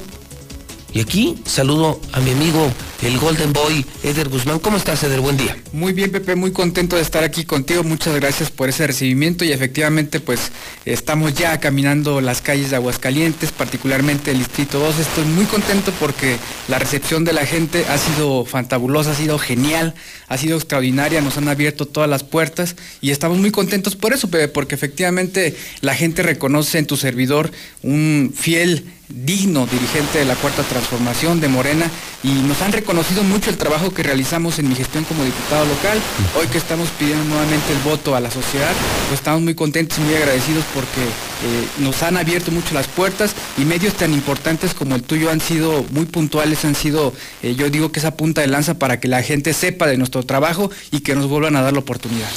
Y 0.93 1.01
aquí 1.01 1.37
saludo 1.45 2.01
a 2.13 2.21
mi 2.21 2.33
amigo, 2.33 2.73
el 3.03 3.19
Golden 3.19 3.53
Boy, 3.53 3.85
Eder 4.03 4.29
Guzmán. 4.29 4.59
¿Cómo 4.59 4.77
estás, 4.77 5.03
Eder? 5.03 5.21
Buen 5.21 5.37
día. 5.37 5.57
Muy 5.73 5.93
bien, 5.93 6.11
Pepe, 6.11 6.35
muy 6.35 6.53
contento 6.53 6.97
de 6.97 7.03
estar 7.03 7.25
aquí 7.25 7.45
contigo. 7.45 7.83
Muchas 7.83 8.15
gracias 8.15 8.51
por 8.51 8.69
ese 8.69 8.87
recibimiento 8.87 9.45
y 9.45 9.53
efectivamente, 9.53 10.21
pues 10.21 10.53
estamos 10.85 11.35
ya 11.35 11.59
caminando 11.61 12.21
las 12.21 12.43
calles 12.43 12.71
de 12.71 12.77
Aguascalientes, 12.77 13.53
particularmente 13.53 14.33
el 14.33 14.39
Distrito 14.39 14.79
2. 14.79 14.99
Estoy 14.99 15.25
muy 15.25 15.47
contento 15.47 15.93
porque 15.99 16.37
la 16.69 16.79
recepción 16.79 17.25
de 17.25 17.33
la 17.33 17.47
gente 17.47 17.87
ha 17.89 17.97
sido 17.97 18.45
fantabulosa, 18.45 19.13
ha 19.13 19.15
sido 19.15 19.39
genial, 19.39 19.95
ha 20.29 20.37
sido 20.37 20.59
extraordinaria, 20.59 21.23
nos 21.23 21.39
han 21.39 21.49
abierto 21.49 21.87
todas 21.87 22.09
las 22.09 22.23
puertas 22.23 22.77
y 23.01 23.11
estamos 23.11 23.39
muy 23.39 23.51
contentos 23.51 23.97
por 23.97 24.13
eso, 24.13 24.29
Pepe, 24.29 24.49
porque 24.49 24.75
efectivamente 24.75 25.57
la 25.81 25.95
gente 25.95 26.23
reconoce 26.23 26.79
en 26.79 26.87
tu 26.87 26.97
servidor 26.97 27.51
un 27.83 28.35
fiel 28.37 28.85
digno 29.09 29.67
dirigente 29.67 30.19
de 30.19 30.25
la 30.25 30.37
Cuarta 30.37 30.63
Transformación 30.63 31.41
de 31.41 31.49
Morena 31.49 31.91
y 32.23 32.29
nos 32.29 32.63
han 32.63 32.71
reconocido 32.71 32.90
mucho 32.93 33.51
el 33.51 33.57
trabajo 33.57 33.95
que 33.95 34.03
realizamos 34.03 34.59
en 34.59 34.69
mi 34.69 34.75
gestión 34.75 35.05
como 35.05 35.25
diputado 35.25 35.65
local. 35.65 36.01
Hoy 36.37 36.49
que 36.49 36.59
estamos 36.59 36.89
pidiendo 36.99 37.25
nuevamente 37.25 37.73
el 37.73 37.79
voto 37.81 38.17
a 38.17 38.21
la 38.21 38.31
sociedad, 38.31 38.73
pues 39.09 39.21
estamos 39.21 39.43
muy 39.43 39.55
contentos 39.55 39.99
y 39.99 40.01
muy 40.01 40.15
agradecidos 40.15 40.65
porque 40.75 41.01
eh, 41.01 41.69
nos 41.79 42.03
han 42.03 42.17
abierto 42.17 42.51
mucho 42.51 42.75
las 42.75 42.89
puertas 42.89 43.33
y 43.57 43.65
medios 43.65 43.95
tan 43.95 44.13
importantes 44.13 44.75
como 44.75 44.97
el 44.97 45.05
tuyo 45.05 45.31
han 45.31 45.41
sido 45.41 45.85
muy 45.91 46.07
puntuales, 46.07 46.65
han 46.65 46.75
sido, 46.75 47.15
eh, 47.45 47.55
yo 47.55 47.71
digo 47.71 47.93
que 47.93 48.01
esa 48.01 48.17
punta 48.17 48.41
de 48.41 48.49
lanza 48.49 48.75
para 48.75 48.99
que 48.99 49.07
la 49.07 49.23
gente 49.23 49.55
sepa 49.55 49.87
de 49.87 49.97
nuestro 49.97 50.25
trabajo 50.25 50.71
y 50.91 51.01
que 51.01 51.15
nos 51.15 51.29
vuelvan 51.29 51.55
a 51.55 51.63
dar 51.63 51.73
la 51.73 51.79
oportunidad. 51.79 52.29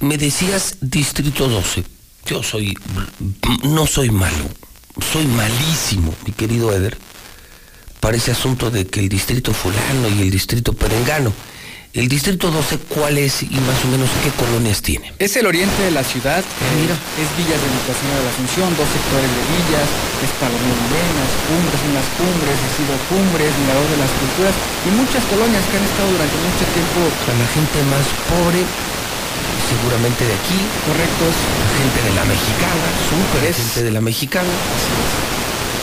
Me 0.00 0.16
decías 0.16 0.76
Distrito 0.80 1.48
12. 1.48 1.84
Yo 2.24 2.42
soy, 2.42 2.76
no 3.62 3.86
soy 3.86 4.10
malo, 4.10 4.48
soy 5.12 5.26
malísimo, 5.26 6.14
mi 6.24 6.32
querido 6.32 6.74
Eder, 6.74 6.96
para 8.00 8.16
ese 8.16 8.32
asunto 8.32 8.70
de 8.70 8.86
que 8.86 9.00
el 9.00 9.08
distrito 9.08 9.52
fulano 9.52 10.08
y 10.08 10.22
el 10.22 10.30
distrito 10.30 10.72
perengano. 10.72 11.32
El 11.94 12.06
distrito 12.06 12.52
12, 12.52 12.78
¿cuál 12.94 13.16
es 13.16 13.42
y 13.42 13.58
más 13.64 13.80
o 13.82 13.88
menos 13.88 14.12
qué 14.22 14.30
colonias 14.36 14.84
tiene? 14.84 15.08
Es 15.18 15.34
el 15.40 15.48
oriente 15.48 15.82
de 15.82 15.90
la 15.90 16.04
ciudad, 16.04 16.44
mira, 16.78 16.92
es 17.16 17.28
Villas 17.34 17.56
de 17.58 17.68
Nuestra 17.72 17.96
Señora 17.96 18.20
de 18.20 18.26
la 18.28 18.32
Asunción, 18.36 18.68
dos 18.76 18.86
sectores 18.92 19.26
de 19.26 19.42
villas, 19.56 19.88
es 20.20 20.30
Palomé 20.36 20.68
Morenas, 20.68 21.30
Cumbres 21.48 21.80
en 21.88 21.92
las 21.96 22.08
Cumbres, 22.20 22.56
Sido 22.76 22.94
Cumbres, 23.08 23.50
Mirador 23.56 23.88
de 23.88 23.98
las 24.04 24.12
Culturas 24.20 24.54
y 24.84 24.88
muchas 25.00 25.24
colonias 25.32 25.64
que 25.64 25.74
han 25.80 25.86
estado 25.88 26.08
durante 26.12 26.36
mucho 26.44 26.64
tiempo. 26.76 27.00
Para 27.24 27.40
la 27.40 27.48
gente 27.56 27.76
más 27.88 28.06
pobre, 28.28 28.60
seguramente 29.64 30.22
de 30.28 30.34
aquí. 30.38 30.60
Correctos. 30.84 31.34
La 31.34 31.72
gente 31.72 31.98
de 32.04 32.12
la 32.20 32.24
mexicana, 32.28 32.86
súper 33.08 33.40
gente 33.48 33.80
de 33.82 33.92
la 33.96 34.02
mexicana. 34.04 34.54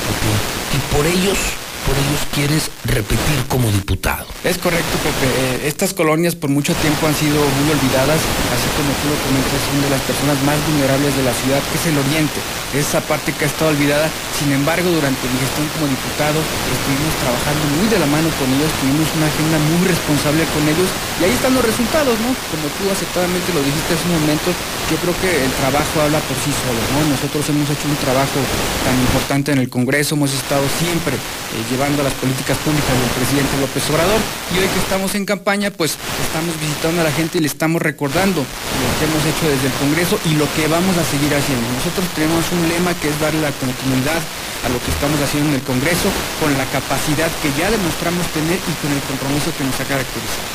Okay. 0.06 0.36
Y 0.70 0.80
por 0.94 1.04
ellos, 1.10 1.40
por 1.86 1.96
ellos 1.96 2.22
quieres 2.34 2.70
repetir 2.86 3.38
como 3.48 3.70
diputado. 3.72 4.26
Es 4.44 4.58
correcto, 4.58 4.98
Pepe. 5.06 5.28
Eh, 5.30 5.68
estas 5.70 5.94
colonias 5.94 6.36
por 6.36 6.50
mucho 6.50 6.74
tiempo 6.82 7.08
han 7.08 7.16
sido 7.16 7.38
muy 7.38 7.68
olvidadas, 7.70 8.20
así 8.52 8.68
como 8.74 8.90
tú 9.00 9.06
lo 9.10 9.18
comentas, 9.22 9.62
son 9.70 9.80
de 9.86 9.90
las 9.94 10.02
personas 10.02 10.38
más 10.44 10.58
vulnerables 10.66 11.16
de 11.16 11.24
la 11.24 11.34
ciudad, 11.34 11.62
que 11.70 11.78
es 11.78 11.86
el 11.86 11.98
oriente. 11.98 12.40
Esa 12.74 13.00
parte 13.06 13.32
que 13.32 13.46
ha 13.46 13.50
estado 13.50 13.72
olvidada. 13.72 14.10
Sin 14.36 14.52
embargo, 14.52 14.90
durante 14.90 15.24
mi 15.30 15.38
gestión 15.40 15.70
como 15.78 15.88
diputado, 15.88 16.42
estuvimos 16.74 17.14
trabajando 17.24 17.64
muy 17.80 17.88
de 17.88 18.00
la 18.02 18.10
mano 18.10 18.28
con 18.36 18.50
ellos, 18.52 18.68
tuvimos 18.82 19.08
una 19.16 19.30
agenda 19.30 19.58
muy 19.64 19.86
responsable 19.88 20.44
con 20.52 20.64
ellos 20.68 20.90
y 21.22 21.24
ahí 21.24 21.32
están 21.32 21.56
los 21.56 21.64
resultados, 21.64 22.20
¿no? 22.20 22.36
Como 22.52 22.66
tú 22.76 22.84
aceptadamente 22.92 23.54
lo 23.54 23.64
dijiste 23.64 23.96
hace 23.96 24.06
un 24.12 24.20
momento, 24.20 24.52
yo 24.92 24.98
creo 25.00 25.16
que 25.24 25.32
el 25.46 25.52
trabajo 25.56 26.02
habla 26.04 26.20
por 26.28 26.36
sí 26.44 26.52
solo, 26.52 26.82
¿no? 26.92 27.16
Nosotros 27.16 27.48
hemos 27.48 27.70
hecho 27.70 27.88
un 27.88 27.96
trabajo 27.98 28.40
tan 28.84 28.96
importante 29.00 29.56
en 29.56 29.60
el 29.64 29.70
Congreso, 29.70 30.16
hemos 30.16 30.34
estado 30.34 30.68
siempre 30.78 31.16
eh, 31.16 31.64
llevando 31.76 32.08
las 32.08 32.16
políticas 32.24 32.56
públicas 32.64 32.88
del 32.88 33.12
presidente 33.20 33.52
López 33.60 33.84
Obrador 33.92 34.16
y 34.56 34.64
hoy 34.64 34.70
que 34.72 34.80
estamos 34.80 35.12
en 35.12 35.28
campaña, 35.28 35.76
pues 35.76 36.00
estamos 36.24 36.56
visitando 36.56 37.04
a 37.04 37.04
la 37.04 37.12
gente 37.12 37.36
y 37.36 37.42
le 37.44 37.52
estamos 37.52 37.84
recordando 37.84 38.40
lo 38.40 38.90
que 38.96 39.04
hemos 39.04 39.20
hecho 39.28 39.44
desde 39.52 39.68
el 39.68 39.76
Congreso 39.76 40.16
y 40.24 40.40
lo 40.40 40.48
que 40.56 40.72
vamos 40.72 40.96
a 40.96 41.04
seguir 41.04 41.36
haciendo. 41.36 41.68
Nosotros 41.76 42.08
tenemos 42.16 42.48
un 42.56 42.64
lema 42.72 42.96
que 42.96 43.12
es 43.12 43.20
darle 43.20 43.44
la 43.44 43.52
continuidad 43.60 44.24
a 44.64 44.72
lo 44.72 44.80
que 44.80 44.88
estamos 44.88 45.20
haciendo 45.20 45.52
en 45.52 45.60
el 45.60 45.66
Congreso 45.68 46.08
con 46.40 46.56
la 46.56 46.64
capacidad 46.72 47.28
que 47.44 47.52
ya 47.60 47.68
demostramos 47.68 48.24
tener 48.32 48.56
y 48.56 48.74
con 48.80 48.96
el 48.96 49.04
compromiso 49.12 49.52
que 49.60 49.68
nos 49.68 49.76
ha 49.76 49.84
caracterizado. 49.84 50.48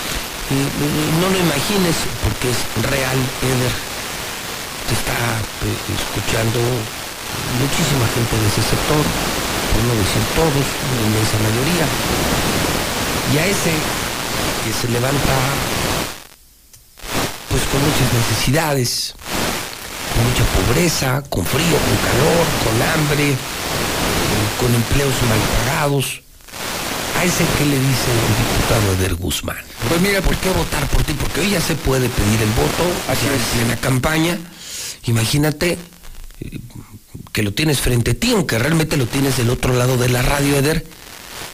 Eh, 0.56 1.20
no 1.20 1.28
lo 1.28 1.36
imagines 1.36 2.00
porque 2.24 2.48
es 2.48 2.64
real, 2.88 3.20
Eder. 3.44 3.74
Te 4.88 4.96
está 4.96 5.20
eh, 5.68 6.00
escuchando 6.00 6.64
muchísima 7.60 8.08
gente 8.08 8.34
de 8.40 8.46
ese 8.48 8.64
sector, 8.64 9.04
por 9.72 9.82
no 9.84 9.94
decir 9.94 10.22
todos, 10.34 10.66
una 10.92 11.02
inmensa 11.06 11.36
mayoría. 11.38 11.86
Y 13.32 13.38
a 13.38 13.46
ese 13.46 13.72
que 14.64 14.72
se 14.72 14.88
levanta 14.92 15.34
pues 17.48 17.62
con 17.64 17.80
muchas 17.82 18.12
necesidades, 18.12 19.14
con 20.14 20.24
mucha 20.28 20.44
pobreza, 20.54 21.22
con 21.28 21.44
frío, 21.44 21.76
con 21.78 21.96
calor, 22.06 22.46
con 22.64 22.74
hambre, 22.82 23.34
con 24.60 24.74
empleos 24.74 25.14
mal 25.28 25.38
pagados. 25.64 26.22
A 27.18 27.24
ese 27.24 27.44
que 27.58 27.64
le 27.66 27.78
dice 27.78 28.08
el 28.10 28.32
diputado 28.38 28.92
Eder 28.94 29.14
Guzmán. 29.16 29.58
Pues 29.88 30.00
mira, 30.00 30.22
¿por 30.22 30.36
qué 30.36 30.48
votar 30.50 30.86
por 30.88 31.02
ti? 31.04 31.12
Porque 31.12 31.40
hoy 31.40 31.50
ya 31.50 31.60
se 31.60 31.74
puede 31.74 32.08
pedir 32.08 32.40
el 32.42 32.50
voto, 32.50 32.84
es. 33.12 33.22
en 33.22 33.58
plena 33.58 33.76
campaña. 33.80 34.38
Imagínate 35.04 35.76
que 37.32 37.42
lo 37.42 37.52
tienes 37.52 37.80
frente 37.80 38.12
a 38.12 38.14
ti, 38.14 38.32
aunque 38.32 38.58
realmente 38.58 38.96
lo 38.96 39.06
tienes 39.06 39.36
del 39.36 39.50
otro 39.50 39.74
lado 39.74 39.96
de 39.96 40.08
la 40.08 40.22
radio, 40.22 40.56
Eder. 40.56 40.84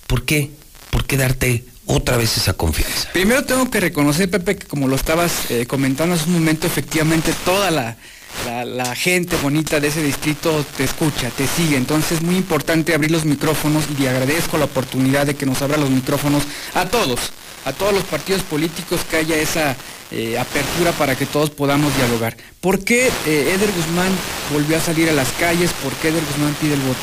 ¿Por 0.06 0.24
qué? 0.24 0.50
¿Por 0.90 1.04
qué 1.04 1.16
darte 1.16 1.64
otra 1.86 2.16
vez 2.16 2.36
esa 2.36 2.54
confianza? 2.54 3.08
Primero 3.12 3.44
tengo 3.44 3.70
que 3.70 3.80
reconocer, 3.80 4.30
Pepe, 4.30 4.56
que 4.56 4.66
como 4.66 4.88
lo 4.88 4.96
estabas 4.96 5.50
eh, 5.50 5.66
comentando 5.66 6.14
hace 6.14 6.26
un 6.26 6.34
momento, 6.34 6.66
efectivamente 6.66 7.34
toda 7.44 7.70
la, 7.70 7.96
la, 8.64 8.94
gente 8.94 9.36
bonita 9.42 9.80
de 9.80 9.88
ese 9.88 10.02
distrito 10.02 10.64
te 10.76 10.84
escucha, 10.84 11.30
te 11.30 11.46
sigue. 11.46 11.76
Entonces 11.76 12.12
es 12.12 12.22
muy 12.22 12.36
importante 12.36 12.94
abrir 12.94 13.10
los 13.10 13.24
micrófonos 13.24 13.84
y 13.98 14.06
agradezco 14.06 14.58
la 14.58 14.66
oportunidad 14.66 15.26
de 15.26 15.34
que 15.34 15.46
nos 15.46 15.60
abra 15.62 15.76
los 15.76 15.90
micrófonos 15.90 16.44
a 16.74 16.86
todos, 16.86 17.20
a 17.64 17.72
todos 17.72 17.92
los 17.92 18.04
partidos 18.04 18.42
políticos, 18.42 19.00
que 19.10 19.16
haya 19.16 19.36
esa 19.36 19.76
eh, 20.10 20.38
apertura 20.38 20.92
para 20.92 21.16
que 21.16 21.26
todos 21.26 21.50
podamos 21.50 21.94
dialogar. 21.96 22.36
¿Por 22.60 22.84
qué 22.84 23.08
eh, 23.26 23.52
Eder 23.54 23.70
Guzmán 23.72 24.12
volvió 24.52 24.76
a 24.76 24.80
salir 24.80 25.08
a 25.08 25.12
las 25.12 25.30
calles? 25.32 25.72
¿Por 25.82 25.92
qué 25.94 26.08
Eder 26.08 26.24
Guzmán 26.24 26.54
pide 26.60 26.74
el 26.74 26.80
voto? 26.80 27.00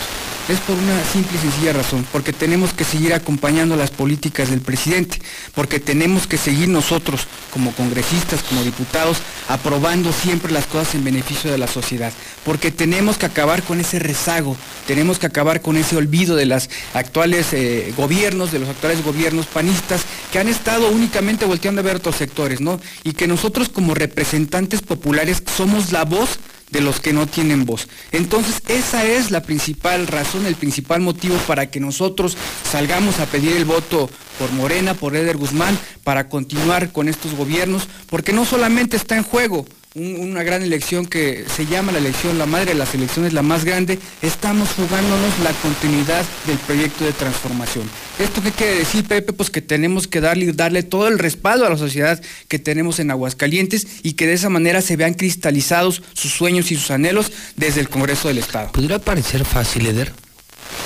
Es 0.50 0.60
por 0.60 0.76
una 0.76 1.02
simple 1.06 1.38
y 1.38 1.42
sencilla 1.42 1.72
razón, 1.72 2.06
porque 2.12 2.34
tenemos 2.34 2.74
que 2.74 2.84
seguir 2.84 3.14
acompañando 3.14 3.78
las 3.78 3.92
políticas 3.92 4.50
del 4.50 4.60
presidente, 4.60 5.22
porque 5.56 5.80
tenemos 5.80 6.28
que 6.28 6.38
seguir 6.38 6.68
nosotros 6.68 7.28
como 7.54 7.72
congresistas, 7.72 8.44
como 8.44 8.62
diputados, 8.62 9.20
aprobando 9.48 10.12
siempre 10.12 10.52
las 10.52 10.66
cosas 10.66 10.96
en 10.96 11.06
beneficio 11.06 11.50
de 11.50 11.58
la 11.58 11.68
sociedad, 11.68 12.12
porque 12.44 12.72
tenemos 12.72 13.18
que 13.18 13.26
acabar 13.26 13.64
con 13.64 13.80
ese 13.80 14.00
rezago, 14.00 14.58
tenemos 14.86 15.18
que 15.18 15.28
acabar 15.28 15.62
con 15.62 15.78
ese 15.78 15.96
olvido 15.96 16.36
de 16.36 16.46
los 16.46 16.70
actuales 16.94 17.54
eh, 17.54 17.94
gobiernos, 17.96 18.52
de 18.52 18.60
los 18.60 18.68
actuales 18.68 19.02
gobiernos 19.02 19.46
panistas, 19.46 20.02
que 20.34 20.40
han 20.40 20.50
estado 20.50 20.90
únicamente 20.90 21.46
volteando 21.46 21.80
a 21.80 21.86
ver 21.86 21.96
otros 21.96 22.18
sectores, 22.18 22.60
¿no? 22.60 22.82
Y 23.06 23.14
que 23.14 23.28
nosotros 23.28 23.70
como 23.70 23.96
representantes 23.96 24.82
populares 24.82 25.42
somos 25.56 25.94
la 25.94 26.04
voz 26.04 26.38
de 26.74 26.82
los 26.82 27.00
que 27.00 27.14
no 27.14 27.28
tienen 27.28 27.66
voz. 27.66 27.88
Entonces, 28.12 28.62
esa 28.68 29.06
es 29.06 29.32
la 29.32 29.44
principal 29.44 30.08
razón, 30.08 30.46
el 30.46 30.56
principal 30.56 31.00
motivo 31.00 31.38
para 31.48 31.68
que 31.68 31.80
nosotros 31.80 32.36
salgamos 32.70 33.20
a 33.20 33.28
pedir 33.28 33.56
el 33.56 33.64
voto 33.64 34.10
por 34.40 34.52
Morena, 34.52 34.96
por 34.96 35.16
Eder 35.16 35.38
Guzmán, 35.38 35.78
para 36.04 36.28
continuar 36.28 36.92
con 36.92 37.08
estos 37.08 37.36
gobiernos, 37.36 37.88
porque 38.10 38.34
no 38.34 38.44
solamente 38.44 38.98
está 38.98 39.16
en 39.16 39.24
juego 39.24 39.66
un- 39.96 40.20
una 40.20 40.42
gran 40.44 40.64
elección 40.64 41.06
que 41.06 41.46
se 41.56 41.66
llama 41.68 41.92
la 41.92 42.00
elección 42.00 42.38
la 42.40 42.46
madre 42.48 42.68
de 42.68 42.74
las 42.74 42.94
elecciones, 42.96 43.32
la 43.34 43.44
más 43.44 43.64
grande, 43.64 44.00
estamos 44.22 44.70
jugándonos 44.76 45.38
la 45.44 45.52
continuidad 45.62 46.26
del 46.48 46.58
proyecto 46.60 47.06
de 47.06 47.14
transformación. 47.14 47.88
¿Esto 48.18 48.42
qué 48.42 48.52
quiere 48.52 48.76
decir, 48.80 49.06
Pepe? 49.06 49.34
Pues 49.34 49.50
que 49.52 49.62
tenemos 49.62 50.08
que 50.08 50.20
darle, 50.22 50.52
darle 50.54 50.82
todo 50.84 51.08
el 51.08 51.20
respaldo 51.20 51.66
a 51.66 51.70
la 51.70 51.78
sociedad 51.78 52.20
que 52.48 52.58
tenemos 52.60 53.00
en 53.00 53.12
Aguascalientes 53.12 53.86
y 54.02 54.14
que 54.14 54.26
de 54.26 54.34
esa 54.34 54.50
manera 54.50 54.82
se 54.82 54.96
vean 54.96 55.14
cristalizados 55.14 56.02
sus 56.14 56.32
sueños 56.34 56.72
y 56.72 56.76
sus 56.76 56.90
anhelos 56.92 57.32
desde 57.56 57.82
el 57.82 57.90
Congreso 57.90 58.28
del 58.30 58.40
Estado. 58.40 58.72
Podría 58.72 59.00
parecer 59.00 59.46
fácil, 59.46 59.86
Eder, 59.86 60.12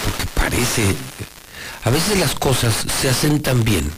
porque 0.03 0.25
parece... 0.35 0.83
A 1.83 1.89
veces 1.89 2.19
las 2.19 2.35
cosas 2.35 2.75
se 3.01 3.07
hacen 3.07 3.41
tan 3.41 3.63
bien 3.63 3.89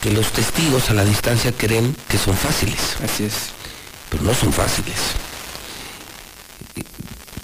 que 0.00 0.12
los 0.12 0.30
testigos 0.32 0.90
a 0.90 0.94
la 0.94 1.04
distancia 1.04 1.50
creen 1.50 1.96
que 2.08 2.18
son 2.18 2.36
fáciles. 2.36 2.78
Así 3.02 3.24
es. 3.24 3.32
Pero 4.14 4.26
no 4.26 4.34
son 4.34 4.52
fáciles. 4.52 4.94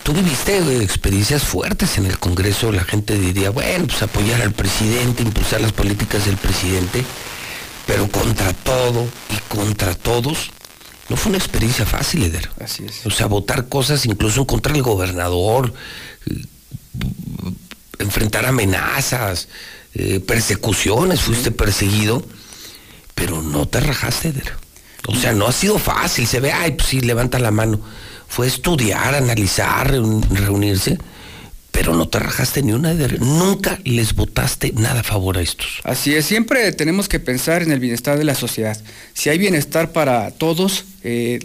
Tú 0.04 0.12
viviste 0.12 0.58
eh, 0.58 0.82
experiencias 0.82 1.42
fuertes 1.42 1.98
en 1.98 2.06
el 2.06 2.18
Congreso, 2.18 2.70
la 2.70 2.84
gente 2.84 3.18
diría, 3.18 3.50
bueno, 3.50 3.86
pues 3.86 4.02
apoyar 4.02 4.40
al 4.40 4.52
presidente, 4.52 5.24
impulsar 5.24 5.60
las 5.60 5.72
políticas 5.72 6.26
del 6.26 6.36
presidente, 6.36 7.04
pero 7.86 8.08
contra 8.08 8.52
todo 8.52 9.08
y 9.30 9.54
contra 9.54 9.94
todos, 9.94 10.50
no 11.08 11.16
fue 11.16 11.30
una 11.30 11.38
experiencia 11.38 11.84
fácil, 11.84 12.22
Eder. 12.22 12.48
Así 12.62 12.84
es. 12.84 13.04
O 13.04 13.10
sea, 13.10 13.26
votar 13.26 13.68
cosas 13.68 14.06
incluso 14.06 14.46
contra 14.46 14.72
del 14.72 14.82
gobernador, 14.82 15.74
enfrentar 17.98 18.46
amenazas, 18.46 19.48
eh, 19.94 20.20
persecuciones, 20.20 21.20
fuiste 21.20 21.50
perseguido, 21.50 22.24
pero 23.16 23.42
no 23.42 23.66
te 23.66 23.80
rajaste, 23.80 24.28
Eder. 24.28 24.69
O 25.06 25.14
sea, 25.14 25.32
no 25.32 25.46
ha 25.46 25.52
sido 25.52 25.78
fácil, 25.78 26.26
se 26.26 26.40
ve, 26.40 26.52
ay, 26.52 26.72
pues 26.72 26.88
sí, 26.88 27.00
levanta 27.00 27.38
la 27.38 27.50
mano. 27.50 27.80
Fue 28.28 28.46
estudiar, 28.46 29.14
analizar, 29.14 29.92
reun- 29.92 30.22
reunirse, 30.30 30.98
pero 31.72 31.94
no 31.94 32.08
te 32.08 32.18
rajaste 32.18 32.62
ni 32.62 32.72
una, 32.72 32.92
Eder. 32.92 33.20
Nunca 33.20 33.78
les 33.84 34.14
votaste 34.14 34.72
nada 34.76 35.00
a 35.00 35.04
favor 35.04 35.38
a 35.38 35.40
estos. 35.42 35.80
Así 35.84 36.14
es, 36.14 36.26
siempre 36.26 36.70
tenemos 36.72 37.08
que 37.08 37.18
pensar 37.18 37.62
en 37.62 37.72
el 37.72 37.80
bienestar 37.80 38.18
de 38.18 38.24
la 38.24 38.34
sociedad. 38.34 38.80
Si 39.14 39.30
hay 39.30 39.38
bienestar 39.38 39.92
para 39.92 40.30
todos, 40.32 40.84
eh, 41.02 41.38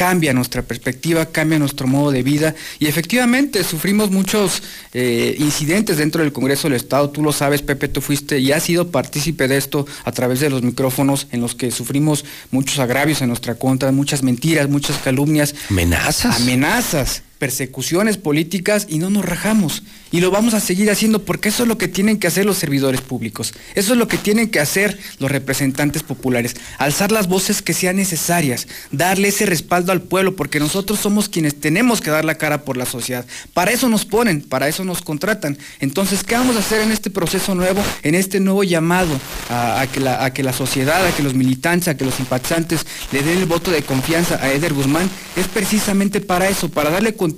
cambia 0.00 0.32
nuestra 0.32 0.62
perspectiva, 0.62 1.26
cambia 1.26 1.58
nuestro 1.58 1.86
modo 1.86 2.10
de 2.10 2.22
vida 2.22 2.54
y 2.78 2.86
efectivamente 2.86 3.62
sufrimos 3.62 4.10
muchos 4.10 4.62
eh, 4.94 5.36
incidentes 5.38 5.98
dentro 5.98 6.22
del 6.22 6.32
Congreso 6.32 6.68
del 6.68 6.76
Estado. 6.76 7.10
Tú 7.10 7.22
lo 7.22 7.34
sabes, 7.34 7.60
Pepe, 7.60 7.86
tú 7.86 8.00
fuiste 8.00 8.38
y 8.38 8.50
has 8.50 8.62
sido 8.62 8.90
partícipe 8.90 9.46
de 9.46 9.58
esto 9.58 9.86
a 10.04 10.12
través 10.12 10.40
de 10.40 10.48
los 10.48 10.62
micrófonos 10.62 11.26
en 11.32 11.42
los 11.42 11.54
que 11.54 11.70
sufrimos 11.70 12.24
muchos 12.50 12.78
agravios 12.78 13.20
en 13.20 13.28
nuestra 13.28 13.56
contra, 13.56 13.92
muchas 13.92 14.22
mentiras, 14.22 14.70
muchas 14.70 14.96
calumnias. 14.96 15.54
Amenazas. 15.68 16.40
Amenazas 16.40 17.22
persecuciones 17.40 18.18
políticas 18.18 18.86
y 18.88 18.98
no 18.98 19.08
nos 19.08 19.24
rajamos. 19.24 19.82
Y 20.12 20.20
lo 20.20 20.30
vamos 20.30 20.52
a 20.52 20.60
seguir 20.60 20.90
haciendo 20.90 21.24
porque 21.24 21.48
eso 21.48 21.62
es 21.62 21.68
lo 21.68 21.78
que 21.78 21.88
tienen 21.88 22.18
que 22.18 22.26
hacer 22.26 22.44
los 22.44 22.58
servidores 22.58 23.00
públicos. 23.00 23.54
Eso 23.74 23.94
es 23.94 23.98
lo 23.98 24.08
que 24.08 24.18
tienen 24.18 24.50
que 24.50 24.60
hacer 24.60 24.98
los 25.18 25.30
representantes 25.30 26.02
populares. 26.02 26.54
Alzar 26.76 27.10
las 27.12 27.28
voces 27.28 27.62
que 27.62 27.72
sean 27.72 27.96
necesarias. 27.96 28.68
Darle 28.92 29.28
ese 29.28 29.46
respaldo 29.46 29.90
al 29.90 30.02
pueblo 30.02 30.36
porque 30.36 30.60
nosotros 30.60 31.00
somos 31.00 31.30
quienes 31.30 31.58
tenemos 31.58 32.02
que 32.02 32.10
dar 32.10 32.26
la 32.26 32.34
cara 32.34 32.62
por 32.62 32.76
la 32.76 32.84
sociedad. 32.84 33.24
Para 33.54 33.70
eso 33.70 33.88
nos 33.88 34.04
ponen, 34.04 34.42
para 34.42 34.68
eso 34.68 34.84
nos 34.84 35.00
contratan. 35.00 35.56
Entonces, 35.78 36.22
¿qué 36.22 36.34
vamos 36.34 36.56
a 36.56 36.58
hacer 36.58 36.82
en 36.82 36.92
este 36.92 37.08
proceso 37.08 37.54
nuevo, 37.54 37.82
en 38.02 38.14
este 38.14 38.38
nuevo 38.38 38.64
llamado 38.64 39.18
a, 39.48 39.86
que, 39.90 40.00
la, 40.00 40.26
a 40.26 40.34
que 40.34 40.42
la 40.42 40.52
sociedad, 40.52 41.06
a 41.06 41.16
que 41.16 41.22
los 41.22 41.32
militantes, 41.32 41.88
a 41.88 41.96
que 41.96 42.04
los 42.04 42.16
simpatizantes 42.16 42.84
le 43.12 43.22
den 43.22 43.38
el 43.38 43.46
voto 43.46 43.70
de 43.70 43.80
confianza 43.80 44.38
a 44.42 44.52
Eder 44.52 44.74
Guzmán? 44.74 45.08
Es 45.36 45.48
precisamente 45.48 46.20
para 46.20 46.46
eso, 46.46 46.68
para 46.68 46.90
darle 46.90 47.14
continuidad 47.14 47.29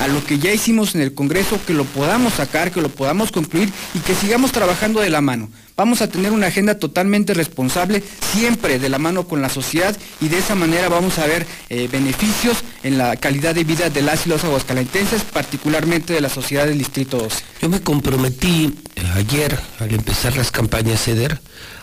a 0.00 0.08
lo 0.08 0.24
que 0.24 0.38
ya 0.38 0.52
hicimos 0.52 0.94
en 0.94 1.00
el 1.00 1.14
Congreso, 1.14 1.60
que 1.66 1.74
lo 1.74 1.84
podamos 1.84 2.34
sacar, 2.34 2.70
que 2.70 2.80
lo 2.80 2.88
podamos 2.88 3.30
concluir 3.32 3.72
y 3.94 3.98
que 4.00 4.14
sigamos 4.14 4.52
trabajando 4.52 5.00
de 5.00 5.10
la 5.10 5.20
mano. 5.20 5.48
Vamos 5.76 6.02
a 6.02 6.08
tener 6.08 6.30
una 6.30 6.46
agenda 6.46 6.78
totalmente 6.78 7.34
responsable, 7.34 8.02
siempre 8.32 8.78
de 8.78 8.88
la 8.88 8.98
mano 8.98 9.26
con 9.26 9.42
la 9.42 9.48
sociedad 9.48 9.96
y 10.20 10.28
de 10.28 10.38
esa 10.38 10.54
manera 10.54 10.88
vamos 10.88 11.18
a 11.18 11.26
ver 11.26 11.46
eh, 11.68 11.88
beneficios 11.90 12.58
en 12.84 12.96
la 12.96 13.16
calidad 13.16 13.54
de 13.54 13.64
vida 13.64 13.90
de 13.90 14.02
las 14.02 14.26
y 14.26 14.28
los 14.28 14.44
aguascalentenses, 14.44 15.22
particularmente 15.22 16.12
de 16.12 16.20
la 16.20 16.28
sociedad 16.28 16.66
del 16.66 16.78
Distrito 16.78 17.18
12. 17.18 17.42
Yo 17.60 17.68
me 17.68 17.80
comprometí 17.80 18.72
eh, 18.94 19.02
ayer, 19.14 19.58
al 19.80 19.92
empezar 19.92 20.36
las 20.36 20.50
campañas 20.50 21.08
EDER, 21.08 21.40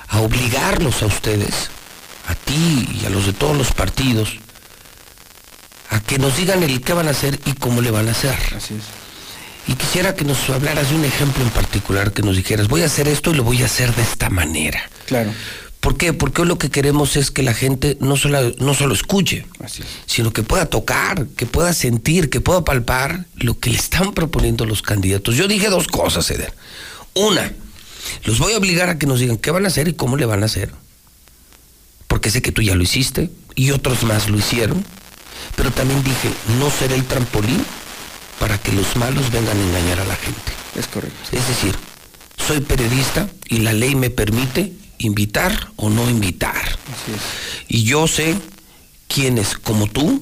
a 0.08 0.22
obligarlos 0.22 1.04
a 1.04 1.08
ustedes, 1.08 1.70
a 2.28 2.36
ti 2.36 2.88
y 3.02 3.06
a 3.06 3.10
los 3.10 3.26
de 3.26 3.34
todos 3.34 3.58
los 3.58 3.72
partidos, 3.74 4.40
a 5.92 6.00
que 6.00 6.18
nos 6.18 6.36
digan 6.38 6.64
el 6.64 6.82
qué 6.82 6.94
van 6.94 7.08
a 7.08 7.12
hacer 7.12 7.40
y 7.46 7.54
cómo 7.54 7.82
le 7.82 7.92
van 7.92 8.08
a 8.08 8.12
hacer. 8.12 8.36
Así 8.56 8.74
es. 8.74 8.84
Y 9.68 9.76
quisiera 9.76 10.16
que 10.16 10.26
nos 10.26 10.50
hablaras 10.50 10.90
de 10.90 10.96
un 10.96 11.06
ejemplo 11.06 11.44
en 11.44 11.52
particular, 11.52 12.14
que 12.14 12.24
nos 12.24 12.36
dijeras, 12.36 12.68
voy 12.68 12.82
a 12.82 12.86
hacer 12.86 13.08
esto 13.08 13.32
y 13.32 13.36
lo 13.36 13.44
voy 13.44 13.62
a 13.62 13.66
hacer 13.66 13.94
de 13.94 14.02
esta 14.02 14.30
manera. 14.30 14.82
Claro. 15.06 15.32
¿Por 15.82 15.98
qué? 15.98 16.14
Porque 16.14 16.42
hoy 16.42 16.48
lo 16.48 16.58
que 16.58 16.70
queremos 16.70 17.16
es 17.16 17.30
que 17.30 17.44
la 17.44 17.54
gente 17.54 17.98
no 18.00 18.16
solo, 18.16 18.54
no 18.60 18.74
solo 18.74 18.94
escuche, 18.94 19.46
Así 19.64 19.82
es. 19.82 19.88
sino 20.06 20.32
que 20.32 20.44
pueda 20.44 20.66
tocar, 20.68 21.28
que 21.36 21.46
pueda 21.46 21.74
sentir, 21.74 22.30
que 22.30 22.40
pueda 22.42 22.64
palpar 22.64 23.26
lo 23.36 23.60
que 23.60 23.70
le 23.70 23.78
están 23.78 24.14
proponiendo 24.14 24.66
los 24.66 24.82
candidatos. 24.82 25.36
Yo 25.36 25.48
dije 25.48 25.70
dos 25.70 25.88
cosas, 25.88 26.30
Eder. 26.32 26.54
Una, 27.14 27.52
los 28.24 28.40
voy 28.40 28.54
a 28.54 28.58
obligar 28.58 28.90
a 28.90 28.98
que 28.98 29.08
nos 29.08 29.20
digan 29.20 29.38
qué 29.38 29.52
van 29.52 29.66
a 29.66 29.68
hacer 29.68 29.88
y 29.88 29.94
cómo 29.94 30.18
le 30.18 30.26
van 30.26 30.44
a 30.44 30.46
hacer. 30.46 30.72
Porque 32.08 32.30
sé 32.30 32.42
que 32.42 32.52
tú 32.52 32.62
ya 32.62 32.76
lo 32.76 32.84
hiciste 32.84 33.30
y 33.56 33.72
otros 33.72 34.04
más 34.04 34.30
lo 34.30 34.38
hicieron. 34.38 34.86
Pero 35.56 35.72
también 35.72 36.04
dije, 36.04 36.30
no 36.60 36.70
seré 36.70 36.96
el 36.96 37.06
trampolín 37.06 37.64
para 38.40 38.58
que 38.58 38.72
los 38.72 38.96
malos 38.96 39.32
vengan 39.32 39.58
a 39.58 39.62
engañar 39.62 40.00
a 40.00 40.06
la 40.06 40.16
gente. 40.16 40.52
Es 40.76 40.88
correcto. 40.88 41.20
Es 41.32 41.48
decir, 41.48 41.76
soy 42.38 42.62
periodista 42.62 43.30
y 43.48 43.60
la 43.60 43.74
ley 43.74 43.96
me 43.96 44.10
permite 44.10 44.74
invitar 44.98 45.72
o 45.76 45.90
no 45.90 46.10
invitar. 46.10 46.56
Así 46.56 47.12
es. 47.16 47.22
Y 47.68 47.84
yo 47.84 48.08
sé 48.08 48.36
quienes, 49.08 49.58
como 49.58 49.88
tú, 49.88 50.22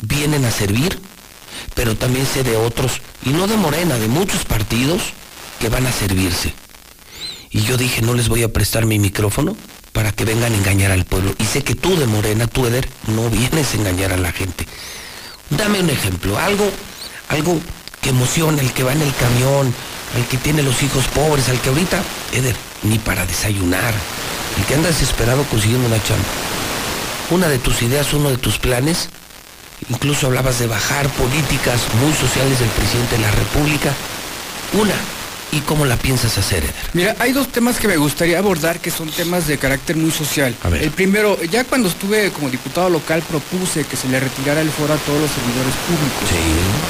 vienen 0.00 0.44
a 0.44 0.50
servir, 0.50 0.98
pero 1.74 1.96
también 1.96 2.26
sé 2.26 2.42
de 2.42 2.56
otros, 2.56 3.00
y 3.24 3.30
no 3.30 3.46
de 3.46 3.56
Morena, 3.56 3.96
de 3.98 4.08
muchos 4.08 4.44
partidos, 4.44 5.02
que 5.60 5.68
van 5.68 5.86
a 5.86 5.92
servirse. 5.92 6.54
Y 7.50 7.62
yo 7.62 7.76
dije, 7.76 8.02
no 8.02 8.14
les 8.14 8.28
voy 8.28 8.42
a 8.42 8.52
prestar 8.52 8.86
mi 8.86 8.98
micrófono 8.98 9.56
para 9.92 10.12
que 10.12 10.24
vengan 10.24 10.52
a 10.52 10.56
engañar 10.56 10.90
al 10.90 11.04
pueblo. 11.04 11.34
Y 11.38 11.44
sé 11.44 11.62
que 11.62 11.74
tú 11.74 11.96
de 11.96 12.06
Morena, 12.06 12.46
tú 12.46 12.66
Eder, 12.66 12.88
no 13.08 13.28
vienes 13.30 13.72
a 13.72 13.76
engañar 13.76 14.12
a 14.12 14.16
la 14.16 14.32
gente. 14.32 14.66
Dame 15.50 15.80
un 15.80 15.90
ejemplo, 15.90 16.38
algo, 16.38 16.70
algo 17.28 17.60
que 18.00 18.10
emocione, 18.10 18.62
el 18.62 18.72
que 18.72 18.82
va 18.82 18.92
en 18.92 19.02
el 19.02 19.14
camión, 19.14 19.72
al 20.16 20.26
que 20.28 20.38
tiene 20.38 20.62
los 20.62 20.82
hijos 20.82 21.06
pobres, 21.08 21.48
al 21.48 21.60
que 21.60 21.68
ahorita, 21.68 22.02
Eder, 22.32 22.56
ni 22.82 22.98
para 22.98 23.26
desayunar, 23.26 23.94
el 24.58 24.64
que 24.64 24.74
anda 24.74 24.88
desesperado 24.88 25.44
consiguiendo 25.44 25.86
una 25.86 26.02
chamba. 26.02 26.24
Una 27.30 27.48
de 27.48 27.58
tus 27.58 27.82
ideas, 27.82 28.12
uno 28.12 28.30
de 28.30 28.36
tus 28.36 28.58
planes, 28.58 29.08
incluso 29.88 30.26
hablabas 30.26 30.58
de 30.58 30.66
bajar 30.66 31.08
políticas 31.10 31.82
muy 32.00 32.12
sociales 32.14 32.58
del 32.58 32.68
presidente 32.70 33.16
de 33.16 33.22
la 33.22 33.30
República. 33.30 33.92
Una, 34.74 34.94
¿y 35.52 35.60
cómo 35.60 35.84
la 35.84 35.96
piensas 35.96 36.36
hacer, 36.38 36.64
Eder? 36.64 36.74
Mira, 36.94 37.14
hay 37.20 37.32
dos 37.32 37.48
temas 37.48 37.78
que 37.78 37.86
me 37.86 37.96
gustaría 37.96 38.38
abordar 38.38 38.80
que 38.80 38.90
son 38.90 39.10
temas 39.10 39.46
de 39.46 39.58
carácter 39.58 39.96
muy 39.96 40.10
social. 40.10 40.54
A 40.62 40.68
ver. 40.68 40.82
El 40.82 40.90
primero, 40.90 41.40
ya 41.44 41.64
cuando 41.64 41.88
estuve 41.88 42.30
como 42.30 42.50
diputado 42.50 42.88
local 42.88 43.22
propuse 43.22 43.84
que 43.84 43.96
se 43.96 44.08
le 44.08 44.18
retirara 44.18 44.60
el 44.60 44.70
fuero 44.70 44.94
a 44.94 44.96
todos 44.96 45.20
los 45.20 45.30
servidores 45.30 45.74
públicos. 45.86 46.26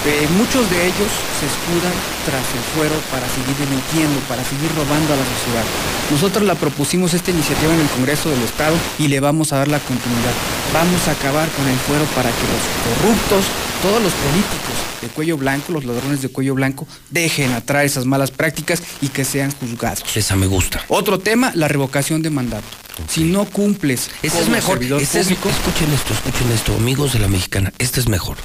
Eh, 0.07 0.29
muchos 0.39 0.71
de 0.71 0.87
ellos 0.87 1.11
se 1.39 1.47
escudan 1.47 1.93
tras 2.25 2.47
el 2.55 2.65
fuero 2.75 2.95
para 3.11 3.27
seguir 3.29 3.59
mintiendo, 3.69 4.19
para 4.29 4.43
seguir 4.45 4.71
robando 4.79 5.13
a 5.13 5.17
la 5.17 5.27
sociedad. 5.27 5.67
Nosotros 6.11 6.45
la 6.47 6.55
propusimos 6.55 7.15
esta 7.15 7.31
iniciativa 7.31 7.75
en 7.75 7.81
el 7.81 7.89
Congreso 7.89 8.31
del 8.31 8.43
Estado 8.43 8.77
y 8.99 9.09
le 9.09 9.19
vamos 9.21 9.53
a 9.53 9.59
dar 9.59 9.69
la 9.69 9.81
continuidad. 9.81 10.35
Vamos 10.73 11.09
a 11.09 11.13
acabar 11.13 11.49
con 11.51 11.67
el 11.67 11.79
fuero 11.83 12.05
para 12.15 12.31
que 12.31 12.47
los 12.47 12.65
corruptos, 12.87 13.45
todos 13.83 14.03
los 14.03 14.13
políticos, 14.13 14.75
de 15.03 15.09
cuello 15.09 15.37
blanco, 15.37 15.73
los 15.73 15.85
ladrones 15.85 16.23
de 16.23 16.29
cuello 16.29 16.55
blanco, 16.55 16.87
dejen 17.11 17.53
atrás 17.53 17.85
esas 17.85 18.07
malas 18.07 18.31
prácticas 18.31 18.83
y 19.01 19.09
que 19.09 19.25
sean 19.25 19.51
juzgados. 19.53 20.05
Esa 20.17 20.37
me 20.37 20.47
gusta. 20.47 20.85
Otro 20.89 21.19
tema, 21.19 21.53
la 21.55 21.69
revocación 21.69 22.23
de 22.23 22.31
mandato. 22.31 22.67
Si 23.09 23.25
no 23.25 23.45
cumples 23.47 24.11
Ese 24.23 24.41
es 24.41 24.49
mejor. 24.49 24.83
es- 24.83 25.15
escuchen 25.15 25.93
esto, 25.93 26.15
escuchen 26.15 26.51
esto, 26.53 26.75
amigos 26.75 27.13
de 27.15 27.19
la 27.19 27.29
mexicana. 27.29 27.73
Este 27.79 28.01
es 28.01 28.09
mejor. 28.09 28.37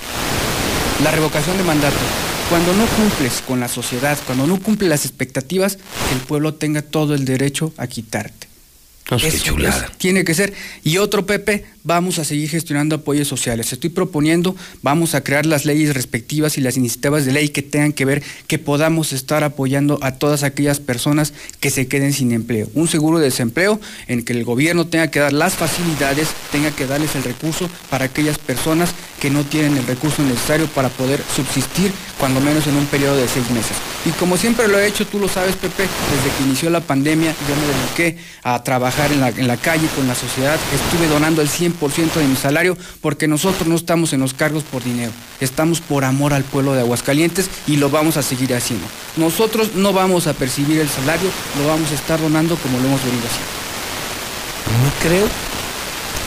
la 1.03 1.11
revocación 1.11 1.55
de 1.57 1.63
mandato. 1.63 1.95
Cuando 2.49 2.73
no 2.73 2.87
cumples 2.87 3.43
con 3.45 3.59
la 3.59 3.67
sociedad, 3.67 4.17
cuando 4.25 4.47
no 4.47 4.57
cumples 4.59 4.89
las 4.89 5.05
expectativas, 5.05 5.77
el 6.13 6.19
pueblo 6.21 6.55
tenga 6.55 6.81
todo 6.81 7.13
el 7.13 7.23
derecho 7.23 7.71
a 7.77 7.85
quitarte. 7.85 8.46
No, 9.09 9.17
qué 9.17 9.27
Eso 9.27 9.43
chulada. 9.43 9.85
es, 9.85 9.97
tiene 9.97 10.23
que 10.23 10.33
ser. 10.33 10.53
Y 10.83 10.97
otro, 10.97 11.25
Pepe, 11.25 11.65
vamos 11.83 12.19
a 12.19 12.25
seguir 12.25 12.49
gestionando 12.49 12.95
apoyos 12.97 13.27
sociales. 13.29 13.71
Estoy 13.71 13.89
proponiendo, 13.89 14.55
vamos 14.81 15.15
a 15.15 15.23
crear 15.23 15.45
las 15.45 15.63
leyes 15.63 15.93
respectivas 15.93 16.57
y 16.57 16.61
las 16.61 16.75
iniciativas 16.75 17.25
de 17.25 17.31
ley 17.31 17.49
que 17.49 17.61
tengan 17.61 17.93
que 17.93 18.03
ver 18.03 18.21
que 18.47 18.59
podamos 18.59 19.13
estar 19.13 19.45
apoyando 19.45 19.97
a 20.01 20.15
todas 20.15 20.43
aquellas 20.43 20.81
personas 20.81 21.33
que 21.61 21.69
se 21.69 21.87
queden 21.87 22.11
sin 22.11 22.33
empleo. 22.33 22.67
Un 22.73 22.89
seguro 22.89 23.19
de 23.19 23.25
desempleo 23.25 23.79
en 24.07 24.23
que 24.25 24.33
el 24.33 24.43
gobierno 24.43 24.87
tenga 24.87 25.09
que 25.09 25.19
dar 25.19 25.31
las 25.31 25.53
facilidades, 25.53 26.27
tenga 26.51 26.71
que 26.71 26.85
darles 26.85 27.15
el 27.15 27.23
recurso 27.23 27.69
para 27.89 28.05
aquellas 28.05 28.37
personas 28.37 28.93
que 29.21 29.29
no 29.29 29.45
tienen 29.45 29.77
el 29.77 29.87
recurso 29.87 30.21
necesario 30.23 30.67
para 30.67 30.89
poder 30.89 31.21
subsistir, 31.35 31.91
cuando 32.19 32.39
menos 32.41 32.67
en 32.67 32.75
un 32.75 32.85
periodo 32.87 33.15
de 33.15 33.27
seis 33.27 33.49
meses. 33.51 33.77
Y 34.05 34.09
como 34.11 34.37
siempre 34.37 34.67
lo 34.67 34.77
he 34.79 34.87
hecho, 34.87 35.07
tú 35.07 35.19
lo 35.19 35.27
sabes, 35.27 35.55
Pepe, 35.55 35.83
desde 35.83 36.37
que 36.37 36.43
inició 36.43 36.69
la 36.69 36.81
pandemia, 36.81 37.33
yo 37.47 37.55
me 37.55 38.05
dediqué 38.05 38.21
a 38.43 38.61
trabajar 38.63 38.96
en 39.05 39.21
la, 39.21 39.29
en 39.29 39.47
la 39.47 39.57
calle 39.57 39.87
con 39.95 40.07
la 40.07 40.15
sociedad. 40.15 40.57
Estuve 40.73 41.07
donando 41.07 41.41
el 41.41 41.49
100% 41.49 42.13
de 42.13 42.27
mi 42.27 42.35
salario 42.35 42.77
porque 43.01 43.27
nosotros 43.27 43.67
no 43.67 43.75
estamos 43.75 44.13
en 44.13 44.19
los 44.19 44.33
cargos 44.33 44.63
por 44.63 44.83
dinero. 44.83 45.11
Estamos 45.39 45.79
por 45.81 46.03
amor 46.03 46.33
al 46.33 46.43
pueblo 46.43 46.73
de 46.73 46.81
Aguascalientes 46.81 47.49
y 47.67 47.77
lo 47.77 47.89
vamos 47.89 48.17
a 48.17 48.23
seguir 48.23 48.53
haciendo. 48.55 48.87
Nosotros 49.15 49.75
no 49.75 49.93
vamos 49.93 50.27
a 50.27 50.33
percibir 50.33 50.79
el 50.79 50.89
salario, 50.89 51.29
lo 51.59 51.67
vamos 51.67 51.91
a 51.91 51.95
estar 51.95 52.19
donando 52.19 52.55
como 52.55 52.79
lo 52.79 52.87
hemos 52.87 53.03
venido 53.03 53.23
haciendo. 53.27 53.57
No 54.83 54.91
creo 55.01 55.27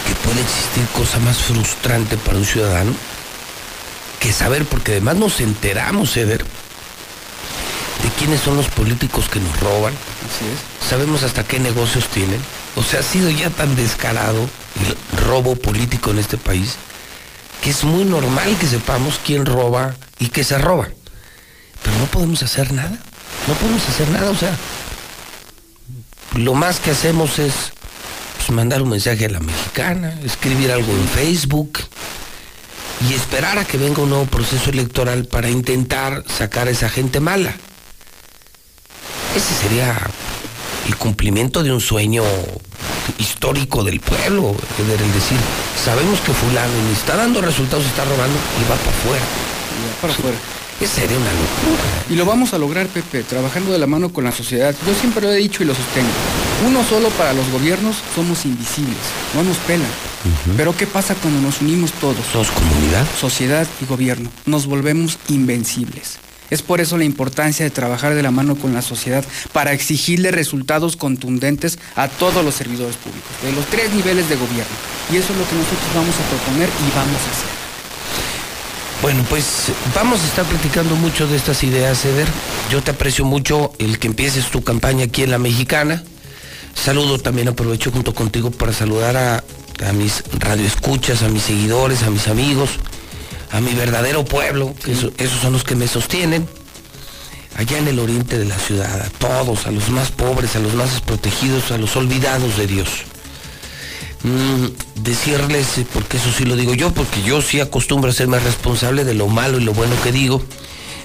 que 0.07 0.15
pueda 0.27 0.41
existir 0.41 0.85
cosa 0.97 1.19
más 1.19 1.39
frustrante 1.39 2.17
para 2.17 2.39
un 2.39 2.45
ciudadano 2.45 2.93
que 4.21 4.33
saber, 4.33 4.65
porque 4.67 4.93
además 4.93 5.17
nos 5.17 5.41
enteramos, 5.41 6.17
Eder, 6.17 6.45
de 6.45 8.09
quiénes 8.19 8.41
son 8.41 8.57
los 8.57 8.69
políticos 8.69 9.29
que 9.29 9.41
nos 9.41 9.59
roban. 9.61 9.95
Así 9.95 10.45
es. 10.45 10.89
Sabemos 10.89 11.23
hasta 11.23 11.45
qué 11.45 11.59
negocios 11.59 12.07
tienen. 12.09 12.41
O 12.77 12.83
sea, 12.83 13.01
ha 13.01 13.03
sido 13.03 13.31
ya 13.31 13.51
tan 13.51 13.75
descarado 13.77 14.49
el 14.87 15.19
robo 15.27 15.57
político 15.57 16.11
en 16.11 16.19
este 16.19 16.37
país 16.37 16.77
que 17.61 17.71
es 17.71 17.85
muy 17.85 18.05
normal 18.05 18.57
que 18.59 18.67
sepamos 18.67 19.21
quién 19.25 19.45
roba 19.45 19.95
y 20.19 20.29
qué 20.29 20.45
se 20.45 20.59
roba. 20.59 20.89
Pero 21.83 21.99
no 21.99 22.07
podemos 22.07 22.43
hacer 22.43 22.73
nada. 22.73 22.97
No 23.47 23.55
podemos 23.55 23.87
hacer 23.89 24.09
nada. 24.09 24.31
O 24.31 24.37
sea, 24.37 24.57
lo 26.37 26.55
más 26.55 26.81
que 26.81 26.91
hacemos 26.91 27.39
es 27.39 27.53
pues, 28.37 28.51
mandar 28.51 28.83
un 28.83 28.91
mensaje 28.91 29.27
a 29.27 29.31
la 29.31 29.41
mexicana, 29.41 30.19
escribir 30.25 30.73
algo 30.73 30.93
en 30.93 31.09
Facebook 31.09 31.81
y 33.09 33.15
esperar 33.15 33.59
a 33.59 33.65
que 33.65 33.79
venga 33.79 34.03
un 34.03 34.11
nuevo 34.11 34.27
proceso 34.27 34.71
electoral 34.71 35.27
para 35.27 35.51
intentar 35.51 36.25
sacar 36.29 36.69
a 36.69 36.71
esa 36.71 36.89
gente 36.89 37.21
mala. 37.21 37.55
Ese 39.35 39.55
sería 39.55 39.97
el 40.87 40.97
cumplimiento 40.97 41.63
de 41.63 41.73
un 41.73 41.81
sueño 41.81 42.23
histórico 43.19 43.85
del 43.85 44.01
pueblo, 44.01 44.55
el 44.79 45.13
decir, 45.13 45.39
sabemos 45.83 46.21
que 46.21 46.33
fulano 46.33 46.73
ni 46.87 46.93
está 46.93 47.17
dando 47.17 47.41
resultados, 47.41 47.85
está 47.87 48.05
robando 48.05 48.39
y 48.59 48.63
va 48.71 48.77
para 48.77 48.91
afuera. 48.91 49.25
Y 49.25 49.89
va 49.89 50.01
para 50.01 50.13
afuera. 50.13 50.37
Esa 50.81 51.03
sería 51.03 51.19
una 51.19 51.31
locura. 51.31 51.83
Y 52.09 52.15
lo 52.15 52.25
vamos 52.25 52.55
a 52.55 52.59
lograr, 52.59 52.87
Pepe, 52.87 53.23
trabajando 53.23 53.71
de 53.71 53.79
la 53.79 53.87
mano 53.87 54.15
con 54.15 54.25
la 54.25 54.33
sociedad. 54.33 54.75
Yo 54.87 54.95
siempre 54.95 55.21
lo 55.21 55.31
he 55.31 55.37
dicho 55.37 55.63
y 55.63 55.67
lo 55.67 55.75
sostengo. 55.75 56.09
Uno 56.67 56.83
solo 56.85 57.11
para 57.11 57.35
los 57.35 57.51
gobiernos 57.51 57.97
somos 58.15 58.47
invisibles, 58.47 58.97
no 59.35 59.43
nos 59.43 59.59
pelan. 59.59 59.89
Pero 60.57 60.75
¿qué 60.75 60.87
pasa 60.87 61.15
cuando 61.15 61.41
nos 61.41 61.61
unimos 61.61 61.93
todos? 61.93 62.25
Somos 62.33 62.51
comunidad. 62.51 63.07
Sociedad 63.19 63.67
y 63.83 63.85
gobierno. 63.85 64.31
Nos 64.47 64.67
volvemos 64.67 65.19
invencibles. 65.29 66.19
Es 66.51 66.63
por 66.63 66.81
eso 66.81 66.99
la 66.99 67.05
importancia 67.05 67.65
de 67.65 67.71
trabajar 67.71 68.15
de 68.15 68.23
la 68.23 68.31
mano 68.31 68.57
con 68.57 68.75
la 68.75 68.83
sociedad 68.83 69.25
para 69.53 69.73
exigirle 69.73 70.31
resultados 70.31 70.97
contundentes 70.97 71.79
a 71.97 72.09
todos 72.09 72.45
los 72.45 72.55
servidores 72.55 72.97
públicos, 72.97 73.31
de 73.43 73.53
los 73.53 73.67
tres 73.67 73.93
niveles 73.93 74.29
de 74.29 74.37
gobierno. 74.37 74.75
Y 75.13 75.17
eso 75.17 75.33
es 75.33 75.39
lo 75.39 75.49
que 75.49 75.55
nosotros 75.55 75.95
vamos 75.95 76.15
a 76.15 76.29
proponer 76.29 76.69
y 76.69 76.97
vamos 76.97 77.21
a 77.21 77.31
hacer. 77.31 77.61
Bueno, 79.03 79.25
pues 79.31 79.73
vamos 79.95 80.21
a 80.23 80.27
estar 80.27 80.45
platicando 80.45 80.95
mucho 80.95 81.27
de 81.27 81.37
estas 81.37 81.63
ideas, 81.63 82.05
Eder. 82.05 82.29
Yo 82.71 82.83
te 82.83 82.91
aprecio 82.91 83.25
mucho 83.25 83.73
el 83.79 83.99
que 83.99 84.09
empieces 84.09 84.51
tu 84.51 84.63
campaña 84.63 85.05
aquí 85.05 85.23
en 85.23 85.31
La 85.31 85.39
Mexicana. 85.39 86.03
Saludo 86.75 87.19
también, 87.19 87.49
aprovecho 87.49 87.91
junto 87.91 88.15
contigo 88.15 88.51
para 88.51 88.73
saludar 88.75 89.17
a, 89.17 89.45
a 89.87 89.93
mis 89.93 90.23
radioescuchas, 90.39 91.23
a 91.23 91.29
mis 91.29 91.45
seguidores, 91.45 92.03
a 92.03 92.11
mis 92.11 92.29
amigos, 92.29 92.71
a 93.53 93.61
mi 93.61 93.75
verdadero 93.75 94.25
pueblo, 94.25 94.75
que 94.85 94.93
eso- 94.93 95.13
esos 95.19 95.41
son 95.41 95.53
los 95.53 95.65
que 95.65 95.75
me 95.75 95.89
sostienen. 95.89 96.49
Allá 97.57 97.79
en 97.79 97.89
el 97.89 97.99
oriente 97.99 98.39
de 98.39 98.45
la 98.45 98.59
ciudad, 98.59 99.01
a 99.03 99.11
todos, 99.11 99.67
a 99.67 99.71
los 99.71 99.89
más 99.91 100.11
pobres, 100.11 100.55
a 100.57 100.61
los 100.61 100.75
más 100.75 100.93
desprotegidos, 100.93 101.71
a 101.73 101.79
los 101.79 101.97
olvidados 101.97 102.57
de 102.57 102.67
Dios. 102.67 102.89
Mm, 104.23 104.67
decirles, 105.03 105.79
eh, 105.79 105.87
porque 105.93 106.19
eso 106.19 106.31
sí 106.31 106.45
lo 106.45 106.55
digo 106.57 106.75
yo, 106.75 106.93
porque 106.93 107.23
yo 107.23 107.41
sí 107.43 107.59
acostumbro 107.61 108.11
a 108.11 108.15
serme 108.15 108.39
responsable 108.39 109.05
de 109.05 109.15
lo 109.15 109.29
malo 109.29 109.59
y 109.59 109.65
lo 109.65 109.73
bueno 109.73 109.95
que 110.03 110.13
digo, 110.13 110.43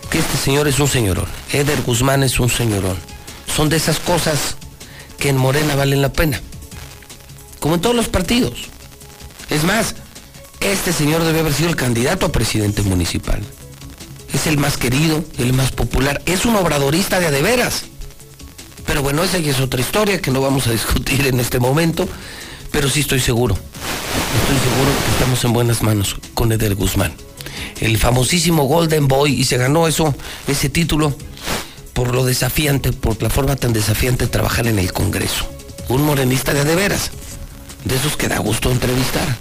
que 0.10 0.20
este 0.20 0.38
señor 0.38 0.68
es 0.68 0.80
un 0.80 0.88
señorón. 0.88 1.26
Eder 1.52 1.82
Guzmán 1.82 2.24
es 2.24 2.40
un 2.40 2.50
señorón. 2.50 2.98
Son 3.54 3.70
de 3.70 3.78
esas 3.78 4.00
cosas 4.00 4.56
que 5.18 5.30
en 5.30 5.38
Morena 5.38 5.76
valen 5.76 6.02
la 6.02 6.12
pena. 6.14 6.42
Como 7.60 7.76
en 7.76 7.82
todos 7.82 7.96
los 7.96 8.08
partidos. 8.10 8.54
Es 9.50 9.64
más, 9.64 9.96
este 10.60 10.94
señor 10.94 11.23
debe 11.23 11.40
haber 11.40 11.53
sido 11.53 11.69
el 11.69 11.76
candidato 11.76 12.26
a 12.26 12.32
presidente 12.32 12.82
municipal. 12.82 13.41
Es 14.34 14.48
el 14.48 14.57
más 14.57 14.77
querido, 14.77 15.23
el 15.38 15.53
más 15.53 15.72
popular. 15.72 16.22
Es 16.26 16.45
un 16.45 16.56
obradorista 16.56 17.19
de 17.19 17.27
a 17.27 17.32
de 17.32 17.41
veras. 17.41 17.86
Pero 18.86 19.02
bueno, 19.02 19.23
esa 19.23 19.38
ya 19.40 19.52
es 19.52 19.60
otra 19.60 19.82
historia 19.82 20.22
que 20.22 20.32
no 20.32 20.41
vamos 20.41 20.68
a 20.68 20.72
discutir 20.73 21.27
en 21.27 21.40
este 21.40 21.60
momento. 21.60 22.07
Pero 22.72 22.90
sí 22.90 23.02
estoy 23.02 23.19
seguro. 23.19 23.56
Estoy 23.56 24.57
seguro 24.69 24.91
que 25.06 25.11
estamos 25.11 25.44
en 25.45 25.53
buenas 25.53 25.82
manos 25.82 26.18
con 26.34 26.52
Eder 26.52 26.76
Guzmán. 26.76 27.14
El 27.80 27.98
famosísimo 27.98 28.64
Golden 28.64 29.07
Boy 29.07 29.34
y 29.34 29.45
se 29.45 29.57
ganó 29.57 29.88
eso, 29.88 30.14
ese 30.48 30.69
título 30.69 31.15
por 31.95 32.14
lo 32.14 32.26
desafiante, 32.26 32.91
por 32.91 33.23
la 33.23 33.30
forma 33.30 33.56
tan 33.56 33.72
desafiante 33.72 34.26
de 34.26 34.32
trabajar 34.32 34.68
en 34.68 34.80
el 34.80 34.91
Congreso. 34.91 35.48
Un 35.88 36.03
morenista 36.03 36.53
de 36.53 36.60
a 36.60 36.65
de 36.65 36.76
veras. 36.76 37.11
De 37.86 37.95
esos 37.95 38.18
que 38.18 38.27
da 38.27 38.40
gusto 38.40 38.69
entrevistar. 38.69 39.38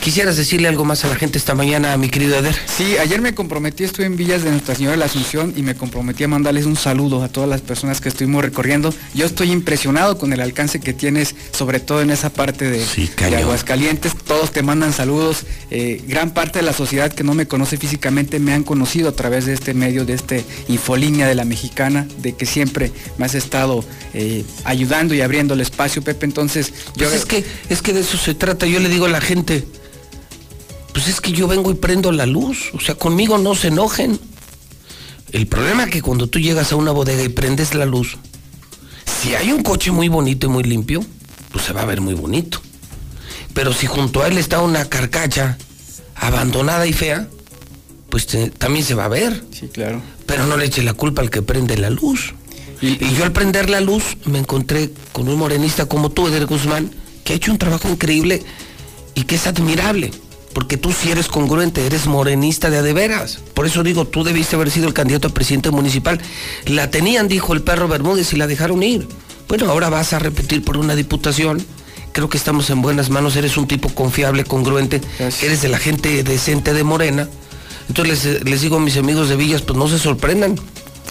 ¿Quisieras 0.00 0.38
decirle 0.38 0.66
algo 0.66 0.86
más 0.86 1.04
a 1.04 1.08
la 1.08 1.14
gente 1.14 1.36
esta 1.36 1.54
mañana, 1.54 1.94
mi 1.98 2.08
querido 2.08 2.34
Eder? 2.34 2.56
Sí, 2.74 2.96
ayer 2.96 3.20
me 3.20 3.34
comprometí, 3.34 3.84
estuve 3.84 4.06
en 4.06 4.16
Villas 4.16 4.42
de 4.42 4.50
Nuestra 4.50 4.74
Señora 4.74 4.92
de 4.92 4.98
la 4.98 5.04
Asunción 5.04 5.52
y 5.56 5.62
me 5.62 5.74
comprometí 5.74 6.24
a 6.24 6.28
mandarles 6.28 6.64
un 6.64 6.76
saludo 6.76 7.22
a 7.22 7.28
todas 7.28 7.50
las 7.50 7.60
personas 7.60 8.00
que 8.00 8.08
estuvimos 8.08 8.42
recorriendo. 8.42 8.94
Yo 9.14 9.26
estoy 9.26 9.52
impresionado 9.52 10.16
con 10.16 10.32
el 10.32 10.40
alcance 10.40 10.80
que 10.80 10.94
tienes, 10.94 11.34
sobre 11.52 11.80
todo 11.80 12.00
en 12.00 12.08
esa 12.08 12.30
parte 12.30 12.70
de. 12.70 12.82
Aguascalientes. 13.36 14.14
Todos 14.26 14.52
te 14.52 14.62
mandan 14.62 14.94
saludos. 14.94 15.44
Eh, 15.70 16.02
gran 16.08 16.30
parte 16.30 16.60
de 16.60 16.64
la 16.64 16.72
sociedad 16.72 17.12
que 17.12 17.22
no 17.22 17.34
me 17.34 17.46
conoce 17.46 17.76
físicamente 17.76 18.38
me 18.38 18.54
han 18.54 18.62
conocido 18.62 19.10
a 19.10 19.12
través 19.12 19.44
de 19.44 19.52
este 19.52 19.74
medio, 19.74 20.06
de 20.06 20.14
este 20.14 20.46
Infolínea 20.68 21.26
de 21.26 21.34
la 21.34 21.44
Mexicana, 21.44 22.08
de 22.22 22.34
que 22.34 22.46
siempre 22.46 22.90
me 23.18 23.26
has 23.26 23.34
estado 23.34 23.84
eh, 24.14 24.46
ayudando 24.64 25.14
y 25.14 25.20
abriendo 25.20 25.52
el 25.52 25.60
espacio, 25.60 26.00
Pepe. 26.00 26.24
Entonces, 26.24 26.72
yo... 26.96 27.06
Pues 27.06 27.20
es 27.20 27.26
que, 27.26 27.44
es 27.68 27.82
que 27.82 27.92
de 27.92 28.00
eso 28.00 28.16
se 28.16 28.34
trata. 28.34 28.64
Yo 28.64 28.80
le 28.80 28.88
digo 28.88 29.04
a 29.04 29.10
la 29.10 29.20
gente, 29.20 29.66
pues 30.92 31.08
es 31.08 31.20
que 31.20 31.32
yo 31.32 31.46
vengo 31.48 31.70
y 31.70 31.74
prendo 31.74 32.12
la 32.12 32.26
luz. 32.26 32.70
O 32.74 32.80
sea, 32.80 32.94
conmigo 32.94 33.38
no 33.38 33.54
se 33.54 33.68
enojen. 33.68 34.18
El 35.32 35.46
problema 35.46 35.84
es 35.84 35.90
que 35.90 36.02
cuando 36.02 36.26
tú 36.26 36.38
llegas 36.40 36.72
a 36.72 36.76
una 36.76 36.90
bodega 36.90 37.22
y 37.22 37.28
prendes 37.28 37.74
la 37.74 37.86
luz, 37.86 38.16
si 39.22 39.34
hay 39.34 39.52
un 39.52 39.62
coche 39.62 39.90
muy 39.92 40.08
bonito 40.08 40.46
y 40.46 40.50
muy 40.50 40.64
limpio, 40.64 41.04
pues 41.52 41.64
se 41.64 41.72
va 41.72 41.82
a 41.82 41.86
ver 41.86 42.00
muy 42.00 42.14
bonito. 42.14 42.60
Pero 43.54 43.72
si 43.72 43.86
junto 43.86 44.22
a 44.22 44.28
él 44.28 44.38
está 44.38 44.60
una 44.60 44.84
carcacha 44.88 45.56
abandonada 46.16 46.86
y 46.86 46.92
fea, 46.92 47.28
pues 48.08 48.26
te- 48.26 48.50
también 48.50 48.84
se 48.84 48.94
va 48.94 49.04
a 49.04 49.08
ver. 49.08 49.44
Sí, 49.52 49.68
claro. 49.68 50.02
Pero 50.26 50.46
no 50.46 50.56
le 50.56 50.66
eche 50.66 50.82
la 50.82 50.94
culpa 50.94 51.22
al 51.22 51.30
que 51.30 51.42
prende 51.42 51.76
la 51.76 51.90
luz. 51.90 52.34
Y, 52.82 52.96
yo 53.14 53.24
al 53.24 53.32
prender 53.32 53.68
la 53.68 53.80
luz 53.80 54.16
me 54.24 54.38
encontré 54.38 54.90
con 55.12 55.28
un 55.28 55.36
morenista 55.38 55.86
como 55.86 56.10
tú, 56.10 56.28
Eder 56.28 56.46
Guzmán, 56.46 56.90
que 57.24 57.34
ha 57.34 57.36
hecho 57.36 57.52
un 57.52 57.58
trabajo 57.58 57.88
increíble 57.88 58.42
y 59.14 59.24
que 59.24 59.34
es 59.34 59.46
admirable. 59.46 60.10
Porque 60.52 60.76
tú 60.76 60.92
si 60.92 61.10
eres 61.10 61.28
congruente, 61.28 61.86
eres 61.86 62.06
morenista 62.06 62.70
de 62.70 62.78
a 62.78 62.82
de 62.82 62.92
veras. 62.92 63.38
Por 63.54 63.66
eso 63.66 63.82
digo, 63.82 64.06
tú 64.06 64.24
debiste 64.24 64.56
haber 64.56 64.70
sido 64.70 64.88
el 64.88 64.94
candidato 64.94 65.28
a 65.28 65.34
presidente 65.34 65.70
municipal. 65.70 66.20
La 66.66 66.90
tenían, 66.90 67.28
dijo 67.28 67.52
el 67.52 67.62
perro 67.62 67.86
Bermúdez, 67.86 68.32
y 68.32 68.36
la 68.36 68.46
dejaron 68.46 68.82
ir. 68.82 69.06
Bueno, 69.48 69.70
ahora 69.70 69.90
vas 69.90 70.12
a 70.12 70.18
repetir 70.18 70.64
por 70.64 70.76
una 70.76 70.94
diputación. 70.96 71.64
Creo 72.12 72.28
que 72.28 72.36
estamos 72.36 72.68
en 72.70 72.82
buenas 72.82 73.10
manos. 73.10 73.36
Eres 73.36 73.56
un 73.56 73.68
tipo 73.68 73.88
confiable, 73.90 74.44
congruente. 74.44 75.00
Eres 75.18 75.62
de 75.62 75.68
la 75.68 75.78
gente 75.78 76.22
decente 76.24 76.72
de 76.72 76.82
Morena. 76.82 77.28
Entonces 77.88 78.24
les, 78.24 78.44
les 78.44 78.60
digo 78.60 78.76
a 78.76 78.80
mis 78.80 78.96
amigos 78.96 79.28
de 79.28 79.36
Villas, 79.36 79.62
pues 79.62 79.78
no 79.78 79.88
se 79.88 79.98
sorprendan. 79.98 80.56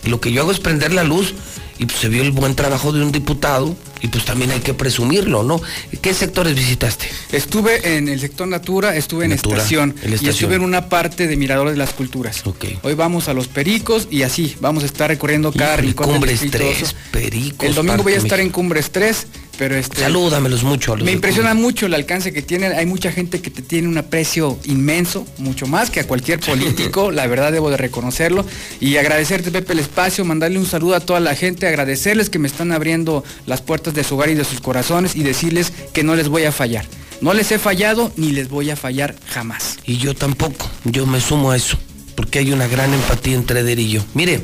Lo 0.05 0.19
que 0.19 0.31
yo 0.31 0.41
hago 0.41 0.51
es 0.51 0.59
prender 0.59 0.93
la 0.93 1.03
luz 1.03 1.33
y 1.79 1.85
pues 1.85 1.97
se 1.99 2.09
vio 2.09 2.21
el 2.21 2.31
buen 2.31 2.55
trabajo 2.55 2.91
de 2.91 3.01
un 3.01 3.11
diputado 3.11 3.75
y 4.01 4.09
pues 4.09 4.25
también 4.25 4.51
hay 4.51 4.59
que 4.59 4.73
presumirlo, 4.73 5.43
¿no? 5.43 5.61
¿Qué 6.01 6.13
sectores 6.13 6.53
visitaste? 6.55 7.07
Estuve 7.31 7.97
en 7.97 8.07
el 8.07 8.19
sector 8.19 8.47
Natura, 8.47 8.95
estuve 8.95 9.25
en 9.25 9.31
Natura, 9.31 9.57
estación, 9.57 9.95
y 10.21 10.27
estuve 10.27 10.55
en 10.55 10.61
una 10.61 10.89
parte 10.89 11.27
de 11.27 11.35
Mirador 11.37 11.69
de 11.69 11.77
las 11.77 11.93
Culturas. 11.93 12.43
Hoy 12.83 12.93
vamos 12.93 13.29
a 13.29 13.33
los 13.33 13.47
Pericos 13.47 14.07
y 14.11 14.23
así, 14.23 14.55
vamos 14.59 14.83
a 14.83 14.85
estar 14.85 15.09
recorriendo 15.09 15.51
cada 15.51 15.77
rincón 15.77 16.11
Cumbres 16.11 16.41
distrito 16.41 16.65
3, 16.65 16.83
oso. 16.83 16.95
Pericos, 17.11 17.67
El 17.67 17.75
domingo 17.75 18.03
voy 18.03 18.13
a 18.13 18.17
estar 18.17 18.39
en. 18.39 18.49
Cumbres 18.49 18.91
3, 18.91 19.27
pero 19.59 19.75
este 19.75 19.99
Salúdamelos 19.99 20.63
mucho 20.63 20.95
los 20.95 21.03
me 21.03 21.11
impresiona 21.11 21.53
mucho 21.53 21.87
el 21.87 21.93
alcance 21.93 22.31
que 22.31 22.41
tienen. 22.41 22.71
Hay 22.71 22.85
mucha 22.85 23.11
gente 23.11 23.41
que 23.41 23.49
te 23.49 23.61
tiene 23.61 23.89
un 23.89 23.97
aprecio 23.97 24.57
inmenso, 24.63 25.27
mucho 25.37 25.67
más 25.67 25.89
que 25.89 25.99
a 25.99 26.07
cualquier 26.07 26.39
político. 26.39 27.11
la 27.11 27.27
verdad 27.27 27.51
debo 27.51 27.69
de 27.69 27.75
reconocerlo. 27.75 28.45
Y 28.79 28.95
agradecerte, 28.95 29.51
Pepe, 29.51 29.73
el 29.73 29.79
espacio, 29.79 30.23
mandarle 30.23 30.59
un 30.59 30.65
saludo 30.65 30.95
a 30.95 31.01
toda 31.01 31.19
la 31.19 31.35
gente, 31.35 31.67
agradecerles 31.67 32.29
que 32.29 32.39
me 32.39 32.47
están 32.47 32.71
abriendo 32.71 33.25
las 33.45 33.61
puertas 33.61 33.93
de 33.93 34.05
su 34.05 34.15
hogar 34.15 34.29
y 34.29 34.35
de 34.35 34.45
sus 34.45 34.61
corazones 34.61 35.17
y 35.17 35.23
decirles 35.23 35.73
que 35.91 36.05
no 36.05 36.15
les 36.15 36.29
voy 36.29 36.45
a 36.45 36.53
fallar. 36.53 36.85
No 37.19 37.33
les 37.33 37.51
he 37.51 37.59
fallado 37.59 38.13
ni 38.15 38.31
les 38.31 38.47
voy 38.47 38.69
a 38.69 38.77
fallar 38.77 39.17
jamás. 39.27 39.77
Y 39.83 39.97
yo 39.97 40.15
tampoco, 40.15 40.71
yo 40.85 41.05
me 41.05 41.19
sumo 41.19 41.51
a 41.51 41.57
eso, 41.57 41.77
porque 42.15 42.39
hay 42.39 42.53
una 42.53 42.67
gran 42.67 42.93
empatía 42.93 43.35
entre 43.35 43.59
Eder 43.59 43.79
y 43.79 43.89
yo. 43.89 44.05
Mire, 44.13 44.39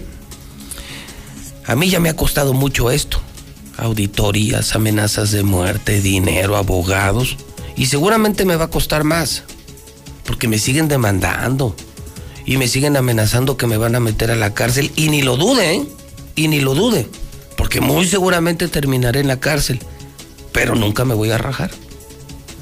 a 1.65 1.73
mí 1.77 1.89
ya 1.89 2.01
me 2.01 2.09
ha 2.09 2.17
costado 2.17 2.53
mucho 2.53 2.91
esto. 2.91 3.21
Auditorías, 3.77 4.75
amenazas 4.75 5.31
de 5.31 5.43
muerte, 5.43 6.01
dinero, 6.01 6.55
abogados. 6.55 7.37
Y 7.75 7.87
seguramente 7.87 8.45
me 8.45 8.55
va 8.55 8.65
a 8.65 8.69
costar 8.69 9.03
más, 9.03 9.43
porque 10.25 10.47
me 10.47 10.59
siguen 10.59 10.87
demandando. 10.87 11.75
Y 12.45 12.57
me 12.57 12.67
siguen 12.67 12.95
amenazando 12.95 13.57
que 13.57 13.67
me 13.67 13.77
van 13.77 13.95
a 13.95 13.99
meter 13.99 14.31
a 14.31 14.35
la 14.35 14.53
cárcel. 14.53 14.91
Y 14.95 15.09
ni 15.09 15.21
lo 15.21 15.35
dude, 15.35 15.75
¿eh? 15.75 15.83
Y 16.35 16.47
ni 16.47 16.61
lo 16.61 16.75
dude. 16.75 17.07
Porque 17.57 17.81
muy 17.81 18.05
seguramente 18.07 18.67
terminaré 18.67 19.19
en 19.19 19.27
la 19.27 19.39
cárcel. 19.39 19.79
Pero 20.51 20.75
nunca 20.75 21.05
me 21.05 21.15
voy 21.15 21.31
a 21.31 21.37
rajar. 21.37 21.71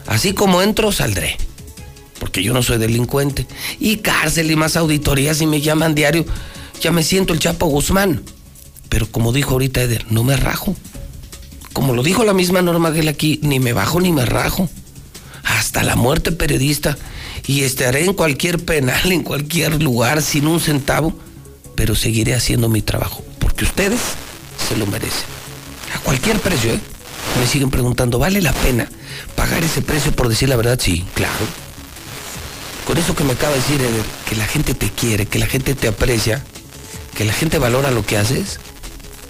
Así 0.07 0.33
como 0.33 0.61
entro, 0.61 0.91
saldré. 0.91 1.37
Porque 2.19 2.41
yo 2.41 2.53
no 2.53 2.63
soy 2.63 2.77
delincuente. 2.77 3.45
Y 3.79 3.97
cárcel 3.97 4.49
y 4.49 4.55
más 4.55 4.77
auditorías 4.77 5.41
y 5.41 5.47
me 5.47 5.59
llaman 5.59 5.95
diario. 5.95 6.25
Ya 6.81 6.91
me 6.91 7.03
siento 7.03 7.33
el 7.33 7.39
Chapo 7.39 7.65
Guzmán. 7.65 8.23
Pero 8.87 9.07
como 9.11 9.33
dijo 9.33 9.51
ahorita 9.51 9.81
Eder, 9.81 10.05
no 10.09 10.23
me 10.23 10.37
rajo. 10.37 10.75
Como 11.73 11.93
lo 11.93 12.03
dijo 12.03 12.23
la 12.23 12.33
misma 12.33 12.61
Norma 12.61 12.91
Guel 12.91 13.07
aquí, 13.07 13.39
ni 13.41 13.59
me 13.59 13.73
bajo 13.73 13.99
ni 13.99 14.11
me 14.11 14.25
rajo. 14.25 14.69
Hasta 15.43 15.83
la 15.83 15.95
muerte 15.95 16.31
periodista. 16.31 16.97
Y 17.45 17.63
estaré 17.63 18.05
en 18.05 18.13
cualquier 18.13 18.63
penal, 18.63 19.11
en 19.11 19.23
cualquier 19.23 19.81
lugar, 19.81 20.21
sin 20.21 20.47
un 20.47 20.59
centavo. 20.59 21.13
Pero 21.75 21.95
seguiré 21.95 22.35
haciendo 22.35 22.69
mi 22.69 22.81
trabajo. 22.81 23.23
Porque 23.39 23.65
ustedes 23.65 23.99
se 24.69 24.77
lo 24.77 24.85
merecen. 24.85 25.25
A 25.95 25.99
cualquier 25.99 26.39
precio, 26.39 26.73
¿eh? 26.73 26.79
Me 27.39 27.47
siguen 27.47 27.71
preguntando, 27.71 28.19
¿vale 28.19 28.41
la 28.41 28.53
pena 28.53 28.87
pagar 29.35 29.63
ese 29.63 29.81
precio 29.81 30.11
por 30.11 30.29
decir 30.29 30.49
la 30.49 30.55
verdad? 30.55 30.79
Sí, 30.79 31.03
claro. 31.15 31.45
Con 32.85 32.97
eso 32.97 33.15
que 33.15 33.23
me 33.23 33.33
acaba 33.33 33.53
de 33.53 33.59
decir, 33.59 33.81
Eder, 33.81 34.05
que 34.29 34.35
la 34.35 34.45
gente 34.45 34.73
te 34.73 34.89
quiere, 34.89 35.25
que 35.25 35.39
la 35.39 35.47
gente 35.47 35.73
te 35.73 35.87
aprecia, 35.87 36.43
que 37.15 37.25
la 37.25 37.33
gente 37.33 37.57
valora 37.57 37.91
lo 37.91 38.05
que 38.05 38.17
haces, 38.17 38.59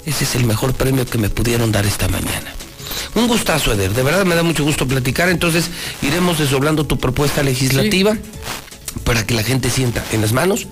ese 0.06 0.24
es 0.24 0.36
el 0.36 0.46
mejor 0.46 0.74
premio 0.74 1.06
que 1.06 1.18
me 1.18 1.30
pudieron 1.30 1.72
dar 1.72 1.86
esta 1.86 2.08
mañana. 2.08 2.54
Un 3.16 3.28
gustazo, 3.28 3.74
Eder. 3.74 3.94
De 3.94 4.04
verdad 4.04 4.26
me 4.26 4.36
da 4.36 4.44
mucho 4.44 4.64
gusto 4.64 4.88
platicar. 4.88 5.30
Entonces 5.30 5.70
iremos 6.02 6.40
desdoblando 6.40 6.86
tu 6.86 6.98
propuesta 6.98 7.44
legislativa 7.44 8.18
para 9.04 9.26
que 9.26 9.34
la 9.34 9.44
gente 9.44 9.70
sienta 9.70 10.04
en 10.12 10.22
las 10.22 10.34
manos 10.34 10.68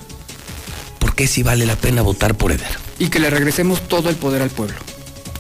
por 0.99 1.16
qué 1.16 1.28
sí 1.28 1.44
vale 1.44 1.66
la 1.66 1.76
pena 1.76 2.02
votar 2.02 2.36
por 2.36 2.52
Eder. 2.52 2.78
Y 2.99 3.10
que 3.10 3.20
le 3.20 3.30
regresemos 3.30 3.88
todo 3.88 4.10
el 4.10 4.16
poder 4.16 4.41
al 4.41 4.49
pueblo. 4.49 4.76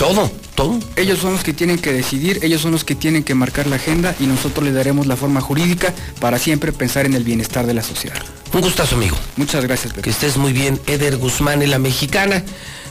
Todo, 0.01 0.31
todo. 0.55 0.79
Ellos 0.95 1.19
son 1.19 1.33
los 1.33 1.43
que 1.43 1.53
tienen 1.53 1.77
que 1.77 1.93
decidir, 1.93 2.39
ellos 2.41 2.59
son 2.59 2.71
los 2.71 2.83
que 2.83 2.95
tienen 2.95 3.21
que 3.23 3.35
marcar 3.35 3.67
la 3.67 3.75
agenda 3.75 4.15
y 4.19 4.23
nosotros 4.23 4.65
le 4.65 4.71
daremos 4.71 5.05
la 5.05 5.15
forma 5.15 5.41
jurídica 5.41 5.93
para 6.19 6.39
siempre 6.39 6.71
pensar 6.71 7.05
en 7.05 7.13
el 7.13 7.23
bienestar 7.23 7.67
de 7.67 7.75
la 7.75 7.83
sociedad. 7.83 8.19
Un 8.51 8.61
gustazo, 8.61 8.95
amigo. 8.95 9.15
Muchas 9.37 9.63
gracias, 9.63 9.93
Pepe. 9.93 10.01
Que 10.01 10.09
estés 10.09 10.37
muy 10.37 10.53
bien, 10.53 10.81
Eder 10.87 11.17
Guzmán 11.17 11.61
en 11.61 11.69
la 11.69 11.77
mexicana. 11.77 12.43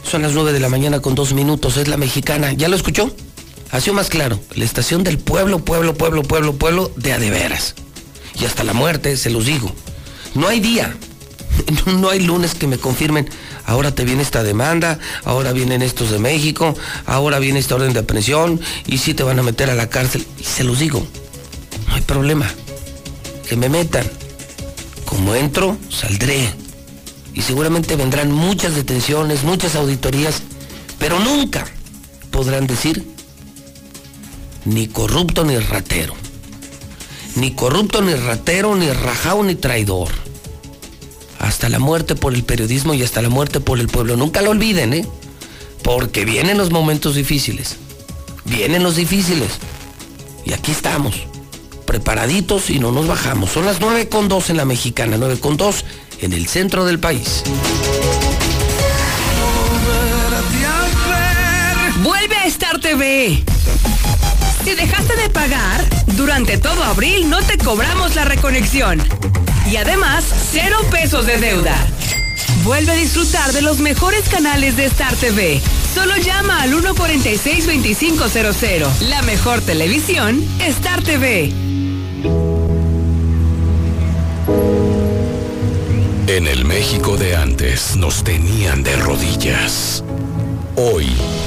Son 0.08 0.22
las 0.22 0.34
9 0.34 0.52
de 0.52 0.60
la 0.60 0.68
mañana 0.68 1.00
con 1.00 1.16
dos 1.16 1.32
minutos, 1.32 1.78
es 1.78 1.88
la 1.88 1.96
mexicana. 1.96 2.52
¿Ya 2.52 2.68
lo 2.68 2.76
escuchó? 2.76 3.12
Ha 3.72 3.80
sido 3.80 3.94
más 3.94 4.08
claro. 4.08 4.38
La 4.54 4.64
estación 4.64 5.02
del 5.02 5.18
pueblo, 5.18 5.64
pueblo, 5.64 5.94
pueblo, 5.94 6.22
pueblo, 6.22 6.54
pueblo, 6.54 6.92
de 6.94 7.12
a 7.12 7.18
de 7.18 7.30
veras. 7.30 7.74
Y 8.40 8.44
hasta 8.44 8.62
la 8.62 8.72
muerte, 8.72 9.16
se 9.16 9.30
los 9.30 9.46
digo. 9.46 9.74
No 10.36 10.46
hay 10.46 10.60
día, 10.60 10.94
no 11.86 12.10
hay 12.10 12.20
lunes 12.20 12.54
que 12.54 12.66
me 12.66 12.78
confirmen, 12.78 13.28
ahora 13.66 13.94
te 13.94 14.04
viene 14.04 14.22
esta 14.22 14.42
demanda, 14.42 14.98
ahora 15.24 15.52
vienen 15.52 15.82
estos 15.82 16.10
de 16.10 16.18
México, 16.18 16.74
ahora 17.06 17.38
viene 17.38 17.58
esta 17.58 17.74
orden 17.74 17.92
de 17.92 18.00
aprehensión 18.00 18.60
y 18.86 18.98
sí 18.98 19.14
te 19.14 19.22
van 19.22 19.38
a 19.38 19.42
meter 19.42 19.70
a 19.70 19.74
la 19.74 19.88
cárcel. 19.88 20.26
Y 20.38 20.44
se 20.44 20.64
los 20.64 20.78
digo, 20.78 21.06
no 21.88 21.94
hay 21.94 22.02
problema, 22.02 22.50
que 23.48 23.56
me 23.56 23.68
metan. 23.68 24.06
Como 25.04 25.34
entro, 25.34 25.76
saldré. 25.88 26.52
Y 27.34 27.42
seguramente 27.42 27.96
vendrán 27.96 28.30
muchas 28.30 28.74
detenciones, 28.74 29.44
muchas 29.44 29.74
auditorías, 29.74 30.42
pero 30.98 31.18
nunca 31.18 31.66
podrán 32.30 32.66
decir 32.66 33.04
ni 34.64 34.88
corrupto 34.88 35.44
ni 35.44 35.58
ratero. 35.58 36.14
Ni 37.36 37.52
corrupto 37.52 38.02
ni 38.02 38.14
ratero, 38.14 38.74
ni 38.74 38.90
rajao 38.90 39.42
ni 39.44 39.54
traidor 39.54 40.10
hasta 41.40 41.70
la 41.70 41.78
muerte 41.78 42.14
por 42.14 42.34
el 42.34 42.44
periodismo 42.44 42.94
y 42.94 43.02
hasta 43.02 43.22
la 43.22 43.30
muerte 43.30 43.60
por 43.60 43.80
el 43.80 43.88
pueblo. 43.88 44.16
Nunca 44.16 44.42
lo 44.42 44.50
olviden, 44.50 44.92
¿eh? 44.92 45.06
Porque 45.82 46.24
vienen 46.24 46.58
los 46.58 46.70
momentos 46.70 47.14
difíciles. 47.14 47.76
Vienen 48.44 48.82
los 48.82 48.96
difíciles. 48.96 49.48
Y 50.44 50.52
aquí 50.52 50.70
estamos, 50.70 51.16
preparaditos 51.86 52.68
y 52.68 52.78
no 52.78 52.92
nos 52.92 53.06
bajamos. 53.06 53.50
Son 53.50 53.64
las 53.64 53.80
9 53.80 54.08
con 54.08 54.28
2 54.28 54.50
en 54.50 54.58
la 54.58 54.66
mexicana, 54.66 55.16
9 55.18 55.40
con 55.40 55.56
2 55.56 55.84
en 56.20 56.34
el 56.34 56.46
centro 56.46 56.84
del 56.84 57.00
país. 57.00 57.42
Vuelve 62.02 62.36
a 62.36 62.46
Star 62.46 62.78
TV. 62.80 63.42
Si 64.62 64.74
dejaste 64.74 65.16
de 65.16 65.30
pagar, 65.30 65.88
durante 66.16 66.58
todo 66.58 66.84
abril 66.84 67.30
no 67.30 67.40
te 67.42 67.56
cobramos 67.56 68.14
la 68.14 68.26
reconexión. 68.26 69.02
Y 69.70 69.76
además, 69.76 70.24
cero 70.50 70.78
pesos 70.90 71.26
de 71.26 71.38
deuda. 71.38 71.76
Vuelve 72.64 72.90
a 72.90 72.96
disfrutar 72.96 73.52
de 73.52 73.62
los 73.62 73.78
mejores 73.78 74.28
canales 74.28 74.76
de 74.76 74.86
Star 74.86 75.14
TV. 75.14 75.60
Solo 75.94 76.16
llama 76.16 76.62
al 76.62 76.72
146-2500. 76.72 79.02
La 79.02 79.22
mejor 79.22 79.60
televisión, 79.60 80.44
Star 80.58 81.00
TV. 81.02 81.52
En 86.26 86.48
el 86.48 86.64
México 86.64 87.16
de 87.16 87.36
antes 87.36 87.94
nos 87.94 88.24
tenían 88.24 88.82
de 88.82 88.96
rodillas. 88.96 90.02
Hoy, 90.74 91.06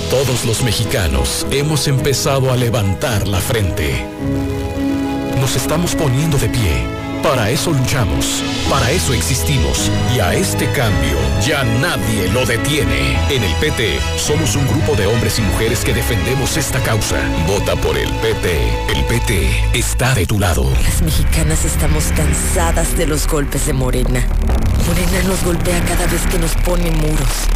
todos 0.10 0.46
los 0.46 0.64
mexicanos 0.64 1.46
hemos 1.52 1.90
empezado 1.90 2.54
a 2.54 2.56
levantar 2.56 3.28
la 3.28 3.42
frente. 3.42 4.06
Nos 5.42 5.58
estamos 5.58 5.94
poniendo 5.96 6.38
de 6.38 6.48
pie. 6.48 7.03
Para 7.24 7.50
eso 7.50 7.72
luchamos, 7.72 8.44
para 8.70 8.92
eso 8.92 9.14
existimos 9.14 9.90
y 10.14 10.20
a 10.20 10.34
este 10.34 10.70
cambio 10.74 11.18
ya 11.42 11.64
nadie 11.64 12.30
lo 12.34 12.46
detiene. 12.46 13.18
En 13.30 13.42
el 13.44 13.56
PT 13.56 13.98
somos 14.18 14.58
un 14.58 14.68
grupo 14.68 14.94
de 14.98 15.08
hombres 15.08 15.40
y 15.40 15.42
mujeres 15.42 15.86
que 15.86 15.94
defendemos 15.94 16.58
esta 16.58 16.80
causa. 16.84 17.16
Vota 17.48 17.78
por 17.78 17.98
el 17.98 18.10
PT. 18.16 18.70
El 18.90 19.06
PT 19.06 19.50
está 19.74 20.14
de 20.14 20.26
tu 20.26 20.38
lado. 20.38 20.70
Las 20.84 21.02
mexicanas 21.02 21.64
estamos 21.64 22.12
cansadas 22.16 22.98
de 22.98 23.08
los 23.08 23.26
golpes 23.26 23.68
de 23.68 23.74
Morena. 23.74 24.28
Morena 24.86 25.24
nos 25.26 25.42
golpea 25.46 25.80
cada 25.86 26.06
vez 26.08 26.22
que 26.30 26.38
nos 26.38 26.54
pone 26.56 26.92
muros. 26.92 27.48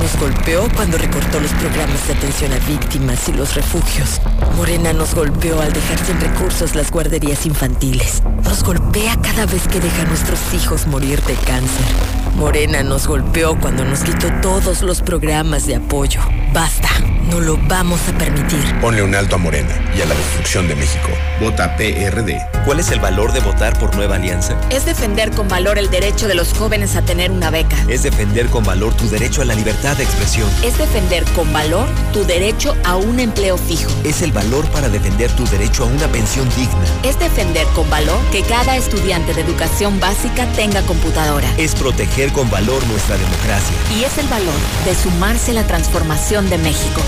Nos 0.00 0.16
golpeó 0.20 0.68
cuando 0.76 0.98
recortó 0.98 1.40
los 1.40 1.50
programas 1.52 2.06
de 2.06 2.14
atención 2.14 2.52
a 2.52 2.58
víctimas 2.66 3.28
y 3.28 3.32
los 3.32 3.54
refugios. 3.54 4.20
Morena 4.56 4.92
nos 4.92 5.14
golpeó 5.14 5.60
al 5.60 5.72
dejar 5.72 5.98
sin 6.04 6.20
recursos 6.20 6.74
las 6.74 6.90
guarderías 6.90 7.46
infantiles. 7.46 8.22
Nos 8.44 8.62
golpea 8.62 9.16
cada 9.20 9.46
vez 9.46 9.66
que 9.68 9.80
deja 9.80 10.02
a 10.02 10.06
nuestros 10.06 10.40
hijos 10.54 10.86
morir 10.86 11.22
de 11.22 11.34
cáncer. 11.34 12.27
Morena 12.38 12.84
nos 12.84 13.08
golpeó 13.08 13.58
cuando 13.58 13.84
nos 13.84 14.04
quitó 14.04 14.28
todos 14.40 14.82
los 14.82 15.02
programas 15.02 15.66
de 15.66 15.74
apoyo. 15.74 16.20
Basta, 16.52 16.88
No 17.30 17.40
lo 17.40 17.58
vamos 17.68 18.00
a 18.08 18.16
permitir. 18.16 18.58
Ponle 18.80 19.02
un 19.02 19.14
alto 19.14 19.34
a 19.34 19.38
Morena 19.38 19.74
y 19.94 20.00
a 20.00 20.06
la 20.06 20.14
destrucción 20.14 20.66
de 20.66 20.74
México. 20.74 21.08
Vota 21.42 21.76
PRD. 21.76 22.40
¿Cuál 22.64 22.80
es 22.80 22.90
el 22.90 23.00
valor 23.00 23.32
de 23.32 23.40
votar 23.40 23.78
por 23.78 23.94
Nueva 23.96 24.16
Alianza? 24.16 24.56
Es 24.70 24.86
defender 24.86 25.30
con 25.32 25.46
valor 25.46 25.78
el 25.78 25.90
derecho 25.90 26.26
de 26.26 26.34
los 26.34 26.54
jóvenes 26.54 26.96
a 26.96 27.02
tener 27.02 27.30
una 27.30 27.50
beca. 27.50 27.76
Es 27.86 28.02
defender 28.02 28.46
con 28.46 28.64
valor 28.64 28.94
tu 28.94 29.08
derecho 29.10 29.42
a 29.42 29.44
la 29.44 29.54
libertad 29.54 29.96
de 29.98 30.04
expresión. 30.04 30.48
Es 30.64 30.78
defender 30.78 31.24
con 31.36 31.52
valor 31.52 31.86
tu 32.14 32.24
derecho 32.24 32.74
a 32.84 32.96
un 32.96 33.20
empleo 33.20 33.58
fijo. 33.58 33.90
Es 34.04 34.22
el 34.22 34.32
valor 34.32 34.64
para 34.70 34.88
defender 34.88 35.30
tu 35.32 35.44
derecho 35.48 35.84
a 35.84 35.86
una 35.86 36.06
pensión 36.08 36.48
digna. 36.56 36.84
Es 37.02 37.18
defender 37.18 37.66
con 37.74 37.90
valor 37.90 38.18
que 38.32 38.42
cada 38.42 38.76
estudiante 38.76 39.34
de 39.34 39.42
educación 39.42 40.00
básica 40.00 40.46
tenga 40.56 40.80
computadora. 40.82 41.48
Es 41.58 41.74
proteger 41.74 42.27
con 42.30 42.50
valor 42.50 42.84
nuestra 42.86 43.16
democracia. 43.16 43.76
Y 43.98 44.04
es 44.04 44.18
el 44.18 44.26
valor 44.28 44.54
de 44.84 44.94
sumarse 44.94 45.52
a 45.52 45.54
la 45.54 45.66
transformación 45.66 46.48
de 46.50 46.58
México. 46.58 47.00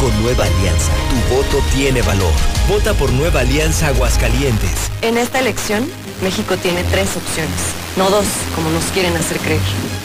Con 0.00 0.22
Nueva 0.22 0.44
Alianza, 0.44 0.92
tu 1.08 1.34
voto 1.34 1.58
tiene 1.74 2.02
valor. 2.02 2.32
Vota 2.68 2.94
por 2.94 3.12
Nueva 3.12 3.40
Alianza 3.40 3.88
Aguascalientes. 3.88 4.90
En 5.02 5.18
esta 5.18 5.38
elección, 5.38 5.86
México 6.22 6.56
tiene 6.56 6.84
tres 6.84 7.16
opciones, 7.16 7.60
no 7.96 8.10
dos, 8.10 8.26
como 8.54 8.70
nos 8.70 8.84
quieren 8.86 9.16
hacer 9.16 9.38
creer. 9.38 9.60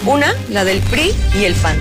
Una, 0.06 0.34
la 0.50 0.64
del 0.64 0.80
PRI 0.82 1.14
y 1.36 1.46
el 1.46 1.54
PAN. 1.56 1.78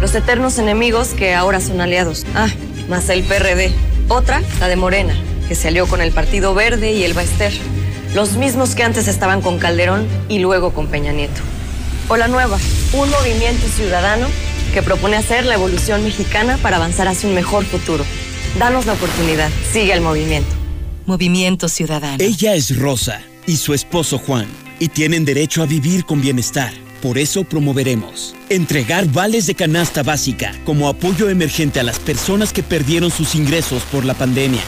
Los 0.00 0.14
eternos 0.14 0.58
enemigos 0.58 1.08
que 1.08 1.34
ahora 1.34 1.60
son 1.60 1.80
aliados. 1.80 2.24
Ah, 2.34 2.48
más 2.88 3.08
el 3.08 3.22
PRD. 3.22 3.72
Otra, 4.08 4.42
la 4.60 4.68
de 4.68 4.76
Morena, 4.76 5.14
que 5.48 5.54
se 5.54 5.68
alió 5.68 5.86
con 5.86 6.00
el 6.00 6.12
Partido 6.12 6.54
Verde 6.54 6.92
y 6.92 7.04
el 7.04 7.14
Baester. 7.14 7.52
Los 8.14 8.32
mismos 8.32 8.74
que 8.74 8.82
antes 8.82 9.08
estaban 9.08 9.40
con 9.40 9.58
Calderón 9.58 10.06
y 10.28 10.38
luego 10.38 10.72
con 10.72 10.88
Peña 10.88 11.12
Nieto. 11.12 11.40
O 12.08 12.16
la 12.16 12.28
nueva, 12.28 12.58
un 12.92 13.10
movimiento 13.10 13.66
ciudadano 13.68 14.26
que 14.72 14.82
propone 14.82 15.16
hacer 15.16 15.44
la 15.44 15.54
evolución 15.54 16.04
mexicana 16.04 16.58
para 16.58 16.76
avanzar 16.76 17.08
hacia 17.08 17.28
un 17.28 17.34
mejor 17.34 17.64
futuro. 17.64 18.04
Danos 18.58 18.86
la 18.86 18.94
oportunidad, 18.94 19.50
sigue 19.72 19.92
el 19.92 20.00
movimiento. 20.00 20.50
Movimiento 21.06 21.68
Ciudadano. 21.68 22.18
Ella 22.20 22.54
es 22.54 22.76
Rosa 22.76 23.22
y 23.46 23.56
su 23.56 23.74
esposo 23.74 24.18
Juan 24.18 24.46
y 24.78 24.88
tienen 24.88 25.24
derecho 25.24 25.62
a 25.62 25.66
vivir 25.66 26.04
con 26.04 26.20
bienestar. 26.20 26.72
Por 27.02 27.18
eso 27.18 27.44
promoveremos 27.44 28.34
entregar 28.48 29.06
vales 29.06 29.46
de 29.46 29.54
canasta 29.54 30.02
básica 30.02 30.54
como 30.64 30.88
apoyo 30.88 31.28
emergente 31.28 31.80
a 31.80 31.82
las 31.82 31.98
personas 31.98 32.52
que 32.52 32.62
perdieron 32.62 33.10
sus 33.10 33.34
ingresos 33.34 33.82
por 33.84 34.04
la 34.04 34.14
pandemia. 34.14 34.62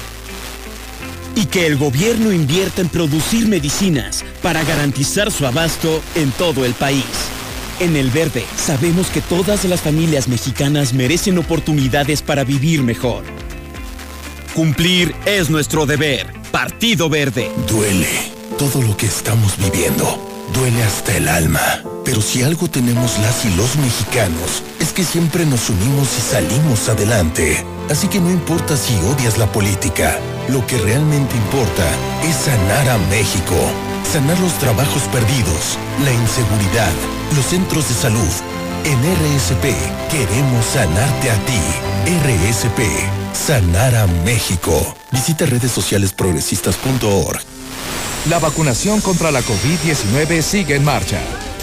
Y 1.36 1.47
que 1.47 1.66
el 1.66 1.77
gobierno 1.77 2.32
invierta 2.32 2.81
en 2.81 2.89
producir 2.89 3.48
medicinas 3.48 4.24
para 4.43 4.62
garantizar 4.65 5.31
su 5.32 5.47
abasto 5.47 6.02
en 6.15 6.31
todo 6.32 6.65
el 6.65 6.74
país. 6.74 7.05
En 7.81 7.97
El 7.97 8.11
Verde 8.11 8.44
sabemos 8.56 9.09
que 9.09 9.20
todas 9.20 9.65
las 9.65 9.81
familias 9.81 10.28
mexicanas 10.28 10.93
merecen 10.93 11.39
oportunidades 11.39 12.23
para 12.23 12.44
vivir 12.44 12.82
mejor. 12.82 13.24
Cumplir 14.55 15.15
es 15.27 15.51
nuestro 15.51 15.86
deber. 15.86 16.32
Partido 16.52 17.09
Verde. 17.09 17.51
Duele 17.69 18.35
todo 18.56 18.81
lo 18.82 18.97
que 18.97 19.06
estamos 19.06 19.56
viviendo. 19.59 20.31
Duele 20.55 20.85
hasta 20.85 21.16
el 21.16 21.28
alma. 21.28 21.82
Pero 22.05 22.20
si 22.20 22.43
algo 22.43 22.69
tenemos 22.69 23.19
las 23.19 23.44
y 23.44 23.51
los 23.56 23.74
mexicanos, 23.77 24.62
es 24.78 24.93
que 24.93 25.02
siempre 25.02 25.44
nos 25.44 25.69
unimos 25.70 26.09
y 26.16 26.20
salimos 26.20 26.89
adelante. 26.89 27.65
Así 27.90 28.06
que 28.06 28.20
no 28.20 28.31
importa 28.31 28.77
si 28.77 28.94
odias 29.06 29.39
la 29.39 29.51
política, 29.51 30.19
lo 30.49 30.66
que 30.66 30.79
realmente 30.79 31.37
importa 31.37 31.85
es 32.23 32.37
sanar 32.37 32.89
a 32.91 32.99
México. 33.09 33.55
Sanar 34.12 34.39
los 34.41 34.53
trabajos 34.55 35.03
perdidos, 35.05 35.79
la 36.05 36.12
inseguridad, 36.12 36.93
los 37.35 37.47
centros 37.47 37.89
de 37.89 37.95
salud. 37.95 38.33
En 38.85 38.99
RSP 39.01 39.65
queremos 40.11 40.65
sanarte 40.66 41.31
a 41.31 41.37
ti. 41.47 41.61
RSP, 42.25 42.81
sanar 43.33 43.95
a 43.95 44.07
México. 44.25 44.95
Visita 45.11 45.47
redes 45.47 45.73
sociales 45.73 46.12
progresistas.org. 46.12 47.41
La 48.29 48.39
vacunación 48.39 49.01
contra 49.01 49.31
la 49.31 49.41
COVID-19 49.41 50.43
sigue 50.43 50.77
en 50.77 50.85
marcha. 50.85 51.21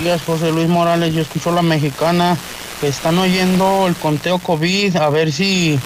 Días, 0.00 0.22
José 0.22 0.50
Luis 0.50 0.68
Morales. 0.68 1.14
Yo 1.14 1.22
escucho 1.22 1.52
la 1.52 1.62
mexicana. 1.62 2.36
Están 2.82 3.18
oyendo 3.18 3.86
el 3.86 3.96
conteo 3.96 4.38
COVID. 4.38 4.96
A 4.96 5.10
ver 5.10 5.32
si 5.32 5.78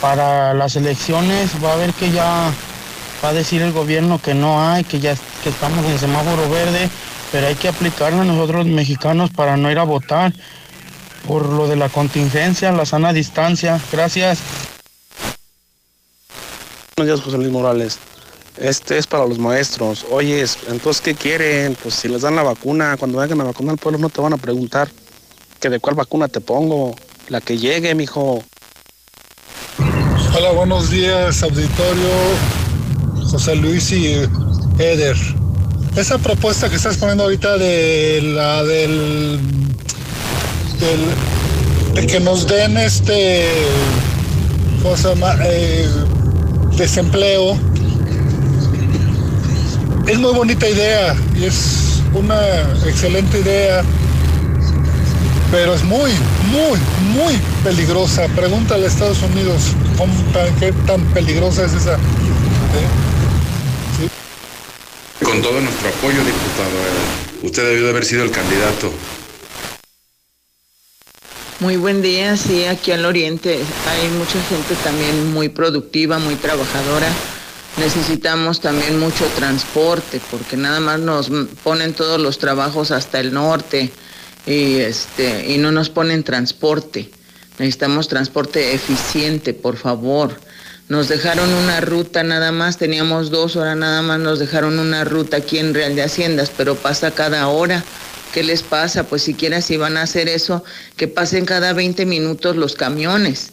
para 0.00 0.54
las 0.54 0.76
elecciones 0.76 1.50
va 1.64 1.72
a 1.72 1.76
ver 1.76 1.92
que 1.94 2.10
ya 2.10 2.52
va 3.22 3.28
a 3.28 3.32
decir 3.32 3.62
el 3.62 3.72
gobierno 3.72 4.20
que 4.20 4.34
no 4.34 4.62
hay, 4.62 4.84
que 4.84 5.00
ya 5.00 5.16
que 5.42 5.48
estamos 5.48 5.84
en 5.86 5.98
semáforo 5.98 6.48
verde, 6.50 6.90
pero 7.32 7.46
hay 7.46 7.54
que 7.54 7.68
aplicarlo 7.68 8.20
a 8.20 8.24
nosotros 8.24 8.66
mexicanos 8.66 9.30
para 9.30 9.56
no 9.56 9.70
ir 9.70 9.78
a 9.78 9.84
votar 9.84 10.32
por 11.26 11.48
lo 11.48 11.66
de 11.66 11.76
la 11.76 11.88
contingencia, 11.88 12.72
la 12.72 12.84
sana 12.84 13.12
distancia. 13.12 13.80
Gracias. 13.90 14.40
Buenos 16.96 17.14
días, 17.14 17.24
José 17.24 17.38
Luis 17.38 17.50
Morales. 17.50 17.98
Este 18.58 18.98
es 18.98 19.06
para 19.06 19.26
los 19.26 19.38
maestros. 19.38 20.06
Oye, 20.10 20.44
entonces, 20.68 21.02
¿qué 21.02 21.14
quieren? 21.14 21.76
Pues 21.82 21.94
si 21.94 22.08
les 22.08 22.22
dan 22.22 22.36
la 22.36 22.42
vacuna, 22.42 22.96
cuando 22.96 23.18
vengan 23.18 23.40
a 23.40 23.44
vacunar 23.44 23.72
al 23.72 23.78
pueblo 23.78 23.98
no 23.98 24.08
te 24.08 24.20
van 24.20 24.32
a 24.32 24.36
preguntar 24.36 24.88
que 25.58 25.70
de 25.70 25.80
cuál 25.80 25.96
vacuna 25.96 26.28
te 26.28 26.40
pongo. 26.40 26.94
La 27.28 27.40
que 27.40 27.58
llegue, 27.58 27.94
mijo. 27.94 28.44
Hola, 30.36 30.52
buenos 30.52 30.90
días, 30.90 31.42
auditorio. 31.42 32.10
José 33.30 33.56
Luis 33.56 33.90
y 33.90 34.14
Eder. 34.78 35.16
Esa 35.96 36.18
propuesta 36.18 36.68
que 36.68 36.76
estás 36.76 36.96
poniendo 36.98 37.24
ahorita 37.24 37.56
de 37.56 38.20
la 38.22 38.62
del, 38.62 39.40
de 41.94 42.06
que 42.06 42.20
nos 42.20 42.46
den 42.46 42.76
este 42.76 43.46
cosa 44.82 45.14
eh, 45.44 45.88
desempleo 46.76 47.58
es 50.06 50.18
muy 50.18 50.32
bonita 50.32 50.68
idea 50.68 51.16
y 51.34 51.44
es 51.44 52.02
una 52.12 52.38
excelente 52.86 53.40
idea, 53.40 53.82
pero 55.50 55.74
es 55.74 55.82
muy, 55.82 56.10
muy, 56.50 56.78
muy 57.12 57.40
peligrosa. 57.62 58.26
Pregúntale 58.28 58.84
a 58.84 58.88
Estados 58.88 59.22
Unidos 59.22 59.72
cómo, 59.96 60.12
qué 60.60 60.72
tan 60.86 61.02
peligrosa 61.14 61.64
es 61.64 61.72
esa. 61.72 61.96
¿Sí? 63.98 64.08
Con 65.24 65.40
todo 65.40 65.60
nuestro 65.60 65.88
apoyo, 65.88 66.18
diputado, 66.18 66.70
usted 67.42 67.66
debió 67.66 67.84
de 67.84 67.90
haber 67.90 68.04
sido 68.04 68.24
el 68.24 68.30
candidato. 68.30 68.92
Muy 71.60 71.76
buen 71.76 72.02
día, 72.02 72.36
sí, 72.36 72.64
aquí 72.66 72.92
al 72.92 73.06
oriente 73.06 73.54
hay 73.88 74.08
mucha 74.18 74.42
gente 74.50 74.74
también 74.82 75.32
muy 75.32 75.48
productiva, 75.48 76.18
muy 76.18 76.34
trabajadora 76.34 77.08
necesitamos 77.76 78.60
también 78.60 78.98
mucho 78.98 79.26
transporte, 79.36 80.20
porque 80.30 80.56
nada 80.56 80.80
más 80.80 81.00
nos 81.00 81.30
ponen 81.62 81.92
todos 81.92 82.20
los 82.20 82.38
trabajos 82.38 82.90
hasta 82.90 83.20
el 83.20 83.32
norte 83.32 83.90
y, 84.46 84.76
este, 84.76 85.52
y 85.52 85.58
no 85.58 85.72
nos 85.72 85.90
ponen 85.90 86.22
transporte. 86.22 87.10
Necesitamos 87.58 88.08
transporte 88.08 88.74
eficiente, 88.74 89.54
por 89.54 89.76
favor. 89.76 90.38
Nos 90.88 91.08
dejaron 91.08 91.50
una 91.52 91.80
ruta 91.80 92.22
nada 92.22 92.52
más, 92.52 92.76
teníamos 92.76 93.30
dos 93.30 93.56
horas 93.56 93.76
nada 93.76 94.02
más, 94.02 94.18
nos 94.18 94.38
dejaron 94.38 94.78
una 94.78 95.04
ruta 95.04 95.38
aquí 95.38 95.58
en 95.58 95.72
Real 95.72 95.96
de 95.96 96.02
Haciendas, 96.02 96.50
pero 96.54 96.74
pasa 96.74 97.12
cada 97.12 97.48
hora. 97.48 97.82
¿Qué 98.32 98.42
les 98.42 98.62
pasa? 98.62 99.04
Pues 99.04 99.22
siquiera 99.22 99.60
si 99.60 99.76
van 99.76 99.96
a 99.96 100.02
hacer 100.02 100.28
eso, 100.28 100.64
que 100.96 101.08
pasen 101.08 101.46
cada 101.46 101.72
20 101.72 102.04
minutos 102.04 102.56
los 102.56 102.74
camiones. 102.74 103.50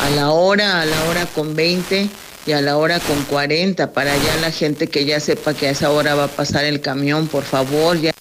A 0.00 0.10
la 0.10 0.30
hora, 0.30 0.80
a 0.80 0.86
la 0.86 1.04
hora 1.04 1.26
con 1.26 1.54
20 1.54 2.08
y 2.46 2.52
a 2.52 2.60
la 2.60 2.76
hora 2.76 2.98
con 3.00 3.22
40 3.24 3.92
para 3.92 4.16
ya 4.16 4.36
la 4.40 4.50
gente 4.50 4.88
que 4.88 5.04
ya 5.04 5.20
sepa 5.20 5.54
que 5.54 5.68
a 5.68 5.70
esa 5.70 5.90
hora 5.90 6.14
va 6.14 6.24
a 6.24 6.28
pasar 6.28 6.64
el 6.64 6.80
camión, 6.80 7.28
por 7.28 7.44
favor, 7.44 8.00
ya. 8.00 8.12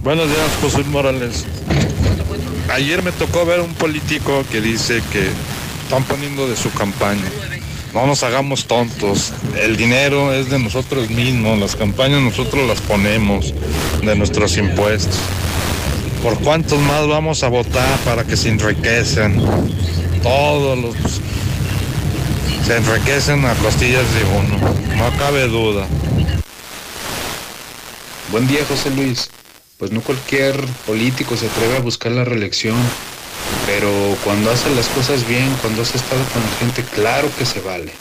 Buenos 0.00 0.28
días, 0.28 0.50
José 0.60 0.84
Morales. 0.84 1.44
Ayer 2.70 3.02
me 3.02 3.12
tocó 3.12 3.46
ver 3.46 3.60
un 3.60 3.74
político 3.74 4.44
que 4.50 4.60
dice 4.60 5.02
que 5.12 5.28
están 5.84 6.04
poniendo 6.04 6.48
de 6.48 6.56
su 6.56 6.70
campaña. 6.72 7.24
No 7.94 8.06
nos 8.06 8.22
hagamos 8.22 8.66
tontos. 8.66 9.32
El 9.60 9.76
dinero 9.76 10.32
es 10.34 10.50
de 10.50 10.58
nosotros 10.58 11.08
mismos. 11.08 11.58
Las 11.58 11.74
campañas 11.74 12.20
nosotros 12.20 12.68
las 12.68 12.80
ponemos 12.82 13.54
de 14.02 14.14
nuestros 14.14 14.58
impuestos. 14.58 15.18
¿Por 16.22 16.38
cuántos 16.40 16.78
más 16.80 17.06
vamos 17.08 17.42
a 17.42 17.48
votar 17.48 17.98
para 18.00 18.24
que 18.24 18.36
se 18.36 18.50
enriquecen? 18.50 19.42
Todos 20.22 20.78
los 20.78 20.94
se 22.64 22.76
enriquecen 22.76 23.44
a 23.44 23.54
costillas 23.54 24.04
de 24.14 24.24
uno. 24.24 24.58
No 24.96 25.16
cabe 25.18 25.48
duda. 25.48 25.86
Buen 28.30 28.46
día, 28.46 28.60
José 28.68 28.90
Luis. 28.90 29.30
Pues 29.78 29.92
no 29.92 30.00
cualquier 30.00 30.60
político 30.86 31.36
se 31.36 31.46
atreve 31.46 31.76
a 31.76 31.80
buscar 31.80 32.12
la 32.12 32.24
reelección, 32.24 32.76
pero 33.64 33.90
cuando 34.24 34.50
hace 34.50 34.74
las 34.74 34.88
cosas 34.88 35.26
bien, 35.26 35.54
cuando 35.62 35.82
has 35.82 35.94
estado 35.94 36.22
con 36.32 36.42
la 36.42 36.50
gente, 36.58 36.82
claro 36.94 37.30
que 37.38 37.46
se 37.46 37.60
vale. 37.60 37.92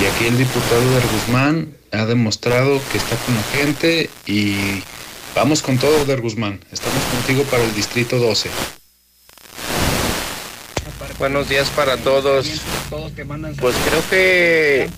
Y 0.00 0.06
aquí 0.06 0.26
el 0.26 0.38
diputado 0.38 0.80
de 0.80 1.00
Guzmán 1.12 1.74
ha 1.92 2.04
demostrado 2.06 2.80
que 2.92 2.98
está 2.98 3.16
con 3.16 3.34
la 3.34 3.42
gente 3.42 4.10
y 4.26 4.82
vamos 5.34 5.60
con 5.60 5.76
todo, 5.76 6.04
Der 6.04 6.20
Guzmán. 6.20 6.60
Estamos 6.70 7.02
contigo 7.12 7.42
para 7.50 7.64
el 7.64 7.74
Distrito 7.74 8.18
12. 8.18 8.77
Buenos 11.18 11.48
días 11.48 11.68
para 11.70 11.96
todos. 11.96 12.46
Pues 13.60 13.76
creo 13.84 14.08
que 14.08 14.88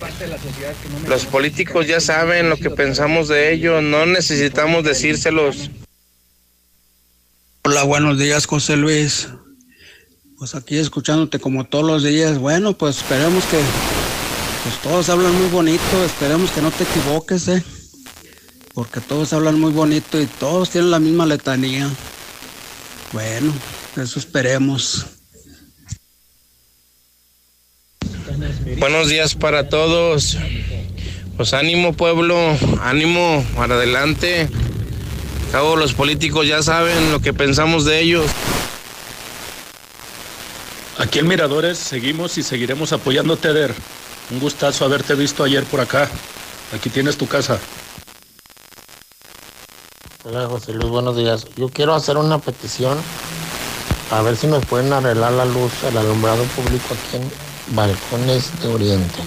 los 1.07 1.25
políticos 1.25 1.87
ya 1.87 1.99
saben 1.99 2.49
lo 2.49 2.57
que 2.57 2.69
pensamos 2.69 3.27
de 3.27 3.51
ellos, 3.51 3.81
no 3.81 4.05
necesitamos 4.05 4.83
decírselos. 4.83 5.71
Hola, 7.63 7.83
buenos 7.83 8.19
días, 8.19 8.45
José 8.45 8.77
Luis. 8.77 9.29
Pues 10.37 10.53
aquí 10.53 10.77
escuchándote 10.77 11.39
como 11.39 11.65
todos 11.65 11.85
los 11.85 12.03
días. 12.03 12.37
Bueno, 12.37 12.77
pues 12.77 12.97
esperemos 12.97 13.43
que 13.45 13.57
pues 14.63 14.79
todos 14.83 15.09
hablan 15.09 15.33
muy 15.33 15.49
bonito, 15.49 16.05
esperemos 16.05 16.51
que 16.51 16.61
no 16.61 16.69
te 16.69 16.83
equivoques, 16.83 17.47
eh. 17.47 17.63
Porque 18.75 19.01
todos 19.01 19.33
hablan 19.33 19.59
muy 19.59 19.71
bonito 19.71 20.21
y 20.21 20.27
todos 20.27 20.69
tienen 20.69 20.91
la 20.91 20.99
misma 20.99 21.25
letanía. 21.25 21.89
Bueno, 23.11 23.51
eso 23.97 24.19
esperemos. 24.19 25.20
Buenos 28.77 29.09
días 29.09 29.35
para 29.35 29.69
todos. 29.69 30.37
Pues 31.37 31.53
ánimo 31.53 31.93
pueblo, 31.93 32.37
ánimo 32.81 33.45
para 33.55 33.75
adelante. 33.75 34.49
Cabo 35.51 35.75
los 35.75 35.93
políticos 35.93 36.47
ya 36.47 36.61
saben 36.61 37.11
lo 37.11 37.19
que 37.19 37.33
pensamos 37.33 37.85
de 37.85 38.01
ellos. 38.01 38.25
Aquí 40.97 41.19
en 41.19 41.27
Miradores 41.27 41.77
seguimos 41.77 42.37
y 42.37 42.43
seguiremos 42.43 42.93
apoyándote, 42.93 43.49
Eder. 43.49 43.73
Un 44.29 44.39
gustazo 44.39 44.85
haberte 44.85 45.15
visto 45.15 45.43
ayer 45.43 45.63
por 45.65 45.81
acá. 45.81 46.09
Aquí 46.73 46.89
tienes 46.89 47.17
tu 47.17 47.27
casa. 47.27 47.59
Hola 50.23 50.47
José 50.47 50.73
Luis, 50.73 50.89
buenos 50.89 51.17
días. 51.17 51.47
Yo 51.57 51.69
quiero 51.69 51.95
hacer 51.95 52.17
una 52.17 52.37
petición 52.37 52.97
a 54.11 54.21
ver 54.21 54.37
si 54.37 54.47
nos 54.47 54.65
pueden 54.65 54.93
arreglar 54.93 55.31
la 55.31 55.45
luz, 55.45 55.71
el 55.83 55.97
alumbrado 55.97 56.43
público 56.43 56.93
aquí 56.93 57.17
en 57.17 57.50
Balcones 57.67 58.51
de 58.61 58.67
Oriente. 58.67 59.21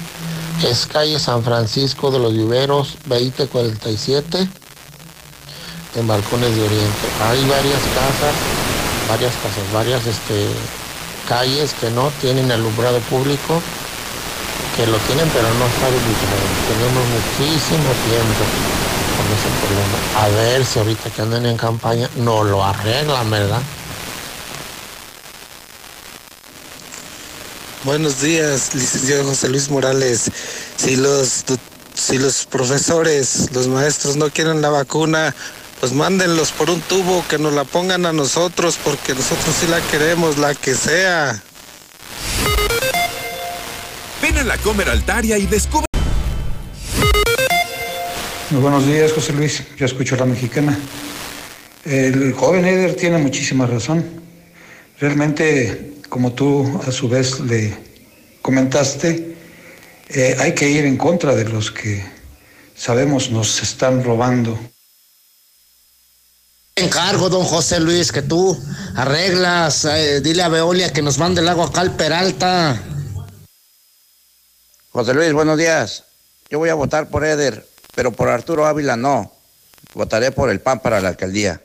Es 0.62 0.86
calle 0.86 1.19
San 1.19 1.43
Francisco 1.43 2.11
de 2.11 2.19
los 2.19 2.32
Viveros, 2.32 2.97
2047, 3.06 4.48
en 5.97 6.06
Balcones 6.06 6.55
de 6.55 6.62
Oriente. 6.62 7.06
Hay 7.23 7.40
varias 7.48 7.82
casas, 7.94 8.35
varias 9.09 9.32
casas, 9.35 9.73
varias 9.73 10.06
este, 10.06 10.47
calles 11.28 11.74
que 11.81 11.90
no 11.90 12.11
tienen 12.20 12.51
alumbrado 12.52 12.98
público, 13.11 13.61
que 14.77 14.86
lo 14.86 14.98
tienen 14.98 15.28
pero 15.32 15.48
no 15.55 15.66
está 15.66 15.86
habilitado. 15.86 16.44
Tenemos 16.69 17.05
muchísimo 17.09 17.90
tiempo 18.09 18.44
con 19.16 19.27
ese 19.32 19.51
problema. 19.62 20.23
A 20.23 20.28
ver 20.28 20.65
si 20.65 20.78
ahorita 20.78 21.11
que 21.11 21.23
andan 21.23 21.47
en 21.47 21.56
campaña 21.56 22.09
no 22.16 22.44
lo 22.44 22.65
arreglan, 22.65 23.31
¿verdad? 23.31 23.61
Buenos 27.85 28.23
días, 28.23 28.74
licenciado 28.74 29.24
José 29.24 29.51
Luis 29.51 29.69
Morales. 29.69 30.31
Si 30.77 30.97
los, 30.97 31.44
si 31.93 32.16
los 32.16 32.47
profesores, 32.47 33.51
los 33.52 33.69
maestros 33.69 34.16
no 34.16 34.31
quieren 34.31 34.62
la 34.62 34.70
vacuna, 34.70 35.35
pues 35.81 35.93
mándenlos 35.93 36.51
por 36.52 36.70
un 36.70 36.81
tubo, 36.81 37.23
que 37.28 37.36
nos 37.36 37.52
la 37.52 37.65
pongan 37.65 38.06
a 38.06 38.15
nosotros, 38.15 38.78
porque 38.82 39.12
nosotros 39.12 39.55
sí 39.61 39.66
la 39.66 39.82
queremos, 39.82 40.39
la 40.39 40.55
que 40.55 40.74
sea. 40.74 41.43
Ven 44.23 44.39
a 44.39 44.44
la 44.44 44.56
Comer 44.56 44.89
Altaria 44.89 45.36
y 45.36 45.44
descubre. 45.44 45.85
Muy 48.48 48.62
buenos 48.62 48.86
días, 48.86 49.12
José 49.12 49.35
Luis. 49.35 49.62
Yo 49.77 49.85
escucho 49.85 50.15
a 50.15 50.19
la 50.20 50.24
mexicana. 50.24 50.78
El 51.85 52.32
joven 52.32 52.65
Eder 52.65 52.97
tiene 52.97 53.19
muchísima 53.19 53.66
razón. 53.66 54.23
Realmente, 54.98 55.93
como 56.14 56.32
tú 56.32 56.80
a 56.86 56.92
su 56.92 57.08
vez 57.08 57.40
le 57.40 57.76
comentaste, 58.40 59.36
eh, 60.10 60.36
hay 60.38 60.54
que 60.54 60.70
ir 60.70 60.84
en 60.84 60.96
contra 60.96 61.34
de 61.34 61.44
los 61.44 61.72
que 61.72 62.04
sabemos 62.76 63.30
nos 63.30 63.60
están 63.60 64.04
robando. 64.04 64.56
Encargo, 66.76 67.28
don 67.28 67.42
José 67.42 67.80
Luis, 67.80 68.12
que 68.12 68.22
tú 68.22 68.56
arreglas, 68.94 69.86
eh, 69.86 70.20
dile 70.20 70.44
a 70.44 70.48
Veolia 70.48 70.92
que 70.92 71.02
nos 71.02 71.18
mande 71.18 71.40
el 71.40 71.48
agua 71.48 71.66
acá 71.66 71.80
al 71.80 71.96
Peralta. 71.96 72.80
José 74.92 75.14
Luis, 75.14 75.32
buenos 75.32 75.58
días. 75.58 76.04
Yo 76.48 76.60
voy 76.60 76.68
a 76.68 76.74
votar 76.74 77.08
por 77.08 77.24
Eder, 77.24 77.66
pero 77.96 78.12
por 78.12 78.28
Arturo 78.28 78.66
Ávila 78.66 78.96
no. 78.96 79.32
Votaré 79.94 80.30
por 80.30 80.48
el 80.48 80.60
PAN 80.60 80.78
para 80.78 81.00
la 81.00 81.08
alcaldía. 81.08 81.63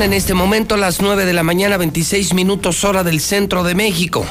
En 0.00 0.12
este 0.12 0.32
momento 0.32 0.76
las 0.76 1.02
9 1.02 1.26
de 1.26 1.32
la 1.32 1.42
mañana, 1.42 1.76
26 1.76 2.32
minutos 2.32 2.84
hora 2.84 3.02
del 3.02 3.20
centro 3.20 3.64
de 3.64 3.74
México. 3.74 4.24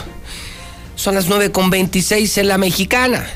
Son 0.96 1.14
las 1.14 1.28
9 1.28 1.52
con 1.52 1.70
26 1.70 2.38
en 2.38 2.48
la 2.48 2.58
mexicana. 2.58 3.28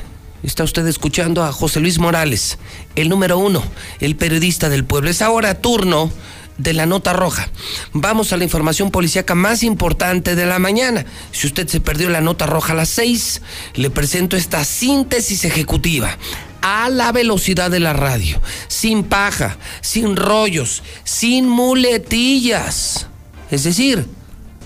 Está 0.42 0.64
usted 0.64 0.86
escuchando 0.86 1.44
a 1.44 1.52
José 1.52 1.80
Luis 1.80 1.98
Morales, 1.98 2.58
el 2.96 3.10
número 3.10 3.36
uno, 3.36 3.62
el 4.00 4.16
periodista 4.16 4.70
del 4.70 4.84
pueblo. 4.84 5.10
Es 5.10 5.20
ahora 5.20 5.60
turno 5.60 6.10
de 6.56 6.72
la 6.72 6.86
nota 6.86 7.12
roja. 7.12 7.50
Vamos 7.92 8.32
a 8.32 8.38
la 8.38 8.44
información 8.44 8.90
policíaca 8.90 9.34
más 9.34 9.62
importante 9.62 10.34
de 10.34 10.46
la 10.46 10.58
mañana. 10.58 11.04
Si 11.32 11.46
usted 11.46 11.68
se 11.68 11.80
perdió 11.80 12.08
la 12.08 12.22
nota 12.22 12.46
roja 12.46 12.72
a 12.72 12.76
las 12.76 12.88
6, 12.88 13.42
le 13.74 13.90
presento 13.90 14.38
esta 14.38 14.64
síntesis 14.64 15.44
ejecutiva 15.44 16.16
a 16.62 16.88
la 16.88 17.12
velocidad 17.12 17.70
de 17.70 17.80
la 17.80 17.92
radio, 17.92 18.40
sin 18.68 19.04
paja, 19.04 19.58
sin 19.80 20.16
rollos, 20.16 20.82
sin 21.04 21.48
muletillas. 21.48 23.06
Es 23.50 23.64
decir, 23.64 24.06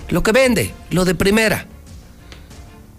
lo 0.09 0.23
que 0.23 0.33
vende, 0.33 0.75
lo 0.91 1.05
de 1.05 1.15
primera. 1.15 1.67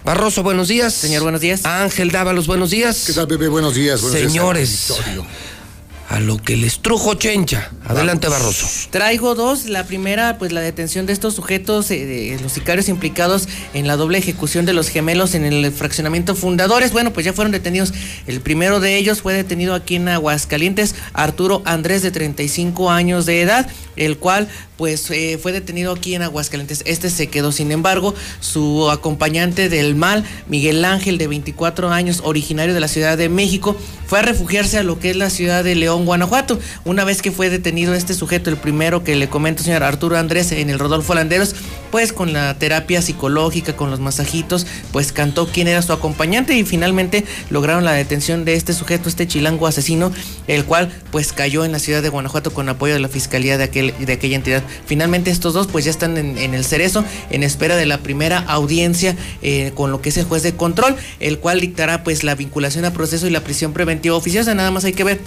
Barroso, 0.04 0.42
buenos 0.42 0.68
días. 0.70 0.94
Señor, 0.94 1.24
buenos 1.24 1.42
días. 1.42 1.66
Ángel 1.66 2.12
Dávalos, 2.12 2.48
buenos 2.48 2.70
días. 2.70 3.04
¿Qué 3.06 3.14
tal, 3.14 3.28
bebé? 3.28 3.48
Buenos 3.48 3.76
días. 3.76 4.02
Buenos 4.02 4.20
Señores, 4.20 4.88
días, 4.88 5.00
a 6.08 6.20
lo 6.22 6.38
que 6.38 6.56
les 6.56 6.80
trujo 6.80 7.16
Chencha. 7.16 7.70
Adelante, 7.86 8.30
Barroso. 8.30 8.66
Traigo 8.92 9.36
dos. 9.36 9.66
La 9.66 9.84
primera, 9.84 10.38
pues 10.38 10.54
la 10.54 10.62
detención 10.62 11.06
de 11.06 11.14
estos 11.14 11.36
sujetos, 11.36 11.92
eh, 11.92 12.38
los 12.42 12.54
sicarios 12.54 12.88
implicados 12.88 13.50
en 13.74 13.88
la 13.88 13.98
doble 13.98 14.18
ejecución 14.18 14.66
de 14.66 14.74
los 14.74 14.88
gemelos 14.88 15.36
en 15.36 15.46
el 15.46 15.72
fraccionamiento 15.72 16.36
Fundadores. 16.36 16.94
Bueno, 16.94 17.12
pues 17.12 17.26
ya 17.26 17.34
fueron 17.34 17.52
detenidos. 17.52 17.94
El 18.26 18.40
primero 18.40 18.80
de 18.80 18.98
ellos 18.98 19.22
fue 19.22 19.34
detenido 19.34 19.76
aquí 19.76 19.96
en 19.96 20.08
Aguascalientes, 20.08 20.96
Arturo 21.14 21.62
Andrés, 21.66 22.04
de 22.04 22.12
35 22.12 22.90
años 22.90 23.26
de 23.26 23.42
edad, 23.42 23.70
el 23.98 24.18
cual 24.18 24.48
pues 24.78 25.10
eh, 25.10 25.40
fue 25.42 25.52
detenido 25.52 25.92
aquí 25.92 26.16
en 26.16 26.22
Aguascalientes. 26.22 26.84
Este 26.86 27.10
se 27.10 27.28
quedó, 27.28 27.52
sin 27.52 27.72
embargo, 27.72 28.14
su 28.40 28.90
acompañante 28.92 29.70
del 29.70 29.96
mal, 29.96 30.24
Miguel 30.48 30.86
Ángel, 30.86 31.18
de 31.18 31.28
24 31.28 31.90
años, 31.90 32.22
originario 32.24 32.74
de 32.74 32.80
la 32.80 32.88
Ciudad 32.88 33.18
de 33.18 33.28
México, 33.28 33.76
fue 34.06 34.20
a 34.20 34.22
refugiarse 34.22 34.78
a 34.78 34.84
lo 34.84 35.00
que 35.00 35.10
es 35.10 35.16
la 35.16 35.30
ciudad 35.30 35.64
de 35.64 35.76
León, 35.76 35.97
Guanajuato. 36.06 36.60
Una 36.86 37.04
vez 37.04 37.22
que 37.22 37.32
fue 37.32 37.50
detenido 37.50 37.94
este 37.94 38.14
sujeto, 38.14 38.50
el 38.50 38.58
primero 38.58 39.04
que 39.04 39.16
le 39.16 39.30
comento, 39.30 39.64
señor 39.64 39.84
Arturo 39.84 40.18
Andrés, 40.18 40.52
en 40.52 40.70
el 40.70 40.80
Rodolfo 40.80 41.14
Landeros, 41.14 41.56
pues 41.92 42.14
con 42.14 42.34
la 42.34 42.54
terapia 42.56 43.02
psicológica, 43.02 43.76
con 43.76 43.90
los 43.90 44.00
masajitos, 44.00 44.68
pues 44.92 45.12
cantó 45.12 45.48
quién 45.48 45.68
era 45.68 45.82
su 45.82 45.94
acompañante 45.94 46.56
y 46.56 46.64
finalmente 46.64 47.24
lograron 47.50 47.86
la 47.86 47.94
detención 47.94 48.46
de 48.46 48.56
este 48.56 48.74
sujeto, 48.74 49.10
este 49.10 49.28
chilango 49.28 49.68
asesino, 49.68 50.12
el 50.48 50.66
cual 50.66 50.92
pues 51.12 51.34
cayó 51.34 51.66
en 51.66 51.72
la 51.72 51.80
ciudad 51.80 52.02
de 52.02 52.10
Guanajuato 52.10 52.54
con 52.54 52.70
apoyo 52.70 52.94
de 52.94 53.00
la 53.00 53.08
fiscalía 53.08 53.58
de, 53.58 53.64
aquel, 53.64 53.94
de 54.00 54.14
aquella 54.14 54.36
entidad. 54.36 54.64
Finalmente 54.86 55.32
estos 55.32 55.54
dos 55.54 55.68
pues 55.68 55.86
ya 55.86 55.92
están 55.92 56.18
en, 56.18 56.38
el 56.38 56.66
cerezo 56.66 57.04
en 57.30 57.44
espera 57.44 57.76
de 57.76 57.86
la 57.86 58.00
primera 58.00 58.40
audiencia 58.40 59.16
eh, 59.42 59.72
con 59.76 59.92
lo 59.92 60.02
que 60.02 60.10
es 60.10 60.18
el 60.18 60.26
juez 60.26 60.44
de 60.44 60.54
control, 60.54 60.96
el 61.20 61.40
cual 61.40 61.60
dictará 61.60 62.04
pues 62.04 62.24
la 62.24 62.36
vinculación 62.36 62.86
a 62.86 62.92
proceso 62.92 63.28
y 63.28 63.30
la 63.30 63.42
prisión 63.42 63.74
preventiva 63.74 64.16
oficiosa. 64.16 64.54
Nada 64.54 64.72
más 64.72 64.84
hay 64.84 64.94
que 64.94 65.04
ver 65.04 65.20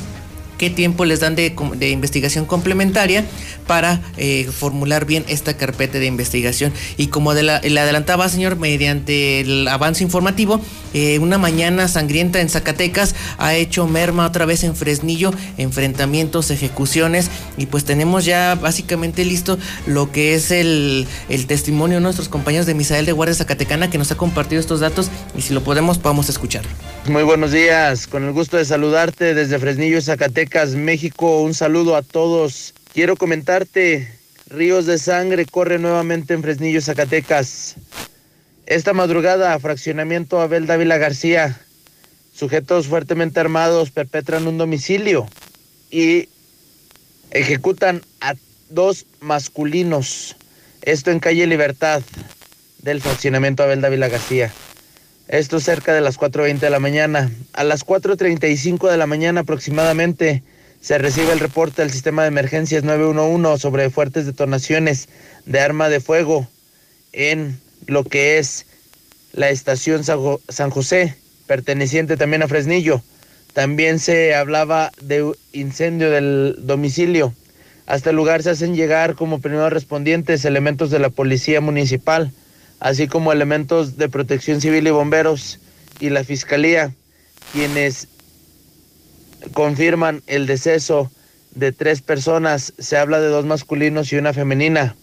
qué 0.60 0.68
tiempo 0.68 1.06
les 1.06 1.20
dan 1.20 1.36
de, 1.36 1.54
investigación 1.88 2.44
complementaria 2.44 3.24
para 3.66 4.02
eh, 4.18 4.44
formular 4.44 5.06
bien 5.06 5.24
esta 5.26 5.56
carpeta 5.56 5.98
de 5.98 6.04
investigación. 6.04 6.70
Y 6.98 7.06
como 7.06 7.32
le 7.32 7.80
adelantaba, 7.80 8.28
señor, 8.28 8.56
mediante 8.56 9.40
el 9.40 9.66
avance 9.68 10.04
informativo, 10.04 10.60
eh, 10.92 11.18
una 11.18 11.38
mañana 11.38 11.88
sangrienta 11.88 12.42
en 12.42 12.50
Zacatecas 12.50 13.14
ha 13.38 13.54
hecho 13.54 13.86
merma 13.86 14.26
otra 14.26 14.44
vez 14.44 14.62
en 14.62 14.76
Fresnillo, 14.76 15.32
enfrentamientos, 15.56 16.50
ejecuciones, 16.50 17.30
y 17.56 17.64
pues 17.64 17.86
tenemos 17.86 18.26
ya 18.26 18.54
básicamente 18.54 19.24
listo 19.24 19.58
lo 19.86 20.12
que 20.12 20.34
es 20.34 20.50
el, 20.50 21.06
el 21.30 21.46
testimonio 21.46 21.96
de 21.96 22.02
nuestros 22.02 22.28
compañeros 22.28 22.66
de 22.66 22.74
Misael 22.74 23.06
de 23.06 23.12
Guardia 23.12 23.34
Zacatecana 23.34 23.88
que 23.88 23.96
nos 23.96 24.12
ha 24.12 24.18
compartido 24.18 24.60
estos 24.60 24.80
datos 24.80 25.10
y 25.34 25.40
si 25.40 25.54
lo 25.54 25.64
podemos 25.64 26.02
vamos 26.02 26.28
a 26.28 26.32
escuchar. 26.32 26.64
Muy 27.06 27.22
buenos 27.22 27.50
días, 27.50 28.06
con 28.06 28.24
el 28.24 28.32
gusto 28.32 28.58
de 28.58 28.66
saludarte 28.66 29.32
desde 29.32 29.58
Fresnillo, 29.58 30.02
Zacatecas, 30.02 30.49
México. 30.76 31.42
Un 31.42 31.54
saludo 31.54 31.96
a 31.96 32.02
todos. 32.02 32.74
Quiero 32.92 33.16
comentarte, 33.16 34.12
ríos 34.48 34.84
de 34.86 34.98
sangre 34.98 35.46
corre 35.46 35.78
nuevamente 35.78 36.34
en 36.34 36.42
Fresnillo, 36.42 36.82
Zacatecas. 36.82 37.76
Esta 38.66 38.92
madrugada, 38.92 39.58
fraccionamiento 39.60 40.40
Abel 40.40 40.66
Dávila 40.66 40.98
García, 40.98 41.60
sujetos 42.34 42.88
fuertemente 42.88 43.38
armados 43.38 43.90
perpetran 43.90 44.46
un 44.46 44.58
domicilio 44.58 45.28
y 45.90 46.28
ejecutan 47.30 48.02
a 48.20 48.34
dos 48.68 49.06
masculinos. 49.20 50.36
Esto 50.82 51.10
en 51.10 51.20
calle 51.20 51.46
Libertad 51.46 52.02
del 52.78 53.00
fraccionamiento 53.00 53.62
Abel 53.62 53.80
Dávila 53.80 54.08
García. 54.08 54.52
Esto 55.30 55.60
cerca 55.60 55.94
de 55.94 56.00
las 56.00 56.18
4.20 56.18 56.58
de 56.58 56.70
la 56.70 56.80
mañana. 56.80 57.30
A 57.52 57.62
las 57.62 57.86
4.35 57.86 58.90
de 58.90 58.96
la 58.96 59.06
mañana 59.06 59.42
aproximadamente 59.42 60.42
se 60.80 60.98
recibe 60.98 61.32
el 61.32 61.38
reporte 61.38 61.82
del 61.82 61.92
sistema 61.92 62.22
de 62.22 62.28
emergencias 62.28 62.82
911 62.82 63.62
sobre 63.62 63.90
fuertes 63.90 64.26
detonaciones 64.26 65.08
de 65.46 65.60
arma 65.60 65.88
de 65.88 66.00
fuego 66.00 66.48
en 67.12 67.60
lo 67.86 68.02
que 68.02 68.38
es 68.38 68.66
la 69.32 69.50
estación 69.50 70.02
San 70.02 70.70
José, 70.70 71.14
perteneciente 71.46 72.16
también 72.16 72.42
a 72.42 72.48
Fresnillo. 72.48 73.00
También 73.52 74.00
se 74.00 74.34
hablaba 74.34 74.90
de 75.00 75.30
incendio 75.52 76.10
del 76.10 76.56
domicilio. 76.58 77.32
Hasta 77.86 78.10
el 78.10 78.16
lugar 78.16 78.42
se 78.42 78.50
hacen 78.50 78.74
llegar 78.74 79.14
como 79.14 79.40
primeros 79.40 79.72
respondientes 79.72 80.44
elementos 80.44 80.90
de 80.90 80.98
la 80.98 81.10
policía 81.10 81.60
municipal 81.60 82.32
así 82.80 83.06
como 83.06 83.32
elementos 83.32 83.96
de 83.96 84.08
protección 84.08 84.60
civil 84.60 84.86
y 84.86 84.90
bomberos 84.90 85.60
y 86.00 86.10
la 86.10 86.24
fiscalía, 86.24 86.92
quienes 87.52 88.08
confirman 89.52 90.22
el 90.26 90.46
deceso 90.46 91.10
de 91.54 91.72
tres 91.72 92.00
personas. 92.00 92.72
Se 92.78 92.96
habla 92.96 93.20
de 93.20 93.28
dos 93.28 93.44
masculinos 93.44 94.12
y 94.12 94.16
una 94.16 94.32
femenina, 94.32 94.96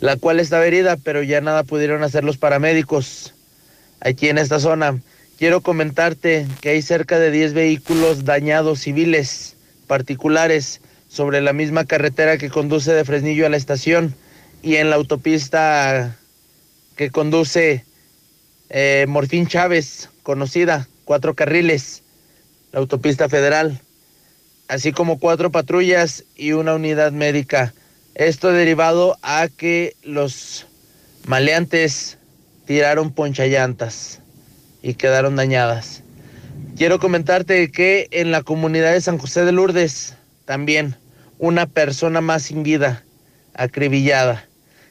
la 0.00 0.16
cual 0.16 0.40
estaba 0.40 0.66
herida, 0.66 0.96
pero 0.96 1.22
ya 1.22 1.40
nada 1.40 1.62
pudieron 1.62 2.02
hacer 2.02 2.24
los 2.24 2.38
paramédicos 2.38 3.34
aquí 4.00 4.28
en 4.28 4.38
esta 4.38 4.58
zona. 4.58 5.00
Quiero 5.38 5.60
comentarte 5.60 6.46
que 6.60 6.70
hay 6.70 6.82
cerca 6.82 7.18
de 7.18 7.30
10 7.30 7.52
vehículos 7.52 8.24
dañados 8.24 8.80
civiles 8.80 9.56
particulares 9.86 10.80
sobre 11.08 11.40
la 11.40 11.52
misma 11.52 11.84
carretera 11.84 12.36
que 12.38 12.50
conduce 12.50 12.92
de 12.92 13.04
Fresnillo 13.04 13.46
a 13.46 13.50
la 13.50 13.56
estación 13.56 14.14
y 14.66 14.78
en 14.78 14.90
la 14.90 14.96
autopista 14.96 16.18
que 16.96 17.10
conduce 17.10 17.84
eh, 18.68 19.04
Morfín 19.06 19.46
Chávez, 19.46 20.10
conocida, 20.24 20.88
cuatro 21.04 21.34
carriles, 21.34 22.02
la 22.72 22.80
autopista 22.80 23.28
federal, 23.28 23.80
así 24.66 24.90
como 24.90 25.20
cuatro 25.20 25.52
patrullas 25.52 26.24
y 26.34 26.50
una 26.50 26.74
unidad 26.74 27.12
médica. 27.12 27.74
Esto 28.16 28.50
derivado 28.50 29.16
a 29.22 29.46
que 29.46 29.94
los 30.02 30.66
maleantes 31.28 32.18
tiraron 32.66 33.12
ponchallantas 33.12 34.20
y 34.82 34.94
quedaron 34.94 35.36
dañadas. 35.36 36.02
Quiero 36.76 36.98
comentarte 36.98 37.70
que 37.70 38.08
en 38.10 38.32
la 38.32 38.42
comunidad 38.42 38.94
de 38.94 39.00
San 39.00 39.18
José 39.18 39.44
de 39.44 39.52
Lourdes 39.52 40.14
también 40.44 40.96
una 41.38 41.66
persona 41.66 42.20
más 42.20 42.42
sin 42.42 42.64
vida, 42.64 43.04
acribillada. 43.54 44.48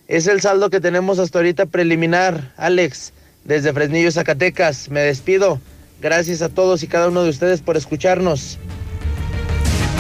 Es 0.08 0.27
el 0.27 0.40
saldo 0.40 0.69
que 0.69 0.80
tenemos 0.80 1.17
hasta 1.17 1.40
ahorita 1.40 1.66
preliminar, 1.66 2.53
Alex, 2.58 3.11
desde 3.43 3.74
Fresnillo, 3.74 4.11
Zacatecas. 4.11 4.90
Me 4.90 5.00
despido. 5.00 5.59
Gracias 6.00 6.43
a 6.43 6.50
todos 6.50 6.84
y 6.84 6.88
cada 6.88 7.08
uno 7.08 7.24
de 7.24 7.30
ustedes 7.30 7.61
por 7.61 7.75
escucharnos. 7.75 8.59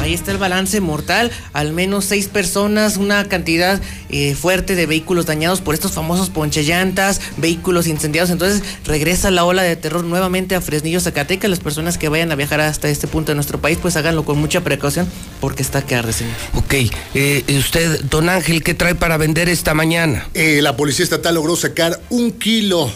Ahí 0.05 0.13
está 0.13 0.31
el 0.31 0.37
balance 0.37 0.79
mortal, 0.81 1.31
al 1.51 1.73
menos 1.73 2.05
seis 2.05 2.27
personas, 2.27 2.97
una 2.97 3.27
cantidad 3.27 3.81
eh, 4.09 4.35
fuerte 4.35 4.75
de 4.75 4.85
vehículos 4.85 5.25
dañados 5.25 5.61
por 5.61 5.73
estos 5.73 5.93
famosos 5.93 6.29
ponchellantas, 6.29 7.19
vehículos 7.37 7.87
incendiados. 7.87 8.29
Entonces 8.29 8.61
regresa 8.85 9.31
la 9.31 9.45
ola 9.45 9.63
de 9.63 9.75
terror 9.75 10.03
nuevamente 10.03 10.53
a 10.53 10.61
Fresnillo, 10.61 10.99
Zacatecas. 10.99 11.49
Las 11.49 11.59
personas 11.59 11.97
que 11.97 12.07
vayan 12.07 12.31
a 12.31 12.35
viajar 12.35 12.61
hasta 12.61 12.87
este 12.87 13.07
punto 13.07 13.31
de 13.31 13.35
nuestro 13.35 13.59
país, 13.59 13.79
pues 13.81 13.95
háganlo 13.95 14.25
con 14.25 14.37
mucha 14.37 14.63
precaución 14.63 15.09
porque 15.41 15.63
está 15.63 15.81
que 15.81 15.95
arde, 15.95 16.13
señor. 16.13 16.35
Ok, 16.53 16.75
eh, 17.15 17.43
usted, 17.57 18.01
don 18.01 18.29
Ángel, 18.29 18.61
¿qué 18.61 18.75
trae 18.75 18.93
para 18.93 19.17
vender 19.17 19.49
esta 19.49 19.73
mañana? 19.73 20.29
Eh, 20.35 20.59
la 20.61 20.77
Policía 20.77 21.03
Estatal 21.03 21.33
logró 21.33 21.55
sacar 21.55 21.99
un 22.11 22.31
kilo 22.31 22.91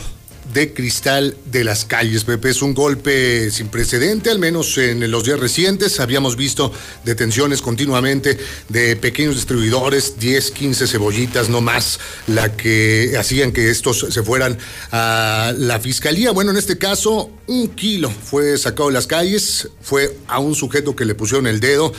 de 0.54 0.74
cristal 0.74 1.36
de 1.46 1.64
las 1.64 1.86
calles. 1.86 2.24
Pepe, 2.24 2.50
es 2.50 2.62
un 2.62 2.74
golpe 2.74 3.52
sin 3.52 3.70
precedente, 3.70 4.30
al 4.30 4.40
menos 4.40 4.78
en 4.78 5.10
los 5.12 5.24
días 5.24 5.40
recientes. 5.40 6.00
Habíamos 6.00 6.36
visto 6.36 6.72
detenciones 7.06 7.62
continuamente 7.62 8.38
de 8.68 8.96
pequeños 8.96 9.36
distribuidores, 9.36 10.20
10, 10.20 10.52
15 10.52 10.88
cebollitas, 10.88 11.50
no 11.50 11.62
más, 11.62 12.00
la 12.28 12.56
que 12.56 13.16
hacían 13.18 13.52
que 13.52 13.70
estos 13.70 14.08
se 14.10 14.24
fueran 14.24 14.58
a 14.92 15.54
la 15.58 15.80
fiscalía. 15.80 16.32
Bueno, 16.32 16.52
en 16.52 16.58
este 16.58 16.78
caso, 16.78 17.32
un 17.48 17.70
kilo 17.70 18.10
fue 18.10 18.58
sacado 18.58 18.90
de 18.90 18.94
las 18.94 19.08
calles, 19.08 19.70
fue 19.82 20.16
a 20.28 20.40
un 20.40 20.56
sujeto 20.56 20.96
que 20.96 21.06
le 21.06 21.16
pusieron 21.16 21.48
el 21.48 21.60
dedo 21.60 21.94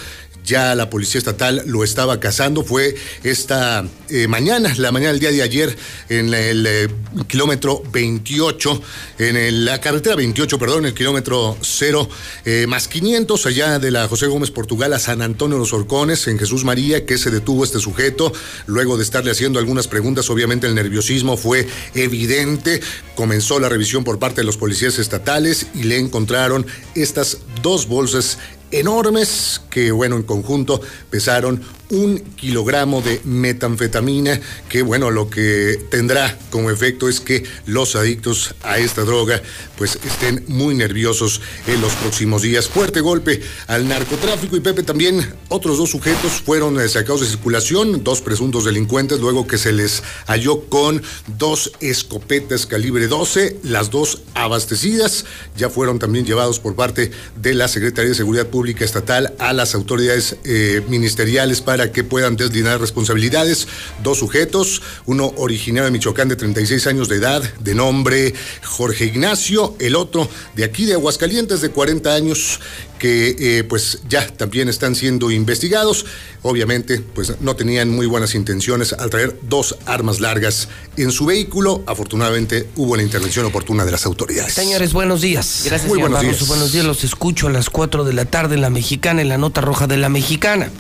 ya 0.44 0.74
la 0.74 0.90
Policía 0.90 1.18
Estatal 1.18 1.62
lo 1.66 1.84
estaba 1.84 2.20
cazando. 2.20 2.64
Fue 2.64 2.94
esta 3.22 3.84
eh, 4.08 4.26
mañana, 4.28 4.74
la 4.78 4.92
mañana 4.92 5.12
del 5.12 5.20
día 5.20 5.30
de 5.30 5.42
ayer, 5.42 5.76
en 6.08 6.32
el 6.34 6.66
eh, 6.66 6.88
kilómetro 7.26 7.82
28, 7.92 8.82
en 9.18 9.64
la 9.64 9.80
carretera 9.80 10.16
28, 10.16 10.58
perdón, 10.58 10.86
el 10.86 10.94
kilómetro 10.94 11.56
0 11.60 12.08
eh, 12.44 12.66
más 12.68 12.88
500, 12.88 13.46
allá 13.46 13.78
de 13.78 13.90
la 13.90 14.08
José 14.08 14.26
Gómez 14.26 14.50
Portugal 14.50 14.92
a 14.92 14.98
San 14.98 15.22
Antonio 15.22 15.56
de 15.56 15.60
los 15.60 15.72
Orcones, 15.72 16.26
en 16.28 16.38
Jesús 16.38 16.64
María, 16.64 17.06
que 17.06 17.18
se 17.18 17.30
detuvo 17.30 17.64
este 17.64 17.78
sujeto. 17.78 18.32
Luego 18.66 18.96
de 18.96 19.04
estarle 19.04 19.30
haciendo 19.30 19.58
algunas 19.58 19.88
preguntas, 19.88 20.30
obviamente 20.30 20.66
el 20.66 20.74
nerviosismo 20.74 21.36
fue 21.36 21.68
evidente. 21.94 22.80
Comenzó 23.14 23.58
la 23.60 23.68
revisión 23.68 24.04
por 24.04 24.18
parte 24.18 24.40
de 24.40 24.46
los 24.46 24.56
policías 24.56 24.98
estatales 24.98 25.66
y 25.74 25.84
le 25.84 25.98
encontraron 25.98 26.66
estas 26.94 27.38
dos 27.62 27.86
bolsas 27.86 28.38
enormes 28.70 29.60
que, 29.70 29.90
bueno, 29.92 30.16
en 30.16 30.22
conjunto 30.22 30.80
pesaron 31.10 31.62
un 31.90 32.18
kilogramo 32.36 33.02
de 33.02 33.20
metanfetamina 33.24 34.40
que 34.68 34.82
bueno 34.82 35.10
lo 35.10 35.28
que 35.28 35.78
tendrá 35.90 36.36
como 36.50 36.70
efecto 36.70 37.08
es 37.08 37.20
que 37.20 37.44
los 37.66 37.96
adictos 37.96 38.54
a 38.62 38.78
esta 38.78 39.02
droga 39.02 39.42
pues 39.76 39.98
estén 40.04 40.44
muy 40.48 40.74
nerviosos 40.74 41.40
en 41.66 41.80
los 41.80 41.94
próximos 41.94 42.42
días. 42.42 42.68
Fuerte 42.68 43.00
golpe 43.00 43.40
al 43.66 43.88
narcotráfico 43.88 44.56
y 44.56 44.60
Pepe 44.60 44.82
también 44.82 45.34
otros 45.48 45.78
dos 45.78 45.90
sujetos 45.90 46.32
fueron 46.44 46.78
eh, 46.80 46.88
sacados 46.88 47.22
de 47.22 47.26
circulación, 47.26 48.04
dos 48.04 48.20
presuntos 48.20 48.64
delincuentes 48.64 49.20
luego 49.20 49.46
que 49.46 49.58
se 49.58 49.72
les 49.72 50.02
halló 50.26 50.66
con 50.68 51.02
dos 51.38 51.72
escopetas 51.80 52.66
calibre 52.66 53.06
12, 53.06 53.58
las 53.64 53.90
dos 53.90 54.22
abastecidas 54.34 55.24
ya 55.56 55.70
fueron 55.70 55.98
también 55.98 56.24
llevados 56.24 56.60
por 56.60 56.76
parte 56.76 57.10
de 57.36 57.54
la 57.54 57.68
Secretaría 57.68 58.10
de 58.10 58.16
Seguridad 58.16 58.46
Pública 58.46 58.84
Estatal 58.84 59.34
a 59.38 59.52
las 59.52 59.74
autoridades 59.74 60.36
eh, 60.44 60.82
ministeriales 60.88 61.60
para 61.60 61.79
que 61.88 62.04
puedan 62.04 62.36
deslindar 62.36 62.80
responsabilidades. 62.80 63.66
Dos 64.02 64.18
sujetos, 64.18 64.82
uno 65.06 65.32
originario 65.36 65.86
de 65.86 65.90
Michoacán 65.90 66.28
de 66.28 66.36
36 66.36 66.86
años 66.86 67.08
de 67.08 67.16
edad, 67.16 67.42
de 67.60 67.74
nombre 67.74 68.34
Jorge 68.62 69.06
Ignacio, 69.06 69.74
el 69.78 69.96
otro 69.96 70.28
de 70.54 70.64
aquí 70.64 70.84
de 70.84 70.94
Aguascalientes 70.94 71.60
de 71.60 71.70
40 71.70 72.14
años 72.14 72.60
que 73.00 73.34
eh, 73.38 73.64
pues 73.64 74.00
ya 74.08 74.24
también 74.28 74.68
están 74.68 74.94
siendo 74.94 75.32
investigados. 75.32 76.06
Obviamente, 76.42 77.00
pues 77.00 77.40
no 77.40 77.56
tenían 77.56 77.90
muy 77.90 78.06
buenas 78.06 78.34
intenciones 78.36 78.92
al 78.92 79.10
traer 79.10 79.36
dos 79.42 79.76
armas 79.86 80.20
largas 80.20 80.68
en 80.96 81.10
su 81.10 81.26
vehículo. 81.26 81.82
Afortunadamente 81.86 82.68
hubo 82.76 82.94
la 82.96 83.02
intervención 83.02 83.44
oportuna 83.46 83.84
de 83.84 83.90
las 83.90 84.06
autoridades. 84.06 84.54
Señores, 84.54 84.92
buenos 84.92 85.22
días. 85.22 85.62
Gracias, 85.64 85.88
Muy 85.88 85.96
señor 85.96 86.10
buenos 86.10 86.18
Barroso. 86.24 86.38
días. 86.38 86.48
Buenos 86.48 86.72
días, 86.72 86.84
los 86.84 87.02
escucho 87.04 87.48
a 87.48 87.50
las 87.50 87.70
4 87.70 88.04
de 88.04 88.12
la 88.12 88.26
tarde 88.26 88.54
en 88.54 88.60
la 88.60 88.70
Mexicana, 88.70 89.22
en 89.22 89.28
la 89.28 89.38
nota 89.38 89.60
roja 89.60 89.86
de 89.86 89.96
la 89.96 90.08
Mexicana. 90.08 90.70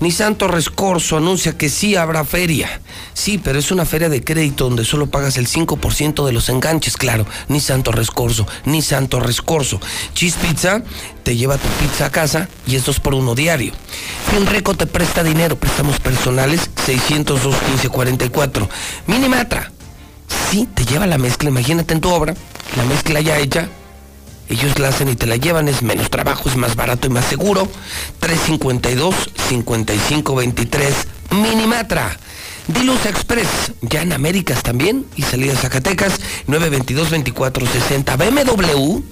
Nissan 0.00 0.36
Torres 0.36 0.70
Corso 0.70 1.16
anuncia 1.16 1.56
que 1.56 1.68
sí 1.68 1.96
habrá 1.96 2.24
feria. 2.24 2.80
Sí, 3.14 3.38
pero 3.42 3.58
es 3.58 3.70
una 3.70 3.84
feria 3.86 4.08
de 4.08 4.22
crédito 4.22 4.64
donde 4.64 4.84
solo 4.84 5.06
pagas 5.08 5.36
el 5.38 5.48
5% 5.48 6.26
de 6.26 6.32
los 6.32 6.48
enganches, 6.48 6.96
claro. 6.96 7.26
Nissan 7.48 7.82
Torres 7.82 8.10
Corso, 8.10 8.46
Nissan 8.66 9.08
Torres 9.08 9.40
Corso. 9.42 9.80
Cheese 10.14 10.36
Pizza 10.36 10.82
te 11.22 11.36
lleva 11.36 11.58
tu 11.58 11.68
pizza 11.80 12.06
a 12.06 12.10
casa 12.10 12.48
y 12.66 12.76
es 12.76 12.84
dos 12.84 13.00
por 13.00 13.14
uno 13.14 13.34
diario. 13.34 13.72
Finreco 14.30 14.74
te 14.74 14.86
presta 14.86 15.22
dinero, 15.22 15.56
préstamos 15.56 15.98
personales 16.00 16.70
602 16.84 17.56
15 17.56 17.88
44. 17.88 18.68
Minimatra, 19.06 19.72
sí, 20.50 20.68
te 20.74 20.84
lleva 20.84 21.06
la 21.06 21.18
mezcla, 21.18 21.50
imagínate 21.50 21.94
en 21.94 22.00
tu 22.00 22.10
obra, 22.10 22.34
la 22.76 22.84
mezcla 22.84 23.20
ya 23.20 23.38
hecha, 23.38 23.68
ellos 24.48 24.78
la 24.78 24.88
hacen 24.88 25.08
y 25.08 25.16
te 25.16 25.26
la 25.26 25.36
llevan, 25.36 25.68
es 25.68 25.82
menos 25.82 26.10
trabajo, 26.10 26.48
es 26.48 26.56
más 26.56 26.76
barato 26.76 27.06
y 27.06 27.10
más 27.10 27.24
seguro. 27.24 27.68
352-5523 28.20 30.92
Minimatra. 31.30 32.18
Diluz 32.68 33.06
Express, 33.06 33.72
ya 33.80 34.02
en 34.02 34.12
Américas 34.12 34.62
también, 34.62 35.04
y 35.16 35.22
salida 35.22 35.56
Zacatecas, 35.56 36.20
922-2460 36.48 38.16
BMW. 38.16 39.02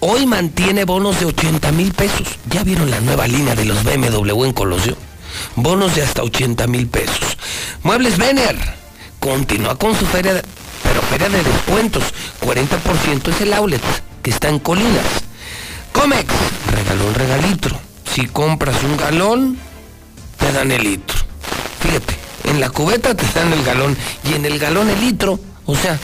Hoy 0.00 0.26
mantiene 0.26 0.84
bonos 0.84 1.18
de 1.20 1.26
80 1.26 1.72
mil 1.72 1.92
pesos. 1.92 2.26
¿Ya 2.50 2.62
vieron 2.62 2.90
la 2.90 3.00
nueva 3.00 3.26
línea 3.26 3.54
de 3.54 3.64
los 3.64 3.82
BMW 3.84 4.44
en 4.44 4.52
Colosio? 4.52 4.96
Bonos 5.56 5.94
de 5.94 6.02
hasta 6.02 6.22
80 6.22 6.66
mil 6.66 6.86
pesos. 6.86 7.36
Muebles 7.82 8.16
Vener 8.18 8.56
continúa 9.20 9.76
con 9.76 9.98
su 9.98 10.06
feria, 10.06 10.34
de- 10.34 10.42
pero 10.82 11.02
feria 11.02 11.28
de 11.28 11.42
descuentos. 11.42 12.04
40% 12.40 13.30
es 13.30 13.40
el 13.40 13.52
outlet, 13.54 13.82
que 14.22 14.30
está 14.30 14.48
en 14.48 14.58
Colinas. 14.60 15.04
Comex, 15.92 16.32
regalón 16.72 17.14
regalitro. 17.14 17.78
Si 18.14 18.26
compras 18.26 18.76
un 18.84 18.96
galón, 18.96 19.58
te 20.38 20.52
dan 20.52 20.70
el 20.72 20.82
litro. 20.82 21.16
Fíjate, 21.80 22.16
en 22.44 22.60
la 22.60 22.70
cubeta 22.70 23.14
te 23.14 23.26
dan 23.38 23.52
el 23.52 23.64
galón 23.64 23.96
y 24.24 24.34
en 24.34 24.44
el 24.46 24.58
galón 24.58 24.88
el 24.88 25.00
litro. 25.00 25.38
O 25.66 25.74
sea, 25.76 25.98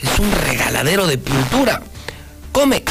es 0.00 0.18
un 0.18 0.30
regaladero 0.32 1.06
de 1.06 1.16
pintura. 1.18 1.82
Comex, 2.56 2.90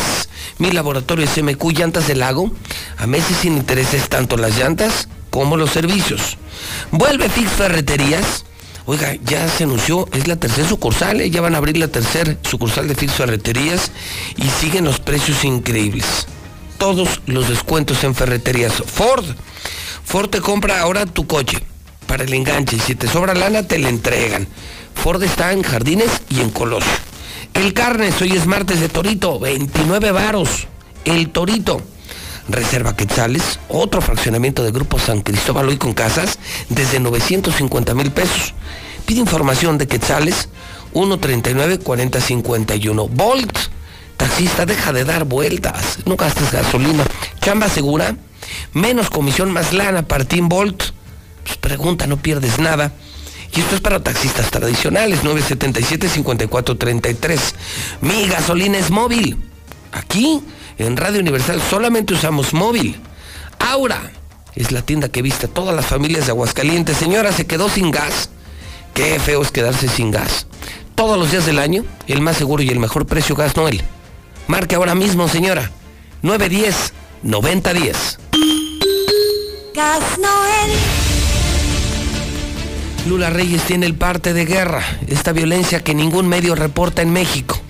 mi 0.59 0.69
laboratorio 0.69 1.25
SMQ 1.25 1.71
Llantas 1.71 2.07
del 2.07 2.19
Lago, 2.19 2.51
a 2.99 3.07
meses 3.07 3.35
sin 3.41 3.57
intereses 3.57 4.09
tanto 4.09 4.37
las 4.37 4.55
llantas 4.59 5.07
como 5.31 5.57
los 5.57 5.71
servicios. 5.71 6.37
Vuelve 6.91 7.29
Fix 7.29 7.49
Ferreterías. 7.49 8.45
Oiga, 8.85 9.15
ya 9.23 9.49
se 9.49 9.63
anunció, 9.63 10.07
es 10.13 10.27
la 10.27 10.35
tercera 10.35 10.69
sucursal, 10.69 11.19
¿eh? 11.19 11.31
ya 11.31 11.41
van 11.41 11.55
a 11.55 11.57
abrir 11.57 11.77
la 11.77 11.87
tercera 11.87 12.37
sucursal 12.43 12.87
de 12.87 12.93
Fix 12.93 13.13
Ferreterías 13.13 13.91
y 14.37 14.47
siguen 14.61 14.85
los 14.85 14.99
precios 14.99 15.43
increíbles. 15.43 16.27
Todos 16.77 17.21
los 17.25 17.49
descuentos 17.49 18.03
en 18.03 18.13
ferreterías. 18.13 18.83
Ford. 18.85 19.25
Ford 20.03 20.29
te 20.29 20.41
compra 20.41 20.79
ahora 20.79 21.07
tu 21.07 21.25
coche 21.25 21.57
para 22.05 22.23
el 22.23 22.33
enganche 22.35 22.75
y 22.75 22.81
si 22.81 22.93
te 22.93 23.07
sobra 23.07 23.33
lana 23.33 23.63
te 23.63 23.79
la 23.79 23.89
entregan. 23.89 24.47
Ford 24.93 25.23
está 25.23 25.53
en 25.53 25.63
Jardines 25.63 26.21
y 26.29 26.41
en 26.41 26.51
Colosio. 26.51 27.14
El 27.55 27.73
Carnes, 27.73 28.21
hoy 28.21 28.33
es 28.33 28.45
martes 28.45 28.79
de 28.81 28.89
Torito, 28.89 29.39
29 29.39 30.11
varos. 30.11 30.67
El 31.05 31.29
Torito. 31.29 31.81
Reserva 32.49 32.97
Quetzales, 32.97 33.59
otro 33.69 34.01
fraccionamiento 34.01 34.61
de 34.61 34.71
Grupo 34.71 34.99
San 34.99 35.21
Cristóbal 35.21 35.69
hoy 35.69 35.77
con 35.77 35.93
casas, 35.93 36.37
desde 36.67 36.99
950 36.99 37.93
mil 37.95 38.11
pesos. 38.11 38.53
Pide 39.05 39.21
información 39.21 39.77
de 39.77 39.87
Quetzales, 39.87 40.49
139-4051. 40.93 43.07
Volt, 43.09 43.57
taxista, 44.17 44.65
deja 44.65 44.91
de 44.91 45.05
dar 45.05 45.23
vueltas, 45.23 45.99
no 46.05 46.17
gastes 46.17 46.51
gasolina. 46.51 47.05
Chamba 47.39 47.69
segura, 47.69 48.17
menos 48.73 49.09
comisión, 49.09 49.51
más 49.51 49.71
lana 49.71 50.05
para 50.05 50.25
Team 50.25 50.49
Volt. 50.49 50.83
Pues 51.43 51.55
pregunta, 51.57 52.05
no 52.05 52.17
pierdes 52.17 52.59
nada. 52.59 52.91
Y 53.55 53.61
esto 53.61 53.75
es 53.75 53.81
para 53.81 54.01
taxistas 54.01 54.51
tradicionales, 54.51 55.23
977-5433. 55.23 57.39
Mi 58.01 58.27
gasolina 58.27 58.77
es 58.77 58.91
móvil. 58.91 59.37
Aquí, 59.93 60.41
en 60.77 60.97
Radio 60.97 61.21
Universal, 61.21 61.61
solamente 61.69 62.13
usamos 62.13 62.53
móvil. 62.53 62.97
Aura 63.59 64.11
es 64.55 64.73
la 64.73 64.81
tienda 64.81 65.07
que 65.07 65.21
viste 65.21 65.45
a 65.45 65.49
todas 65.49 65.73
las 65.73 65.85
familias 65.85 66.25
de 66.25 66.31
Aguascalientes. 66.31 66.97
Señora, 66.97 67.31
se 67.31 67.47
quedó 67.47 67.69
sin 67.69 67.91
gas. 67.91 68.29
Qué 68.93 69.17
feo 69.19 69.41
es 69.41 69.51
quedarse 69.51 69.87
sin 69.87 70.11
gas. 70.11 70.47
Todos 70.95 71.17
los 71.17 71.31
días 71.31 71.45
del 71.45 71.59
año, 71.59 71.85
el 72.07 72.19
más 72.19 72.35
seguro 72.35 72.61
y 72.61 72.69
el 72.69 72.79
mejor 72.79 73.05
precio 73.05 73.35
Gas 73.35 73.55
Noel. 73.55 73.81
Marque 74.47 74.75
ahora 74.75 74.95
mismo, 74.95 75.29
señora. 75.29 75.71
910-9010. 76.23 78.17
Gas 79.73 80.19
Noel. 80.19 81.04
Lula 83.05 83.29
Reyes 83.29 83.61
tiene 83.65 83.85
el 83.85 83.93
parte 83.93 84.33
de 84.33 84.45
guerra, 84.45 84.81
esta 85.07 85.31
violencia 85.31 85.83
que 85.83 85.93
ningún 85.93 86.27
medio 86.27 86.55
reporta 86.55 87.03
en 87.03 87.13
México. 87.13 87.61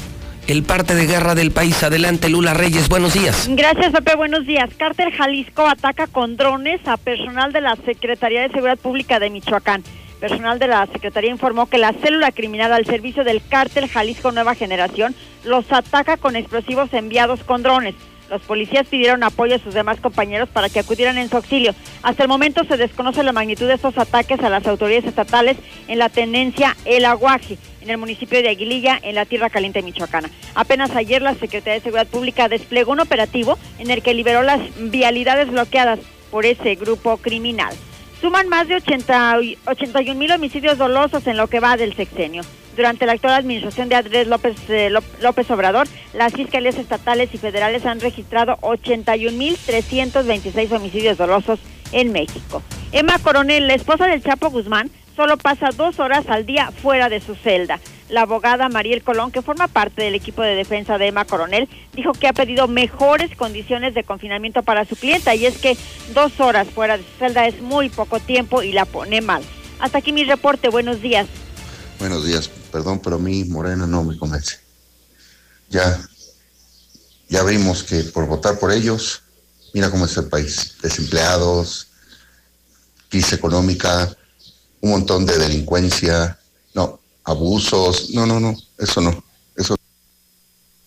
El 0.48 0.64
parte 0.64 0.96
de 0.96 1.08
guerra 1.08 1.36
del 1.36 1.52
país. 1.52 1.84
Adelante, 1.84 2.30
Lula 2.30 2.54
Reyes, 2.54 2.88
buenos 2.88 3.14
días. 3.14 3.50
Gracias, 3.50 3.92
Pepe. 3.92 4.16
Buenos 4.16 4.46
días. 4.46 4.70
Cártel 4.78 5.12
Jalisco 5.12 5.68
ataca 5.68 6.08
con 6.08 6.38
drones 6.38 6.80
a 6.88 6.96
personal 6.96 7.52
de 7.52 7.60
la 7.60 7.76
Secretaría 7.86 8.44
de 8.44 8.50
Seguridad 8.50 8.78
Pública 8.78 9.20
de 9.20 9.30
Michoacán. 9.30 9.84
Personal 10.22 10.58
de 10.58 10.68
la 10.68 10.88
Secretaría 10.88 11.32
informó 11.32 11.66
que 11.66 11.80
la 11.80 11.92
célula 11.92 12.32
criminal 12.32 12.72
al 12.72 12.86
servicio 12.86 13.26
del 13.26 13.42
Cártel 13.46 13.90
Jalisco 13.90 14.32
Nueva 14.32 14.56
Generación 14.56 15.14
los 15.44 15.70
ataca 15.70 16.16
con 16.16 16.38
explosivos 16.38 16.94
enviados 16.94 17.44
con 17.44 17.62
drones. 17.62 17.96
Los 18.30 18.42
policías 18.42 18.88
pidieron 18.88 19.24
apoyo 19.24 19.56
a 19.56 19.60
sus 19.60 19.74
demás 19.74 20.00
compañeros 20.00 20.50
para 20.50 20.70
que 20.70 20.80
acudieran 20.80 21.18
en 21.18 21.30
su 21.30 21.38
auxilio. 21.38 21.76
Hasta 22.02 22.24
el 22.24 22.30
momento 22.30 22.64
se 22.64 22.78
desconoce 22.78 23.22
la 23.24 23.32
magnitud 23.32 23.68
de 23.68 23.76
estos 23.76 23.98
ataques 23.98 24.40
a 24.42 24.50
las 24.50 24.66
autoridades 24.66 25.06
estatales 25.06 25.58
en 25.88 26.00
la 26.00 26.10
tenencia 26.10 26.76
El 26.86 27.06
Aguaje, 27.06 27.58
en 27.82 27.90
el 27.92 27.98
municipio 27.98 28.42
de 28.42 28.50
Aguililla, 28.50 29.00
en 29.04 29.14
la 29.16 29.26
Tierra 29.26 29.52
Caliente 29.52 29.84
Michoacana. 29.84 30.30
Apenas 30.56 30.90
ayer 30.96 31.22
la 31.22 31.36
Secretaría 31.36 31.74
de 31.76 31.82
Seguridad 31.82 32.08
Pública 32.08 32.50
desplegó 32.50 32.92
un 32.94 33.00
operativo 33.00 33.60
en 33.78 33.92
el 33.92 34.02
que 34.02 34.16
liberó 34.16 34.42
las 34.42 34.60
vialidades 34.80 35.52
bloqueadas 35.52 36.00
por 36.32 36.46
ese 36.48 36.76
grupo 36.76 37.18
criminal. 37.18 37.76
Suman 38.22 38.50
más 38.50 38.68
de 38.68 38.76
80, 38.78 39.40
y- 39.44 39.58
81 39.68 40.18
mil 40.18 40.32
homicidios 40.32 40.78
dolosos 40.80 41.28
en 41.28 41.38
lo 41.38 41.48
que 41.48 41.60
va 41.60 41.78
del 41.78 41.96
sexenio. 41.96 42.42
Durante 42.76 43.06
la 43.06 43.14
actual 43.14 43.34
administración 43.36 43.88
de 43.90 43.96
Andrés 43.96 44.28
López, 44.28 44.56
eh, 44.70 44.90
Ló- 44.90 45.04
López 45.22 45.50
Obrador, 45.52 45.88
las 46.14 46.34
fiscalías 46.34 46.78
estatales 46.78 47.30
y 47.34 47.38
federales 47.38 47.86
han 47.86 48.00
registrado 48.02 48.58
81.326 48.62 50.72
homicidios 50.74 51.18
dolosos 51.18 51.60
en 51.92 52.12
México. 52.12 52.62
Emma 52.92 53.18
Coronel, 53.20 53.68
la 53.68 53.76
esposa 53.76 54.08
del 54.08 54.24
Chapo 54.24 54.50
Guzmán, 54.50 54.90
solo 55.16 55.38
pasa 55.38 55.70
dos 55.76 56.00
horas 56.00 56.26
al 56.28 56.46
día 56.46 56.72
fuera 56.72 57.08
de 57.10 57.22
su 57.22 57.36
celda. 57.36 57.80
La 58.10 58.22
abogada 58.22 58.70
Mariel 58.70 59.02
Colón, 59.02 59.32
que 59.32 59.42
forma 59.42 59.68
parte 59.68 60.04
del 60.04 60.14
equipo 60.14 60.42
de 60.44 60.54
defensa 60.56 60.98
de 60.98 61.08
Emma 61.08 61.26
Coronel, 61.26 61.68
dijo 61.94 62.12
que 62.12 62.28
ha 62.28 62.34
pedido 62.34 62.68
mejores 62.68 63.36
condiciones 63.36 63.94
de 63.96 64.04
confinamiento 64.04 64.62
para 64.64 64.86
su 64.86 64.96
clienta 64.96 65.34
y 65.34 65.46
es 65.48 65.58
que 65.58 65.76
dos 66.14 66.40
horas 66.40 66.68
fuera 66.68 66.98
de 66.98 67.04
su 67.04 67.10
celda 67.18 67.48
es 67.48 67.62
muy 67.62 67.90
poco 67.90 68.20
tiempo 68.20 68.62
y 68.62 68.74
la 68.74 68.86
pone 68.86 69.22
mal. 69.22 69.42
Hasta 69.80 69.98
aquí 70.00 70.12
mi 70.14 70.24
reporte. 70.24 70.70
Buenos 70.70 71.02
días. 71.02 71.26
Buenos 72.08 72.24
días, 72.24 72.48
perdón, 72.72 73.00
pero 73.04 73.16
a 73.16 73.20
mí 73.20 73.46
Morena 73.46 73.88
no 73.88 74.04
me 74.04 74.16
convence. 74.16 74.58
Ya, 75.72 76.00
ya 77.28 77.42
vimos 77.42 77.84
que 77.84 78.04
por 78.04 78.28
votar 78.28 78.60
por 78.60 78.72
ellos, 78.72 79.24
mira 79.74 79.90
cómo 79.90 80.06
está 80.06 80.22
el 80.22 80.28
país, 80.28 80.76
desempleados, 80.84 81.88
crisis 83.10 83.34
económica, 83.34 84.16
un 84.82 84.92
montón 84.92 85.26
de 85.26 85.36
delincuencia, 85.36 86.38
no, 86.76 87.00
abusos, 87.24 88.12
no, 88.12 88.28
no, 88.28 88.40
no, 88.40 88.56
eso 88.78 89.02
no, 89.02 89.24
eso 89.58 89.76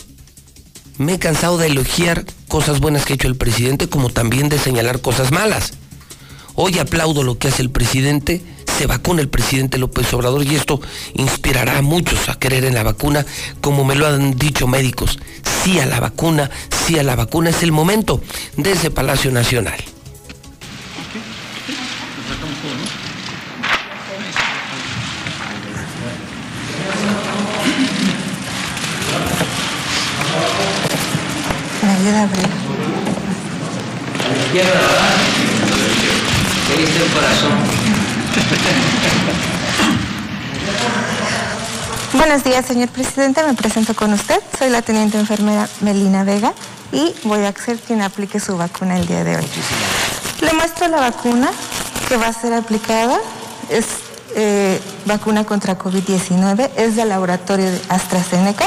me 1.01 1.15
he 1.15 1.19
cansado 1.19 1.57
de 1.57 1.67
elogiar 1.67 2.25
cosas 2.47 2.79
buenas 2.79 3.05
que 3.05 3.13
ha 3.13 3.15
hecho 3.15 3.27
el 3.27 3.35
presidente, 3.35 3.89
como 3.89 4.09
también 4.09 4.49
de 4.49 4.59
señalar 4.59 5.01
cosas 5.01 5.31
malas. 5.31 5.73
Hoy 6.53 6.77
aplaudo 6.79 7.23
lo 7.23 7.37
que 7.37 7.47
hace 7.47 7.63
el 7.63 7.71
presidente, 7.71 8.41
se 8.77 8.85
vacuna 8.85 9.21
el 9.21 9.29
presidente 9.29 9.77
López 9.77 10.13
Obrador 10.13 10.43
y 10.45 10.55
esto 10.55 10.79
inspirará 11.13 11.77
a 11.77 11.81
muchos 11.81 12.29
a 12.29 12.37
creer 12.37 12.65
en 12.65 12.75
la 12.75 12.83
vacuna, 12.83 13.25
como 13.61 13.83
me 13.83 13.95
lo 13.95 14.05
han 14.05 14.37
dicho 14.37 14.67
médicos. 14.67 15.17
Sí 15.63 15.79
a 15.79 15.85
la 15.85 15.99
vacuna, 15.99 16.51
sí 16.85 16.99
a 16.99 17.03
la 17.03 17.15
vacuna, 17.15 17.49
es 17.49 17.63
el 17.63 17.71
momento 17.71 18.21
de 18.57 18.73
ese 18.73 18.91
Palacio 18.91 19.31
Nacional. 19.31 19.83
A 32.01 32.13
la 32.13 32.25
izquierda, 34.43 34.71
¿verdad? 34.71 35.15
El 36.77 37.11
corazón. 37.13 37.51
Buenos 42.13 42.43
días, 42.43 42.65
señor 42.65 42.89
presidente. 42.89 43.43
Me 43.43 43.53
presento 43.53 43.93
con 43.93 44.13
usted. 44.13 44.41
Soy 44.57 44.69
la 44.69 44.81
teniente 44.81 45.19
enfermera 45.19 45.69
Melina 45.81 46.23
Vega 46.23 46.53
y 46.91 47.13
voy 47.23 47.43
a 47.43 47.53
ser 47.53 47.77
quien 47.77 48.01
aplique 48.01 48.39
su 48.39 48.57
vacuna 48.57 48.97
el 48.97 49.05
día 49.05 49.23
de 49.23 49.37
hoy. 49.37 49.45
Le 50.41 50.53
muestro 50.53 50.87
la 50.87 51.01
vacuna 51.01 51.51
que 52.09 52.17
va 52.17 52.27
a 52.27 52.33
ser 52.33 52.53
aplicada. 52.53 53.19
Es 53.69 53.85
eh, 54.35 54.79
vacuna 55.05 55.43
contra 55.43 55.77
COVID-19. 55.77 56.71
Es 56.75 56.95
del 56.95 57.09
laboratorio 57.09 57.65
de 57.71 57.81
AstraZeneca 57.89 58.65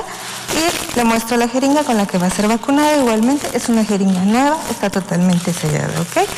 y 0.53 0.97
le 0.97 1.05
muestro 1.05 1.37
la 1.37 1.49
jeringa 1.49 1.83
con 1.85 1.97
la 1.97 2.07
que 2.07 2.19
va 2.19 2.27
a 2.27 2.31
ser 2.31 2.49
vacunada. 2.49 2.97
Igualmente 2.97 3.49
es 3.55 3.69
una 3.69 3.85
jeringa 3.85 4.21
nueva, 4.21 4.57
está 4.71 4.91
totalmente 4.91 5.53
sellada, 5.53 6.01
¿ok? 6.01 6.29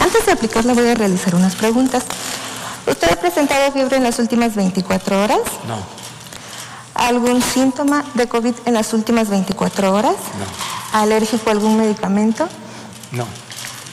Antes 0.00 0.26
de 0.26 0.32
aplicarla 0.32 0.74
voy 0.74 0.88
a 0.88 0.94
realizar 0.94 1.34
unas 1.34 1.54
preguntas. 1.54 2.04
¿Usted 2.86 3.10
ha 3.10 3.16
presentado 3.16 3.72
fiebre 3.72 3.96
en 3.96 4.02
las 4.02 4.18
últimas 4.18 4.54
24 4.54 5.22
horas? 5.22 5.40
No. 5.66 5.78
¿Algún 6.94 7.42
síntoma 7.42 8.04
de 8.14 8.28
COVID 8.28 8.54
en 8.66 8.74
las 8.74 8.92
últimas 8.92 9.28
24 9.28 9.92
horas? 9.92 10.14
No. 10.38 11.00
¿Alérgico 11.00 11.48
a 11.48 11.52
algún 11.52 11.76
medicamento? 11.76 12.48
No. 13.10 13.26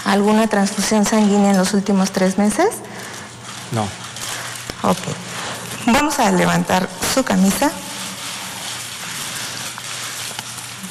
¿Alguna 0.05 0.47
transfusión 0.47 1.05
sanguínea 1.05 1.51
en 1.51 1.57
los 1.57 1.73
últimos 1.73 2.11
tres 2.11 2.37
meses? 2.37 2.69
No. 3.71 3.83
Ok. 4.83 4.97
Vamos 5.85 6.19
a 6.19 6.31
levantar 6.31 6.87
su 7.13 7.23
camisa. 7.23 7.71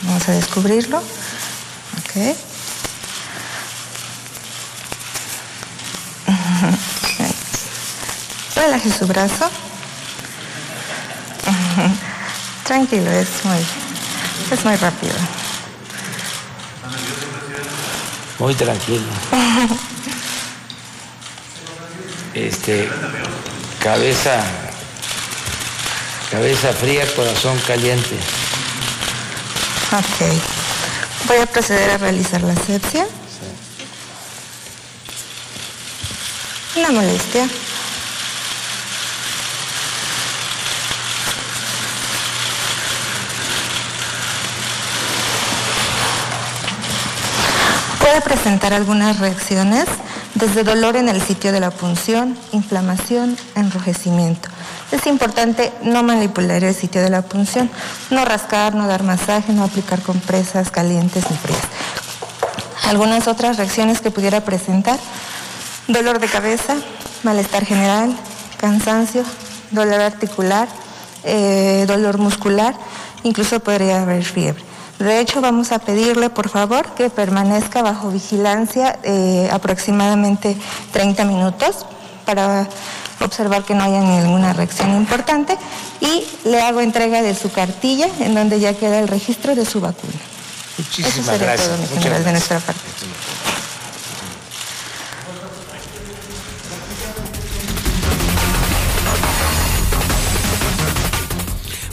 Vamos 0.02 0.28
a 0.28 0.32
descubrirlo. 0.32 0.98
Ok. 0.98 2.36
Relaje 8.56 8.90
su 8.90 9.06
brazo. 9.06 9.48
Tranquilo, 12.64 13.10
es 13.10 13.28
muy, 13.44 13.58
es 14.50 14.64
muy 14.64 14.76
rápido. 14.76 15.14
Muy 18.38 18.54
tranquilo. 18.54 19.04
Este, 22.34 22.88
cabeza, 23.82 24.42
cabeza 26.30 26.72
fría, 26.72 27.04
corazón 27.16 27.58
caliente. 27.66 28.16
Ok. 29.92 31.26
Voy 31.26 31.38
a 31.38 31.46
proceder 31.46 31.90
a 31.90 31.98
realizar 31.98 32.40
la 32.42 32.52
asepsia. 32.52 33.06
Una 36.76 36.90
molestia. 36.92 37.48
Puede 47.98 48.20
presentar 48.22 48.72
algunas 48.72 49.18
reacciones, 49.18 49.86
desde 50.34 50.64
dolor 50.64 50.96
en 50.96 51.08
el 51.08 51.20
sitio 51.20 51.52
de 51.52 51.60
la 51.60 51.70
punción, 51.70 52.36
inflamación, 52.52 53.36
enrojecimiento. 53.54 54.48
Es 54.92 55.06
importante 55.06 55.72
no 55.82 56.02
manipular 56.02 56.64
el 56.64 56.74
sitio 56.74 57.00
de 57.00 57.10
la 57.10 57.22
punción, 57.22 57.70
no 58.10 58.24
rascar, 58.24 58.74
no 58.74 58.86
dar 58.86 59.02
masaje, 59.02 59.52
no 59.52 59.64
aplicar 59.64 60.00
compresas 60.02 60.70
calientes 60.70 61.30
ni 61.30 61.36
frías. 61.36 61.62
Algunas 62.84 63.28
otras 63.28 63.56
reacciones 63.56 64.00
que 64.00 64.10
pudiera 64.10 64.40
presentar, 64.40 64.98
dolor 65.86 66.18
de 66.18 66.26
cabeza, 66.26 66.76
malestar 67.22 67.64
general, 67.64 68.16
cansancio, 68.58 69.22
dolor 69.70 70.00
articular, 70.00 70.68
eh, 71.24 71.84
dolor 71.86 72.18
muscular, 72.18 72.74
incluso 73.22 73.60
podría 73.60 74.02
haber 74.02 74.24
fiebre. 74.24 74.64
De 75.00 75.18
hecho, 75.18 75.40
vamos 75.40 75.72
a 75.72 75.78
pedirle, 75.78 76.28
por 76.30 76.48
favor, 76.48 76.86
que 76.94 77.08
permanezca 77.10 77.82
bajo 77.82 78.10
vigilancia 78.10 78.98
eh, 79.02 79.48
aproximadamente 79.50 80.56
30 80.92 81.24
minutos 81.24 81.86
para 82.26 82.68
observar 83.20 83.64
que 83.64 83.74
no 83.74 83.82
haya 83.84 84.00
ninguna 84.00 84.52
reacción 84.52 84.94
importante 84.96 85.56
y 86.00 86.24
le 86.44 86.60
hago 86.62 86.80
entrega 86.80 87.22
de 87.22 87.34
su 87.34 87.50
cartilla 87.50 88.08
en 88.20 88.34
donde 88.34 88.60
ya 88.60 88.74
queda 88.74 88.98
el 88.98 89.08
registro 89.08 89.54
de 89.54 89.64
su 89.64 89.80
vacuna. 89.80 90.12
Muchísimas 90.78 91.14
Eso 91.18 91.24
sería 91.24 91.46
gracias. 91.46 91.68
todo, 91.68 91.76
mi 91.78 91.82
Muchas 91.84 91.98
general, 92.02 92.24
de 92.24 92.30
gracias. 92.30 92.50
nuestra 92.50 92.60
parte. 92.60 92.80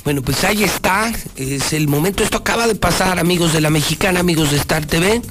Bueno, 0.08 0.22
pues 0.22 0.46
ahí 0.46 0.64
está, 0.64 1.12
es 1.36 1.74
el 1.74 1.90
momento, 1.90 2.24
esto 2.24 2.38
acaba 2.38 2.66
de 2.66 2.76
pasar, 2.76 3.20
amigos 3.20 3.52
de 3.52 3.60
la 3.60 3.70
Mexicana, 3.70 4.22
amigos 4.22 4.52
de 4.52 4.56
Star 4.56 4.86
TV, 4.86 5.22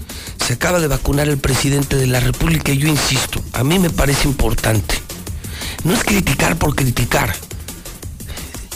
se 0.46 0.52
acaba 0.52 0.80
de 0.80 0.86
vacunar 0.86 1.30
el 1.30 1.38
presidente 1.38 1.96
de 1.96 2.06
la 2.06 2.20
República 2.20 2.72
y 2.72 2.76
yo 2.76 2.86
insisto, 2.86 3.42
a 3.54 3.64
mí 3.64 3.78
me 3.78 3.88
parece 3.88 4.28
importante. 4.28 5.00
No 5.84 5.94
es 5.94 6.04
criticar 6.04 6.56
por 6.56 6.76
criticar, 6.76 7.34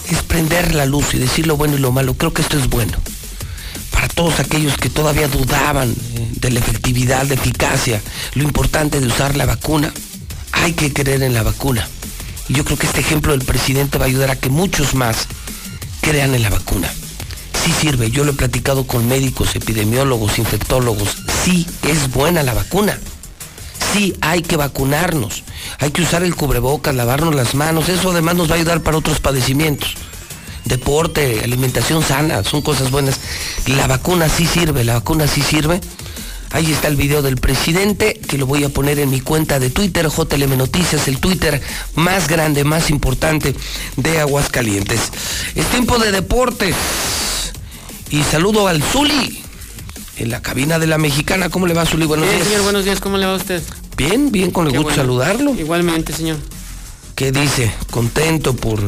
es 0.08 0.22
prender 0.22 0.74
la 0.74 0.86
luz 0.86 1.12
y 1.12 1.18
decir 1.18 1.46
lo 1.46 1.58
bueno 1.58 1.76
y 1.76 1.80
lo 1.80 1.92
malo, 1.92 2.14
creo 2.14 2.32
que 2.32 2.40
esto 2.40 2.58
es 2.58 2.70
bueno. 2.70 2.96
Para 3.90 4.08
todos 4.08 4.40
aquellos 4.40 4.78
que 4.78 4.88
todavía 4.88 5.28
dudaban 5.28 5.90
eh, 5.90 6.28
de 6.36 6.50
la 6.50 6.60
efectividad, 6.60 7.26
de 7.26 7.34
eficacia, 7.34 8.00
lo 8.36 8.44
importante 8.44 9.00
de 9.00 9.06
usar 9.06 9.36
la 9.36 9.44
vacuna, 9.44 9.92
hay 10.52 10.72
que 10.72 10.94
creer 10.94 11.22
en 11.22 11.34
la 11.34 11.42
vacuna. 11.42 11.86
Y 12.48 12.54
yo 12.54 12.64
creo 12.64 12.78
que 12.78 12.86
este 12.86 13.00
ejemplo 13.00 13.32
del 13.32 13.44
presidente 13.44 13.98
va 13.98 14.06
a 14.06 14.08
ayudar 14.08 14.30
a 14.30 14.36
que 14.36 14.48
muchos 14.48 14.94
más 14.94 15.28
crean 16.00 16.34
en 16.34 16.42
la 16.42 16.50
vacuna. 16.50 16.90
Sí 17.64 17.72
sirve, 17.72 18.10
yo 18.10 18.24
lo 18.24 18.32
he 18.32 18.34
platicado 18.34 18.86
con 18.86 19.06
médicos, 19.06 19.54
epidemiólogos, 19.54 20.38
infectólogos. 20.38 21.16
Sí 21.44 21.66
es 21.82 22.10
buena 22.10 22.42
la 22.42 22.54
vacuna. 22.54 22.98
Sí 23.92 24.14
hay 24.20 24.42
que 24.42 24.56
vacunarnos. 24.56 25.42
Hay 25.78 25.90
que 25.90 26.02
usar 26.02 26.22
el 26.22 26.34
cubrebocas, 26.34 26.94
lavarnos 26.94 27.34
las 27.34 27.54
manos. 27.54 27.88
Eso 27.88 28.12
además 28.12 28.36
nos 28.36 28.48
va 28.50 28.54
a 28.54 28.58
ayudar 28.58 28.82
para 28.82 28.96
otros 28.96 29.20
padecimientos. 29.20 29.94
Deporte, 30.64 31.40
alimentación 31.42 32.02
sana, 32.02 32.44
son 32.44 32.62
cosas 32.62 32.90
buenas. 32.90 33.20
La 33.66 33.86
vacuna 33.86 34.28
sí 34.28 34.46
sirve, 34.46 34.84
la 34.84 34.94
vacuna 34.94 35.26
sí 35.26 35.42
sirve. 35.42 35.80
Ahí 36.52 36.72
está 36.72 36.88
el 36.88 36.96
video 36.96 37.22
del 37.22 37.36
presidente, 37.36 38.14
que 38.26 38.36
lo 38.36 38.44
voy 38.46 38.64
a 38.64 38.68
poner 38.70 38.98
en 38.98 39.08
mi 39.10 39.20
cuenta 39.20 39.60
de 39.60 39.70
Twitter, 39.70 40.08
JLM 40.08 40.56
Noticias, 40.58 41.06
el 41.06 41.18
Twitter 41.18 41.60
más 41.94 42.26
grande, 42.26 42.64
más 42.64 42.90
importante 42.90 43.54
de 43.96 44.18
Aguascalientes. 44.20 45.00
Es 45.54 45.66
tiempo 45.66 45.98
de 45.98 46.10
deportes. 46.10 46.74
Y 48.10 48.24
saludo 48.24 48.66
al 48.66 48.82
Zuli, 48.82 49.40
en 50.16 50.30
la 50.30 50.42
cabina 50.42 50.80
de 50.80 50.88
la 50.88 50.98
mexicana. 50.98 51.48
¿Cómo 51.50 51.68
le 51.68 51.74
va, 51.74 51.86
Zuli? 51.86 52.04
Buenos 52.06 52.26
Bien, 52.26 52.38
días. 52.38 52.48
señor, 52.48 52.62
buenos 52.64 52.84
días. 52.84 53.00
¿Cómo 53.00 53.16
le 53.16 53.26
va 53.26 53.34
a 53.34 53.36
usted? 53.36 53.62
Bien, 53.96 54.32
bien, 54.32 54.50
con 54.50 54.66
el 54.66 54.72
Qué 54.72 54.78
gusto 54.78 54.88
bueno. 54.96 55.02
saludarlo. 55.02 55.54
Igualmente, 55.54 56.12
señor. 56.12 56.38
¿Qué 57.14 57.30
dice? 57.30 57.72
¿Contento 57.92 58.56
por, 58.56 58.82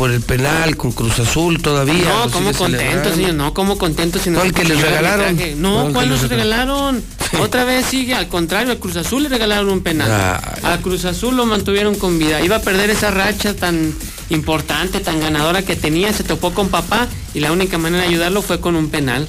por 0.00 0.12
el 0.12 0.22
penal 0.22 0.78
con 0.78 0.92
Cruz 0.92 1.18
Azul 1.18 1.60
todavía? 1.60 2.08
No, 2.08 2.24
¿Lo 2.24 2.30
como 2.30 2.46
sigue 2.46 2.58
contento, 2.58 2.86
celebrando? 2.86 3.14
señor. 3.14 3.34
No, 3.34 3.52
como 3.52 3.76
contento. 3.76 4.18
Si 4.18 4.30
no 4.30 4.38
¿Cuál 4.38 4.54
que 4.54 4.64
les 4.64 4.80
regalaron? 4.80 5.38
No, 5.60 5.74
¿Cuál 5.74 5.92
¿cuál 5.92 6.08
les 6.08 6.26
regalaron? 6.26 7.04
Otra 7.38 7.64
vez 7.64 7.84
sigue, 7.84 8.14
al 8.14 8.26
contrario, 8.28 8.72
al 8.72 8.78
Cruz 8.78 8.96
Azul 8.96 9.24
le 9.24 9.28
regalaron 9.28 9.68
un 9.68 9.82
penal. 9.82 10.10
A 10.10 10.78
Cruz 10.78 11.04
Azul 11.04 11.36
lo 11.36 11.44
mantuvieron 11.44 11.96
con 11.96 12.18
vida. 12.18 12.40
Iba 12.40 12.56
a 12.56 12.62
perder 12.62 12.88
esa 12.88 13.10
racha 13.10 13.52
tan 13.54 13.94
importante, 14.30 15.00
tan 15.00 15.20
ganadora 15.20 15.60
que 15.66 15.76
tenía. 15.76 16.14
Se 16.14 16.24
topó 16.24 16.54
con 16.54 16.70
papá 16.70 17.06
y 17.34 17.40
la 17.40 17.52
única 17.52 17.76
manera 17.76 18.04
de 18.04 18.08
ayudarlo 18.08 18.40
fue 18.40 18.58
con 18.58 18.76
un 18.76 18.88
penal. 18.88 19.28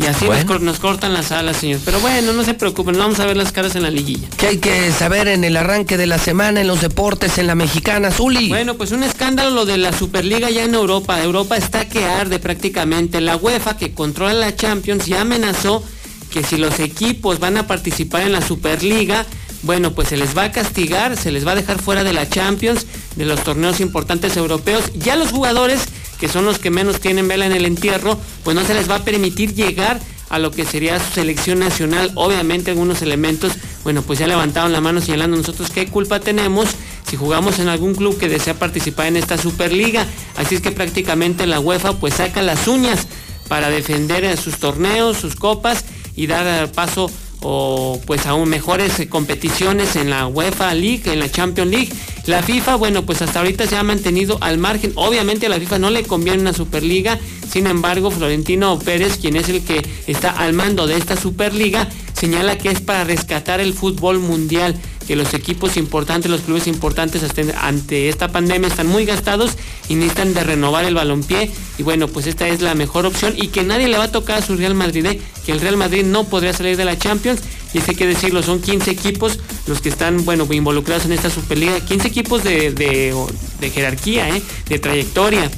Y 0.00 0.06
así 0.06 0.24
nos 0.24 0.28
Bueno. 0.36 0.46
cor- 0.46 0.62
nos, 0.62 0.78
cortan 0.78 1.12
las 1.12 1.30
alas, 1.30 1.58
señor. 1.58 1.80
Pero 1.84 2.00
bueno, 2.00 2.32
no 2.32 2.42
se 2.44 2.54
preocupen, 2.54 2.96
vamos 2.96 3.20
a 3.20 3.26
ver 3.26 3.36
las 3.36 3.52
caras 3.52 3.76
en 3.76 3.82
la 3.82 3.90
liguilla. 3.90 4.28
¿Qué 4.38 4.46
hay 4.46 4.56
que 4.58 4.90
saber 4.92 5.28
en 5.28 5.44
el 5.44 5.56
arranque 5.58 5.96
de 5.98 6.06
la 6.06 6.18
semana 6.18 6.62
en 6.62 6.68
los 6.68 6.80
deportes 6.80 7.36
en 7.36 7.46
la 7.46 7.54
mexicana, 7.54 8.10
Zuli? 8.10 8.48
Bueno, 8.48 8.76
pues 8.76 8.92
un 8.92 9.02
escándalo 9.02 9.50
lo 9.50 9.66
de 9.66 9.76
la 9.76 9.92
Superliga 9.92 10.48
ya 10.48 10.64
en 10.64 10.74
Europa. 10.74 11.22
Europa 11.22 11.56
está 11.58 11.86
que 11.88 12.04
arde 12.04 12.38
prácticamente. 12.38 13.20
La 13.20 13.36
UEFA, 13.36 13.76
que 13.76 13.92
controla 13.92 14.32
la 14.32 14.56
Champions, 14.56 15.04
ya 15.06 15.20
amenazó 15.20 15.84
que 16.30 16.44
si 16.44 16.56
los 16.56 16.78
equipos 16.80 17.38
van 17.40 17.58
a 17.58 17.66
participar 17.66 18.22
en 18.22 18.32
la 18.32 18.40
Superliga, 18.40 19.26
bueno, 19.62 19.92
pues 19.92 20.08
se 20.08 20.16
les 20.16 20.34
va 20.34 20.44
a 20.44 20.52
castigar, 20.52 21.18
se 21.18 21.30
les 21.30 21.46
va 21.46 21.52
a 21.52 21.56
dejar 21.56 21.78
fuera 21.78 22.04
de 22.04 22.14
la 22.14 22.26
Champions, 22.26 22.86
de 23.16 23.26
los 23.26 23.42
torneos 23.44 23.80
importantes 23.80 24.36
europeos. 24.38 24.84
Ya 24.94 25.16
los 25.16 25.30
jugadores, 25.32 25.80
que 26.20 26.28
son 26.28 26.44
los 26.44 26.58
que 26.58 26.70
menos 26.70 27.00
tienen 27.00 27.26
vela 27.26 27.46
en 27.46 27.52
el 27.52 27.64
entierro, 27.64 28.18
pues 28.44 28.54
no 28.54 28.64
se 28.64 28.74
les 28.74 28.88
va 28.90 28.96
a 28.96 29.04
permitir 29.04 29.54
llegar 29.54 29.98
a 30.28 30.38
lo 30.38 30.52
que 30.52 30.64
sería 30.64 31.00
su 31.00 31.14
selección 31.14 31.58
nacional. 31.58 32.12
Obviamente 32.14 32.70
algunos 32.70 33.02
elementos, 33.02 33.52
bueno, 33.82 34.02
pues 34.02 34.18
ya 34.18 34.26
levantaron 34.26 34.72
la 34.72 34.80
mano 34.80 35.00
señalando 35.00 35.36
nosotros 35.36 35.70
qué 35.70 35.86
culpa 35.86 36.20
tenemos 36.20 36.68
si 37.08 37.16
jugamos 37.16 37.58
en 37.58 37.68
algún 37.68 37.94
club 37.94 38.16
que 38.16 38.28
desea 38.28 38.54
participar 38.54 39.06
en 39.06 39.16
esta 39.16 39.36
Superliga. 39.36 40.06
Así 40.36 40.54
es 40.54 40.60
que 40.60 40.70
prácticamente 40.70 41.46
la 41.46 41.58
UEFA 41.58 41.94
pues 41.94 42.14
saca 42.14 42.42
las 42.42 42.68
uñas 42.68 43.08
para 43.48 43.68
defender 43.70 44.36
sus 44.38 44.58
torneos, 44.58 45.16
sus 45.16 45.34
copas 45.34 45.84
y 46.14 46.28
dar 46.28 46.70
paso 46.70 47.10
o 47.42 48.00
pues 48.06 48.26
aún 48.26 48.48
mejores 48.48 48.98
eh, 49.00 49.08
competiciones 49.08 49.96
en 49.96 50.10
la 50.10 50.26
UEFA 50.26 50.74
League, 50.74 51.02
en 51.06 51.20
la 51.20 51.30
Champions 51.30 51.70
League. 51.70 51.88
La 52.26 52.42
FIFA, 52.42 52.76
bueno, 52.76 53.06
pues 53.06 53.22
hasta 53.22 53.40
ahorita 53.40 53.66
se 53.66 53.76
ha 53.76 53.82
mantenido 53.82 54.38
al 54.40 54.58
margen. 54.58 54.92
Obviamente 54.94 55.46
a 55.46 55.48
la 55.48 55.58
FIFA 55.58 55.78
no 55.78 55.90
le 55.90 56.02
conviene 56.02 56.40
una 56.40 56.52
Superliga, 56.52 57.18
sin 57.50 57.66
embargo, 57.66 58.10
Florentino 58.10 58.78
Pérez, 58.78 59.18
quien 59.18 59.36
es 59.36 59.48
el 59.48 59.62
que 59.64 59.84
está 60.06 60.30
al 60.30 60.52
mando 60.52 60.86
de 60.86 60.96
esta 60.96 61.16
Superliga, 61.16 61.88
señala 62.12 62.58
que 62.58 62.70
es 62.70 62.80
para 62.80 63.04
rescatar 63.04 63.60
el 63.60 63.72
fútbol 63.72 64.18
mundial, 64.18 64.76
que 65.10 65.16
los 65.16 65.34
equipos 65.34 65.76
importantes, 65.76 66.30
los 66.30 66.42
clubes 66.42 66.68
importantes 66.68 67.24
ante 67.60 68.08
esta 68.08 68.28
pandemia 68.28 68.68
están 68.68 68.86
muy 68.86 69.04
gastados 69.04 69.50
y 69.88 69.96
necesitan 69.96 70.34
de 70.34 70.44
renovar 70.44 70.84
el 70.84 70.94
balompié 70.94 71.50
y 71.78 71.82
bueno, 71.82 72.06
pues 72.06 72.28
esta 72.28 72.46
es 72.46 72.60
la 72.60 72.76
mejor 72.76 73.06
opción 73.06 73.34
y 73.36 73.48
que 73.48 73.64
nadie 73.64 73.88
le 73.88 73.98
va 73.98 74.04
a 74.04 74.12
tocar 74.12 74.38
a 74.38 74.42
su 74.46 74.54
Real 74.54 74.74
Madrid, 74.76 75.04
¿eh? 75.06 75.20
que 75.44 75.50
el 75.50 75.60
Real 75.60 75.76
Madrid 75.76 76.04
no 76.04 76.22
podría 76.28 76.52
salir 76.52 76.76
de 76.76 76.84
la 76.84 76.96
Champions 76.96 77.40
y 77.74 77.78
hay 77.78 77.96
que 77.96 78.06
decirlo, 78.06 78.40
son 78.44 78.60
15 78.62 78.88
equipos 78.92 79.40
los 79.66 79.80
que 79.80 79.88
están, 79.88 80.24
bueno, 80.24 80.46
involucrados 80.48 81.06
en 81.06 81.12
esta 81.12 81.28
Superliga, 81.28 81.80
15 81.80 82.06
equipos 82.06 82.44
de, 82.44 82.70
de- 82.70 83.12
de 83.58 83.70
jerarquía, 83.70 84.28
¿eh? 84.28 84.40
de 84.68 84.78
trayectoria 84.78 85.50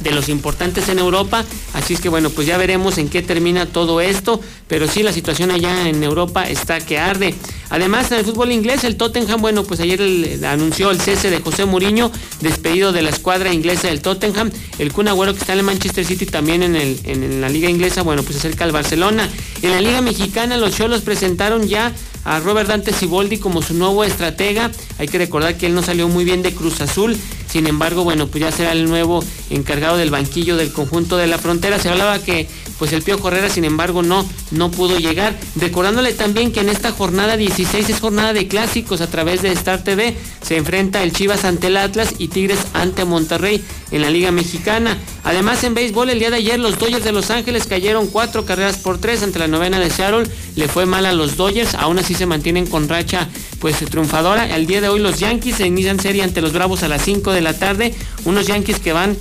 de 0.00 0.10
los 0.10 0.28
importantes 0.28 0.88
en 0.88 0.98
Europa. 0.98 1.44
Así 1.72 1.94
es 1.94 2.00
que 2.00 2.08
bueno, 2.08 2.30
pues 2.30 2.46
ya 2.46 2.56
veremos 2.56 2.98
en 2.98 3.08
qué 3.08 3.22
termina 3.22 3.66
todo 3.66 4.00
esto. 4.00 4.40
Pero 4.68 4.88
sí, 4.88 5.02
la 5.02 5.12
situación 5.12 5.50
allá 5.50 5.88
en 5.88 6.02
Europa 6.02 6.48
está 6.48 6.80
que 6.80 6.98
arde. 6.98 7.34
Además, 7.70 8.10
en 8.12 8.18
el 8.18 8.24
fútbol 8.24 8.52
inglés, 8.52 8.84
el 8.84 8.96
Tottenham, 8.96 9.40
bueno, 9.40 9.64
pues 9.64 9.80
ayer 9.80 10.00
anunció 10.44 10.90
el 10.90 11.00
cese 11.00 11.30
de 11.30 11.40
José 11.40 11.64
Mourinho, 11.64 12.10
despedido 12.40 12.92
de 12.92 13.02
la 13.02 13.10
escuadra 13.10 13.52
inglesa 13.52 13.88
del 13.88 14.00
Tottenham. 14.00 14.50
El 14.78 14.92
Kun 14.92 15.08
Agüero 15.08 15.32
que 15.34 15.40
está 15.40 15.52
en 15.52 15.60
el 15.60 15.64
Manchester 15.64 16.04
City 16.04 16.26
también 16.26 16.62
en, 16.62 16.76
el, 16.76 17.00
en, 17.04 17.40
la 17.40 17.48
liga 17.48 17.68
inglesa, 17.68 18.02
bueno, 18.02 18.22
pues 18.22 18.38
acerca 18.38 18.64
al 18.64 18.72
Barcelona. 18.72 19.28
En 19.62 19.70
la 19.70 19.80
liga 19.80 20.00
mexicana, 20.00 20.56
los 20.56 20.76
Cholos 20.76 21.02
presentaron 21.02 21.66
ya 21.66 21.92
a 22.24 22.40
Robert 22.40 22.68
Dante 22.68 22.92
Siboldi 22.92 23.38
como 23.38 23.62
su 23.62 23.74
nuevo 23.74 24.04
estratega. 24.04 24.70
Hay 24.98 25.08
que 25.08 25.18
recordar 25.18 25.56
que 25.56 25.66
él 25.66 25.74
no 25.74 25.82
salió 25.82 26.08
muy 26.08 26.24
bien 26.24 26.42
de 26.42 26.52
Cruz 26.52 26.80
Azul. 26.80 27.16
Sin 27.54 27.68
embargo, 27.68 28.02
bueno, 28.02 28.26
pues 28.26 28.42
ya 28.42 28.50
será 28.50 28.72
el 28.72 28.86
nuevo 28.86 29.22
encargado 29.48 29.96
del 29.96 30.10
banquillo 30.10 30.56
del 30.56 30.72
conjunto 30.72 31.16
de 31.16 31.28
la 31.28 31.38
frontera. 31.38 31.78
Se 31.78 31.88
hablaba 31.88 32.18
que 32.18 32.48
pues 32.80 32.92
el 32.92 33.02
Pío 33.02 33.16
Herrera, 33.24 33.48
sin 33.48 33.64
embargo, 33.64 34.02
no, 34.02 34.28
no 34.50 34.72
pudo 34.72 34.98
llegar. 34.98 35.38
Recordándole 35.54 36.12
también 36.14 36.50
que 36.50 36.58
en 36.58 36.68
esta 36.68 36.90
jornada 36.90 37.36
16 37.36 37.88
es 37.88 38.00
jornada 38.00 38.32
de 38.32 38.48
clásicos 38.48 39.00
a 39.00 39.06
través 39.06 39.42
de 39.42 39.52
Star 39.52 39.84
TV. 39.84 40.16
Se 40.42 40.56
enfrenta 40.56 41.04
el 41.04 41.12
Chivas 41.12 41.44
ante 41.44 41.68
el 41.68 41.76
Atlas 41.76 42.14
y 42.18 42.26
Tigres 42.26 42.58
ante 42.72 43.04
Monterrey 43.04 43.62
en 43.92 44.02
la 44.02 44.10
Liga 44.10 44.32
Mexicana. 44.32 44.98
Además, 45.22 45.62
en 45.62 45.74
béisbol, 45.74 46.10
el 46.10 46.18
día 46.18 46.30
de 46.30 46.38
ayer 46.38 46.58
los 46.58 46.76
Dodgers 46.78 47.04
de 47.04 47.12
Los 47.12 47.30
Ángeles 47.30 47.66
cayeron 47.68 48.08
cuatro 48.08 48.44
carreras 48.44 48.78
por 48.78 48.98
tres 48.98 49.22
ante 49.22 49.38
la 49.38 49.46
novena 49.46 49.78
de 49.78 49.90
Seattle. 49.90 50.28
Le 50.56 50.66
fue 50.66 50.86
mal 50.86 51.06
a 51.06 51.12
los 51.12 51.36
Dodgers, 51.36 51.74
aún 51.74 52.00
así 52.00 52.14
se 52.14 52.26
mantienen 52.26 52.66
con 52.66 52.88
racha 52.88 53.28
pues 53.60 53.76
triunfadora. 53.76 54.54
El 54.54 54.66
día 54.66 54.80
de 54.80 54.88
hoy 54.88 54.98
los 54.98 55.20
Yankees 55.20 55.56
se 55.56 55.66
inician 55.66 56.00
serie 56.00 56.24
ante 56.24 56.42
los 56.42 56.52
Bravos 56.52 56.82
a 56.82 56.88
las 56.88 57.02
5 57.02 57.30
de 57.30 57.40
la 57.40 57.43
tarde. 57.52 57.94
Unos 58.24 58.46
Yankees 58.46 58.78
que 58.78 58.92
van 58.92 59.16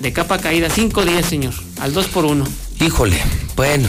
de 0.00 0.12
capa 0.12 0.38
caída, 0.38 0.70
5 0.70 1.04
días, 1.04 1.26
señor, 1.26 1.54
al 1.80 1.92
2 1.92 2.06
por 2.06 2.24
1. 2.24 2.46
Híjole, 2.80 3.20
bueno, 3.56 3.88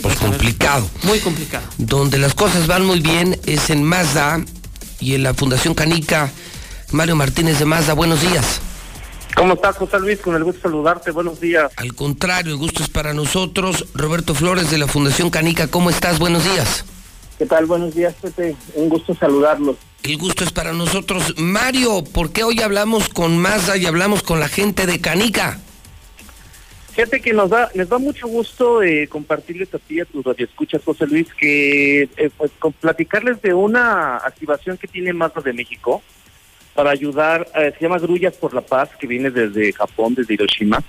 pues 0.00 0.16
complicado. 0.16 0.88
Muy 1.02 1.18
complicado. 1.20 1.66
Donde 1.76 2.18
las 2.18 2.34
cosas 2.34 2.66
van 2.66 2.84
muy 2.84 3.00
bien 3.00 3.38
es 3.44 3.70
en 3.70 3.84
Mazda 3.84 4.42
y 5.00 5.14
en 5.14 5.22
la 5.22 5.34
Fundación 5.34 5.74
Canica. 5.74 6.32
Mario 6.92 7.16
Martínez 7.16 7.58
de 7.58 7.66
Mazda, 7.66 7.92
buenos 7.92 8.22
días. 8.22 8.60
¿Cómo 9.34 9.54
estás, 9.54 9.76
José 9.76 9.98
Luis? 9.98 10.20
Con 10.20 10.36
el 10.36 10.44
gusto 10.44 10.60
de 10.60 10.62
saludarte. 10.62 11.10
Buenos 11.10 11.40
días. 11.40 11.72
Al 11.76 11.94
contrario, 11.94 12.52
el 12.52 12.58
gusto 12.58 12.82
es 12.82 12.88
para 12.88 13.12
nosotros. 13.12 13.86
Roberto 13.94 14.34
Flores 14.34 14.70
de 14.70 14.78
la 14.78 14.86
Fundación 14.86 15.28
Canica, 15.30 15.66
¿cómo 15.66 15.90
estás? 15.90 16.18
Buenos 16.18 16.44
días. 16.44 16.84
¿Qué 17.38 17.46
tal? 17.46 17.66
Buenos 17.66 17.94
días, 17.94 18.14
Pepe. 18.22 18.56
Un 18.74 18.88
gusto 18.88 19.14
saludarlos. 19.14 19.76
El 20.04 20.18
gusto 20.18 20.44
es 20.44 20.52
para 20.52 20.74
nosotros. 20.74 21.34
Mario, 21.38 22.04
¿por 22.04 22.30
qué 22.30 22.44
hoy 22.44 22.60
hablamos 22.60 23.08
con 23.08 23.38
Mazda 23.38 23.78
y 23.78 23.86
hablamos 23.86 24.22
con 24.22 24.38
la 24.38 24.48
gente 24.48 24.84
de 24.84 25.00
Canica? 25.00 25.58
Fíjate 26.92 27.22
que 27.22 27.32
nos 27.32 27.48
da, 27.48 27.70
les 27.74 27.88
da 27.88 27.96
mucho 27.96 28.28
gusto 28.28 28.82
eh, 28.82 29.08
compartirles 29.08 29.72
a 29.72 29.78
ti 29.78 30.00
a 30.00 30.04
tus 30.04 30.22
radioescuchas, 30.22 30.82
José 30.84 31.06
Luis, 31.06 31.32
que 31.32 32.02
eh, 32.02 32.30
pues 32.36 32.50
con 32.58 32.74
platicarles 32.74 33.40
de 33.40 33.54
una 33.54 34.18
activación 34.18 34.76
que 34.76 34.88
tiene 34.88 35.14
Mazda 35.14 35.40
de 35.40 35.54
México 35.54 36.02
para 36.74 36.90
ayudar, 36.90 37.48
eh, 37.54 37.72
se 37.74 37.84
llama 37.84 37.98
Grullas 37.98 38.34
por 38.34 38.52
la 38.52 38.60
Paz, 38.60 38.90
que 38.98 39.06
viene 39.06 39.30
desde 39.30 39.72
Japón, 39.72 40.14
desde 40.14 40.34
Hiroshima, 40.34 40.84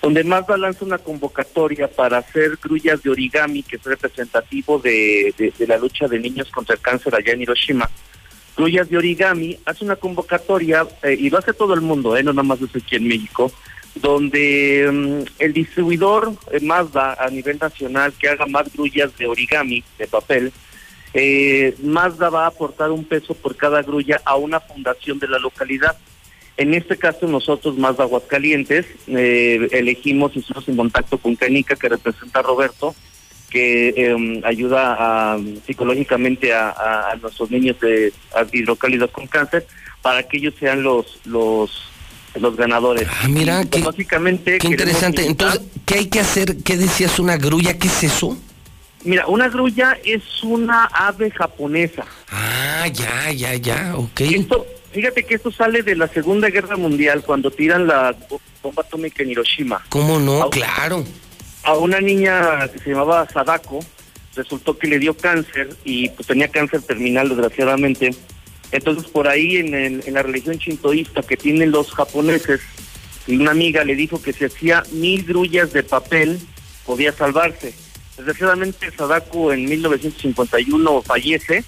donde 0.00 0.24
Mazda 0.24 0.56
lanza 0.56 0.86
una 0.86 0.96
convocatoria 0.96 1.86
para 1.86 2.16
hacer 2.16 2.58
grullas 2.62 3.02
de 3.02 3.10
origami, 3.10 3.62
que 3.62 3.76
es 3.76 3.84
representativo 3.84 4.78
de 4.78 5.52
la 5.68 5.76
lucha 5.76 6.08
de 6.08 6.18
niños 6.18 6.50
contra 6.50 6.76
el 6.76 6.80
cáncer 6.80 7.14
allá 7.14 7.34
en 7.34 7.42
Hiroshima. 7.42 7.90
Grullas 8.56 8.88
de 8.88 8.98
origami 8.98 9.58
hace 9.64 9.84
una 9.84 9.96
convocatoria, 9.96 10.86
eh, 11.02 11.16
y 11.18 11.30
lo 11.30 11.38
hace 11.38 11.52
todo 11.52 11.74
el 11.74 11.80
mundo, 11.80 12.16
eh, 12.16 12.22
no 12.22 12.32
nada 12.32 12.44
más 12.44 12.60
es 12.60 12.74
aquí 12.76 12.96
en 12.96 13.08
México, 13.08 13.50
donde 13.94 14.88
mm, 14.92 15.42
el 15.42 15.52
distribuidor 15.52 16.32
eh, 16.50 16.60
Mazda 16.60 17.16
a 17.18 17.28
nivel 17.30 17.58
nacional 17.58 18.12
que 18.12 18.28
haga 18.28 18.46
más 18.46 18.72
grullas 18.72 19.16
de 19.16 19.26
origami, 19.26 19.82
de 19.98 20.06
papel, 20.06 20.52
eh, 21.14 21.76
Mazda 21.82 22.28
va 22.28 22.44
a 22.44 22.48
aportar 22.48 22.90
un 22.90 23.04
peso 23.04 23.34
por 23.34 23.56
cada 23.56 23.82
grulla 23.82 24.20
a 24.24 24.36
una 24.36 24.60
fundación 24.60 25.18
de 25.20 25.28
la 25.28 25.38
localidad. 25.38 25.96
En 26.56 26.74
este 26.74 26.96
caso 26.96 27.26
nosotros, 27.26 27.78
Mazda 27.78 28.04
Aguascalientes, 28.04 28.86
eh, 29.06 29.68
elegimos 29.72 30.34
y 30.34 30.40
estamos 30.40 30.68
en 30.68 30.76
contacto 30.76 31.18
con 31.18 31.36
Canica, 31.36 31.76
que 31.76 31.88
representa 31.88 32.40
a 32.40 32.42
Roberto, 32.42 32.94
que 33.54 33.94
eh, 33.96 34.40
ayuda 34.44 34.96
a- 34.98 35.38
psicológicamente 35.64 36.52
a, 36.52 36.70
a- 36.70 37.12
a 37.12 37.16
nuestros 37.16 37.52
niños 37.52 37.78
de 37.80 38.12
hidrocálidos 38.52 39.12
con 39.12 39.28
cáncer, 39.28 39.64
para 40.02 40.24
que 40.24 40.38
ellos 40.38 40.54
sean 40.58 40.82
los 40.82 41.20
los 41.24 41.70
los 42.34 42.56
ganadores. 42.56 43.06
Ah, 43.08 43.28
mira, 43.28 43.62
Y, 43.62 43.66
pues, 43.66 43.82
qué- 43.82 43.86
básicamente 43.86 44.58
Qué 44.58 44.66
interesante. 44.66 45.22
invitar- 45.22 45.54
Entonces, 45.54 45.80
¿qué 45.86 45.94
hay 45.94 46.06
que 46.08 46.18
hacer? 46.18 46.56
¿Qué 46.64 46.76
decías? 46.76 47.20
¿Una 47.20 47.36
grulla? 47.36 47.78
¿Qué 47.78 47.86
es 47.86 48.02
eso? 48.02 48.36
Mira, 49.04 49.26
una 49.28 49.48
grulla 49.48 49.96
es 50.04 50.22
una 50.42 50.86
ave 50.86 51.30
japonesa. 51.30 52.04
Ah, 52.32 52.88
ya, 52.92 53.30
ya, 53.30 53.54
ya, 53.54 53.92
ok. 53.96 54.20
Esto, 54.22 54.66
fíjate 54.90 55.22
que 55.22 55.34
esto 55.36 55.52
sale 55.52 55.82
de 55.82 55.94
la 55.94 56.08
Segunda 56.08 56.48
Guerra 56.50 56.76
Mundial, 56.76 57.22
cuando 57.24 57.52
tiran 57.52 57.86
la 57.86 58.16
bo- 58.28 58.40
bomba 58.62 58.82
atómica 58.82 59.22
en 59.22 59.30
Hiroshima. 59.30 59.84
¿Cómo 59.90 60.18
no? 60.18 60.50
Claro. 60.50 61.04
A 61.64 61.74
una 61.76 62.00
niña 62.00 62.68
que 62.68 62.78
se 62.78 62.90
llamaba 62.90 63.26
Sadako, 63.32 63.80
resultó 64.36 64.76
que 64.76 64.86
le 64.88 64.98
dio 64.98 65.16
cáncer 65.16 65.70
y 65.84 66.08
pues 66.10 66.26
tenía 66.26 66.48
cáncer 66.48 66.82
terminal, 66.82 67.28
desgraciadamente. 67.28 68.10
Entonces, 68.72 69.04
por 69.10 69.28
ahí 69.28 69.56
en, 69.58 69.74
el- 69.74 70.02
en 70.06 70.14
la 70.14 70.22
religión 70.22 70.56
shintoísta 70.58 71.22
que 71.22 71.36
tienen 71.36 71.70
los 71.70 71.92
japoneses, 71.92 72.60
una 73.28 73.52
amiga 73.52 73.84
le 73.84 73.94
dijo 73.94 74.20
que 74.20 74.32
si 74.32 74.44
hacía 74.44 74.82
mil 74.92 75.24
grullas 75.24 75.72
de 75.72 75.82
papel, 75.82 76.38
podía 76.84 77.12
salvarse. 77.12 77.72
Desgraciadamente, 78.16 78.90
Sadako 78.90 79.52
en 79.52 79.64
1951 79.64 81.02
fallece 81.02 81.64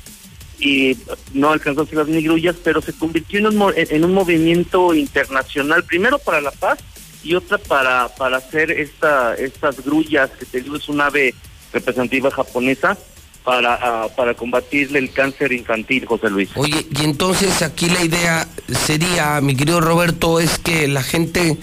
y 0.58 0.96
no 1.32 1.50
alcanzó 1.50 1.80
a 1.80 1.84
hacer 1.84 1.98
las 1.98 2.08
mil 2.08 2.22
grullas, 2.24 2.56
pero 2.62 2.82
se 2.82 2.92
convirtió 2.92 3.38
en 3.38 3.46
un, 3.46 3.72
en 3.76 4.04
un 4.04 4.12
movimiento 4.12 4.92
internacional, 4.94 5.84
primero 5.84 6.18
para 6.18 6.40
la 6.40 6.50
paz 6.50 6.78
y 7.26 7.34
otra 7.34 7.58
para, 7.58 8.08
para 8.08 8.36
hacer 8.36 8.70
esta, 8.70 9.34
estas 9.34 9.84
grullas, 9.84 10.30
que 10.38 10.44
te 10.44 10.60
digo 10.60 10.76
es 10.76 10.88
un 10.88 11.00
ave 11.00 11.34
representativa 11.72 12.30
japonesa, 12.30 12.96
para, 13.42 13.74
ah, 13.74 14.08
para 14.16 14.34
combatirle 14.34 15.00
el 15.00 15.12
cáncer 15.12 15.52
infantil, 15.52 16.06
José 16.06 16.30
Luis. 16.30 16.50
Oye, 16.54 16.86
y 16.90 17.04
entonces 17.04 17.62
aquí 17.62 17.88
la 17.88 18.04
idea 18.04 18.48
sería, 18.68 19.40
mi 19.40 19.56
querido 19.56 19.80
Roberto, 19.80 20.40
es 20.40 20.58
que 20.58 20.86
la 20.86 21.02
gente 21.02 21.56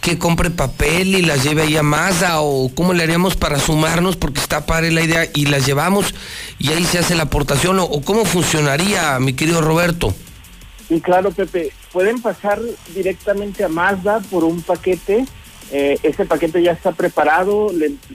que 0.00 0.18
compre 0.18 0.50
papel 0.50 1.14
y 1.14 1.22
las 1.22 1.44
lleve 1.44 1.62
ahí 1.62 1.76
a 1.76 1.82
Mazda 1.82 2.40
o 2.40 2.70
cómo 2.74 2.94
le 2.94 3.02
haríamos 3.02 3.36
para 3.36 3.58
sumarnos 3.58 4.16
porque 4.16 4.40
está 4.40 4.64
padre 4.64 4.90
la 4.90 5.02
idea 5.02 5.28
y 5.34 5.46
las 5.46 5.66
llevamos 5.66 6.14
y 6.58 6.70
ahí 6.70 6.84
se 6.84 6.98
hace 6.98 7.14
la 7.14 7.24
aportación 7.24 7.78
o, 7.78 7.84
o 7.84 8.00
cómo 8.02 8.24
funcionaría, 8.24 9.18
mi 9.18 9.34
querido 9.34 9.60
Roberto. 9.60 10.14
Y 10.90 11.00
claro, 11.00 11.30
Pepe, 11.32 11.72
pueden 11.92 12.20
pasar 12.22 12.60
directamente 12.94 13.64
a 13.64 13.68
Mazda 13.68 14.20
por 14.30 14.44
un 14.44 14.62
paquete. 14.62 15.24
eh, 15.70 15.98
ese 16.02 16.24
paquete 16.24 16.62
ya 16.62 16.72
está 16.72 16.92
preparado, 16.92 17.70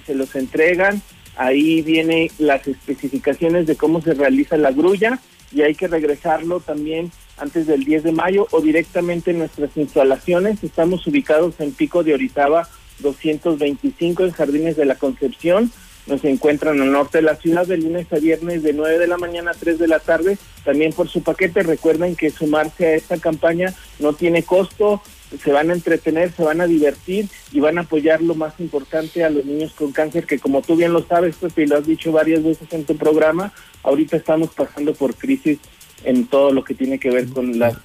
se 0.06 0.16
los 0.16 0.36
entregan. 0.36 1.02
Ahí 1.36 1.82
vienen 1.82 2.30
las 2.40 2.68
especificaciones 2.68 3.68
de 3.68 3.76
cómo 3.76 4.02
se 4.02 4.14
realiza 4.14 4.58
la 4.58 4.72
grulla 4.72 5.20
y 5.52 5.62
hay 5.62 5.76
que 5.76 5.88
regresarlo 5.88 6.60
también 6.60 7.12
antes 7.38 7.68
del 7.68 7.84
10 7.84 8.04
de 8.04 8.12
mayo 8.12 8.48
o 8.52 8.62
directamente 8.62 9.32
en 9.32 9.40
nuestras 9.40 9.76
instalaciones. 9.78 10.64
Estamos 10.64 11.06
ubicados 11.08 11.60
en 11.60 11.72
Pico 11.72 12.04
de 12.04 12.14
Orizaba 12.14 12.68
225 13.00 14.26
en 14.26 14.32
Jardines 14.32 14.76
de 14.76 14.86
la 14.86 14.96
Concepción. 14.96 15.72
Nos 16.06 16.24
encuentran 16.26 16.82
al 16.82 16.92
norte 16.92 17.20
de 17.20 17.24
la 17.24 17.36
ciudad 17.36 17.66
de 17.66 17.78
lunes 17.78 18.12
a 18.12 18.20
viernes 18.20 18.62
de 18.64 18.74
9 18.74 19.00
de 19.00 19.08
la 19.08 19.18
mañana 19.18 19.52
a 19.52 19.54
3 19.54 19.80
de 19.80 19.88
la 19.88 20.00
tarde. 20.00 20.38
También 20.66 20.92
por 20.94 21.08
su 21.08 21.24
paquete 21.24 21.64
recuerden 21.64 22.16
que 22.16 22.30
sumarse 22.30 22.88
a 22.88 22.96
esta 22.96 23.18
campaña 23.18 23.74
no 24.00 24.14
tiene 24.14 24.44
costo, 24.44 25.02
se 25.42 25.52
van 25.52 25.70
a 25.70 25.74
entretener, 25.74 26.32
se 26.32 26.44
van 26.44 26.62
a 26.62 26.68
divertir 26.68 27.28
y 27.52 27.60
van 27.60 27.78
a 27.78 27.82
apoyar 27.82 28.22
lo 28.22 28.36
más 28.36 28.60
importante 28.60 29.24
a 29.24 29.30
los 29.30 29.46
niños 29.46 29.74
con 29.74 29.92
cáncer 29.92 30.26
que 30.26 30.40
como 30.40 30.62
tú 30.62 30.76
bien 30.76 30.94
lo 30.94 31.06
sabes, 31.06 31.36
Pepe, 31.38 31.64
y 31.64 31.68
lo 31.68 31.78
has 31.78 31.88
dicho 31.88 32.12
varias 32.12 32.44
veces 32.44 32.72
en 32.72 32.86
tu 32.86 32.96
programa, 32.98 33.54
ahorita 33.84 34.18
estamos 34.18 34.54
pasando 34.54 34.94
por 34.94 35.16
crisis 35.16 35.60
en 36.04 36.28
todo 36.28 36.52
lo 36.52 36.64
que 36.64 36.74
tiene 36.74 37.00
que 37.00 37.10
ver 37.10 37.30
con 37.30 37.58
las 37.58 37.78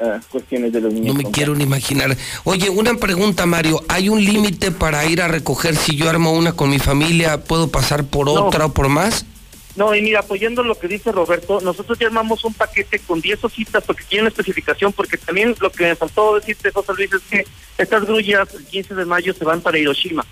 ah, 0.00 0.20
cuestiones 0.30 0.72
de 0.72 0.80
los 0.80 0.92
niños. 0.92 1.14
No 1.14 1.22
me 1.22 1.30
quiero 1.30 1.54
ni 1.54 1.64
imaginar. 1.64 2.16
Oye, 2.44 2.70
una 2.70 2.94
pregunta, 2.94 3.46
Mario. 3.46 3.82
¿Hay 3.88 4.08
un 4.08 4.24
límite 4.24 4.70
para 4.70 5.04
ir 5.06 5.22
a 5.22 5.28
recoger 5.28 5.76
si 5.76 5.96
yo 5.96 6.08
armo 6.08 6.32
una 6.32 6.52
con 6.52 6.70
mi 6.70 6.78
familia? 6.78 7.42
¿Puedo 7.44 7.68
pasar 7.68 8.04
por 8.04 8.26
No. 8.26 8.46
otra 8.46 8.66
o 8.66 8.72
por 8.72 8.88
más? 8.88 9.24
No, 9.76 9.94
y 9.94 10.02
mira, 10.02 10.20
apoyando 10.20 10.64
lo 10.64 10.76
que 10.76 10.88
dice 10.88 11.12
Roberto, 11.12 11.60
nosotros 11.60 11.96
ya 12.00 12.08
armamos 12.08 12.44
un 12.44 12.52
paquete 12.52 12.98
con 12.98 13.20
10 13.20 13.44
hojitas 13.44 13.84
porque 13.84 14.02
tiene 14.08 14.22
una 14.22 14.30
especificación, 14.30 14.92
porque 14.92 15.16
también 15.16 15.54
lo 15.60 15.70
que 15.70 15.84
me 15.84 15.94
faltó 15.94 16.34
decirte, 16.34 16.72
José 16.72 16.92
Luis, 16.96 17.12
es 17.12 17.22
que 17.30 17.46
estas 17.78 18.04
grullas 18.04 18.48
el 18.54 18.64
15 18.64 18.96
de 18.96 19.04
mayo 19.04 19.32
se 19.34 19.44
van 19.44 19.60
para 19.60 19.78
Hiroshima, 19.78 20.26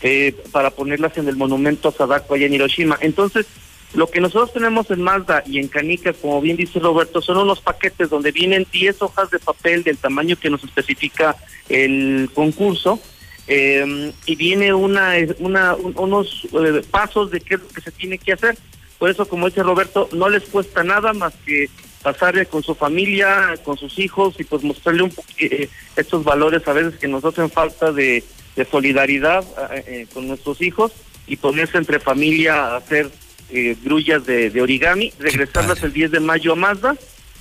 eh, 0.00 0.34
para 0.50 0.70
ponerlas 0.70 1.16
en 1.16 1.28
el 1.28 1.36
monumento 1.36 1.88
a 1.90 1.92
Sadako 1.92 2.34
allá 2.34 2.46
en 2.46 2.54
Hiroshima. 2.54 2.98
Entonces, 3.00 3.46
lo 3.94 4.06
que 4.08 4.20
nosotros 4.20 4.52
tenemos 4.52 4.90
en 4.90 5.02
Mazda 5.02 5.42
y 5.46 5.58
en 5.58 5.68
Canica, 5.68 6.12
como 6.12 6.40
bien 6.40 6.56
dice 6.56 6.78
Roberto, 6.78 7.22
son 7.22 7.38
unos 7.38 7.60
paquetes 7.60 8.10
donde 8.10 8.32
vienen 8.32 8.66
10 8.70 9.00
hojas 9.02 9.30
de 9.30 9.38
papel 9.38 9.82
del 9.82 9.96
tamaño 9.96 10.36
que 10.36 10.50
nos 10.50 10.62
especifica 10.64 11.36
el 11.68 12.30
concurso, 12.34 13.00
eh, 13.46 14.12
y 14.26 14.36
viene 14.36 14.74
una, 14.74 15.12
una 15.38 15.74
un- 15.74 15.94
unos 15.96 16.46
eh, 16.52 16.82
pasos 16.90 17.30
de 17.30 17.40
qué 17.40 17.54
es 17.54 17.60
lo 17.62 17.68
que 17.68 17.80
se 17.80 17.90
tiene 17.92 18.18
que 18.18 18.34
hacer. 18.34 18.58
Por 18.98 19.08
eso, 19.10 19.26
como 19.26 19.48
dice 19.48 19.62
Roberto, 19.62 20.08
no 20.12 20.28
les 20.28 20.42
cuesta 20.44 20.84
nada 20.84 21.12
más 21.14 21.32
que 21.46 21.70
pasarle 22.02 22.46
con 22.46 22.62
su 22.62 22.74
familia, 22.74 23.54
con 23.64 23.78
sus 23.78 23.98
hijos 23.98 24.34
y 24.38 24.44
pues 24.44 24.62
mostrarle 24.62 25.02
un 25.02 25.10
poqu- 25.10 25.34
eh, 25.38 25.70
estos 25.96 26.24
valores 26.24 26.66
a 26.68 26.72
veces 26.74 26.96
que 26.98 27.08
nos 27.08 27.24
hacen 27.24 27.48
falta 27.50 27.90
de, 27.92 28.22
de 28.54 28.64
solidaridad 28.66 29.44
eh, 29.72 29.84
eh, 29.86 30.06
con 30.12 30.28
nuestros 30.28 30.60
hijos 30.60 30.92
y 31.26 31.36
ponerse 31.36 31.78
entre 31.78 32.00
familia 32.00 32.66
a 32.66 32.76
hacer 32.76 33.10
eh, 33.50 33.76
grullas 33.82 34.24
de, 34.26 34.50
de 34.50 34.62
origami, 34.62 35.12
regresarlas 35.18 35.82
el 35.82 35.92
10 35.92 36.10
de 36.12 36.20
mayo 36.20 36.52
a 36.52 36.56
Mazda 36.56 36.96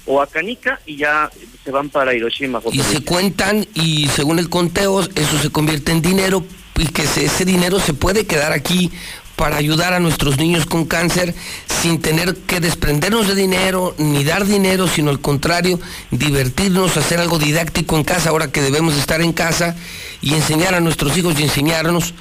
o 0.06 0.22
a 0.22 0.28
Canica 0.28 0.80
y 0.86 0.96
ya 0.98 1.30
se 1.66 1.72
van 1.72 1.90
para 1.90 2.14
Hiroshima. 2.16 2.62
José 2.62 2.76
Y 2.78 2.80
Luis. 2.80 2.90
se 2.92 3.04
cuentan 3.04 3.68
y 3.74 4.08
según 4.10 4.40
el 4.40 4.50
conteo 4.50 5.02
eso 5.02 5.38
se 5.42 5.50
convierte 5.50 5.92
en 5.92 6.02
dinero 6.02 6.46
y 6.78 6.86
que 6.88 7.06
se- 7.06 7.26
ese 7.26 7.44
dinero 7.44 7.80
se 7.80 7.94
puede 7.94 8.26
quedar 8.26 8.52
aquí 8.54 8.90
para 9.36 9.58
ayudar 9.58 9.94
a 9.94 10.00
nuestros 10.00 10.38
niños 10.40 10.66
con 10.66 10.86
cáncer 10.86 11.36
sin 11.82 12.02
tener 12.02 12.36
que 12.38 12.60
desprendernos 12.60 13.28
de 13.28 13.36
dinero 13.36 13.94
ni 14.00 14.24
dar 14.24 14.46
dinero, 14.48 14.88
sino 14.88 15.12
al 15.12 15.20
contrario, 15.20 15.80
divertirnos, 16.10 16.98
hacer 16.98 17.20
algo 17.20 17.38
didáctico 17.38 17.98
en 17.98 18.04
casa 18.04 18.30
ahora 18.30 18.52
que 18.52 18.62
debemos 18.62 18.98
estar 18.98 19.22
en 19.22 19.34
casa 19.34 19.76
y 20.22 20.34
enseñar 20.34 20.74
a 20.74 20.80
nuestros 20.80 21.16
hijos 21.18 21.40
y 21.40 21.44
enseñarnos 21.44 22.16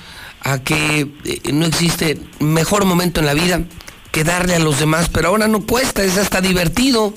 a 0.46 0.62
que 0.62 1.08
eh, 1.24 1.52
no 1.52 1.66
existe 1.66 2.18
mejor 2.38 2.84
momento 2.84 3.18
en 3.18 3.26
la 3.26 3.34
vida 3.34 3.64
que 4.12 4.22
darle 4.22 4.54
a 4.54 4.60
los 4.60 4.78
demás, 4.78 5.08
pero 5.12 5.28
ahora 5.28 5.48
no 5.48 5.66
cuesta, 5.66 6.04
es 6.04 6.16
hasta 6.16 6.40
divertido. 6.40 7.12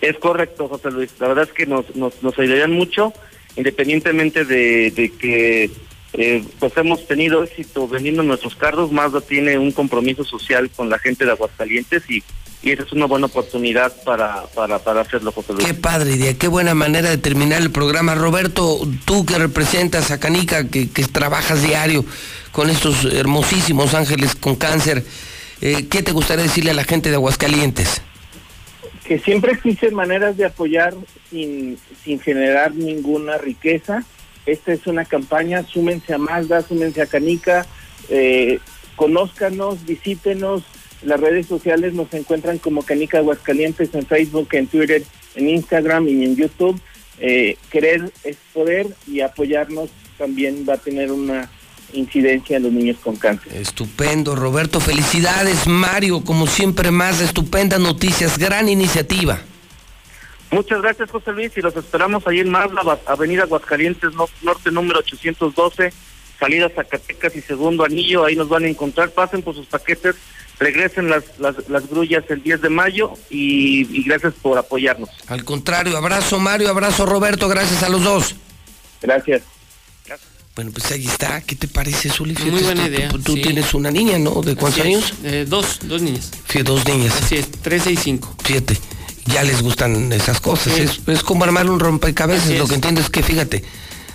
Es 0.00 0.18
correcto, 0.18 0.68
José 0.68 0.90
Luis. 0.90 1.14
La 1.20 1.28
verdad 1.28 1.44
es 1.44 1.52
que 1.52 1.64
nos, 1.64 1.94
nos, 1.94 2.20
nos 2.24 2.36
ayudarían 2.38 2.72
mucho, 2.72 3.12
independientemente 3.54 4.44
de, 4.44 4.90
de 4.90 5.10
que 5.12 5.70
eh, 6.16 6.42
pues 6.58 6.76
hemos 6.76 7.06
tenido 7.06 7.44
éxito 7.44 7.86
vendiendo 7.86 8.22
nuestros 8.22 8.56
carros. 8.56 8.90
Mazda 8.90 9.20
tiene 9.20 9.58
un 9.58 9.70
compromiso 9.70 10.24
social 10.24 10.70
con 10.74 10.88
la 10.88 10.98
gente 10.98 11.24
de 11.24 11.32
Aguascalientes 11.32 12.02
y, 12.08 12.22
y 12.62 12.70
esa 12.70 12.84
es 12.84 12.92
una 12.92 13.04
buena 13.04 13.26
oportunidad 13.26 13.92
para, 14.04 14.44
para, 14.54 14.78
para 14.78 15.02
hacerlo, 15.02 15.30
José 15.30 15.52
Luis. 15.52 15.66
Qué 15.66 15.74
padre 15.74 16.12
idea, 16.12 16.34
qué 16.34 16.48
buena 16.48 16.74
manera 16.74 17.10
de 17.10 17.18
terminar 17.18 17.60
el 17.60 17.70
programa. 17.70 18.14
Roberto, 18.14 18.80
tú 19.04 19.26
que 19.26 19.38
representas 19.38 20.10
a 20.10 20.18
Canica, 20.18 20.68
que, 20.68 20.88
que 20.88 21.04
trabajas 21.04 21.62
diario 21.62 22.04
con 22.50 22.70
estos 22.70 23.04
hermosísimos 23.04 23.92
ángeles 23.92 24.34
con 24.34 24.56
cáncer, 24.56 25.04
eh, 25.60 25.86
¿qué 25.90 26.02
te 26.02 26.12
gustaría 26.12 26.44
decirle 26.44 26.70
a 26.70 26.74
la 26.74 26.84
gente 26.84 27.10
de 27.10 27.16
Aguascalientes? 27.16 28.00
que 29.06 29.18
siempre 29.20 29.52
existen 29.52 29.94
maneras 29.94 30.36
de 30.36 30.46
apoyar 30.46 30.92
sin, 31.30 31.78
sin 32.02 32.18
generar 32.18 32.74
ninguna 32.74 33.38
riqueza. 33.38 34.04
Esta 34.46 34.72
es 34.72 34.86
una 34.86 35.04
campaña, 35.04 35.64
súmense 35.66 36.14
a 36.14 36.18
Mazda, 36.18 36.62
súmense 36.62 37.02
a 37.02 37.06
Canica, 37.06 37.66
eh, 38.08 38.60
conózcanos, 38.94 39.84
visítenos. 39.84 40.62
Las 41.02 41.20
redes 41.20 41.46
sociales 41.46 41.92
nos 41.94 42.12
encuentran 42.14 42.58
como 42.58 42.82
Canica 42.82 43.18
Aguascalientes 43.18 43.94
en 43.94 44.06
Facebook, 44.06 44.48
en 44.52 44.68
Twitter, 44.68 45.02
en 45.34 45.48
Instagram 45.48 46.08
y 46.08 46.24
en 46.24 46.36
YouTube. 46.36 46.80
Eh, 47.18 47.56
querer 47.70 48.12
es 48.24 48.36
poder 48.52 48.86
y 49.06 49.20
apoyarnos 49.20 49.90
también 50.18 50.64
va 50.68 50.74
a 50.74 50.78
tener 50.78 51.10
una 51.10 51.50
incidencia 51.92 52.56
en 52.56 52.64
los 52.64 52.72
niños 52.72 52.98
con 53.02 53.16
cáncer. 53.16 53.54
Estupendo, 53.54 54.34
Roberto, 54.34 54.80
felicidades. 54.80 55.66
Mario, 55.66 56.22
como 56.24 56.46
siempre, 56.46 56.90
más 56.90 57.20
estupendas 57.20 57.80
noticias, 57.80 58.38
gran 58.38 58.68
iniciativa. 58.68 59.40
Muchas 60.50 60.80
gracias, 60.80 61.10
José 61.10 61.32
Luis, 61.32 61.52
y 61.56 61.60
los 61.60 61.74
esperamos 61.76 62.26
ahí 62.26 62.40
en 62.40 62.50
Mazda, 62.50 62.98
Avenida 63.06 63.42
Aguascalientes, 63.42 64.12
no- 64.14 64.28
norte 64.42 64.70
número 64.70 65.00
812, 65.00 65.92
salida 66.38 66.68
Zacatecas 66.74 67.34
y 67.36 67.42
segundo 67.42 67.84
anillo, 67.84 68.24
ahí 68.24 68.36
nos 68.36 68.48
van 68.48 68.64
a 68.64 68.68
encontrar, 68.68 69.10
pasen 69.10 69.42
por 69.42 69.54
sus 69.54 69.66
paquetes, 69.66 70.14
regresen 70.58 71.10
las, 71.10 71.24
las, 71.38 71.56
las 71.68 71.88
grullas 71.88 72.24
el 72.30 72.42
10 72.42 72.62
de 72.62 72.68
mayo 72.70 73.12
y, 73.28 73.80
y 73.98 74.04
gracias 74.04 74.34
por 74.40 74.56
apoyarnos. 74.56 75.10
Al 75.26 75.44
contrario, 75.44 75.96
abrazo 75.96 76.38
Mario, 76.38 76.70
abrazo 76.70 77.06
Roberto, 77.06 77.48
gracias 77.48 77.82
a 77.82 77.88
los 77.88 78.02
dos. 78.04 78.36
Gracias. 79.02 79.42
Bueno, 80.54 80.70
pues 80.72 80.90
ahí 80.90 81.06
está. 81.06 81.42
¿Qué 81.42 81.54
te 81.54 81.68
parece, 81.68 82.08
Zuli? 82.08 82.32
Muy 82.32 82.44
Fíjate, 82.60 82.64
buena 82.64 82.82
tú- 82.84 82.88
idea, 82.88 83.08
Tú, 83.10 83.18
tú 83.18 83.32
sí. 83.34 83.42
tienes 83.42 83.74
una 83.74 83.90
niña, 83.90 84.18
¿no? 84.18 84.40
¿De 84.40 84.56
cuántos 84.56 84.80
años? 84.82 85.12
Eh, 85.22 85.44
dos, 85.46 85.80
dos 85.82 86.00
niñas. 86.00 86.30
Sí, 86.48 86.62
dos 86.62 86.86
niñas. 86.86 87.12
Así 87.22 87.36
es, 87.36 87.50
13 87.60 87.90
y 87.92 87.96
5. 87.98 88.34
Siete. 88.42 88.78
Ya 89.26 89.42
les 89.42 89.62
gustan 89.62 90.12
esas 90.12 90.40
cosas. 90.40 90.72
Sí. 90.74 90.82
Es, 90.82 91.00
es 91.06 91.22
como 91.22 91.44
armar 91.44 91.68
un 91.68 91.80
rompecabezas. 91.80 92.44
Así 92.46 92.56
Lo 92.56 92.64
es. 92.64 92.68
que 92.70 92.74
entiendo 92.76 93.00
es 93.00 93.10
que, 93.10 93.22
fíjate, 93.22 93.64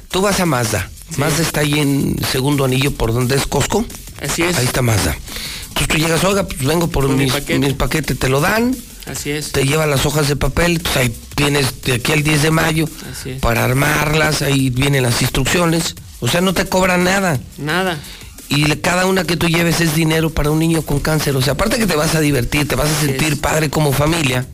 tú 0.10 0.22
vas 0.22 0.40
a 0.40 0.46
Mazda. 0.46 0.90
Mazda 1.18 1.42
está 1.44 1.60
ahí 1.62 1.80
en 1.80 2.16
segundo 2.32 2.64
anillo 2.66 2.92
por 2.94 3.14
donde 3.14 3.36
es 3.36 3.46
Costco. 3.46 3.86
Así 4.22 4.44
es. 4.44 4.58
Ahí 4.58 4.66
está 4.66 4.82
Mazda. 4.82 5.16
Entonces 5.70 5.88
tú 5.88 5.98
llegas, 5.98 6.24
oiga, 6.24 6.44
pues 6.48 6.64
vengo 6.64 6.88
por, 6.88 7.06
Por 7.08 7.16
mi 7.16 7.26
mis, 7.26 7.34
paquete. 7.34 7.60
mis 7.60 7.74
paquetes, 7.74 8.20
te 8.20 8.30
lo 8.30 8.40
dan, 8.40 8.76
Así 9.08 9.32
es. 9.32 9.52
te 9.52 9.66
llevan 9.66 9.90
las 9.90 10.06
hojas 10.06 10.28
de 10.28 10.36
papel, 10.36 10.80
pues 10.80 10.96
ahí 10.98 11.16
tienes 11.36 11.82
de 11.82 11.94
aquí 11.96 12.12
al 12.12 12.22
10 12.24 12.44
de 12.44 12.52
mayo 12.52 12.88
Así 13.12 13.32
es. 13.32 13.40
para 13.42 13.64
armarlas, 13.64 14.42
ahí 14.44 14.70
vienen 14.70 15.04
las 15.04 15.22
instrucciones. 15.22 15.96
O 16.20 16.28
sea, 16.28 16.40
no 16.42 16.54
te 16.54 16.66
cobran 16.68 17.04
nada. 17.04 17.40
Nada. 17.58 17.98
Y 18.48 18.66
cada 18.78 19.06
una 19.08 19.24
que 19.24 19.38
tú 19.38 19.48
lleves 19.48 19.82
es 19.82 19.96
dinero 19.96 20.30
para 20.30 20.52
un 20.52 20.60
niño 20.60 20.82
con 20.84 21.00
cáncer. 21.00 21.36
O 21.36 21.42
sea, 21.42 21.54
aparte 21.54 21.78
que 21.80 21.88
te 21.88 21.96
vas 21.96 22.14
a 22.16 22.20
divertir, 22.20 22.68
te 22.68 22.76
vas 22.76 22.90
a 22.90 23.00
sentir 23.00 23.40
padre 23.42 23.70
como 23.70 23.92
familia, 23.94 24.46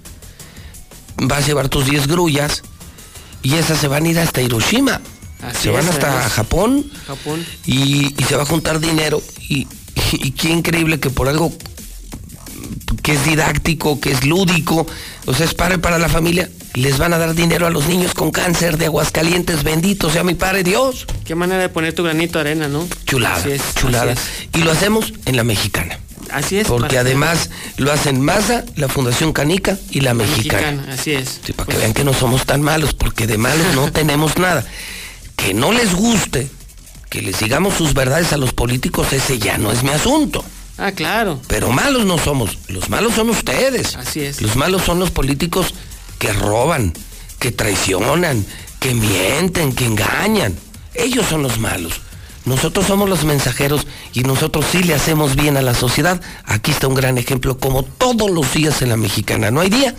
vas 1.17 1.43
a 1.43 1.47
llevar 1.47 1.69
tus 1.69 1.85
10 1.85 2.07
grullas 2.07 2.63
y 3.43 3.55
esas 3.55 3.79
se 3.79 3.87
van 3.87 4.05
a 4.05 4.09
ir 4.09 4.19
hasta 4.19 4.41
Hiroshima. 4.41 5.01
Así 5.41 5.63
se 5.63 5.69
van 5.69 5.83
es, 5.83 5.91
hasta. 5.91 6.29
Japón 6.29 6.89
Japón. 7.05 7.45
y, 7.65 8.13
y 8.19 8.23
se 8.27 8.35
va 8.35 8.43
a 8.43 8.45
juntar 8.45 8.79
dinero. 8.79 9.21
Y, 9.49 9.67
y 10.13 10.31
qué 10.31 10.49
increíble 10.49 10.99
que 10.99 11.09
por 11.09 11.27
algo 11.27 11.51
que 13.03 13.13
es 13.13 13.23
didáctico, 13.25 13.99
que 13.99 14.11
es 14.11 14.25
lúdico, 14.25 14.85
o 15.25 15.33
sea, 15.33 15.45
es 15.45 15.53
padre 15.53 15.77
para 15.77 15.97
la 15.97 16.09
familia, 16.09 16.49
les 16.73 16.97
van 16.97 17.13
a 17.13 17.17
dar 17.17 17.33
dinero 17.35 17.65
a 17.65 17.69
los 17.69 17.87
niños 17.87 18.13
con 18.13 18.31
cáncer 18.31 18.77
de 18.77 18.85
Aguascalientes, 18.85 19.63
bendito 19.63 20.09
sea 20.09 20.23
mi 20.23 20.35
Padre 20.35 20.63
Dios. 20.63 21.07
Qué 21.25 21.33
manera 21.33 21.61
de 21.61 21.69
poner 21.69 21.93
tu 21.93 22.03
granito 22.03 22.37
de 22.37 22.49
arena, 22.49 22.67
¿no? 22.67 22.87
Chulada, 23.05 23.43
es, 23.47 23.61
chulada. 23.75 24.13
Y 24.53 24.59
lo 24.59 24.71
hacemos 24.71 25.13
en 25.25 25.37
la 25.37 25.43
mexicana. 25.43 25.99
Así 26.31 26.57
es. 26.57 26.67
Porque 26.67 26.97
además 26.97 27.49
lo 27.77 27.91
hacen 27.91 28.21
Maza, 28.21 28.63
la 28.75 28.87
Fundación 28.87 29.33
Canica 29.33 29.77
y 29.91 30.01
la 30.01 30.13
mexicana. 30.13 30.71
Mexicana, 30.71 30.93
así 30.93 31.11
es. 31.11 31.39
Sí, 31.45 31.53
para 31.53 31.67
que 31.67 31.77
vean 31.77 31.93
que 31.93 32.03
no 32.03 32.13
somos 32.13 32.45
tan 32.45 32.61
malos, 32.61 32.93
porque 32.93 33.27
de 33.27 33.37
malos 33.37 33.75
no 33.75 33.91
tenemos 33.91 34.37
nada. 34.37 34.65
Que 35.35 35.53
no 35.53 35.71
les 35.71 35.93
guste, 35.93 36.49
que 37.09 37.21
les 37.21 37.39
digamos 37.39 37.75
sus 37.75 37.93
verdades 37.93 38.33
a 38.33 38.37
los 38.37 38.53
políticos, 38.53 39.13
ese 39.13 39.39
ya 39.39 39.57
no 39.57 39.71
es 39.71 39.83
mi 39.83 39.89
asunto. 39.89 40.43
Ah, 40.77 40.91
claro. 40.91 41.41
Pero 41.47 41.71
malos 41.71 42.05
no 42.05 42.17
somos, 42.17 42.57
los 42.67 42.89
malos 42.89 43.13
son 43.15 43.29
ustedes. 43.29 43.95
Así 43.95 44.21
es. 44.21 44.41
Los 44.41 44.55
malos 44.55 44.83
son 44.83 44.99
los 44.99 45.09
políticos 45.11 45.73
que 46.19 46.31
roban, 46.33 46.93
que 47.39 47.51
traicionan, 47.51 48.45
que 48.79 48.93
mienten, 48.93 49.73
que 49.73 49.85
engañan. 49.85 50.55
Ellos 50.93 51.25
son 51.27 51.43
los 51.43 51.59
malos. 51.59 52.01
Nosotros 52.47 52.87
somos 52.87 53.09
los 53.09 53.25
mensajeros 53.25 53.85
y 54.13 54.21
nosotros 54.21 54.65
sí 54.71 54.81
le 54.81 54.93
hacemos 54.93 55.35
bien 55.35 55.57
a 55.57 55.61
la 55.61 55.73
sociedad. 55.73 56.21
Aquí 56.45 56.71
está 56.71 56.87
un 56.87 56.95
gran 56.95 57.17
ejemplo, 57.17 57.57
como 57.57 57.83
todos 57.83 58.31
los 58.31 58.53
días 58.53 58.81
en 58.81 58.87
la 58.87 58.95
mexicana. 58.95 59.51
No 59.51 59.59
hay 59.59 59.69
día 59.69 59.93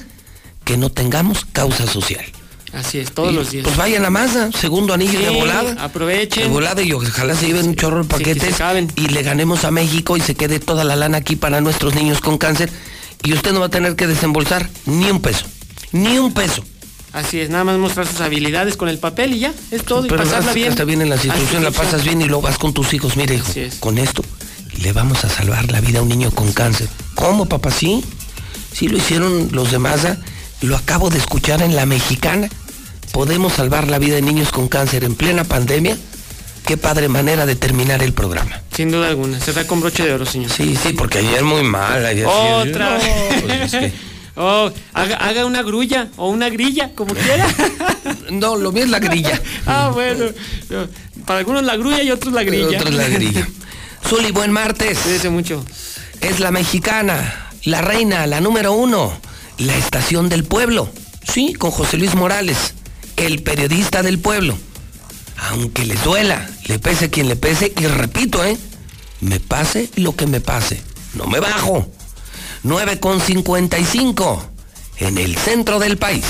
que 0.64 0.78
no 0.78 0.90
tengamos 0.90 1.44
causa 1.52 1.86
social. 1.86 2.24
Así 2.72 3.00
es, 3.00 3.12
todos 3.12 3.32
Y, 3.32 3.36
los 3.36 3.50
días. 3.50 3.64
Pues 3.64 3.76
vayan 3.76 4.06
a 4.06 4.10
Maza, 4.10 4.50
segundo 4.50 4.94
anillo 4.94 5.20
de 5.20 5.28
volada. 5.28 5.72
aprovechen. 5.84 6.44
De 6.44 6.48
volada 6.48 6.80
y 6.80 6.90
ojalá 6.92 7.34
se 7.34 7.48
lleven 7.48 7.68
un 7.68 7.76
chorro 7.76 8.02
de 8.02 8.08
paquetes 8.08 8.56
y 8.96 9.08
le 9.08 9.22
ganemos 9.22 9.66
a 9.66 9.70
México 9.70 10.16
y 10.16 10.20
se 10.22 10.34
quede 10.34 10.58
toda 10.58 10.84
la 10.84 10.96
lana 10.96 11.18
aquí 11.18 11.36
para 11.36 11.60
nuestros 11.60 11.94
niños 11.94 12.22
con 12.22 12.38
cáncer. 12.38 12.70
Y 13.24 13.34
usted 13.34 13.52
no 13.52 13.60
va 13.60 13.66
a 13.66 13.70
tener 13.70 13.94
que 13.94 14.06
desembolsar 14.06 14.70
ni 14.86 15.10
un 15.10 15.20
peso. 15.20 15.44
Ni 15.92 16.18
un 16.18 16.32
peso. 16.32 16.64
Así 17.12 17.40
es, 17.40 17.48
nada 17.50 17.64
más 17.64 17.78
mostrar 17.78 18.06
sus 18.06 18.20
habilidades 18.20 18.76
con 18.76 18.88
el 18.88 18.98
papel 18.98 19.32
y 19.34 19.38
ya, 19.40 19.52
es 19.70 19.82
todo. 19.84 20.06
y 20.06 20.08
pasarla 20.10 20.52
bien. 20.52 20.68
Está 20.68 20.84
bien 20.84 21.00
en 21.02 21.08
las 21.08 21.24
instrucciones, 21.24 21.64
la 21.64 21.70
sí, 21.70 21.76
sí. 21.78 21.82
pasas 21.84 22.04
bien 22.04 22.20
y 22.20 22.26
luego 22.26 22.42
vas 22.42 22.58
con 22.58 22.72
tus 22.74 22.92
hijos. 22.92 23.16
Mire, 23.16 23.36
hijo, 23.36 23.46
con 23.80 23.98
esto 23.98 24.22
le 24.82 24.92
vamos 24.92 25.24
a 25.24 25.28
salvar 25.28 25.70
la 25.70 25.80
vida 25.80 26.00
a 26.00 26.02
un 26.02 26.08
niño 26.08 26.30
con 26.30 26.52
cáncer. 26.52 26.88
¿Cómo, 27.14 27.46
papá? 27.46 27.70
Sí. 27.70 28.04
Sí 28.72 28.88
lo 28.88 28.98
hicieron 28.98 29.48
los 29.52 29.70
de. 29.70 30.18
Lo 30.60 30.76
acabo 30.76 31.08
de 31.10 31.18
escuchar 31.18 31.62
en 31.62 31.74
la 31.76 31.86
mexicana. 31.86 32.48
Podemos 33.12 33.54
salvar 33.54 33.88
la 33.88 33.98
vida 33.98 34.16
de 34.16 34.22
niños 34.22 34.50
con 34.52 34.68
cáncer 34.68 35.02
en 35.04 35.14
plena 35.14 35.44
pandemia. 35.44 35.96
Qué 36.66 36.76
padre 36.76 37.08
manera 37.08 37.46
de 37.46 37.56
terminar 37.56 38.02
el 38.02 38.12
programa. 38.12 38.60
Sin 38.76 38.90
duda 38.90 39.08
alguna, 39.08 39.40
se 39.40 39.54
da 39.54 39.66
con 39.66 39.80
broche 39.80 40.04
de 40.04 40.12
oro, 40.12 40.26
señor. 40.26 40.50
Sí, 40.50 40.76
sí, 40.80 40.92
porque 40.92 41.18
ayer 41.18 41.42
muy 41.42 41.62
mal. 41.62 42.04
Ayer 42.04 42.26
sí, 42.26 42.68
Otra 42.70 42.90
no, 42.90 42.96
vez. 42.98 43.42
pues 43.42 43.72
es 43.74 43.80
que- 43.80 43.92
Oh, 44.40 44.70
haga, 44.94 45.16
haga 45.16 45.46
una 45.46 45.64
grulla 45.64 46.10
o 46.16 46.30
una 46.30 46.48
grilla, 46.48 46.92
como 46.94 47.12
quiera. 47.12 47.44
no, 48.30 48.54
lo 48.54 48.70
mío 48.70 48.84
es 48.84 48.90
la 48.90 49.00
grilla. 49.00 49.42
ah, 49.66 49.90
bueno. 49.92 50.26
No, 50.70 50.86
Para 51.26 51.40
algunos 51.40 51.64
la 51.64 51.76
grulla 51.76 52.04
y 52.04 52.12
otros 52.12 52.32
la 52.32 52.44
grilla. 52.44 52.78
Otros 52.78 52.94
la 52.94 53.08
grilla. 53.08 53.48
Zuli, 54.08 54.30
buen 54.30 54.52
martes. 54.52 54.98
Cuídese 55.00 55.28
mucho. 55.28 55.66
Es 56.20 56.38
la 56.38 56.52
mexicana, 56.52 57.50
la 57.64 57.82
reina, 57.82 58.28
la 58.28 58.40
número 58.40 58.72
uno, 58.74 59.12
la 59.58 59.76
estación 59.76 60.28
del 60.28 60.44
pueblo. 60.44 60.88
Sí, 61.28 61.54
con 61.54 61.72
José 61.72 61.96
Luis 61.96 62.14
Morales, 62.14 62.74
el 63.16 63.42
periodista 63.42 64.04
del 64.04 64.20
pueblo. 64.20 64.56
Aunque 65.50 65.84
le 65.84 65.96
duela, 65.96 66.48
le 66.66 66.78
pese 66.78 67.10
quien 67.10 67.26
le 67.28 67.34
pese, 67.34 67.72
y 67.76 67.86
repito, 67.86 68.44
¿eh? 68.44 68.56
Me 69.20 69.40
pase 69.40 69.90
lo 69.96 70.14
que 70.14 70.28
me 70.28 70.40
pase. 70.40 70.80
No 71.14 71.26
me 71.26 71.40
bajo. 71.40 71.90
9 72.68 73.00
con 73.00 73.18
55 73.18 74.44
en 74.98 75.16
el 75.16 75.38
centro 75.38 75.78
del 75.78 75.96
país. 75.96 76.26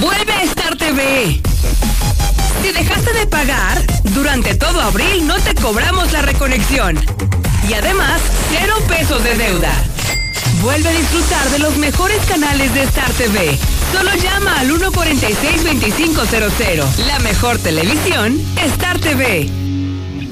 Vuelve 0.00 0.32
a 0.32 0.42
Star 0.42 0.76
TV. 0.76 1.40
Si 2.60 2.72
dejaste 2.72 3.12
de 3.12 3.24
pagar, 3.28 3.80
durante 4.02 4.56
todo 4.56 4.80
abril 4.80 5.28
no 5.28 5.38
te 5.38 5.54
cobramos 5.54 6.10
la 6.10 6.22
reconexión. 6.22 6.98
Y 7.68 7.74
además, 7.74 8.20
cero 8.50 8.74
pesos 8.88 9.22
de 9.22 9.36
deuda. 9.36 9.72
Vuelve 10.62 10.88
a 10.88 10.92
disfrutar 10.92 11.50
de 11.50 11.60
los 11.60 11.76
mejores 11.76 12.20
canales 12.26 12.74
de 12.74 12.82
Star 12.82 13.12
TV. 13.12 13.56
Solo 13.92 14.12
llama 14.16 14.58
al 14.58 14.72
146-2500. 14.72 16.96
La 17.06 17.20
mejor 17.20 17.58
televisión, 17.58 18.44
Star 18.56 18.98
TV. 18.98 19.59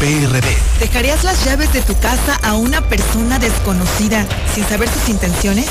PRD. 0.00 0.56
¿Dejarías 0.78 1.24
las 1.24 1.44
llaves 1.44 1.74
de 1.74 1.82
tu 1.82 1.94
casa 1.98 2.38
a 2.42 2.54
una 2.54 2.80
persona 2.80 3.38
desconocida 3.38 4.26
sin 4.54 4.64
saber 4.64 4.88
sus 4.88 5.10
intenciones? 5.10 5.66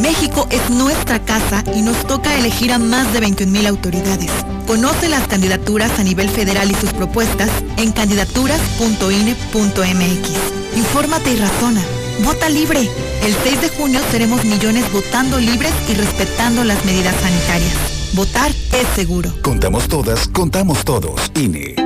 México 0.00 0.46
es 0.50 0.70
nuestra 0.70 1.18
casa 1.18 1.62
y 1.74 1.82
nos 1.82 2.06
toca 2.06 2.34
elegir 2.34 2.72
a 2.72 2.78
más 2.78 3.12
de 3.12 3.20
21 3.20 3.52
mil 3.52 3.66
autoridades. 3.66 4.30
Conoce 4.66 5.10
las 5.10 5.28
candidaturas 5.28 5.98
a 5.98 6.02
nivel 6.02 6.30
federal 6.30 6.70
y 6.70 6.74
sus 6.74 6.94
propuestas 6.94 7.50
en 7.76 7.92
candidaturas.ine.mx. 7.92 10.76
Infórmate 10.76 11.32
y 11.32 11.36
razona. 11.36 11.82
Vota 12.24 12.48
libre. 12.48 12.88
El 13.22 13.36
6 13.44 13.60
de 13.60 13.68
junio 13.68 14.00
seremos 14.10 14.44
millones 14.44 14.90
votando 14.92 15.38
libres 15.38 15.72
y 15.88 15.94
respetando 15.94 16.64
las 16.64 16.82
medidas 16.86 17.14
sanitarias. 17.20 17.74
Votar 18.14 18.50
es 18.50 18.86
seguro. 18.94 19.30
Contamos 19.42 19.88
todas, 19.88 20.26
contamos 20.28 20.84
todos. 20.84 21.30
INE. 21.34 21.85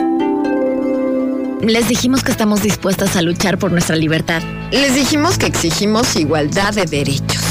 Les 1.61 1.87
dijimos 1.87 2.23
que 2.23 2.31
estamos 2.31 2.63
dispuestas 2.63 3.15
a 3.15 3.21
luchar 3.21 3.59
por 3.59 3.71
nuestra 3.71 3.95
libertad. 3.95 4.41
Les 4.71 4.95
dijimos 4.95 5.37
que 5.37 5.45
exigimos 5.45 6.15
igualdad 6.15 6.73
de 6.73 6.85
derechos. 6.85 7.43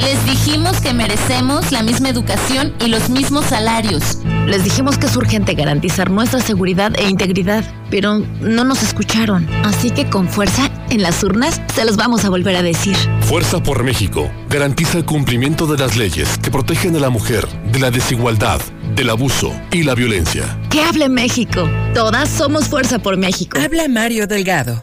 Les 0.00 0.24
dijimos 0.24 0.80
que 0.80 0.94
merecemos 0.94 1.70
la 1.70 1.82
misma 1.82 2.08
educación 2.08 2.72
y 2.80 2.88
los 2.88 3.10
mismos 3.10 3.44
salarios. 3.44 4.18
Les 4.46 4.64
dijimos 4.64 4.96
que 4.96 5.06
es 5.06 5.16
urgente 5.16 5.52
garantizar 5.54 6.10
nuestra 6.10 6.40
seguridad 6.40 6.92
e 6.98 7.08
integridad, 7.08 7.62
pero 7.90 8.18
no 8.40 8.64
nos 8.64 8.82
escucharon. 8.82 9.46
Así 9.62 9.90
que 9.90 10.08
con 10.08 10.26
fuerza, 10.26 10.70
en 10.90 11.02
las 11.02 11.22
urnas, 11.22 11.60
se 11.74 11.84
los 11.84 11.96
vamos 11.96 12.24
a 12.24 12.30
volver 12.30 12.56
a 12.56 12.62
decir. 12.62 12.96
Fuerza 13.22 13.62
por 13.62 13.84
México 13.84 14.30
garantiza 14.48 14.98
el 14.98 15.04
cumplimiento 15.04 15.66
de 15.66 15.78
las 15.78 15.96
leyes 15.96 16.38
que 16.38 16.50
protegen 16.50 16.94
a 16.96 17.00
la 17.00 17.10
mujer 17.10 17.46
de 17.72 17.78
la 17.78 17.90
desigualdad, 17.90 18.60
del 18.94 19.10
abuso 19.10 19.52
y 19.70 19.84
la 19.84 19.94
violencia. 19.94 20.58
¡Que 20.70 20.82
hable 20.82 21.08
México! 21.08 21.68
Todas 21.94 22.28
somos 22.28 22.68
Fuerza 22.68 22.98
por 22.98 23.16
México. 23.16 23.58
Habla 23.58 23.88
Mario 23.88 24.26
Delgado. 24.26 24.82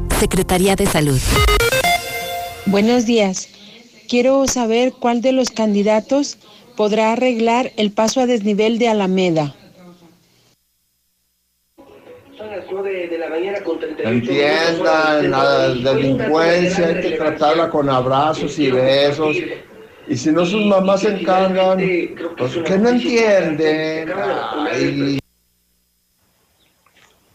Secretaría 0.21 0.75
de 0.75 0.85
Salud. 0.85 1.19
Buenos 2.67 3.07
días. 3.07 3.49
Quiero 4.07 4.45
saber 4.45 4.93
cuál 4.93 5.23
de 5.23 5.31
los 5.31 5.49
candidatos 5.49 6.37
podrá 6.77 7.13
arreglar 7.13 7.71
el 7.75 7.91
paso 7.91 8.19
a 8.19 8.27
desnivel 8.27 8.77
de 8.77 8.87
Alameda. 8.87 9.55
Entiendan, 13.97 15.31
la 15.31 15.69
delincuencia 15.69 16.85
hay 16.85 17.01
que 17.01 17.11
tratarla 17.17 17.71
con 17.71 17.89
abrazos 17.89 18.59
y 18.59 18.69
besos. 18.69 19.37
Y 20.07 20.15
si 20.15 20.31
no 20.31 20.45
sus 20.45 20.63
mamás 20.67 21.01
se 21.01 21.19
encargan, 21.19 21.79
pues 22.37 22.57
que 22.57 22.77
no 22.77 22.89
entienden. 22.89 24.11
Ay. 24.71 25.19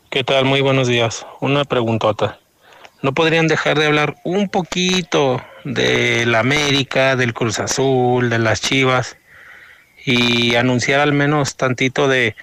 ¿Qué 0.09 0.23
tal? 0.23 0.45
Muy 0.45 0.61
buenos 0.61 0.87
días. 0.87 1.27
Una 1.41 1.65
preguntota. 1.65 2.39
¿No 3.03 3.13
podrían 3.15 3.47
dejar 3.47 3.79
de 3.79 3.87
hablar 3.87 4.17
un 4.25 4.49
poquito 4.49 5.43
de 5.65 6.25
la 6.27 6.41
América, 6.41 7.17
del 7.17 7.35
Cruz 7.35 7.59
Azul, 7.59 8.31
de 8.31 8.39
las 8.39 8.61
Chivas 8.61 9.17
y 10.05 10.55
anunciar 10.55 11.01
al 11.01 11.13
menos 11.13 11.57
tantito 11.57 12.09
de 12.09 12.35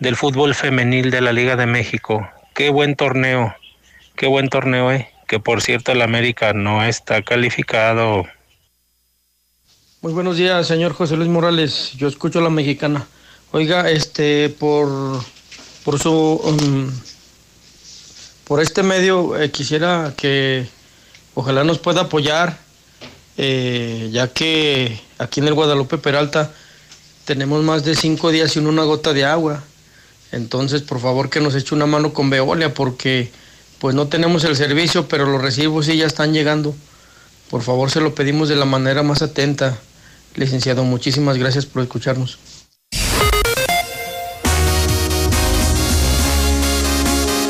del 0.00 0.16
fútbol 0.16 0.54
femenil 0.54 1.12
de 1.12 1.20
la 1.20 1.32
Liga 1.32 1.54
de 1.54 1.66
México? 1.66 2.28
Qué 2.54 2.70
buen 2.70 2.96
torneo, 2.96 3.54
qué 4.16 4.26
buen 4.26 4.48
torneo, 4.48 4.90
eh. 4.90 5.08
Que 5.28 5.38
por 5.38 5.62
cierto 5.62 5.92
el 5.92 6.02
América 6.02 6.52
no 6.52 6.84
está 6.84 7.22
calificado. 7.22 8.26
Muy 10.02 10.12
buenos 10.12 10.36
días, 10.36 10.66
señor 10.66 10.92
José 10.92 11.16
Luis 11.16 11.30
Morales. 11.30 11.92
Yo 11.96 12.08
escucho 12.08 12.40
a 12.40 12.42
la 12.42 12.50
mexicana. 12.50 13.06
Oiga, 13.52 13.88
este, 13.88 14.48
por, 14.48 14.88
por 15.84 15.98
su, 16.00 16.10
um, 16.10 16.90
por 18.52 18.60
este 18.60 18.82
medio 18.82 19.40
eh, 19.40 19.50
quisiera 19.50 20.12
que 20.14 20.66
ojalá 21.34 21.64
nos 21.64 21.78
pueda 21.78 22.02
apoyar, 22.02 22.58
eh, 23.38 24.10
ya 24.12 24.28
que 24.28 25.00
aquí 25.16 25.40
en 25.40 25.48
el 25.48 25.54
Guadalupe 25.54 25.96
Peralta 25.96 26.52
tenemos 27.24 27.64
más 27.64 27.82
de 27.82 27.94
cinco 27.94 28.30
días 28.30 28.52
sin 28.52 28.66
una 28.66 28.82
gota 28.82 29.14
de 29.14 29.24
agua. 29.24 29.64
Entonces, 30.32 30.82
por 30.82 31.00
favor, 31.00 31.30
que 31.30 31.40
nos 31.40 31.54
eche 31.54 31.74
una 31.74 31.86
mano 31.86 32.12
con 32.12 32.28
Veolia, 32.28 32.74
porque 32.74 33.32
pues 33.78 33.94
no 33.94 34.08
tenemos 34.08 34.44
el 34.44 34.54
servicio, 34.54 35.08
pero 35.08 35.24
los 35.24 35.40
recibos 35.40 35.86
sí 35.86 35.96
ya 35.96 36.04
están 36.04 36.34
llegando. 36.34 36.74
Por 37.48 37.62
favor, 37.62 37.90
se 37.90 38.02
lo 38.02 38.14
pedimos 38.14 38.50
de 38.50 38.56
la 38.56 38.66
manera 38.66 39.02
más 39.02 39.22
atenta. 39.22 39.78
Licenciado, 40.34 40.84
muchísimas 40.84 41.38
gracias 41.38 41.64
por 41.64 41.82
escucharnos. 41.82 42.38